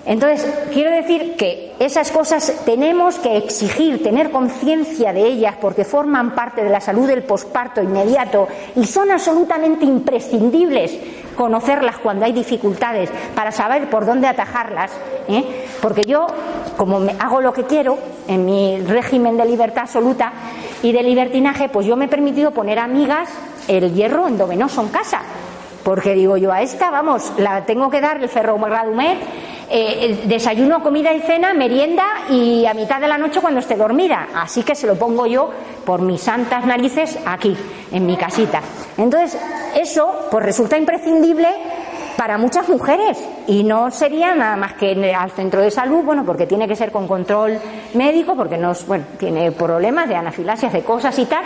Entonces, 0.09 0.43
quiero 0.73 0.89
decir 0.89 1.35
que 1.37 1.71
esas 1.77 2.09
cosas 2.09 2.63
tenemos 2.65 3.19
que 3.19 3.37
exigir, 3.37 4.01
tener 4.01 4.31
conciencia 4.31 5.13
de 5.13 5.23
ellas, 5.23 5.53
porque 5.61 5.85
forman 5.85 6.33
parte 6.33 6.63
de 6.63 6.71
la 6.71 6.81
salud 6.81 7.05
del 7.05 7.21
posparto 7.21 7.79
inmediato 7.79 8.47
y 8.75 8.87
son 8.87 9.11
absolutamente 9.11 9.85
imprescindibles 9.85 10.97
conocerlas 11.35 11.99
cuando 11.99 12.25
hay 12.25 12.33
dificultades 12.33 13.11
para 13.35 13.51
saber 13.51 13.87
por 13.91 14.07
dónde 14.07 14.25
atajarlas. 14.25 14.89
¿eh? 15.27 15.67
Porque 15.79 16.01
yo, 16.01 16.25
como 16.75 16.99
me 16.99 17.15
hago 17.19 17.39
lo 17.39 17.53
que 17.53 17.65
quiero 17.65 17.99
en 18.27 18.47
mi 18.47 18.81
régimen 18.81 19.37
de 19.37 19.45
libertad 19.45 19.83
absoluta 19.83 20.33
y 20.81 20.91
de 20.91 21.03
libertinaje, 21.03 21.69
pues 21.69 21.85
yo 21.85 21.95
me 21.95 22.05
he 22.05 22.09
permitido 22.09 22.49
poner 22.49 22.79
amigas 22.79 23.29
el 23.67 23.93
hierro 23.93 24.27
endovenoso 24.27 24.81
en 24.81 24.87
casa. 24.87 25.21
Porque 25.89 26.13
digo 26.13 26.37
yo, 26.37 26.51
a 26.51 26.61
esta, 26.61 26.91
vamos, 26.91 27.33
la 27.39 27.65
tengo 27.65 27.89
que 27.89 27.99
dar 27.99 28.21
el 28.21 28.29
ferrogradumet 28.29 29.17
eh, 29.71 30.21
desayuno, 30.25 30.83
comida 30.83 31.11
y 31.15 31.19
cena, 31.21 31.51
merienda 31.55 32.05
y 32.29 32.63
a 32.67 32.75
mitad 32.75 33.01
de 33.01 33.07
la 33.07 33.17
noche 33.17 33.41
cuando 33.41 33.59
esté 33.59 33.75
dormida. 33.75 34.27
Así 34.35 34.61
que 34.61 34.75
se 34.75 34.85
lo 34.85 34.93
pongo 34.99 35.25
yo 35.25 35.49
por 35.87 36.03
mis 36.03 36.21
santas 36.21 36.63
narices 36.63 37.17
aquí, 37.25 37.57
en 37.91 38.05
mi 38.05 38.15
casita. 38.17 38.61
Entonces, 38.99 39.41
eso 39.75 40.27
pues 40.29 40.45
resulta 40.45 40.77
imprescindible 40.77 41.47
para 42.15 42.37
muchas 42.37 42.69
mujeres 42.69 43.17
y 43.47 43.63
no 43.63 43.89
sería 43.89 44.35
nada 44.35 44.57
más 44.57 44.73
que 44.73 44.91
al 45.15 45.31
centro 45.31 45.59
de 45.59 45.71
salud, 45.71 46.03
bueno, 46.03 46.23
porque 46.23 46.45
tiene 46.45 46.67
que 46.67 46.75
ser 46.75 46.91
con 46.91 47.07
control 47.07 47.57
médico, 47.95 48.35
porque 48.35 48.59
no, 48.59 48.73
bueno, 48.85 49.05
tiene 49.17 49.51
problemas 49.53 50.07
de 50.07 50.17
anafilaxias, 50.17 50.71
de 50.71 50.83
cosas 50.83 51.17
y 51.17 51.25
tal. 51.25 51.43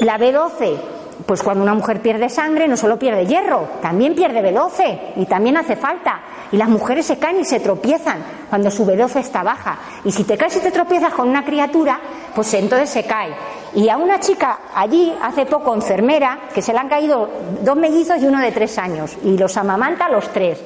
La 0.00 0.18
B12 0.18 0.97
pues 1.26 1.42
cuando 1.42 1.62
una 1.62 1.74
mujer 1.74 2.00
pierde 2.00 2.28
sangre 2.28 2.68
no 2.68 2.76
solo 2.76 2.98
pierde 2.98 3.26
hierro, 3.26 3.68
también 3.82 4.14
pierde 4.14 4.42
B12 4.42 5.14
y 5.16 5.26
también 5.26 5.56
hace 5.56 5.76
falta. 5.76 6.20
Y 6.50 6.56
las 6.56 6.68
mujeres 6.68 7.06
se 7.06 7.18
caen 7.18 7.40
y 7.40 7.44
se 7.44 7.60
tropiezan 7.60 8.18
cuando 8.48 8.70
su 8.70 8.86
B12 8.86 9.16
está 9.16 9.42
baja. 9.42 9.78
Y 10.04 10.12
si 10.12 10.24
te 10.24 10.36
caes 10.38 10.56
y 10.56 10.60
te 10.60 10.70
tropiezas 10.70 11.12
con 11.12 11.28
una 11.28 11.44
criatura, 11.44 12.00
pues 12.34 12.52
entonces 12.54 12.88
se 12.88 13.04
cae. 13.04 13.34
Y 13.74 13.88
a 13.88 13.96
una 13.96 14.18
chica 14.20 14.60
allí, 14.74 15.12
hace 15.22 15.44
poco, 15.44 15.74
enfermera, 15.74 16.38
que 16.54 16.62
se 16.62 16.72
le 16.72 16.78
han 16.78 16.88
caído 16.88 17.28
dos 17.62 17.76
mellizos 17.76 18.22
y 18.22 18.26
uno 18.26 18.40
de 18.40 18.52
tres 18.52 18.78
años, 18.78 19.16
y 19.22 19.36
los 19.36 19.56
amamanta 19.56 20.08
los 20.08 20.32
tres. 20.32 20.58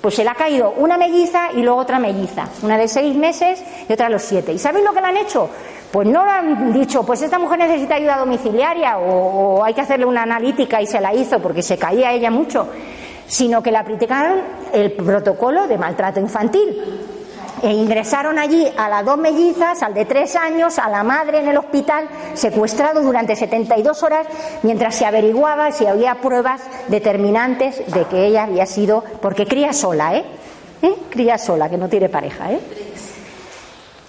Pues 0.00 0.14
se 0.14 0.24
le 0.24 0.30
ha 0.30 0.34
caído 0.34 0.74
una 0.76 0.96
melliza 0.96 1.52
y 1.52 1.62
luego 1.62 1.80
otra 1.80 1.98
melliza, 1.98 2.48
una 2.62 2.78
de 2.78 2.88
seis 2.88 3.14
meses 3.16 3.62
y 3.88 3.92
otra 3.92 4.06
a 4.06 4.10
los 4.10 4.22
siete. 4.22 4.52
¿Y 4.52 4.58
sabéis 4.58 4.84
lo 4.84 4.92
que 4.92 5.00
le 5.00 5.06
han 5.06 5.16
hecho? 5.16 5.48
Pues 5.90 6.06
no 6.06 6.22
le 6.24 6.30
han 6.30 6.72
dicho, 6.72 7.02
pues 7.02 7.22
esta 7.22 7.38
mujer 7.38 7.58
necesita 7.60 7.94
ayuda 7.94 8.18
domiciliaria 8.18 8.98
o, 8.98 9.64
hay 9.64 9.72
que 9.72 9.80
hacerle 9.80 10.04
una 10.04 10.22
analítica 10.22 10.82
y 10.82 10.86
se 10.86 11.00
la 11.00 11.14
hizo 11.14 11.40
porque 11.40 11.62
se 11.62 11.78
caía 11.78 12.12
ella 12.12 12.30
mucho, 12.30 12.68
sino 13.26 13.62
que 13.62 13.70
le 13.70 13.78
aplicaron 13.78 14.40
el 14.72 14.92
protocolo 14.92 15.66
de 15.66 15.78
maltrato 15.78 16.20
infantil. 16.20 17.06
E 17.60 17.72
ingresaron 17.72 18.38
allí 18.38 18.68
a 18.76 18.88
las 18.88 19.04
dos 19.04 19.18
mellizas, 19.18 19.82
al 19.82 19.92
de 19.92 20.04
tres 20.04 20.36
años, 20.36 20.78
a 20.78 20.88
la 20.88 21.02
madre 21.02 21.40
en 21.40 21.48
el 21.48 21.56
hospital, 21.56 22.08
secuestrado 22.34 23.02
durante 23.02 23.34
72 23.34 24.02
horas, 24.04 24.28
mientras 24.62 24.94
se 24.94 25.06
averiguaba 25.06 25.72
si 25.72 25.86
había 25.86 26.14
pruebas 26.16 26.60
determinantes 26.86 27.82
de 27.92 28.04
que 28.04 28.26
ella 28.26 28.44
había 28.44 28.64
sido, 28.64 29.02
porque 29.20 29.46
cría 29.46 29.72
sola, 29.72 30.14
¿eh? 30.14 30.24
¿Eh? 30.82 30.94
Cría 31.10 31.36
sola, 31.36 31.68
que 31.68 31.76
no 31.76 31.88
tiene 31.88 32.08
pareja, 32.08 32.52
¿eh? 32.52 32.60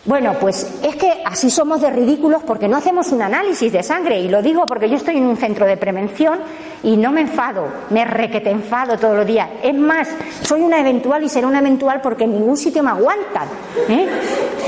Bueno, 0.05 0.33
pues 0.39 0.79
es 0.81 0.95
que 0.95 1.11
así 1.25 1.49
somos 1.49 1.81
de 1.81 1.89
ridículos 1.89 2.41
porque 2.43 2.69
no 2.69 2.77
hacemos 2.77 3.11
un 3.11 3.21
análisis 3.21 3.71
de 3.71 3.83
sangre 3.83 4.17
y 4.21 4.29
lo 4.29 4.41
digo 4.41 4.65
porque 4.65 4.89
yo 4.89 4.95
estoy 4.95 5.17
en 5.17 5.25
un 5.25 5.35
centro 5.35 5.65
de 5.65 5.75
prevención 5.75 6.39
y 6.83 6.95
no 6.95 7.11
me 7.11 7.19
enfado, 7.21 7.67
me 7.89 8.05
requete 8.05 8.49
enfado 8.49 8.97
todos 8.97 9.17
los 9.17 9.25
días. 9.25 9.49
Es 9.61 9.75
más, 9.75 10.07
soy 10.41 10.61
una 10.61 10.79
eventual 10.79 11.21
y 11.23 11.29
seré 11.29 11.45
una 11.45 11.59
eventual 11.59 11.99
porque 11.99 12.23
en 12.23 12.31
ningún 12.31 12.55
sitio 12.55 12.81
me 12.81 12.91
aguantan. 12.91 13.49
¿eh? 13.89 14.07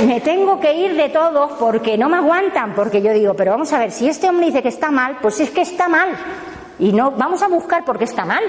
Me 0.06 0.20
tengo 0.20 0.60
que 0.60 0.74
ir 0.74 0.98
de 0.98 1.08
todos 1.08 1.54
porque 1.54 1.98
no 1.98 2.10
me 2.10 2.18
aguantan, 2.18 2.76
porque 2.76 3.02
yo 3.02 3.14
digo, 3.14 3.34
pero 3.34 3.52
vamos 3.52 3.72
a 3.72 3.80
ver, 3.80 3.92
si 3.92 4.10
este 4.10 4.28
hombre 4.28 4.48
dice 4.48 4.62
que 4.62 4.68
está 4.68 4.92
mal, 4.92 5.20
pues 5.22 5.40
es 5.40 5.50
que 5.52 5.62
está 5.62 5.88
mal. 5.88 6.10
Y 6.78 6.92
no 6.92 7.12
vamos 7.12 7.42
a 7.42 7.48
buscar 7.48 7.86
por 7.86 7.98
qué 7.98 8.04
está 8.04 8.26
mal 8.26 8.44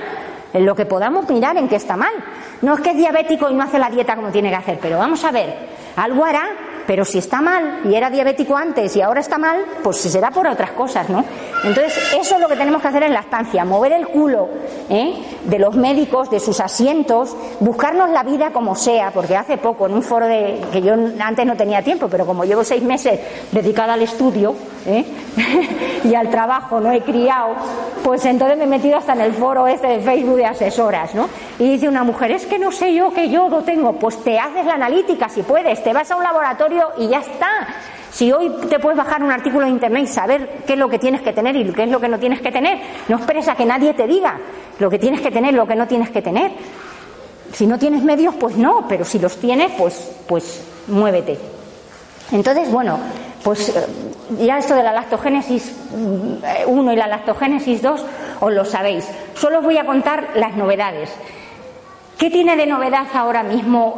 en 0.52 0.66
lo 0.66 0.74
que 0.74 0.84
podamos 0.84 1.28
mirar 1.28 1.56
en 1.56 1.68
qué 1.68 1.76
está 1.76 1.96
mal. 1.96 2.12
No 2.60 2.74
es 2.74 2.80
que 2.80 2.90
es 2.90 2.96
diabético 2.96 3.48
y 3.48 3.54
no 3.54 3.62
hace 3.62 3.78
la 3.78 3.88
dieta 3.88 4.16
como 4.16 4.30
tiene 4.30 4.50
que 4.50 4.56
hacer, 4.56 4.78
pero 4.82 4.98
vamos 4.98 5.24
a 5.24 5.30
ver, 5.30 5.54
algo 5.96 6.24
hará 6.24 6.71
pero 6.86 7.04
si 7.04 7.18
está 7.18 7.40
mal 7.40 7.80
y 7.84 7.94
era 7.94 8.10
diabético 8.10 8.56
antes 8.56 8.94
y 8.96 9.00
ahora 9.00 9.20
está 9.20 9.38
mal, 9.38 9.64
pues 9.82 9.98
será 9.98 10.30
por 10.30 10.46
otras 10.46 10.72
cosas, 10.72 11.08
¿no? 11.08 11.24
Entonces, 11.64 11.96
eso 12.18 12.34
es 12.34 12.40
lo 12.40 12.48
que 12.48 12.56
tenemos 12.56 12.82
que 12.82 12.88
hacer 12.88 13.04
en 13.04 13.12
la 13.12 13.20
estancia, 13.20 13.64
mover 13.64 13.92
el 13.92 14.08
culo 14.08 14.48
¿eh? 14.90 15.14
de 15.44 15.58
los 15.58 15.76
médicos, 15.76 16.28
de 16.28 16.40
sus 16.40 16.58
asientos, 16.60 17.36
buscarnos 17.60 18.10
la 18.10 18.24
vida 18.24 18.50
como 18.50 18.74
sea, 18.74 19.12
porque 19.12 19.36
hace 19.36 19.58
poco, 19.58 19.86
en 19.86 19.94
un 19.94 20.02
foro 20.02 20.26
de, 20.26 20.60
que 20.72 20.82
yo 20.82 20.94
antes 20.94 21.46
no 21.46 21.56
tenía 21.56 21.82
tiempo, 21.82 22.08
pero 22.08 22.26
como 22.26 22.44
llevo 22.44 22.64
seis 22.64 22.82
meses 22.82 23.20
dedicada 23.52 23.94
al 23.94 24.02
estudio 24.02 24.54
¿eh? 24.86 25.04
y 26.04 26.14
al 26.14 26.30
trabajo, 26.30 26.80
no 26.80 26.90
he 26.90 27.00
criado, 27.02 27.54
pues 28.02 28.24
entonces 28.24 28.58
me 28.58 28.64
he 28.64 28.66
metido 28.66 28.96
hasta 28.96 29.12
en 29.12 29.20
el 29.20 29.32
foro 29.32 29.68
este 29.68 29.86
de 29.86 30.00
Facebook 30.00 30.36
de 30.36 30.46
asesoras, 30.46 31.14
¿no? 31.14 31.28
Y 31.58 31.70
dice 31.70 31.88
una 31.88 32.02
mujer, 32.02 32.32
es 32.32 32.46
que 32.46 32.58
no 32.58 32.72
sé 32.72 32.92
yo 32.92 33.12
qué 33.12 33.28
yo 33.28 33.48
lo 33.48 33.62
tengo, 33.62 33.92
pues 33.92 34.22
te 34.24 34.38
haces 34.38 34.66
la 34.66 34.74
analítica 34.74 35.28
si 35.28 35.42
puedes, 35.42 35.82
te 35.84 35.92
vas 35.92 36.10
a 36.10 36.16
un 36.16 36.24
laboratorio 36.24 36.71
y 36.98 37.08
ya 37.08 37.18
está. 37.18 37.66
Si 38.12 38.30
hoy 38.30 38.50
te 38.68 38.78
puedes 38.78 38.98
bajar 38.98 39.22
un 39.22 39.32
artículo 39.32 39.64
de 39.64 39.70
internet 39.70 40.04
y 40.04 40.06
saber 40.06 40.62
qué 40.66 40.74
es 40.74 40.78
lo 40.78 40.88
que 40.88 40.98
tienes 40.98 41.22
que 41.22 41.32
tener 41.32 41.56
y 41.56 41.72
qué 41.72 41.84
es 41.84 41.90
lo 41.90 42.00
que 42.00 42.08
no 42.08 42.18
tienes 42.18 42.42
que 42.42 42.52
tener, 42.52 42.78
no 43.08 43.16
esperes 43.16 43.48
a 43.48 43.54
que 43.54 43.64
nadie 43.64 43.94
te 43.94 44.06
diga 44.06 44.38
lo 44.78 44.90
que 44.90 44.98
tienes 44.98 45.20
que 45.20 45.30
tener, 45.30 45.54
lo 45.54 45.66
que 45.66 45.76
no 45.76 45.86
tienes 45.86 46.10
que 46.10 46.20
tener. 46.20 46.52
Si 47.52 47.66
no 47.66 47.78
tienes 47.78 48.02
medios, 48.02 48.34
pues 48.34 48.56
no, 48.56 48.86
pero 48.88 49.04
si 49.04 49.18
los 49.18 49.36
tienes, 49.36 49.72
pues, 49.78 50.10
pues 50.26 50.62
muévete. 50.88 51.38
Entonces, 52.32 52.70
bueno, 52.70 52.98
pues 53.42 53.68
eh, 53.68 53.86
ya 54.40 54.58
esto 54.58 54.74
de 54.74 54.82
la 54.82 54.92
lactogénesis 54.92 55.74
1 56.66 56.82
mm, 56.82 56.90
y 56.90 56.96
la 56.96 57.06
lactogénesis 57.06 57.82
2 57.82 58.04
os 58.40 58.52
lo 58.52 58.64
sabéis. 58.64 59.06
Solo 59.34 59.58
os 59.58 59.64
voy 59.64 59.78
a 59.78 59.86
contar 59.86 60.30
las 60.34 60.56
novedades. 60.56 61.10
¿Qué 62.18 62.30
tiene 62.30 62.56
de 62.56 62.66
novedad 62.66 63.06
ahora 63.14 63.42
mismo 63.42 63.96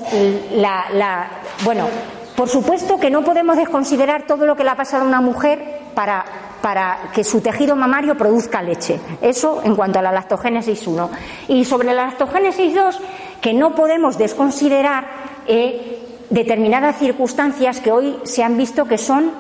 la, 0.52 0.86
la 0.92 1.28
bueno, 1.62 1.86
por 2.36 2.48
supuesto 2.48 2.98
que 2.98 3.10
no 3.10 3.22
podemos 3.22 3.56
desconsiderar 3.56 4.26
todo 4.26 4.44
lo 4.44 4.56
que 4.56 4.64
le 4.64 4.70
ha 4.70 4.76
pasado 4.76 5.04
a 5.04 5.08
una 5.08 5.20
mujer 5.20 5.82
para, 5.94 6.24
que 7.14 7.22
su 7.22 7.40
tejido 7.40 7.76
mamario 7.76 8.16
produzca 8.16 8.60
leche. 8.60 8.98
Eso 9.22 9.60
en 9.64 9.76
cuanto 9.76 10.00
a 10.00 10.02
la 10.02 10.10
lactogénesis 10.10 10.86
1. 10.86 11.10
Y 11.48 11.64
sobre 11.64 11.88
la 11.88 12.06
lactogénesis 12.06 12.74
2, 12.74 13.00
que 13.40 13.52
no 13.52 13.74
podemos 13.74 14.18
desconsiderar 14.18 15.06
eh, 15.46 16.00
determinadas 16.30 16.98
circunstancias 16.98 17.80
que 17.80 17.92
hoy 17.92 18.16
se 18.24 18.42
han 18.42 18.56
visto 18.56 18.86
que 18.86 18.98
son 18.98 19.30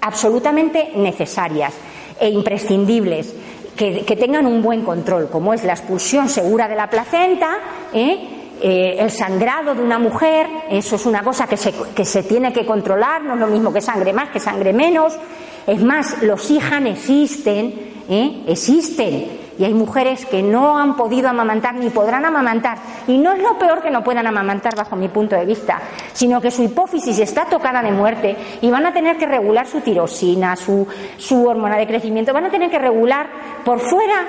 absolutamente 0.00 0.92
necesarias 0.96 1.74
e 2.18 2.30
imprescindibles. 2.30 3.34
Que, 3.76 4.16
tengan 4.16 4.46
un 4.46 4.62
buen 4.62 4.84
control, 4.84 5.28
como 5.28 5.52
es 5.52 5.64
la 5.64 5.72
expulsión 5.72 6.28
segura 6.28 6.68
de 6.68 6.76
la 6.76 6.88
placenta, 6.88 7.58
¿eh? 7.92 8.41
Eh, 8.64 8.96
el 9.00 9.10
sangrado 9.10 9.74
de 9.74 9.82
una 9.82 9.98
mujer, 9.98 10.46
eso 10.70 10.94
es 10.94 11.04
una 11.04 11.24
cosa 11.24 11.48
que 11.48 11.56
se, 11.56 11.72
que 11.72 12.04
se 12.04 12.22
tiene 12.22 12.52
que 12.52 12.64
controlar, 12.64 13.24
no 13.24 13.34
es 13.34 13.40
lo 13.40 13.48
mismo 13.48 13.72
que 13.72 13.80
sangre 13.80 14.12
más, 14.12 14.28
que 14.28 14.38
sangre 14.38 14.72
menos. 14.72 15.18
Es 15.66 15.82
más, 15.82 16.22
los 16.22 16.48
hijas 16.48 16.80
existen, 16.86 17.74
¿eh? 18.08 18.44
existen. 18.46 19.40
Y 19.58 19.64
hay 19.64 19.74
mujeres 19.74 20.26
que 20.26 20.44
no 20.44 20.78
han 20.78 20.96
podido 20.96 21.28
amamantar 21.28 21.74
ni 21.74 21.90
podrán 21.90 22.24
amamantar. 22.24 22.78
Y 23.08 23.18
no 23.18 23.32
es 23.32 23.42
lo 23.42 23.58
peor 23.58 23.82
que 23.82 23.90
no 23.90 24.04
puedan 24.04 24.28
amamantar 24.28 24.76
bajo 24.76 24.94
mi 24.94 25.08
punto 25.08 25.34
de 25.34 25.44
vista, 25.44 25.80
sino 26.12 26.40
que 26.40 26.52
su 26.52 26.62
hipófisis 26.62 27.18
está 27.18 27.46
tocada 27.46 27.82
de 27.82 27.90
muerte 27.90 28.36
y 28.60 28.70
van 28.70 28.86
a 28.86 28.92
tener 28.92 29.16
que 29.16 29.26
regular 29.26 29.66
su 29.66 29.80
tirosina, 29.80 30.54
su, 30.54 30.86
su 31.16 31.46
hormona 31.48 31.76
de 31.76 31.88
crecimiento, 31.88 32.32
van 32.32 32.46
a 32.46 32.50
tener 32.50 32.70
que 32.70 32.78
regular 32.78 33.28
por 33.64 33.80
fuera 33.80 34.24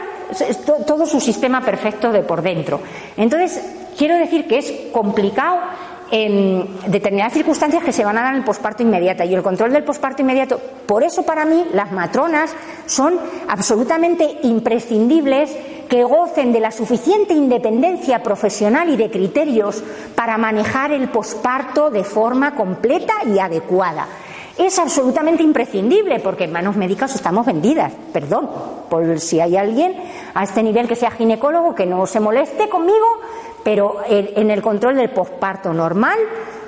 todo 0.87 1.05
su 1.05 1.19
sistema 1.19 1.61
perfecto 1.61 2.11
de 2.11 2.21
por 2.23 2.41
dentro. 2.41 2.81
Entonces, 3.15 3.82
quiero 3.97 4.15
decir 4.15 4.47
que 4.47 4.57
es 4.57 4.71
complicado 4.91 5.59
en 6.11 6.67
determinadas 6.87 7.33
circunstancias 7.33 7.83
que 7.83 7.91
se 7.91 8.05
van 8.05 8.17
a 8.17 8.21
dar 8.21 8.33
en 8.33 8.39
el 8.39 8.45
posparto 8.45 8.83
inmediato 8.83 9.23
y 9.23 9.33
el 9.33 9.41
control 9.41 9.73
del 9.73 9.83
posparto 9.83 10.21
inmediato. 10.21 10.59
Por 10.85 11.03
eso, 11.03 11.23
para 11.23 11.43
mí, 11.43 11.65
las 11.73 11.91
matronas 11.91 12.53
son 12.85 13.19
absolutamente 13.47 14.37
imprescindibles 14.43 15.55
que 15.89 16.03
gocen 16.03 16.53
de 16.53 16.59
la 16.59 16.71
suficiente 16.71 17.33
independencia 17.33 18.21
profesional 18.21 18.89
y 18.89 18.95
de 18.95 19.09
criterios 19.09 19.83
para 20.15 20.37
manejar 20.37 20.91
el 20.91 21.09
posparto 21.09 21.89
de 21.89 22.03
forma 22.03 22.53
completa 22.53 23.13
y 23.25 23.39
adecuada 23.39 24.07
es 24.57 24.77
absolutamente 24.79 25.43
imprescindible 25.43 26.19
porque 26.19 26.43
en 26.43 26.51
manos 26.51 26.75
médicas 26.75 27.15
estamos 27.15 27.45
vendidas. 27.45 27.91
Perdón, 28.11 28.49
por 28.89 29.19
si 29.19 29.39
hay 29.39 29.57
alguien 29.57 29.95
a 30.33 30.43
este 30.43 30.63
nivel 30.63 30.87
que 30.87 30.95
sea 30.95 31.11
ginecólogo 31.11 31.75
que 31.75 31.85
no 31.85 32.05
se 32.05 32.19
moleste 32.19 32.69
conmigo, 32.69 33.21
pero 33.63 33.97
en 34.07 34.51
el 34.51 34.61
control 34.61 34.97
del 34.97 35.09
posparto 35.09 35.73
normal 35.73 36.19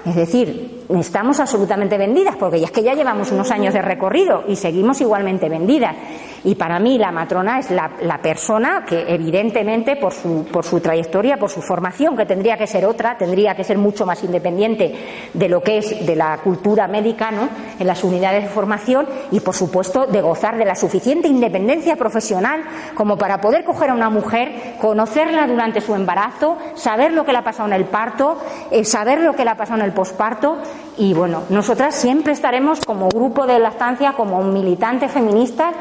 Es 0.05 0.15
decir, 0.15 0.85
estamos 0.89 1.39
absolutamente 1.39 1.97
vendidas, 1.97 2.35
porque 2.35 2.59
ya 2.59 2.65
es 2.65 2.71
que 2.71 2.83
ya 2.83 2.93
llevamos 2.93 3.31
unos 3.31 3.49
años 3.51 3.73
de 3.73 3.81
recorrido 3.81 4.43
y 4.47 4.55
seguimos 4.55 5.01
igualmente 5.01 5.49
vendidas. 5.49 5.95
Y 6.43 6.53
para 6.53 6.79
mí 6.79 6.99
la 6.99 7.11
matrona 7.11 7.57
es 7.57 7.71
la, 7.71 8.19
persona 8.21 8.85
que 8.87 9.05
evidentemente 9.07 9.95
por 9.95 10.13
su, 10.13 10.45
por 10.51 10.63
su 10.63 10.79
trayectoria, 10.79 11.37
por 11.37 11.49
su 11.49 11.61
formación, 11.61 12.15
que 12.15 12.25
tendría 12.25 12.55
que 12.57 12.67
ser 12.67 12.85
otra, 12.85 13.17
tendría 13.17 13.55
que 13.55 13.63
ser 13.63 13.77
mucho 13.77 14.05
más 14.05 14.23
independiente 14.23 14.93
de 15.33 15.49
lo 15.49 15.61
que 15.61 15.79
es 15.79 16.05
de 16.05 16.15
la 16.15 16.37
cultura 16.37 16.87
médica 16.87 17.31
¿no? 17.31 17.49
en 17.79 17.87
las 17.87 18.03
unidades 18.03 18.43
de 18.43 18.49
formación 18.49 19.07
y 19.31 19.39
por 19.39 19.55
supuesto 19.55 20.05
de 20.05 20.21
gozar 20.21 20.57
de 20.57 20.65
la 20.65 20.75
suficiente 20.75 21.27
independencia 21.27 21.95
profesional 21.95 22.63
como 22.93 23.17
para 23.17 23.41
poder 23.41 23.63
coger 23.63 23.89
a 23.89 23.93
una 23.95 24.09
mujer, 24.09 24.75
conocerla 24.79 25.47
durante 25.47 25.81
su 25.81 25.95
embarazo, 25.95 26.57
saber 26.75 27.11
lo 27.11 27.25
que 27.25 27.31
le 27.31 27.39
ha 27.39 27.43
pasado 27.43 27.67
en 27.69 27.73
el 27.73 27.85
parto, 27.85 28.37
eh, 28.71 28.85
saber 28.85 29.21
lo 29.21 29.33
que 29.33 29.43
le 29.43 29.51
ha 29.51 29.57
pasado 29.57 29.79
en 29.79 29.85
el 29.85 29.94
posparto 29.95 30.57
y 30.97 31.13
bueno, 31.13 31.43
nosotras 31.49 31.95
siempre 31.95 32.33
estaremos 32.33 32.79
como 32.81 33.09
grupo 33.09 33.47
de 33.47 33.57
lactancia, 33.57 34.13
como 34.13 34.43
militantes 34.43 35.11
feministas 35.11 35.73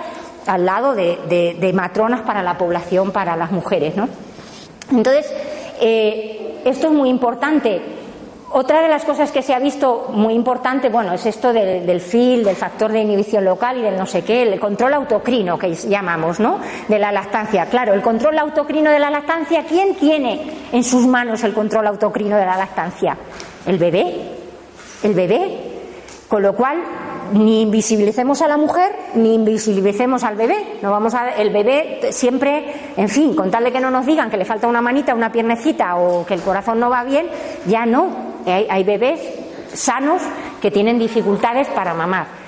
al 0.47 0.65
lado 0.65 0.95
de, 0.95 1.71
matronas 1.75 2.23
para 2.23 2.43
la 2.43 2.59
población, 2.59 3.11
para 3.13 3.37
las 3.37 3.51
mujeres, 3.51 3.97
¿no? 3.97 4.09
Entonces, 4.91 5.33
eh, 5.81 6.61
esto 6.65 6.89
es 6.89 6.93
muy 6.93 7.09
importante. 7.09 7.81
Otra 8.53 8.83
de 8.83 8.89
las 8.89 9.05
cosas 9.05 9.33
que 9.33 9.43
se 9.43 9.53
ha 9.53 9.59
visto 9.59 10.11
muy 10.13 10.33
importante, 10.35 10.89
bueno, 10.89 11.13
es 11.13 11.27
esto 11.27 11.53
del, 11.53 11.85
del 11.87 12.01
FIL, 12.01 12.45
del 12.45 12.55
factor 12.55 12.93
de 12.93 13.01
inhibición 13.01 13.45
local 13.45 13.79
y 13.79 13.83
del 13.83 13.97
no 13.97 14.07
sé 14.07 14.23
qué, 14.23 14.43
el 14.43 14.61
control 14.61 14.95
autocrino 14.95 15.59
que 15.59 15.75
llamamos, 15.75 16.39
¿no? 16.39 16.61
De 16.87 16.99
la 17.01 17.11
lactancia. 17.11 17.67
Claro, 17.67 17.95
el 17.95 18.03
control 18.03 18.39
autocrino 18.39 18.91
de 18.91 19.01
la 19.01 19.11
lactancia, 19.11 19.65
¿quién 19.69 19.97
tiene 19.97 20.53
en 20.71 20.85
sus 20.85 21.05
manos 21.07 21.43
el 21.43 21.53
control 21.53 21.89
autocrino 21.89 22.37
de 22.37 22.47
la 22.47 22.57
lactancia? 22.57 23.17
El 23.67 23.79
bebé. 23.79 24.15
El 25.03 25.15
bebé. 25.15 25.59
Con 26.29 26.43
lo 26.43 26.55
cual, 26.55 26.83
ni 27.33 27.63
invisibilicemos 27.63 28.43
a 28.43 28.49
la 28.49 28.57
mujer 28.57 28.93
ni 29.15 29.35
invisibilicemos 29.35 30.25
al 30.25 30.37
bebé. 30.37 30.79
No 30.83 30.91
vamos 30.91 31.15
a 31.15 31.31
el 31.31 31.51
bebé 31.51 32.01
siempre, 32.11 32.93
en 32.97 33.09
fin, 33.09 33.35
con 33.35 33.51
tal 33.51 33.65
de 33.65 33.73
que 33.73 33.81
no 33.81 33.91
nos 33.91 34.07
digan 34.07 34.31
que 34.31 34.37
le 34.37 34.45
falta 34.45 34.67
una 34.67 34.81
manita, 34.81 35.15
una 35.15 35.33
piernecita 35.33 35.97
o 35.97 36.25
que 36.27 36.35
el 36.35 36.43
corazón 36.43 36.81
no 36.81 36.91
va 36.91 37.05
bien, 37.05 37.27
ya 37.67 37.87
no. 37.87 38.35
Hay, 38.47 38.67
hay 38.69 38.85
bebés 38.85 39.21
sanos 39.73 40.23
que 40.61 40.71
tienen 40.71 40.99
dificultades 40.99 41.69
para 41.69 41.95
mamar. 41.95 42.44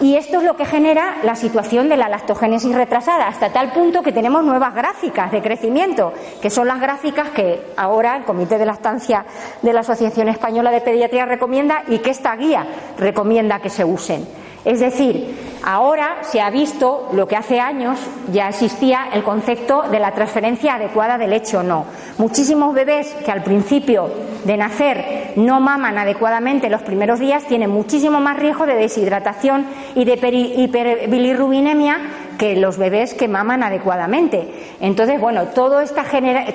Y 0.00 0.16
esto 0.16 0.38
es 0.38 0.44
lo 0.44 0.56
que 0.56 0.64
genera 0.64 1.16
la 1.24 1.34
situación 1.34 1.88
de 1.88 1.96
la 1.96 2.08
lactogénesis 2.08 2.74
retrasada, 2.74 3.26
hasta 3.26 3.52
tal 3.52 3.72
punto 3.72 4.02
que 4.02 4.12
tenemos 4.12 4.44
nuevas 4.44 4.74
gráficas 4.74 5.32
de 5.32 5.42
crecimiento, 5.42 6.12
que 6.40 6.50
son 6.50 6.68
las 6.68 6.80
gráficas 6.80 7.30
que 7.30 7.72
ahora 7.76 8.16
el 8.16 8.24
Comité 8.24 8.58
de 8.58 8.66
Lactancia 8.66 9.24
de 9.62 9.72
la 9.72 9.80
Asociación 9.80 10.28
Española 10.28 10.70
de 10.70 10.80
Pediatría 10.80 11.26
recomienda 11.26 11.82
y 11.88 11.98
que 11.98 12.10
esta 12.10 12.36
guía 12.36 12.66
recomienda 12.98 13.60
que 13.60 13.70
se 13.70 13.84
usen. 13.84 14.26
Es 14.64 14.80
decir, 14.80 15.36
ahora 15.62 16.18
se 16.22 16.40
ha 16.40 16.50
visto 16.50 17.08
lo 17.12 17.26
que 17.26 17.36
hace 17.36 17.60
años 17.60 17.98
ya 18.32 18.48
existía 18.48 19.08
el 19.12 19.22
concepto 19.22 19.82
de 19.90 19.98
la 19.98 20.12
transferencia 20.12 20.74
adecuada 20.74 21.18
de 21.18 21.28
leche 21.28 21.56
o 21.56 21.62
no. 21.62 21.84
Muchísimos 22.18 22.74
bebés 22.74 23.14
que 23.24 23.30
al 23.30 23.42
principio 23.42 24.10
de 24.44 24.56
nacer 24.56 25.32
no 25.36 25.60
maman 25.60 25.98
adecuadamente 25.98 26.70
los 26.70 26.82
primeros 26.82 27.20
días 27.20 27.44
tienen 27.46 27.70
muchísimo 27.70 28.20
más 28.20 28.38
riesgo 28.38 28.66
de 28.66 28.74
deshidratación 28.74 29.66
y 29.94 30.04
de 30.04 30.14
hiperbilirrubinemia 30.14 31.98
que 32.38 32.54
los 32.56 32.78
bebés 32.78 33.14
que 33.14 33.26
maman 33.26 33.64
adecuadamente. 33.64 34.48
Entonces, 34.80 35.20
bueno, 35.20 35.48
toda 35.48 35.82
esta, 35.82 36.04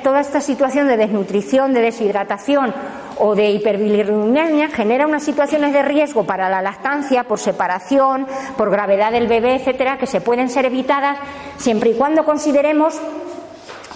toda 0.01 0.21
esta 0.21 0.39
situación 0.39 0.87
de 0.87 0.97
desnutrición, 0.97 1.73
de 1.73 1.81
deshidratación 1.81 2.73
o 3.19 3.35
de 3.35 3.51
hiperbilirrubinemia 3.51 4.69
genera 4.69 5.05
unas 5.05 5.23
situaciones 5.23 5.73
de 5.73 5.83
riesgo 5.83 6.23
para 6.23 6.49
la 6.49 6.61
lactancia 6.61 7.25
por 7.25 7.37
separación, 7.37 8.25
por 8.57 8.71
gravedad 8.71 9.11
del 9.11 9.27
bebé, 9.27 9.55
etcétera, 9.55 9.97
que 9.97 10.07
se 10.07 10.21
pueden 10.21 10.49
ser 10.49 10.65
evitadas 10.65 11.17
siempre 11.57 11.91
y 11.91 11.95
cuando 11.95 12.23
consideremos 12.23 12.99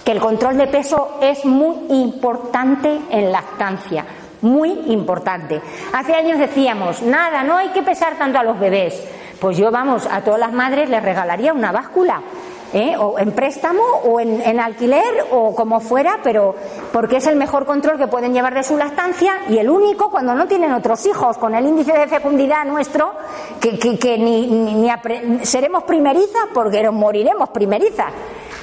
que 0.04 0.12
el 0.12 0.20
control 0.20 0.58
de 0.58 0.66
peso 0.66 1.18
es 1.22 1.44
muy 1.44 1.74
importante 1.90 2.98
en 3.10 3.32
lactancia, 3.32 4.04
muy 4.42 4.70
importante. 4.88 5.60
Hace 5.92 6.14
años 6.14 6.38
decíamos, 6.38 7.02
nada, 7.02 7.42
no 7.42 7.56
hay 7.56 7.68
que 7.68 7.82
pesar 7.82 8.16
tanto 8.16 8.38
a 8.38 8.42
los 8.42 8.58
bebés. 8.60 9.17
Pues 9.40 9.56
yo, 9.56 9.70
vamos, 9.70 10.06
a 10.10 10.22
todas 10.22 10.40
las 10.40 10.52
madres 10.52 10.88
les 10.88 11.02
regalaría 11.02 11.52
una 11.52 11.70
báscula 11.72 12.22
¿eh? 12.72 12.96
o 12.98 13.18
en 13.18 13.32
préstamo 13.32 13.82
o 14.04 14.20
en, 14.20 14.60
alquiler 14.60 15.26
o 15.30 15.54
como 15.54 15.80
fuera, 15.80 16.18
pero 16.22 16.54
porque 16.92 17.16
es 17.16 17.26
el 17.26 17.36
mejor 17.36 17.66
control 17.66 17.98
que 17.98 18.06
pueden 18.06 18.32
llevar 18.32 18.54
de 18.54 18.62
su 18.62 18.76
lactancia 18.76 19.42
y 19.48 19.58
el 19.58 19.70
único 19.70 20.10
cuando 20.10 20.34
no 20.34 20.46
tienen 20.46 20.72
otros 20.72 21.04
hijos, 21.06 21.38
con 21.38 21.54
el 21.54 21.66
índice 21.66 21.92
de 21.92 22.08
fecundidad 22.08 22.64
nuestro, 22.64 23.12
que, 23.60 23.78
que, 23.78 24.18
ni, 24.18 24.46
ni, 24.46 24.90
seremos 25.42 25.84
primerizas 25.84 26.48
porque 26.52 26.88
moriremos 26.90 27.50
primerizas 27.50 28.12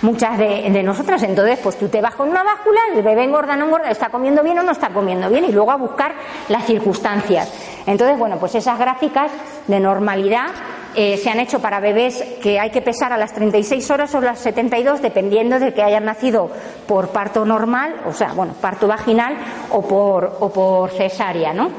muchas 0.01 0.37
de, 0.37 0.69
de, 0.69 0.83
nosotras. 0.83 1.23
Entonces, 1.23 1.59
pues 1.61 1.77
tú 1.77 1.87
te 1.87 2.01
vas 2.01 2.15
con 2.15 2.29
una 2.29 2.43
báscula, 2.43 2.79
el 2.93 3.01
bebé 3.01 3.23
engorda, 3.23 3.55
no 3.55 3.65
engorda, 3.65 3.89
está 3.89 4.09
comiendo 4.09 4.43
bien 4.43 4.59
o 4.59 4.63
no 4.63 4.71
está 4.71 4.89
comiendo 4.89 5.29
bien, 5.29 5.45
y 5.45 5.51
luego 5.51 5.71
a 5.71 5.77
buscar 5.77 6.13
las 6.49 6.65
circunstancias. 6.65 7.51
Entonces, 7.85 8.17
bueno, 8.17 8.37
pues 8.39 8.55
esas 8.55 8.79
gráficas 8.79 9.31
de 9.67 9.79
normalidad 9.79 10.47
eh, 10.95 11.17
se 11.17 11.29
han 11.29 11.39
hecho 11.39 11.59
para 11.59 11.79
bebés 11.79 12.23
que 12.41 12.59
hay 12.59 12.69
que 12.69 12.81
pesar 12.81 13.11
a 13.11 13.17
las 13.17 13.33
36 13.33 13.91
horas 13.91 14.15
o 14.15 14.21
las 14.21 14.39
72, 14.39 15.01
dependiendo 15.01 15.59
de 15.59 15.73
que 15.73 15.83
hayan 15.83 16.05
nacido 16.05 16.49
por 16.87 17.09
parto 17.09 17.45
normal, 17.45 17.95
o 18.07 18.13
sea, 18.13 18.33
bueno, 18.33 18.53
parto 18.59 18.87
vaginal 18.87 19.35
o 19.71 19.81
por, 19.81 20.37
o 20.39 20.49
por 20.49 20.91
cesárea, 20.91 21.53
¿no? 21.53 21.69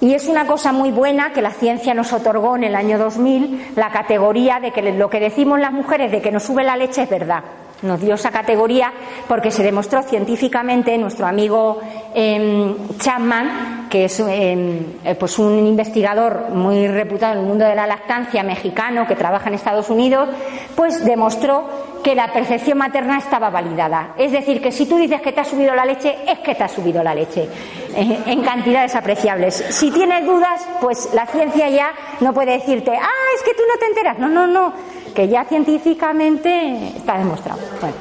Y 0.00 0.14
es 0.14 0.26
una 0.26 0.46
cosa 0.46 0.72
muy 0.72 0.90
buena 0.90 1.32
que 1.32 1.42
la 1.42 1.52
ciencia 1.52 1.94
nos 1.94 2.12
otorgó 2.12 2.56
en 2.56 2.64
el 2.64 2.74
año 2.74 2.98
2000 2.98 3.72
la 3.76 3.90
categoría 3.90 4.60
de 4.60 4.72
que 4.72 4.82
lo 4.92 5.08
que 5.08 5.20
decimos 5.20 5.60
las 5.60 5.72
mujeres 5.72 6.10
de 6.10 6.20
que 6.20 6.32
nos 6.32 6.42
sube 6.42 6.64
la 6.64 6.76
leche 6.76 7.02
es 7.02 7.10
verdad 7.10 7.44
nos 7.84 8.00
dio 8.00 8.14
esa 8.14 8.30
categoría 8.30 8.92
porque 9.28 9.50
se 9.50 9.62
demostró 9.62 10.02
científicamente 10.02 10.96
nuestro 10.98 11.26
amigo 11.26 11.80
em, 12.14 12.74
Chapman, 12.98 13.86
que 13.88 14.06
es 14.06 14.18
em, 14.20 14.84
eh, 15.04 15.14
pues 15.14 15.38
un 15.38 15.66
investigador 15.66 16.50
muy 16.50 16.88
reputado 16.88 17.34
en 17.34 17.40
el 17.40 17.46
mundo 17.46 17.64
de 17.64 17.74
la 17.74 17.86
lactancia 17.86 18.42
mexicano 18.42 19.06
que 19.06 19.14
trabaja 19.14 19.48
en 19.48 19.54
Estados 19.54 19.90
Unidos, 19.90 20.28
pues 20.74 21.04
demostró 21.04 21.94
que 22.02 22.14
la 22.14 22.32
percepción 22.32 22.76
materna 22.78 23.18
estaba 23.18 23.48
validada. 23.48 24.14
Es 24.18 24.30
decir, 24.30 24.60
que 24.60 24.70
si 24.70 24.86
tú 24.86 24.98
dices 24.98 25.22
que 25.22 25.32
te 25.32 25.40
ha 25.40 25.44
subido 25.44 25.74
la 25.74 25.86
leche, 25.86 26.14
es 26.26 26.38
que 26.40 26.54
te 26.54 26.62
ha 26.62 26.68
subido 26.68 27.02
la 27.02 27.14
leche 27.14 27.48
eh, 27.96 28.18
en 28.26 28.42
cantidades 28.42 28.94
apreciables. 28.94 29.54
Si 29.70 29.90
tienes 29.90 30.26
dudas, 30.26 30.60
pues 30.80 31.08
la 31.14 31.26
ciencia 31.26 31.68
ya 31.70 31.92
no 32.20 32.34
puede 32.34 32.52
decirte, 32.52 32.92
ah, 32.94 33.34
es 33.34 33.42
que 33.42 33.54
tú 33.54 33.62
no 33.66 33.78
te 33.78 33.86
enteras. 33.86 34.18
No, 34.18 34.28
no, 34.28 34.46
no 34.46 34.72
que 35.14 35.28
ya 35.28 35.44
científicamente 35.44 36.92
está 36.96 37.16
demostrado. 37.16 37.60
Bueno, 37.80 37.96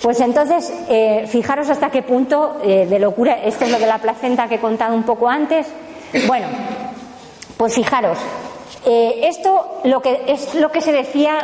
pues 0.00 0.20
entonces, 0.20 0.72
eh, 0.88 1.26
fijaros 1.28 1.68
hasta 1.68 1.90
qué 1.90 2.02
punto 2.02 2.58
eh, 2.62 2.86
de 2.86 2.98
locura, 2.98 3.42
esto 3.42 3.64
es 3.64 3.72
lo 3.72 3.78
de 3.78 3.86
la 3.86 3.98
placenta 3.98 4.48
que 4.48 4.54
he 4.54 4.60
contado 4.60 4.94
un 4.94 5.02
poco 5.02 5.28
antes. 5.28 5.66
Bueno, 6.26 6.46
pues 7.56 7.74
fijaros, 7.74 8.16
eh, 8.84 9.22
esto 9.24 9.80
lo 9.84 10.00
que, 10.00 10.22
es 10.28 10.54
lo 10.54 10.70
que 10.70 10.80
se 10.80 10.92
decía 10.92 11.38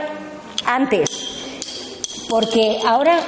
antes, 0.65 1.09
porque 2.29 2.79
ahora 2.87 3.19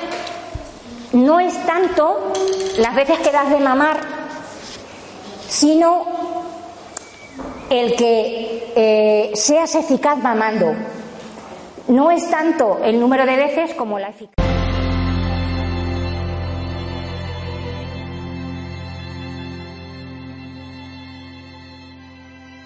no 1.13 1.41
es 1.41 1.55
tanto 1.67 2.33
las 2.79 2.95
veces 2.95 3.19
que 3.19 3.33
das 3.33 3.51
de 3.51 3.59
mamar, 3.59 3.99
sino 5.49 6.05
el 7.71 7.97
que 7.97 9.33
seas 9.35 9.75
eficaz 9.75 10.19
mamando 10.19 10.75
no 11.89 12.11
es 12.11 12.31
tanto 12.31 12.81
el 12.83 12.99
número 12.99 13.27
de 13.27 13.37
veces 13.37 13.75
como 13.75 13.99
la 13.99 14.09
eficacia. 14.09 14.54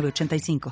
85 0.00 0.70